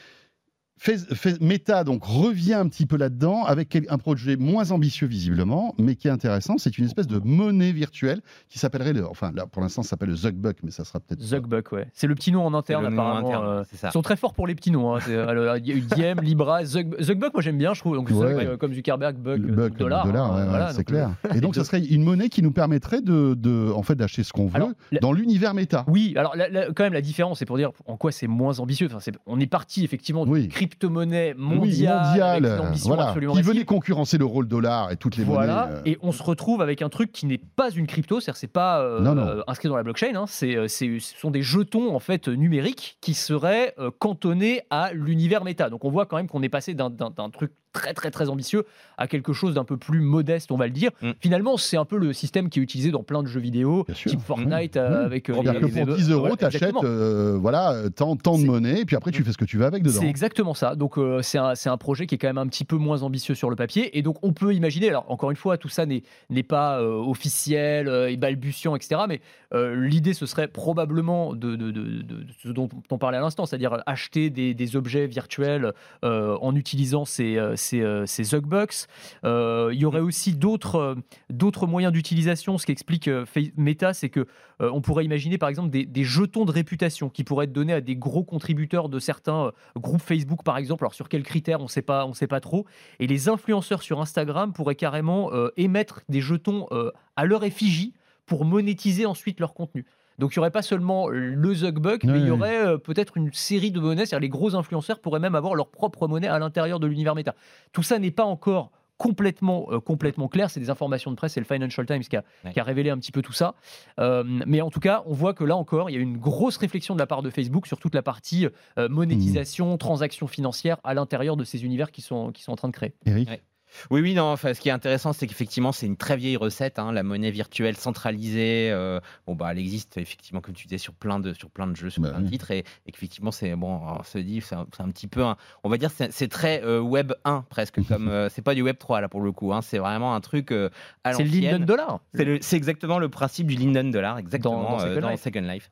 Fais- 0.77 0.99
fais- 0.99 1.39
Meta 1.41 1.85
donc 1.85 2.03
revient 2.05 2.55
un 2.55 2.69
petit 2.69 2.85
peu 2.85 2.97
là-dedans 2.97 3.45
avec 3.45 3.79
un 3.89 3.97
projet 3.97 4.37
moins 4.37 4.73
ambitieux 4.73 5.07
visiblement, 5.07 5.73
mais 5.79 5.95
qui 5.95 6.09
est 6.09 6.11
intéressant. 6.11 6.59
C'est 6.59 6.77
une 6.79 6.85
espèce 6.85 7.07
de 7.07 7.21
monnaie 7.25 7.71
virtuelle 7.71 8.21
qui 8.49 8.59
s'appellerait, 8.59 8.93
le, 8.93 9.07
enfin 9.07 9.31
là 9.35 9.47
pour 9.47 9.63
l'instant 9.63 9.83
ça 9.85 9.91
s'appelle 9.91 10.09
le 10.11 10.17
Zuckbuck, 10.17 10.57
mais 10.65 10.73
ça 10.73 10.85
sera 10.85 10.99
peut-être 10.99 11.23
Zuckbuck, 11.23 11.71
ouais. 11.73 11.87
C'est 11.95 12.09
le 12.09 12.15
petit 12.17 12.33
nom 12.33 12.45
en 12.45 12.55
interne, 12.55 12.85
apparemment. 12.87 13.29
interne, 13.29 13.47
euh, 13.47 13.63
c'est 13.71 13.77
ça. 13.77 13.89
Ils 13.89 13.93
sont 13.93 14.03
très 14.03 14.17
forts 14.17 14.35
pour 14.35 14.49
les 14.49 14.55
petits 14.57 14.73
noms. 14.73 14.95
hein. 14.97 14.99
Euh, 15.09 15.59
Il 15.63 15.67
y 15.69 15.73
a 15.73 15.77
eu 15.77 15.81
Diem, 15.81 16.19
Libra, 16.23 16.65
Zuck- 16.65 17.01
Zuckbuck, 17.01 17.33
moi 17.35 17.41
j'aime 17.43 17.57
bien, 17.57 17.73
je 17.73 17.81
trouve. 17.81 17.95
Donc 17.95 18.09
Ouais. 18.11 18.17
Zuck, 18.17 18.43
euh, 18.43 18.57
comme 18.57 18.75
Zuckerberg, 18.75 19.17
Buck, 19.17 19.41
buck, 19.41 19.77
dollar. 19.79 20.05
dollar, 20.05 20.33
hein, 20.33 20.43
ouais, 20.43 20.49
voilà, 20.49 20.73
c'est 20.73 20.85
clair. 20.85 21.15
euh, 21.27 21.35
Et 21.35 21.41
donc 21.41 21.55
ça 21.55 21.63
serait 21.65 21.85
une 21.85 22.03
monnaie 22.03 22.29
qui 22.29 22.43
nous 22.43 22.51
permettrait 22.53 23.01
de, 23.01 23.35
de 23.35 23.71
en 23.75 23.83
fait 23.85 23.95
d'acheter 23.95 24.25
ce 24.25 24.33
qu'on 24.33 24.49
veut 24.49 24.57
Alors, 24.57 24.71
la- 24.91 24.99
dans 24.99 25.13
l'univers 25.13 25.55
Meta. 25.55 25.85
Oui, 25.87 26.15
alors 26.17 26.35
la- 26.37 26.49
la- 26.49 26.67
quand 26.73 26.83
même 26.83 26.93
la 26.95 27.01
différence, 27.01 27.39
c'est 27.39 27.47
pour 27.47 27.57
dire 27.59 27.71
en 27.87 27.97
quoi 27.97 28.11
c'est 28.11 28.27
moins 28.27 28.59
ambitieux. 28.59 28.89
Enfin, 28.89 28.99
c'est- 29.01 29.15
on 29.25 29.39
est 29.39 29.47
parti 29.47 29.85
effectivement 29.85 30.25
Oui. 30.27 30.43
d'une 30.43 30.51
crypto-monnaie 30.67 31.35
Oui, 31.37 31.43
mondiale, 31.43 32.45
avec 32.47 32.61
une 32.61 32.67
ambition 32.67 32.89
voilà, 32.89 33.09
absolument 33.09 33.35
qui 33.35 33.43
venait 33.43 33.65
concurrencer 33.65 34.19
le 34.19 34.27
dollar 34.47 34.91
et 34.93 34.97
toutes 34.97 35.17
les 35.17 35.25
Voilà, 35.25 35.67
monnaies. 35.67 35.79
euh, 35.79 35.83
et 35.87 35.99
on 36.03 36.13
se 36.13 36.23
retrouve 36.23 36.61
avec 36.63 36.83
un 36.83 36.89
truc 36.89 37.13
qui 37.13 37.27
n'est 37.27 37.39
pas 37.39 37.71
une 37.71 37.87
crypto, 37.87 38.21
c'est-à-dire 38.21 38.37
c'est 38.39 38.47
pas 38.47 38.81
euh, 38.81 39.01
Non, 39.01 39.15
non. 39.15 39.23
euh, 39.27 39.41
inscrit 39.47 39.69
dans 39.69 39.77
la 39.77 39.83
blockchain, 39.83 40.15
hein, 40.15 40.25
c'est, 40.27 40.69
c'est- 40.69 40.99
ce 41.01 41.19
sont 41.19 41.31
des 41.31 41.43
jetons 41.43 41.95
en 41.95 41.99
fait 42.01 42.29
numériques 42.29 42.99
qui 43.01 43.15
seraient 43.15 43.75
cantonnés 43.99 44.63
à 44.71 44.93
l'univers 44.93 45.45
méta. 45.45 45.71
Donc 45.71 45.85
on 45.85 45.91
voit 45.91 46.07
quand 46.07 46.17
même 46.17 46.29
qu'on 46.29 46.43
est 46.43 46.49
passé 46.49 46.75
d'un 46.75 46.91
truc 47.33 47.53
très 47.75 47.93
très 47.93 48.11
très 48.11 48.31
ambitieux 48.31 48.65
à 48.97 49.07
quelque 49.07 49.35
chose 49.35 49.53
d'un 49.55 49.65
peu 49.65 49.77
plus 49.77 50.01
modeste, 50.01 50.51
on 50.53 50.57
va 50.57 50.67
le 50.67 50.73
dire. 50.73 50.91
Mm. 51.03 51.11
Finalement, 51.21 51.57
c'est 51.59 51.77
un 51.77 51.85
peu 51.85 51.99
le 51.99 52.13
système 52.15 52.49
qui 52.49 52.61
est 52.61 52.63
utilisé 52.63 52.91
dans 52.91 53.03
plein 53.03 53.23
de 53.23 53.29
jeux 53.29 53.41
vidéo, 53.41 53.85
type 53.93 54.21
Fortnite 54.21 54.77
Mm. 54.77 54.79
euh, 54.79 55.03
Mm. 55.03 55.05
avec 55.05 55.29
euh, 55.29 55.35
C'est-à-dire 55.35 55.61
que 55.61 55.67
les- 55.67 55.73
pour 55.85 55.87
les- 55.91 55.97
10 55.97 56.11
euros, 56.11 56.21
voilà, 56.23 56.37
tu 56.37 56.45
achètes 56.47 56.63
exactement. 56.63 57.39
voilà, 57.41 57.75
tant, 57.95 58.17
tant 58.17 58.39
de 58.39 58.45
monnaie, 58.45 58.81
et 58.81 58.85
puis 58.87 58.97
après 58.97 59.11
tu 59.11 59.23
fais 59.25 59.33
ce 59.33 59.37
que 59.39 59.45
tu 59.45 59.59
veux 59.59 59.67
avec 59.67 59.83
dedans. 59.83 60.01
C'est 60.01 60.07
exactement 60.09 60.55
ça. 60.55 60.77
Donc 60.77 60.97
euh, 60.99 61.21
c'est 61.23 61.39
un, 61.39 61.55
c'est 61.55 61.69
un 61.69 61.77
projet 61.77 62.07
qui 62.07 62.15
est 62.15 62.19
quand 62.19 62.29
même 62.29 62.39
un 62.39 62.47
petit 62.47 62.65
peu 62.65 62.77
moins 62.77 63.03
ambitieux 63.03 63.35
sur 63.35 63.51
le 63.51 63.57
papier. 63.57 63.99
Et 63.99 64.03
donc 64.03 64.17
on 64.23 64.33
peut 64.33 64.55
imaginer, 64.55 64.89
alors 64.89 65.05
encore 65.11 65.31
une 65.33 65.37
fois, 65.37 65.59
tout 65.59 65.69
ça 65.69 65.85
n'est 65.85 66.05
n'est 66.31 66.43
pas 66.45 66.81
euh, 66.81 66.95
officiel 66.97 67.89
euh, 67.89 68.11
et 68.11 68.17
balbutiant, 68.17 68.77
etc. 68.77 69.03
Mais 69.09 69.21
euh, 69.53 69.75
l'idée, 69.85 70.15
ce 70.15 70.27
serait 70.27 70.47
probablement 70.49 71.35
de, 71.35 71.57
de- 71.57 71.71
de- 71.71 71.83
de- 71.83 72.03
de 72.03 72.27
ce 72.43 72.49
dont 72.49 72.69
on 72.91 72.99
parlait 72.99 73.19
à 73.19 73.21
l'instant, 73.21 73.47
c'est-à-dire 73.47 73.83
acheter 73.87 74.31
des, 74.31 74.55
des 74.55 74.77
objets 74.77 75.07
virtuels 75.07 75.73
euh, 76.05 76.37
en 76.41 76.55
utilisant 76.55 77.05
ces, 77.05 77.37
euh, 77.37 77.57
ces, 77.65 77.81
euh, 77.81 78.07
ces 78.07 78.25
Zuckbucks. 78.25 78.87
Euh, 79.25 79.71
il 79.73 79.81
y 79.81 79.85
aurait 79.85 80.01
aussi 80.01 80.35
d'autres 80.35 80.97
euh, 81.33 81.67
moyens 81.67 81.93
d'utilisation. 81.93 82.59
Ce 82.59 82.67
qu'explique 82.67 83.09
euh, 83.09 83.25
Fa- 83.27 83.41
Meta, 83.57 83.95
c'est 83.95 84.11
que 84.11 84.27
on 84.61 84.81
pourrait 84.81 85.05
imaginer 85.05 85.37
par 85.37 85.49
exemple 85.49 85.71
des, 85.71 86.05
jetons 86.05 86.45
de 86.45 86.53
réputation 86.53 87.09
qui 87.09 87.25
pourraient 87.25 87.47
être 87.47 87.53
donnés 87.53 87.73
à 87.73 87.81
des 87.81 87.97
gros 87.97 88.23
contributeurs 88.23 88.89
de 88.89 89.01
certains 89.01 89.51
groupes 89.77 90.01
Facebook 90.01 90.45
par 90.45 90.59
exemple. 90.59 90.85
Alors 90.85 90.95
sur 90.95 91.09
quels 91.09 91.25
critères, 91.25 91.61
on 91.61 91.67
sait 91.67 91.83
pas, 91.83 92.07
on 92.07 92.15
sait 92.15 92.29
pas 92.29 92.41
trop. 92.41 92.65
Et 93.01 93.09
les 93.09 93.29
influenceurs 93.29 93.83
sur 93.83 94.01
Instagram 94.01 94.53
pourraient 94.53 94.77
carrément 94.77 95.33
émettre 95.57 96.03
des 96.09 96.21
jetons 96.21 96.69
à 97.17 97.25
leur 97.25 97.43
effigie 97.43 97.95
pour 98.27 98.45
monétiser 98.45 99.07
ensuite 99.07 99.41
leur 99.41 99.55
contenu. 99.55 99.85
Donc 100.19 100.35
il 100.35 100.39
n'y 100.39 100.41
aurait 100.41 100.51
pas 100.51 100.63
seulement 100.63 101.09
le 101.09 101.55
Zuckbuck, 101.55 102.05
mais 102.05 102.21
il 102.21 102.27
y 102.27 102.31
aurait 102.31 102.67
euh, 102.67 102.79
peut-être 102.79 103.17
une 103.17 103.33
série 103.33 103.71
de 103.71 103.81
monnaies. 103.81 104.07
C'est-à-dire 104.07 104.23
les 104.23 104.29
gros 104.29 104.55
influenceurs 104.55 105.01
pourraient 105.01 105.21
même 105.21 105.35
avoir 105.35 105.55
leur 105.55 105.69
propre 105.69 106.07
monnaie 106.09 106.29
à 106.29 106.39
l'intérieur 106.39 106.79
de 106.81 106.87
l'univers 106.87 107.15
méta. 107.15 107.35
Tout 107.73 107.83
ça 107.83 107.99
n'est 107.99 108.11
pas 108.11 108.25
encore 108.25 108.71
complètement, 108.97 109.67
euh, 109.73 109.81
complètement 109.81 110.29
clair. 110.29 110.51
C'est 110.51 110.61
des 110.61 110.71
informations 110.71 111.11
de 111.11 111.17
presse. 111.17 111.33
C'est 111.33 111.41
le 111.41 111.47
Financial 111.47 111.85
Times 111.85 112.01
qui 112.03 112.17
a, 112.17 112.23
Ouais. 112.45 112.53
qui 112.53 112.61
a 112.61 112.63
révélé 112.63 112.91
un 112.91 112.99
petit 112.99 113.11
peu 113.11 113.23
tout 113.23 113.33
ça. 113.33 113.55
Euh, 113.99 114.23
mais 114.47 114.61
en 114.61 114.71
tout 114.71 114.79
cas, 114.79 115.03
on 115.07 115.13
voit 115.13 115.35
que 115.35 115.43
là 115.43 115.57
encore, 115.57 115.91
il 115.91 115.95
y 115.95 115.97
a 115.97 116.01
une 116.01 116.17
grosse 116.17 116.57
réflexion 116.59 116.95
de 116.95 117.01
la 117.01 117.07
part 117.09 117.23
de 117.23 117.29
Facebook 117.31 117.67
sur 117.67 117.79
toute 117.81 117.95
la 117.95 118.03
partie 118.03 118.47
euh, 118.79 118.89
monétisation, 118.89 119.77
transactions 119.79 120.29
financières 120.29 120.79
à 120.85 120.95
l'intérieur 120.95 121.37
de 121.37 121.43
ces 121.43 121.65
univers 121.65 121.91
qui 121.91 122.03
sont, 122.03 122.31
qui 122.31 122.43
sont 122.45 122.53
en 122.53 122.57
train 122.57 122.69
de 122.69 122.73
créer. 122.73 122.95
Eric 123.05 123.29
Ouais. 123.29 123.43
Oui, 123.91 124.01
oui, 124.01 124.15
non. 124.15 124.25
Enfin, 124.33 124.55
ce 124.55 124.61
qui 124.61 124.69
est 124.69 124.73
intéressant, 124.73 125.13
c'est 125.13 125.27
qu'effectivement, 125.27 125.73
c'est 125.73 125.87
une 125.87 125.97
très 125.97 126.17
vieille 126.17 126.37
recette, 126.37 126.79
hein, 126.79 126.93
la 126.93 127.03
monnaie 127.03 127.31
virtuelle 127.31 127.77
centralisée. 127.77 128.71
euh, 128.71 129.01
bon, 129.27 129.35
bah, 129.35 129.49
elle 129.53 129.59
existe 129.59 129.97
effectivement, 129.99 130.41
comme 130.41 130.55
tu 130.55 130.67
disais, 130.67 130.79
sur 130.79 130.93
plein 130.95 131.19
de, 131.21 131.33
sur 131.35 131.51
plein 131.51 131.67
de 131.67 131.75
jeux, 131.77 131.91
sur 131.91 132.03
Bah 132.03 132.11
plein 132.11 132.21
de 132.21 132.25
oui. 132.25 132.31
titres, 132.31 132.51
et, 132.51 132.65
qu'effectivement, 132.93 133.31
c'est 133.33 133.55
bon. 133.57 133.81
On 133.85 134.03
se 134.03 134.19
dit, 134.19 134.41
c'est 134.41 134.55
un, 134.55 134.65
petit 134.67 135.07
peu, 135.07 135.23
un- 135.25 135.37
on 135.63 135.69
va 135.69 135.77
dire, 135.77 135.91
c'est 135.91 136.29
très 136.29 136.63
euh, 136.65 136.81
Web 136.81 137.13
1 137.25 137.45
presque, 137.51 137.81
comme 137.89 138.09
euh, 138.09 138.29
c'est 138.29 138.43
pas 138.43 138.55
du 138.55 138.63
Web 138.63 138.77
3 138.79 139.01
là 139.01 139.09
pour 139.09 139.21
le 139.21 139.33
coup. 139.33 139.53
hein, 139.53 139.63
c'est 139.63 139.79
vraiment 139.79 140.15
un 140.15 140.21
truc 140.21 140.47
C'est 140.51 141.23
le. 141.23 141.25
Linden 141.25 141.65
Dollar. 141.65 142.01
C'est 142.41 142.57
exactement 142.57 142.99
le 142.99 143.09
principe 143.09 143.47
du 143.49 143.57
Linden 143.57 143.91
Dollar, 143.91 144.19
exactement 144.19 144.63
Dans- 144.63 144.71
dans 144.71 144.79
Second 144.81 145.01
dans 145.01 145.09
Life. 145.11 145.23
Second 145.23 145.41
Life. 145.43 145.71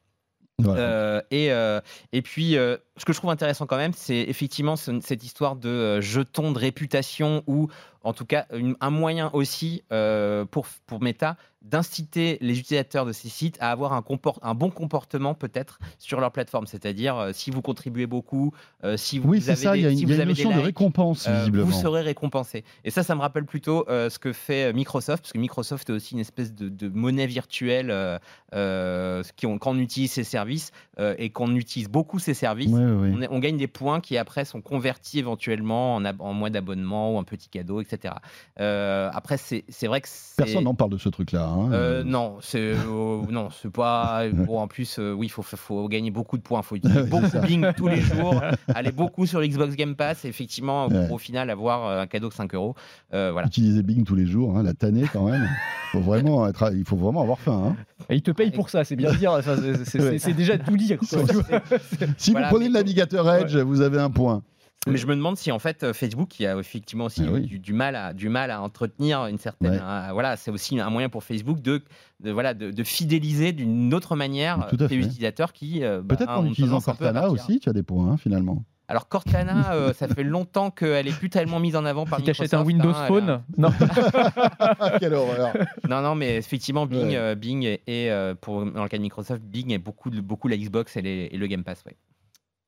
Voilà. 0.58 0.80
Euh, 0.80 1.20
et, 1.32 1.50
euh, 1.50 1.80
et 2.12 2.22
puis, 2.22 2.56
euh, 2.56 2.76
ce 2.96 3.04
que 3.04 3.12
je 3.12 3.18
trouve 3.18 3.30
intéressant 3.30 3.66
quand 3.66 3.78
même, 3.78 3.92
c'est 3.94 4.20
effectivement 4.20 4.76
ce- 4.76 5.00
cette 5.00 5.24
histoire 5.24 5.56
de 5.56 6.00
jetons 6.00 6.52
de 6.52 6.58
réputation 6.58 7.42
ou 7.48 7.68
en 8.04 8.12
tout 8.12 8.24
cas 8.26 8.46
une- 8.52 8.76
un 8.80 8.90
moyen 8.90 9.30
aussi 9.32 9.82
euh, 9.92 10.44
pour, 10.44 10.66
pour 10.86 11.00
Meta 11.02 11.36
d'inciter 11.62 12.38
les 12.40 12.58
utilisateurs 12.58 13.06
de 13.06 13.12
ces 13.12 13.28
sites 13.28 13.56
à 13.60 13.70
avoir 13.70 13.92
un, 13.92 14.02
comport- 14.02 14.40
un 14.42 14.52
bon 14.54 14.70
comportement 14.70 15.32
peut-être 15.34 15.78
sur 16.00 16.18
leur 16.18 16.32
plateforme. 16.32 16.66
C'est-à-dire, 16.66 17.16
euh, 17.16 17.30
si 17.32 17.52
vous 17.52 17.62
contribuez 17.62 18.06
beaucoup, 18.08 18.52
euh, 18.82 18.96
si 18.96 19.20
vous 19.20 19.28
oui, 19.28 19.40
c'est 19.40 19.52
avez 19.52 19.60
ça, 19.62 19.72
des, 19.74 19.78
il 19.78 19.82
y 19.82 19.86
a 19.86 19.90
une, 19.90 19.96
si 19.96 20.02
y 20.02 20.04
a 20.04 20.08
vous 20.08 20.12
une 20.14 20.18
des 20.18 20.24
notion 20.26 20.50
de 20.50 20.58
récompense, 20.60 21.28
visiblement. 21.28 21.66
vous 21.66 21.72
serez 21.72 22.00
récompensé. 22.02 22.64
Et 22.84 22.90
ça, 22.90 23.04
ça 23.04 23.14
me 23.14 23.20
rappelle 23.20 23.44
plutôt 23.44 23.84
ce 23.88 24.18
que 24.18 24.32
fait 24.32 24.72
Microsoft, 24.72 25.22
parce 25.22 25.32
que 25.32 25.38
Microsoft 25.38 25.88
est 25.88 25.92
aussi 25.92 26.14
une 26.14 26.20
espèce 26.20 26.52
de, 26.52 26.68
de 26.68 26.88
monnaie 26.88 27.28
virtuelle 27.28 27.94
qui 29.36 29.46
on- 29.46 29.58
quand 29.58 29.70
on 29.72 29.78
utilise 29.78 30.10
ses 30.12 30.24
services 30.24 30.72
et 31.18 31.30
qu'on 31.30 31.54
utilise 31.54 31.88
beaucoup 31.88 32.18
ces 32.18 32.34
services. 32.34 32.72
On, 33.30 33.38
gagne 33.38 33.56
des 33.56 33.66
points 33.68 34.00
qui 34.00 34.16
après 34.18 34.44
sont 34.44 34.60
convertis 34.60 35.18
éventuellement 35.20 35.94
en, 35.96 36.04
en 36.04 36.32
mois 36.32 36.50
d'abonnement 36.50 37.14
ou 37.14 37.18
un 37.18 37.24
petit 37.24 37.48
cadeau, 37.48 37.80
etc. 37.80 37.91
Euh, 38.60 39.10
après, 39.12 39.36
c'est 39.36 39.64
c'est 39.68 39.86
vrai 39.86 40.00
que 40.00 40.08
Personne 40.36 40.64
n'en 40.64 40.74
parle 40.74 40.90
de 40.90 40.98
ce 40.98 41.08
truc-là. 41.08 41.46
hein. 41.48 41.72
euh, 41.72 42.04
non, 42.04 42.36
c'est 42.40 42.58
euh, 42.60 43.22
non, 43.30 43.48
c'est 43.50 43.70
pas. 43.70 44.22
Bon, 44.32 44.58
en 44.60 44.66
plus, 44.68 44.98
euh, 44.98 45.12
oui, 45.12 45.26
il 45.26 45.30
faut, 45.30 45.42
faut 45.42 45.88
gagner 45.88 46.10
beaucoup 46.10 46.36
de 46.36 46.42
points. 46.42 46.60
Il 46.60 46.64
faut 46.66 46.76
utiliser 46.76 47.02
beaucoup 47.04 47.26
ça. 47.28 47.40
Bing 47.40 47.66
tous 47.76 47.88
les 47.88 48.00
jours, 48.00 48.40
aller 48.74 48.92
beaucoup 48.92 49.26
sur 49.26 49.40
Xbox 49.42 49.76
Game 49.76 49.94
Pass 49.94 50.24
et 50.24 50.28
effectivement, 50.28 50.86
Ouais. 50.88 51.06
pour 51.06 51.16
au 51.16 51.18
final 51.18 51.48
avoir 51.50 51.98
un 52.00 52.06
cadeau 52.06 52.28
de 52.28 52.34
5 52.34 52.54
euros. 52.54 52.74
Voilà. 53.10 53.46
Utiliser 53.46 53.82
Bing 53.82 54.04
tous 54.04 54.14
les 54.14 54.26
jours, 54.26 54.56
hein, 54.56 54.62
la 54.62 54.74
tannée 54.74 55.04
quand 55.12 55.24
même. 55.30 55.48
faut 55.92 56.00
vraiment 56.00 56.46
être, 56.48 56.72
il 56.74 56.84
faut 56.84 56.96
vraiment 56.96 57.22
avoir 57.22 57.38
faim. 57.38 57.62
hein. 57.68 57.76
Et 58.08 58.16
ils 58.16 58.22
te 58.22 58.30
payent 58.30 58.50
pour 58.50 58.68
ça, 58.70 58.84
c'est 58.84 58.96
bien 58.96 59.12
dire. 59.12 59.32
Enfin, 59.32 59.56
c'est- 59.84 60.32
déjà 60.32 60.58
tout 60.58 60.76
dire. 60.76 60.98
quoi. 60.98 61.06
Si 62.16 62.30
Voilà, 62.32 62.48
vous 62.48 62.54
prenez 62.54 62.66
le 62.68 62.72
navigateur 62.74 63.30
Edge, 63.32 63.56
vous 63.56 63.80
avez 63.80 64.00
un 64.00 64.10
point. 64.10 64.42
Mais 64.88 64.96
je 64.96 65.06
me 65.06 65.14
demande 65.14 65.36
si 65.36 65.52
en 65.52 65.58
fait 65.60 65.84
euh, 65.84 65.92
Facebook, 65.92 66.28
qui 66.28 66.44
a 66.46 66.56
effectivement 66.58 67.04
aussi 67.04 67.22
Ah 67.26 67.30
oui. 67.32 67.42
du, 67.42 67.58
du 67.60 67.72
mal 67.72 67.94
à, 67.94 68.12
du 68.12 68.28
mal 68.28 68.50
à 68.50 68.60
entretenir 68.62 69.26
une 69.26 69.38
certaine. 69.38 69.70
Ouais. 69.72 69.78
un- 69.80 70.12
voilà, 70.12 70.36
c'est 70.36 70.50
aussi 70.50 70.78
un 70.80 70.90
moyen 70.90 71.08
pour 71.08 71.22
Facebook 71.22 71.60
de, 71.60 71.82
de, 72.20 72.30
voilà, 72.32 72.52
de, 72.54 72.70
de 72.72 72.82
fidéliser 72.84 73.52
d'une 73.52 73.94
autre 73.94 74.16
manière 74.16 74.68
euh, 74.72 74.86
les 74.88 74.96
utilisateurs 74.96 75.52
qui. 75.52 75.84
euh, 75.84 76.02
bah, 76.02 76.16
Peut-être 76.16 76.30
ont 76.32 76.42
qu'en 76.42 76.46
utilisant 76.46 76.80
Cortana 76.80 77.28
aussi, 77.28 77.60
tu 77.60 77.68
as 77.68 77.72
des 77.72 77.82
points 77.84 78.10
hein, 78.12 78.16
finalement. 78.16 78.64
Alors 78.88 79.08
Cortana, 79.08 79.70
euh, 79.72 79.92
ça 79.94 80.08
fait 80.08 80.24
longtemps 80.24 80.70
qu'elle 80.72 81.06
est 81.06 81.16
plus 81.16 81.30
tellement 81.30 81.60
mise 81.60 81.76
en 81.76 81.84
avant 81.84 82.04
par 82.04 82.18
Si 82.18 82.24
t'achètes 82.26 82.52
un 82.52 82.64
Microsoft, 82.64 82.66
Windows 82.66 82.98
hein, 82.98 83.06
Phone, 83.06 83.42
non. 83.56 83.70
Quelle 84.98 85.14
horreur 85.14 85.52
Non, 85.88 86.02
non, 86.02 86.14
mais 86.16 86.36
effectivement, 86.36 86.86
Bing, 86.86 87.06
Ouais. 87.10 87.16
euh, 87.16 87.34
Bing 87.36 87.78
euh, 87.88 88.34
pour, 88.34 88.66
dans 88.66 88.82
le 88.82 88.88
cas 88.88 88.96
de 88.96 89.02
Microsoft, 89.02 89.42
Bing 89.42 89.72
est 89.72 89.78
beaucoup, 89.78 90.10
beaucoup 90.10 90.48
la 90.48 90.56
Xbox 90.56 90.96
et, 90.96 91.02
les- 91.02 91.28
et 91.32 91.36
le 91.38 91.46
Game 91.46 91.62
Pass. 91.64 91.84
Ouais. 91.86 91.96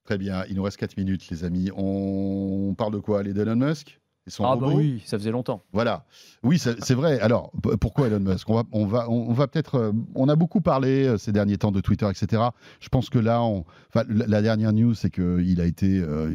Très 0.05 0.19
bien, 0.19 0.45
il 0.49 0.57
nous 0.57 0.63
reste 0.63 0.77
4 0.77 0.97
minutes 0.99 1.29
les 1.31 1.45
amis. 1.45 1.71
On 1.77 2.75
parle 2.77 2.93
de 2.93 2.99
quoi 2.99 3.23
Les 3.23 3.33
d'Elon 3.33 3.57
Musk? 3.57 4.01
Et 4.27 4.31
son 4.31 4.45
Ah 4.45 4.57
bah 4.57 4.69
oui, 4.73 5.03
ça 5.05 5.19
faisait 5.19 5.31
longtemps. 5.31 5.63
Voilà. 5.73 6.07
Oui, 6.43 6.59
c'est 6.59 6.95
vrai. 6.95 7.21
Alors, 7.21 7.53
pourquoi 7.79 8.07
Elon 8.07 8.21
Musk? 8.21 8.49
On 8.49 8.55
va, 8.55 8.63
on 8.73 8.87
va, 8.87 9.11
on 9.11 9.33
va 9.35 9.47
peut-être. 9.49 9.75
euh, 9.77 9.93
On 10.15 10.29
a 10.31 10.37
beaucoup 10.37 10.63
parlé 10.63 11.05
euh, 11.07 11.19
ces 11.19 11.31
derniers 11.31 11.59
temps 11.59 11.73
de 11.73 11.81
Twitter, 11.81 12.09
etc. 12.09 12.43
Je 12.81 12.89
pense 12.89 13.11
que 13.11 13.19
là, 13.19 13.43
on, 13.43 13.65
enfin, 13.95 14.07
la 14.09 14.41
dernière 14.41 14.73
news, 14.73 14.95
c'est 14.95 15.11
qu'il 15.11 15.61
a 15.61 15.65
été, 15.67 15.99
euh, 15.99 16.31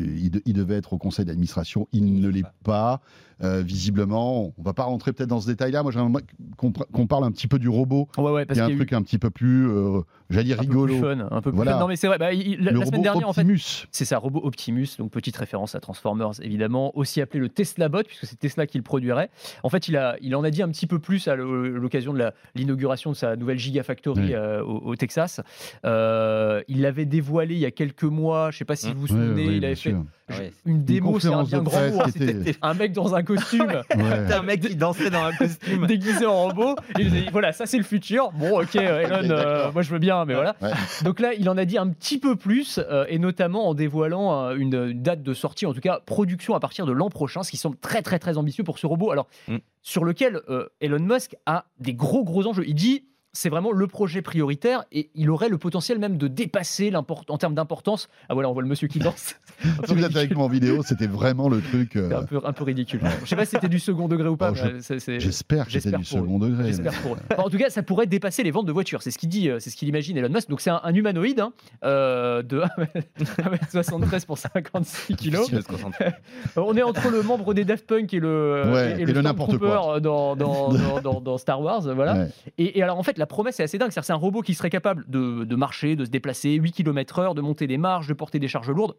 il 0.45 0.53
devait 0.53 0.75
être 0.75 0.93
au 0.93 0.97
conseil 0.99 1.25
d'administration. 1.25 1.87
Il 1.91 2.19
ne 2.21 2.29
l'est 2.29 2.45
pas. 2.63 3.01
Euh, 3.41 3.61
visiblement, 3.61 4.53
on 4.57 4.61
va 4.61 4.73
pas 4.73 4.83
rentrer 4.83 5.13
peut-être 5.13 5.29
dans 5.29 5.39
ce 5.39 5.47
détail-là. 5.47 5.81
Moi, 5.81 5.91
j'aimerais 5.93 6.23
qu'on 6.57 7.07
parle 7.07 7.23
un 7.23 7.31
petit 7.31 7.47
peu 7.47 7.57
du 7.57 7.69
robot. 7.69 8.09
Ouais, 8.17 8.31
ouais, 8.31 8.43
Il 8.43 8.45
parce 8.47 8.57
y 8.57 8.61
a 8.61 8.65
un 8.65 8.67
qu'il 8.67 8.75
y 8.75 8.79
a 8.79 8.83
eu 8.83 8.85
truc 8.85 8.93
un 8.93 9.01
petit 9.01 9.17
peu 9.17 9.29
plus, 9.29 9.69
euh, 9.69 10.01
j'allais 10.29 10.43
dire 10.43 10.59
un 10.59 10.63
peu 10.63 10.69
rigolo. 10.69 10.93
plus 10.93 11.01
fun, 11.01 11.27
un 11.31 11.41
peu 11.41 11.51
plus 11.51 11.55
Voilà. 11.55 11.73
fun. 11.73 11.79
Non 11.79 11.87
mais 11.87 11.95
c'est 11.95 12.07
vrai, 12.07 12.17
bah, 12.17 12.33
il- 12.33 12.59
la, 12.61 12.71
semaine 12.85 13.01
dernière 13.01 13.29
en 13.29 13.33
fait, 13.33 13.41
Optimus. 13.41 13.87
c'est 13.91 14.03
ça, 14.03 14.17
robot 14.17 14.41
Optimus, 14.43 14.87
donc 14.97 15.11
petite 15.11 15.37
référence 15.37 15.73
à 15.75 15.79
Transformers 15.79 16.31
évidemment, 16.41 16.91
aussi 16.97 17.21
appelé 17.21 17.39
le 17.39 17.47
Tesla 17.49 17.87
Bot 17.87 18.03
puisque 18.03 18.25
c'est 18.25 18.37
Tesla 18.37 18.67
qui 18.67 18.77
le 18.77 18.83
produirait. 18.83 19.29
En 19.63 19.69
fait, 19.69 19.87
il 19.87 19.95
a, 19.95 20.17
il 20.21 20.35
en 20.35 20.43
a 20.43 20.49
dit 20.51 20.61
un 20.61 20.69
petit 20.69 20.85
peu 20.87 20.99
plus 20.99 21.27
à 21.29 21.35
l'o- 21.35 21.63
l'occasion 21.77 22.11
de 22.13 22.19
la- 22.19 22.33
l'inauguration 22.55 23.11
de 23.11 23.15
sa 23.15 23.35
nouvelle 23.37 23.57
Gigafactory 23.57 24.21
Oui. 24.21 24.33
euh, 24.33 24.61
au, 24.63 24.79
au 24.89 24.95
Texas. 24.97 25.39
Il 25.85 26.81
l'avait 26.81 27.05
dévoilé 27.05 27.55
il 27.55 27.59
y 27.61 27.65
a 27.65 27.71
quelques 27.71 28.03
mois, 28.03 28.51
je 28.51 28.57
sais 28.57 28.65
pas 28.65 28.75
si 28.75 28.89
Mmh. 28.89 28.93
vous 28.93 29.01
vous 29.01 29.07
souvenez, 29.07 29.45
il 29.45 29.65
avait 29.65 29.75
fait 29.75 29.91
sûr. 29.91 30.03
Ouais. 30.29 30.51
une 30.65 30.83
démo, 30.83 31.19
c'est 31.19 31.27
un 31.33 31.43
bien 31.43 31.61
grand 31.61 31.89
mot, 31.89 32.01
hein. 32.01 32.11
qui 32.11 32.23
était- 32.23 32.55
un 32.61 32.73
mec 32.73 32.93
dans 32.93 33.15
un 33.15 33.23
costume. 33.23 33.67
Ouais. 33.95 34.33
Un 34.33 34.41
mec 34.43 34.61
qui 34.61 34.75
dansait 34.75 35.09
dans 35.09 35.23
un 35.23 35.33
costume. 35.33 35.87
déguisé 35.87 36.25
en 36.25 36.43
robot. 36.47 36.75
Et 36.97 37.01
il 37.03 37.11
dit, 37.11 37.25
voilà, 37.31 37.51
ça 37.51 37.65
c'est 37.65 37.77
le 37.77 37.83
futur. 37.83 38.31
Bon, 38.33 38.61
ok, 38.61 38.75
Elon, 38.75 39.29
euh, 39.29 39.71
moi 39.71 39.81
je 39.81 39.89
veux 39.91 39.99
bien, 39.99 40.23
mais 40.25 40.33
voilà. 40.35 40.55
Ouais. 40.61 40.71
Donc 41.03 41.19
là, 41.19 41.33
il 41.33 41.49
en 41.49 41.57
a 41.57 41.65
dit 41.65 41.77
un 41.77 41.89
petit 41.89 42.17
peu 42.19 42.35
plus, 42.35 42.79
euh, 42.79 43.05
et 43.09 43.19
notamment 43.19 43.67
en 43.67 43.73
dévoilant 43.73 44.45
euh, 44.45 44.55
une 44.55 44.93
date 44.93 45.23
de 45.23 45.33
sortie, 45.33 45.65
en 45.65 45.73
tout 45.73 45.81
cas 45.81 45.99
production 46.05 46.53
à 46.55 46.59
partir 46.59 46.85
de 46.85 46.91
l'an 46.91 47.09
prochain, 47.09 47.43
ce 47.43 47.51
qui 47.51 47.57
semble 47.57 47.77
très 47.77 48.01
très 48.01 48.19
très 48.19 48.37
ambitieux 48.37 48.63
pour 48.63 48.79
ce 48.79 48.87
robot. 48.87 49.11
Alors, 49.11 49.27
Mm. 49.47 49.57
sur 49.81 50.03
lequel 50.05 50.41
Elon 50.81 50.99
Musk 50.99 51.35
a 51.45 51.65
des 51.79 51.93
gros 51.93 52.23
gros 52.23 52.45
enjeux. 52.47 52.63
Il 52.67 52.75
dit. 52.75 53.03
C'est 53.31 53.49
vraiment 53.49 53.71
le 53.71 53.85
projet 53.85 54.23
prioritaire 54.23 54.85
et 54.91 55.11
il 55.13 55.29
aurait 55.29 55.49
le 55.49 55.59
potentiel 55.59 55.99
même 55.99 56.17
de 56.17 56.27
dépasser 56.27 56.89
l'import- 56.89 57.25
en 57.29 57.37
termes 57.37 57.53
d'importance. 57.53 58.09
Ah 58.27 58.33
voilà, 58.33 58.49
on 58.49 58.53
voit 58.53 58.63
le 58.63 58.67
monsieur 58.67 58.87
qui 58.87 58.97
danse. 58.99 59.35
Si 59.85 59.93
vous 59.93 60.03
êtes 60.05 60.15
avec 60.15 60.33
moi 60.35 60.45
en 60.45 60.47
vidéo, 60.49 60.81
c'était 60.83 61.05
vraiment 61.07 61.49
le 61.49 61.61
truc. 61.61 61.95
euh, 61.97 62.21
un 62.21 62.23
peu, 62.23 62.39
un 62.43 62.53
peu 62.53 62.63
ridicule. 62.63 63.01
Je 63.23 63.29
sais 63.29 63.35
pas 63.35 63.43
si 63.45 63.51
c'était 63.51 63.67
du 63.67 63.79
second 63.79 64.07
degré 64.07 64.29
ou 64.29 64.37
pas. 64.37 64.51
Oh, 64.51 64.55
J'espère 64.55 64.79
que 64.79 64.99
c'était 64.99 65.19
j'espère 65.19 65.65
du 65.65 65.75
eux. 66.03 66.03
second 66.05 66.39
degré. 66.39 66.63
J'espère 66.67 66.93
mais- 66.93 66.97
pour 67.01 67.13
eux. 67.15 67.19
Enfin, 67.33 67.43
en 67.43 67.49
tout 67.49 67.57
cas, 67.57 67.69
ça 67.69 67.83
pourrait 67.83 68.07
dépasser 68.07 68.41
les 68.43 68.51
ventes 68.51 68.65
de 68.67 68.71
voitures. 68.71 69.01
C'est 69.03 69.11
ce 69.11 69.17
qu'il 69.17 69.27
dit, 69.29 69.49
euh, 69.49 69.59
c'est 69.59 69.69
ce 69.69 69.75
qu'il 69.75 69.87
imagine 69.89 70.17
Elon 70.17 70.29
Musk. 70.29 70.49
Donc 70.49 70.61
c'est 70.61 70.69
un, 70.69 70.79
un 70.83 70.93
humanoïde 70.93 71.41
hein, 71.41 71.51
euh, 71.83 72.41
de 72.41 72.61
1m73 73.37 74.25
pour 74.25 74.37
56 74.37 75.15
kilos. 75.15 75.49
On 76.55 76.75
est 76.75 76.81
entre 76.83 77.09
le 77.09 77.21
membre 77.21 77.53
des 77.53 77.65
Daft 77.65 77.85
Punk 77.85 78.13
et 78.13 78.19
le, 78.19 78.63
Ouais, 78.73 78.97
et, 78.97 79.01
et 79.01 79.05
le 79.05 79.13
le 79.13 79.21
n'importe 79.21 79.57
quoi. 79.57 79.99
dans, 79.99 80.35
dans, 80.35 80.69
dans, 80.71 81.01
dans- 81.01 81.21
dans 81.21 81.37
Star 81.37 81.61
Wars. 81.61 81.81
Voilà. 81.93 82.13
Ouais. 82.15 82.27
Et, 82.57 82.79
et 82.79 82.83
alors 82.83 82.97
en 82.97 83.03
fait, 83.03 83.17
la 83.19 83.27
promesse 83.27 83.59
est 83.59 83.63
assez 83.63 83.77
dingue. 83.77 83.91
C'est 83.91 84.11
un 84.11 84.15
robot 84.15 84.41
qui 84.41 84.55
serait 84.55 84.69
capable 84.69 85.05
de, 85.07 85.55
marcher, 85.55 85.95
de 85.95 86.05
se 86.05 86.09
déplacer 86.09 86.53
8 86.53 86.71
km/h, 86.71 87.35
de 87.35 87.41
monter 87.41 87.67
des 87.67 87.77
marches, 87.77 88.07
de 88.07 88.13
porter 88.13 88.39
des 88.39 88.47
charges 88.47 88.71
lourdes. 88.71 88.95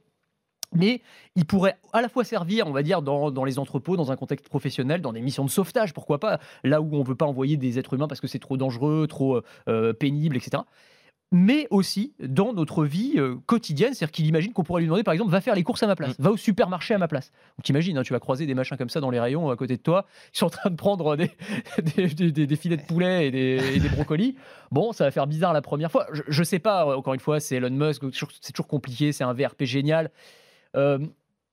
Mais 0.73 1.01
il 1.35 1.47
pourrait 1.47 1.79
à 1.93 2.01
la 2.01 2.09
fois 2.09 2.23
servir, 2.23 2.67
on 2.69 2.73
va 2.73 2.83
dire, 2.83 3.03
dans, 3.03 3.45
les 3.45 3.59
entrepôts, 3.59 3.97
dans 3.97 4.13
un 4.13 4.17
contexte 4.17 4.49
professionnel, 4.49 5.01
dans 5.01 5.13
des 5.13 5.23
missions 5.23 5.45
de 5.45 5.51
sauvetage, 5.51 5.95
pourquoi 5.95 6.21
pas, 6.21 6.39
là 6.63 6.81
où 6.81 6.95
on 6.95 7.01
ne 7.01 7.05
veut 7.05 7.17
pas 7.17 7.27
envoyer 7.27 7.57
des 7.57 7.79
êtres 7.79 7.95
humains 7.95 8.07
parce 8.07 8.21
que 8.21 8.29
c'est 8.29 8.39
trop 8.39 8.57
dangereux, 8.57 9.07
trop 9.09 9.41
euh, 9.69 9.93
pénible, 9.95 10.37
etc. 10.37 10.63
Mais 11.33 11.69
aussi 11.71 12.13
dans 12.19 12.53
notre 12.53 12.85
vie 12.85 13.13
euh, 13.17 13.37
quotidienne, 13.47 13.95
c'est-à-dire 13.95 14.11
qu'il 14.11 14.27
imagine 14.27 14.53
qu'on 14.53 14.65
pourrait 14.65 14.81
lui 14.81 14.87
demander, 14.89 15.05
par 15.05 15.13
exemple, 15.15 15.31
va 15.31 15.41
faire 15.41 15.55
les 15.55 15.63
courses 15.63 15.83
à 15.85 15.87
ma 15.87 15.95
place, 15.95 16.17
va 16.19 16.33
au 16.33 16.37
supermarché 16.37 16.93
à 16.93 16.99
ma 16.99 17.07
place. 17.07 17.31
Donc 17.57 17.65
t'imagines, 17.65 17.97
hein, 17.99 18.03
tu 18.03 18.13
vas 18.13 18.19
croiser 18.19 18.47
des 18.47 18.55
machins 18.55 18.77
comme 18.77 18.89
ça 18.89 18.99
dans 19.01 19.11
les 19.11 19.21
rayons 19.21 19.49
à 19.49 19.55
côté 19.55 19.77
de 19.77 19.83
toi, 19.83 20.07
ils 20.35 20.39
sont 20.39 20.47
en 20.47 20.51
train 20.51 20.71
de 20.71 20.75
prendre 20.75 21.15
des, 21.17 21.31
des, 21.97 22.09
des- 22.09 22.33
des- 22.33 22.47
des 22.49 22.57
filets 22.57 22.79
de 22.79 22.83
poulet 22.83 23.29
et 23.29 23.31
des, 23.31 23.61
et 23.77 23.79
des 23.79 23.89
brocolis. 23.89 24.35
Bon, 24.73 24.93
ça 24.93 25.05
va 25.05 25.13
faire 25.13 25.29
bizarre 25.29 25.53
la 25.53 25.63
première 25.63 25.93
fois. 25.93 26.07
Je, 26.13 26.23
je 26.27 26.43
sais 26.43 26.59
pas, 26.59 26.85
euh, 26.89 26.97
encore 26.97 27.15
une 27.15 27.21
fois, 27.21 27.39
c'est 27.39 27.57
Elon 27.57 27.71
Musk, 27.71 28.03
c'est 28.41 28.53
toujours 28.53 28.67
compliqué, 28.67 29.13
c'est 29.13 29.23
un 29.25 29.33
VRP 29.33 29.63
génial. 29.65 30.11
Euh, 30.77 30.99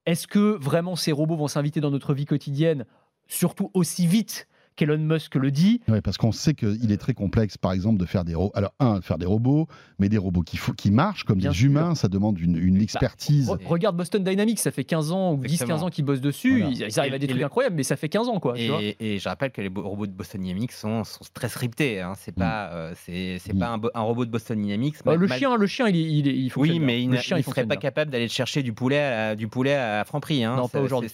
Est-ce 0.06 0.26
que 0.26 0.56
vraiment 0.60 0.96
ces 0.96 1.12
robots 1.12 1.36
vont 1.36 1.46
s'inviter 1.48 1.80
dans 1.80 1.92
notre 1.92 2.14
vie 2.14 2.24
quotidienne, 2.26 2.84
surtout 3.28 3.70
aussi 3.74 4.08
vite 4.08 4.48
qu'Elon 4.78 4.98
Musk 4.98 5.34
le 5.34 5.50
dit 5.50 5.80
Ouais, 5.88 6.00
parce 6.00 6.16
qu'on 6.16 6.32
sait 6.32 6.54
qu'il 6.54 6.90
est 6.92 6.96
très 6.96 7.12
complexe, 7.14 7.58
par 7.58 7.72
exemple, 7.72 7.98
de 7.98 8.06
faire 8.06 8.24
des 8.24 8.34
robots. 8.34 8.52
Alors, 8.54 8.72
un, 8.80 9.00
de 9.00 9.04
faire 9.04 9.18
des 9.18 9.26
robots, 9.26 9.66
mais 9.98 10.08
des 10.08 10.16
robots 10.18 10.42
qui, 10.42 10.58
qui 10.76 10.90
marchent 10.90 11.24
comme 11.24 11.38
Bien 11.38 11.50
des 11.50 11.56
sûr. 11.56 11.66
humains, 11.66 11.94
ça 11.94 12.08
demande 12.08 12.38
une, 12.40 12.56
une 12.56 12.80
expertise. 12.80 13.48
Re- 13.50 13.66
Regarde 13.66 13.96
Boston 13.96 14.22
Dynamics, 14.24 14.58
ça 14.60 14.70
fait 14.70 14.84
15 14.84 15.12
ans 15.12 15.32
ou 15.34 15.38
10-15 15.38 15.44
Exactement. 15.44 15.82
ans 15.82 15.90
qu'ils 15.90 16.04
bossent 16.04 16.20
dessus. 16.20 16.58
Voilà. 16.60 16.70
Ils, 16.74 16.86
ils 16.88 17.00
arrivent 17.00 17.14
à 17.14 17.18
des 17.18 17.26
trucs 17.26 17.40
le- 17.40 17.44
incroyables, 17.46 17.76
mais 17.76 17.82
ça 17.82 17.96
fait 17.96 18.08
15 18.08 18.28
ans, 18.28 18.40
quoi. 18.40 18.54
tu 18.54 18.68
vois. 18.68 18.80
Et, 18.82 19.18
je 19.18 19.28
rappelle 19.28 19.50
que 19.50 19.60
les 19.60 19.68
bo- 19.68 19.82
robots 19.82 20.06
de 20.06 20.12
Boston 20.12 20.40
Dynamics 20.40 20.72
sont, 20.72 21.04
sont 21.04 21.24
très 21.34 21.48
scriptés. 21.48 22.00
Hein. 22.00 22.12
C'est 22.18 22.34
pas, 22.34 22.70
euh, 22.72 22.92
c'est, 23.04 23.38
c'est 23.40 23.52
Mm. 23.54 23.58
pas 23.58 23.68
un, 23.68 23.78
bo- 23.78 23.90
un 23.94 24.00
robot 24.02 24.24
de 24.24 24.30
Boston 24.30 24.60
Dynamics. 24.62 24.96
Bah, 25.04 25.12
mal- 25.12 25.20
le 25.20 25.26
mal- 25.26 25.38
chien, 25.38 25.56
le 25.56 25.66
chien, 25.66 25.88
il, 25.88 25.96
il, 25.96 26.26
il 26.28 26.50
fonctionne 26.50 26.78
Oui, 26.78 26.84
mais 26.84 27.02
il, 27.02 27.08
le 27.10 27.16
ne 27.16 27.20
chien, 27.20 27.36
il 27.36 27.40
il 27.40 27.44
serait 27.44 27.62
pas 27.62 27.74
bien. 27.74 27.80
capable 27.80 28.10
d'aller 28.10 28.28
chercher 28.28 28.62
du 28.62 28.72
poulet 28.72 29.00
à, 29.00 29.34
du 29.34 29.48
poulet 29.48 29.74
à 29.74 30.04
Franprix. 30.04 30.44
Hein. 30.44 30.56
Non, 30.56 30.68
pas 30.68 30.80
aujourd'hui. 30.80 31.10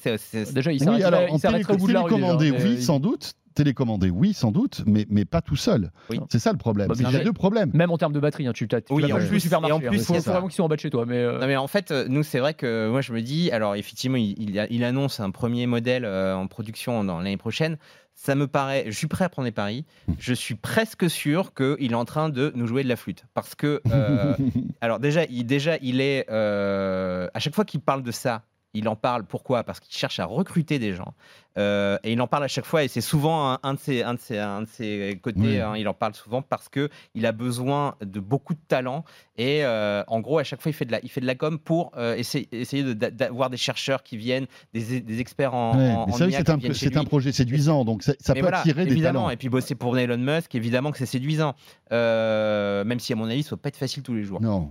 Déjà, 0.52 0.72
il 0.72 0.82
Oui, 0.88 1.00
s'arrêterait 1.40 1.74
au 1.74 1.76
bout 1.76 1.88
de 1.88 1.92
la 1.92 2.02
rue. 2.02 2.50
oui, 2.52 2.82
sans 2.82 3.00
doute. 3.00 3.34
Télécommandé, 3.54 4.10
oui, 4.10 4.32
sans 4.34 4.50
doute, 4.50 4.82
mais, 4.86 5.06
mais 5.08 5.24
pas 5.24 5.40
tout 5.40 5.56
seul. 5.56 5.90
Oui. 6.10 6.18
C'est 6.30 6.38
ça 6.38 6.50
le 6.52 6.58
problème. 6.58 6.88
Bah, 6.88 6.94
qu'il 6.94 7.04
y 7.04 7.06
a 7.06 7.10
j'ai- 7.10 7.24
deux 7.24 7.32
problèmes. 7.32 7.70
Même 7.72 7.90
en 7.90 7.98
termes 7.98 8.12
de 8.12 8.20
batterie, 8.20 8.46
hein, 8.46 8.52
tu 8.52 8.66
t'as, 8.66 8.80
tu 8.80 8.92
Oui, 8.92 9.12
en 9.12 9.16
plus- 9.16 9.40
supermarché. 9.40 9.70
et 9.70 9.86
en 9.86 9.90
plus, 9.90 9.98
il 9.98 10.04
faut, 10.04 10.14
vraiment 10.14 10.46
qu'ils 10.48 10.56
soient 10.56 10.64
en 10.64 10.68
bas 10.68 10.76
de 10.76 10.80
chez 10.80 10.90
toi. 10.90 11.04
Mais, 11.06 11.18
euh, 11.18 11.38
Non 11.38 11.46
mais 11.46 11.56
en 11.56 11.68
fait, 11.68 11.90
euh, 11.90 12.06
nous 12.08 12.22
c'est 12.24 12.40
vrai 12.40 12.54
que 12.54 12.88
moi 12.90 13.00
je 13.00 13.12
me 13.12 13.22
dis, 13.22 13.50
alors 13.52 13.76
effectivement, 13.76 14.16
il, 14.16 14.34
il, 14.42 14.58
a- 14.58 14.66
il 14.70 14.82
annonce 14.84 15.20
un 15.20 15.30
premier 15.30 15.66
modèle 15.66 16.04
euh, 16.04 16.34
en 16.34 16.46
production 16.48 17.04
dans 17.04 17.18
l'année 17.18 17.36
prochaine. 17.36 17.76
Ça 18.16 18.34
me 18.36 18.46
paraît, 18.46 18.84
je 18.86 18.92
suis 18.96 19.08
prêt 19.08 19.24
à 19.24 19.28
prendre 19.28 19.46
les 19.46 19.52
paris. 19.52 19.84
Je 20.20 20.34
suis 20.34 20.54
presque 20.54 21.10
sûr 21.10 21.52
qu'il 21.52 21.90
est 21.92 21.96
en 21.96 22.04
train 22.04 22.28
de 22.28 22.52
nous 22.54 22.66
jouer 22.68 22.84
de 22.84 22.88
la 22.88 22.94
flûte, 22.96 23.24
parce 23.34 23.54
que 23.56 23.80
euh, 23.92 24.34
alors 24.80 25.00
déjà, 25.00 25.24
il, 25.24 25.44
déjà 25.46 25.76
il 25.82 26.00
est 26.00 26.24
euh, 26.30 27.26
à 27.34 27.38
chaque 27.40 27.54
fois 27.54 27.64
qu'il 27.64 27.80
parle 27.80 28.02
de 28.02 28.12
ça. 28.12 28.42
Il 28.74 28.88
en 28.88 28.96
parle 28.96 29.24
pourquoi? 29.24 29.62
Parce 29.64 29.78
qu'il 29.80 29.94
cherche 29.94 30.18
à 30.18 30.24
recruter 30.26 30.78
des 30.78 30.94
gens. 30.94 31.14
Euh, 31.56 31.96
et 32.02 32.12
il 32.12 32.20
en 32.20 32.26
parle 32.26 32.42
à 32.42 32.48
chaque 32.48 32.64
fois, 32.64 32.82
et 32.82 32.88
c'est 32.88 33.00
souvent 33.00 33.52
un, 33.52 33.58
un 33.62 33.74
de 33.74 33.78
ses, 33.78 34.02
un 34.02 34.14
de 34.14 34.18
ses, 34.18 34.38
un 34.38 34.62
de 34.62 34.66
ses 34.66 35.20
côtés. 35.22 35.38
Oui. 35.38 35.60
hein, 35.60 35.76
il 35.76 35.86
en 35.86 35.94
parle 35.94 36.14
souvent 36.14 36.42
parce 36.42 36.68
que 36.68 36.88
il 37.14 37.24
a 37.26 37.30
besoin 37.32 37.94
de 38.04 38.18
beaucoup 38.18 38.54
de 38.54 38.60
talent. 38.66 39.04
Et 39.36 39.64
euh, 39.64 40.02
en 40.08 40.18
gros, 40.20 40.38
à 40.40 40.44
chaque 40.44 40.60
fois, 40.60 40.70
il 40.70 40.72
fait 40.74 40.84
de 40.84 40.90
la, 40.90 40.98
il 41.04 41.08
fait 41.08 41.20
de 41.20 41.26
la 41.26 41.36
com 41.36 41.60
pour 41.60 41.92
euh, 41.96 42.16
essayer, 42.16 42.48
essayer 42.50 42.82
de- 42.82 42.92
d'a- 42.92 43.12
d'avoir 43.12 43.50
des 43.50 43.56
chercheurs 43.56 44.02
qui 44.02 44.16
viennent, 44.16 44.46
des, 44.72 45.00
des 45.00 45.20
experts 45.20 45.54
en, 45.54 45.76
Ouais, 45.76 45.90
en, 45.92 46.06
mais 46.06 46.12
en 46.12 46.16
c'est 46.16 46.50
un, 46.50 46.58
c'est 46.74 46.96
un 46.96 47.04
projet 47.04 47.30
séduisant, 47.30 47.84
donc 47.84 48.02
ça, 48.02 48.14
peut 48.34 48.40
voilà, 48.40 48.58
attirer 48.58 48.84
des 48.86 49.00
talents. 49.00 49.30
Et 49.30 49.36
puis 49.36 49.48
bosser 49.48 49.76
pour 49.76 49.96
Elon 49.96 50.18
Musk, 50.18 50.52
évidemment 50.56 50.90
que 50.90 50.98
c'est 50.98 51.06
séduisant. 51.06 51.54
Même 51.92 52.98
si, 52.98 53.12
à 53.12 53.16
mon 53.16 53.26
avis, 53.30 53.44
ça 53.44 53.50
ne 53.50 53.56
va 53.56 53.62
pas 53.62 53.68
être 53.68 53.76
facile 53.76 54.02
tous 54.02 54.14
les 54.14 54.24
jours. 54.24 54.40
Non. 54.40 54.70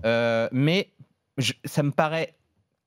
Mais 0.52 0.90
je- 1.38 1.54
ça 1.64 1.82
me 1.82 1.92
paraît 1.92 2.36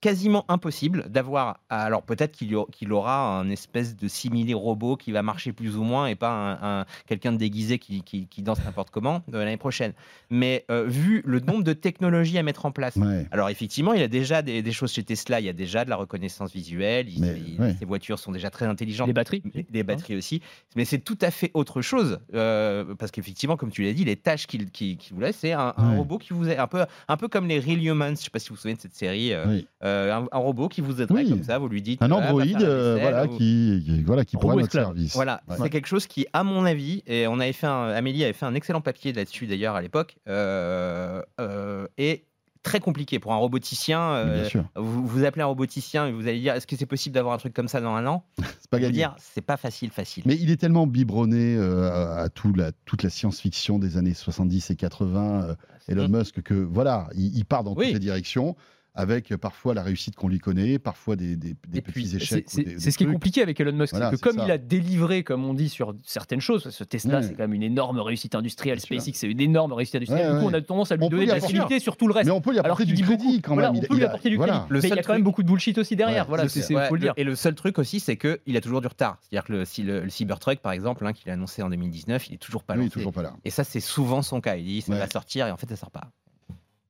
quasiment 0.07 0.45
impossible 0.49 1.09
d'avoir. 1.09 1.59
Alors 1.69 2.03
peut-être 2.03 2.31
qu'il 2.37 2.49
y 2.53 2.55
aura- 2.55 2.69
qu'il 2.71 2.93
aura 2.93 3.41
un 3.41 3.51
espèce 3.51 3.97
de 3.97 4.07
simili 4.07 4.55
robot 4.55 4.97
qui 4.97 5.11
va 5.11 5.23
marcher 5.23 5.53
plus 5.53 5.77
ou 5.77 5.83
moins 5.83 6.07
et 6.07 6.15
pas 6.15 6.31
un, 6.31 6.81
un- 6.81 6.87
quelqu'un 7.09 7.33
de 7.33 7.39
déguisé 7.39 7.81
qui, 7.81 8.03
qui- 8.03 8.29
qui 8.29 8.43
danse 8.43 8.59
n'importe 8.65 8.91
comment 8.91 9.23
de 9.27 9.37
l'année 9.37 9.57
prochaine. 9.57 9.95
Mais 10.31 10.65
euh, 10.71 10.85
vu 10.87 11.23
le 11.25 11.41
nombre 11.41 11.65
de 11.65 11.73
technologies 11.73 12.39
à 12.39 12.45
mettre 12.45 12.67
en 12.67 12.71
place. 12.71 12.95
Ouais. 12.95 13.27
Alors 13.33 13.49
effectivement, 13.49 13.95
il 13.95 14.01
y 14.01 14.05
a 14.05 14.09
déjà 14.09 14.43
des, 14.43 14.63
des 14.63 14.73
choses 14.73 14.93
chez 14.93 15.03
Tesla, 15.03 15.41
il 15.41 15.47
y 15.47 15.49
a 15.49 15.53
déjà 15.53 15.85
de 15.85 15.91
la 15.91 15.97
reconnaissance 15.97 16.53
visuelle, 16.53 17.09
il- 17.09 17.21
Mais, 17.21 17.43
il- 17.45 17.61
ouais. 17.61 17.75
ces 17.79 17.85
voitures 17.85 18.21
sont 18.21 18.31
déjà 18.31 18.49
très 18.51 18.67
intelligentes. 18.67 19.09
les 19.09 19.13
batteries. 19.13 19.43
Mais- 19.55 19.67
Des 19.69 19.83
batteries 19.83 20.15
aussi, 20.17 20.41
mais 20.77 20.85
c'est 20.85 20.99
tout 21.01 21.19
à 21.21 21.33
fait 21.33 21.51
autre 21.55 21.83
chose 21.83 22.21
euh, 22.35 22.95
parce 22.97 23.11
qu'effectivement, 23.11 23.57
comme 23.57 23.71
tu 23.73 23.83
l'as 23.83 23.93
dit, 23.93 24.05
les 24.05 24.15
tâches 24.17 24.47
qu'il 24.47 24.71
qui, 24.71 24.97
qui 24.99 25.13
vous 25.13 25.21
laisse, 25.21 25.39
c'est 25.39 25.53
un, 25.53 25.75
robot 25.97 26.19
qui 26.19 26.33
vous 26.33 26.49
est 26.49 26.59
un 26.59 26.69
peu, 26.69 26.85
un 27.09 27.17
peu 27.17 27.27
comme 27.27 27.49
les 27.49 27.59
Real 27.59 27.83
Humans. 27.85 28.11
Je 28.17 28.23
sais 28.25 28.31
pas 28.31 28.39
si 28.39 28.51
vous 28.51 28.55
vous 28.55 28.61
souvenez 28.61 28.77
de 28.77 28.81
cette 28.81 28.95
série, 28.95 29.33
euh, 29.33 29.45
Oui. 29.49 29.67
Euh, 29.97 30.15
un, 30.17 30.27
un 30.31 30.39
robot 30.39 30.69
qui 30.69 30.81
vous 30.81 31.01
aiderait 31.01 31.23
Oui. 31.25 31.31
comme 31.31 31.43
ça. 31.43 31.59
Vous 31.59 31.69
lui 31.69 31.83
dites 31.83 32.03
Un 32.03 32.09
voilà, 32.09 32.25
va 32.27 32.31
androïde, 32.33 32.61
la 32.61 32.67
euh, 32.69 32.95
vaisselle, 32.95 33.11
voilà, 33.13 33.25
ou- 33.27 33.37
qui, 33.39 33.83
qui- 33.85 34.03
voilà, 34.03 34.25
qui 34.25 34.37
pourrait 34.37 34.57
notre 34.57 34.73
service. 34.73 35.15
voilà, 35.15 35.41
Ouais. 35.49 35.57
c'est 35.61 35.71
quelque 35.71 35.89
chose 35.89 36.07
qui, 36.07 36.27
à 36.33 36.45
mon 36.45 36.65
avis, 36.65 37.03
et 37.07 37.27
on 37.27 37.41
avait 37.41 37.53
fait 37.53 37.67
un, 37.67 37.89
Amélie 37.89 38.25
avait 38.25 38.33
fait 38.33 38.47
un 38.47 38.55
excellent 38.55 38.81
papier 38.81 39.13
là-dessus 39.13 39.47
d'ailleurs 39.47 39.75
à 39.75 39.83
l'époque, 39.83 40.17
euh, 40.29 41.23
euh, 41.41 41.87
est 41.99 42.25
très 42.63 42.81
compliqué 42.81 43.21
pour 43.21 43.33
un 43.33 43.37
roboticien. 43.37 44.01
euh, 44.01 44.49
vous, 44.75 45.07
vous 45.07 45.25
appelez 45.25 45.43
un 45.43 45.47
roboticien 45.47 46.09
et 46.09 46.13
vous 46.13 46.27
allez 46.27 46.41
dire 46.41 46.55
est-ce 46.55 46.67
que 46.67 46.75
c'est 46.75 46.85
possible 46.85 47.15
d'avoir 47.15 47.33
un 47.35 47.39
truc 47.39 47.55
comme 47.55 47.69
ça 47.69 47.81
dans 47.81 47.95
un 47.95 48.05
an? 48.07 48.25
C'est 48.61 48.69
pas 48.71 48.81
gagné. 48.81 48.93
dire, 48.95 49.15
c'est 49.21 49.41
pas 49.45 49.57
facile, 49.57 49.91
facile. 49.91 50.25
Mais 50.27 50.35
il 50.35 50.51
est 50.51 50.57
tellement 50.57 50.89
biberonné 50.89 51.55
euh, 51.57 51.89
à, 52.25 52.29
tout 52.29 52.53
la, 52.53 52.73
toute 52.85 53.05
la 53.05 53.11
science-fiction 53.11 53.79
des 53.79 53.97
années 53.97 54.15
70 54.15 54.71
et 54.73 54.75
80, 54.75 55.45
euh, 55.51 55.55
Elon 55.87 56.09
Mm. 56.09 56.17
Musk, 56.19 56.43
que 56.43 56.55
voilà, 56.55 57.09
il, 57.15 57.37
il 57.39 57.45
part 57.45 57.63
dans 57.63 57.75
Oui. 57.75 57.85
toutes 57.85 57.95
les 57.95 58.01
directions. 58.01 58.57
Avec 58.97 59.31
euh, 59.33 59.39
parfois 59.39 59.75
la 59.75 59.83
réussite 59.83 60.17
qu'on 60.17 60.29
lui 60.29 60.39
connaît, 60.39 60.79
parfois 60.79 61.15
des, 61.17 61.37
des- 61.37 61.55
des 61.69 61.79
Et 61.79 61.83
puis, 61.83 61.93
petits 62.03 62.09
c'est- 62.09 62.17
échecs. 62.17 62.45
C'est 62.49 62.63
des- 62.65 62.71
c'est 62.79 62.85
des 62.87 62.91
ce 62.91 62.99
qui 62.99 63.05
est 63.05 63.07
compliqué 63.13 63.43
avec 63.43 63.61
Elon 63.61 63.73
Musk, 63.73 63.93
Voilà, 63.93 64.07
c'est 64.07 64.13
que 64.13 64.17
c'est 64.17 64.23
comme 64.23 64.39
ça. 64.39 64.45
il 64.47 64.51
a 64.51 64.59
délivré, 64.59 65.23
comme 65.23 65.45
on 65.45 65.55
dit, 65.55 65.69
sur 65.69 65.95
certaines 66.05 66.41
choses, 66.41 66.71
ce 66.71 66.83
Tesla, 66.85 67.19
Ouais. 67.19 67.23
c'est 67.23 67.31
quand 67.35 67.43
même 67.45 67.53
une 67.55 67.63
énorme 67.63 68.01
réussite 68.01 68.35
industrielle. 68.35 68.81
SpaceX, 68.81 69.13
c'est 69.15 69.29
une 69.31 69.41
énorme 69.41 69.73
réussite 69.73 69.97
industrielle. 69.97 70.27
Ouais, 70.29 70.33
du 70.35 70.39
coup, 70.41 70.47
ouais. 70.47 70.53
on 70.55 70.59
a 70.59 70.61
tendance 70.63 70.93
à 70.93 70.97
lui 70.97 71.05
On 71.05 71.09
donner 71.09 71.23
lui 71.23 71.29
de 71.29 71.35
la 71.35 71.41
crédité 71.41 71.79
sur 71.79 71.97
tout 71.97 72.07
le 72.09 72.15
reste. 72.15 72.27
Mais 72.27 72.33
on 72.33 72.41
peut 72.41 72.51
Alors 72.53 72.65
apporter 72.67 72.85
du 72.87 72.95
dit 72.95 73.03
crédit 73.03 73.25
beaucoup. 73.25 73.41
quand 73.43 73.55
Voilà, 73.55 73.69
même. 73.71 73.79
on 73.79 73.83
Il- 73.83 73.89
peut 73.89 73.95
lui 73.95 74.01
il 74.03 74.07
apporter 74.07 74.31
du 74.31 74.37
voilà. 74.37 74.53
crédit. 74.67 74.67
Mais 74.71 74.89
il 74.89 74.97
y 74.97 74.99
a 74.99 75.03
quand 75.03 75.13
même 75.13 75.23
beaucoup 75.23 75.43
de 75.43 75.49
bullshit 75.49 75.77
aussi 75.79 75.97
derrière. 75.97 76.27
Voilà, 76.27 76.49
c'est 76.49 76.63
faut 76.89 76.95
le 76.95 77.01
dire. 77.01 77.13
Et 77.17 77.25
le 77.25 77.35
seul 77.37 77.55
truc 77.55 77.79
aussi, 77.79 78.01
c'est 78.01 78.17
qu'il 78.17 78.57
a 78.57 78.61
toujours 78.61 78.81
du 78.81 78.87
retard. 78.87 79.19
C'est-à-dire 79.21 79.45
que 79.47 79.53
le, 79.53 79.65
si 79.65 79.83
le, 79.83 80.01
le 80.01 80.11
Cybertruck, 80.11 80.61
par 80.61 80.73
exemple, 80.73 81.07
hein, 81.07 81.13
qu'il 81.13 81.29
a 81.31 81.35
annoncé 81.35 81.63
en 81.63 81.69
2019, 81.71 82.29
il 82.29 82.35
est 82.35 82.39
toujours 82.39 82.63
pas 82.63 82.75
Oui, 82.75 82.81
lancé. 82.85 82.91
toujours 82.91 83.13
pas 83.13 83.23
là. 83.23 83.35
Et 83.45 83.51
ça, 83.51 83.65
c'est 83.65 83.81
souvent 83.81 84.23
son 84.23 84.41
cas. 84.41 84.57
Il 84.57 84.65
dit 84.65 84.81
ça 84.81 84.95
va 84.95 85.07
sortir 85.09 85.47
et 85.47 85.51
en 85.51 85.57
fait, 85.57 85.69
ça 85.69 85.77
sort 85.77 85.91
pas. 85.91 86.11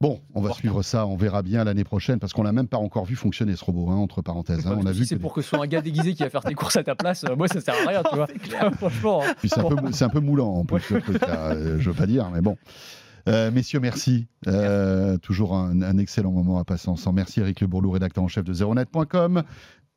Bon, 0.00 0.20
on 0.34 0.42
va 0.42 0.52
suivre 0.52 0.82
ça, 0.82 1.06
on 1.06 1.16
verra 1.16 1.42
bien 1.42 1.64
l'année 1.64 1.84
prochaine, 1.84 2.18
parce 2.18 2.34
qu'on 2.34 2.42
l'a 2.42 2.52
même 2.52 2.68
pas 2.68 2.76
encore 2.76 3.06
vu 3.06 3.16
fonctionner 3.16 3.56
ce 3.56 3.64
robot, 3.64 3.88
hein, 3.90 3.96
entre 3.96 4.20
parenthèses. 4.20 4.66
hein. 4.66 4.76
On 4.78 4.84
a 4.84 4.92
si 4.92 4.98
vu 5.00 5.04
c'est 5.06 5.16
pour 5.18 5.32
que 5.32 5.40
ce 5.40 5.48
soit 5.48 5.62
un 5.64 5.66
gars 5.66 5.80
déguisé 5.80 6.12
qui 6.12 6.22
va 6.22 6.28
faire 6.28 6.44
tes 6.44 6.52
courses 6.54 6.76
à 6.76 6.84
ta 6.84 6.94
place, 6.94 7.24
euh, 7.24 7.34
moi 7.34 7.48
ça 7.48 7.62
sert 7.62 7.74
à 7.74 7.88
rien, 7.88 8.02
tu 8.02 8.14
vois. 8.16 8.26
Franchement. 8.76 9.22
hein. 9.24 9.32
C'est 9.42 9.58
un, 9.58 9.64
peu, 9.64 9.76
c'est 9.92 10.04
un 10.04 10.08
peu 10.10 10.20
moulant 10.20 10.50
en 10.54 10.64
plus, 10.66 10.82
euh, 10.92 11.78
je 11.80 11.90
veux 11.90 11.96
pas 11.96 12.06
dire, 12.06 12.28
mais 12.30 12.42
bon. 12.42 12.58
Euh, 13.28 13.50
messieurs, 13.50 13.80
merci. 13.80 14.26
Toujours 15.22 15.56
un, 15.56 15.80
un 15.82 15.98
excellent 15.98 16.30
moment 16.30 16.58
à 16.58 16.64
passer 16.64 16.88
ensemble. 16.90 17.16
Merci 17.16 17.40
Eric 17.40 17.60
Le 17.62 17.66
Bourlou, 17.66 17.90
rédacteur 17.90 18.22
en 18.22 18.28
chef 18.28 18.44
de 18.44 18.52
zeronet.com. 18.52 19.42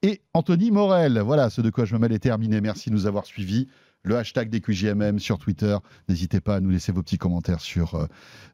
Et 0.02 0.22
Anthony 0.34 0.72
Morel. 0.72 1.20
Voilà, 1.20 1.50
ce 1.50 1.60
de 1.62 1.70
quoi 1.70 1.84
je 1.86 1.94
me 1.94 2.00
mêle 2.00 2.14
est 2.14 2.20
terminé. 2.20 2.62
Merci 2.62 2.90
de 2.90 2.96
nous 2.96 3.06
avoir 3.06 3.26
suivis. 3.26 3.68
Le 4.04 4.18
hashtag 4.18 4.50
des 4.50 4.62
QJMM 4.62 5.20
sur 5.20 5.40
Twitter. 5.40 5.78
N'hésitez 6.08 6.40
pas 6.40 6.56
à 6.56 6.60
nous 6.60 6.70
laisser 6.70 6.92
vos 6.92 7.04
petits 7.04 7.18
commentaires 7.18 7.60
sur 7.60 7.96
euh, 7.96 8.08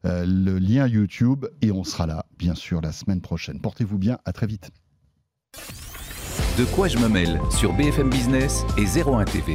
euh, 0.04 0.24
le 0.26 0.58
lien 0.58 0.86
YouTube. 0.86 1.46
Et 1.62 1.70
on 1.70 1.84
sera 1.84 2.06
là, 2.06 2.26
bien 2.38 2.54
sûr, 2.54 2.80
la 2.80 2.92
semaine 2.92 3.20
prochaine. 3.20 3.60
Portez-vous 3.60 3.98
bien. 3.98 4.18
À 4.24 4.32
très 4.32 4.46
vite. 4.46 4.70
De 6.58 6.64
quoi 6.74 6.88
je 6.88 6.98
me 6.98 7.08
mêle 7.08 7.40
sur 7.50 7.72
BFM 7.74 8.10
Business 8.10 8.64
et 8.76 8.84
01 8.84 9.24
TV. 9.24 9.54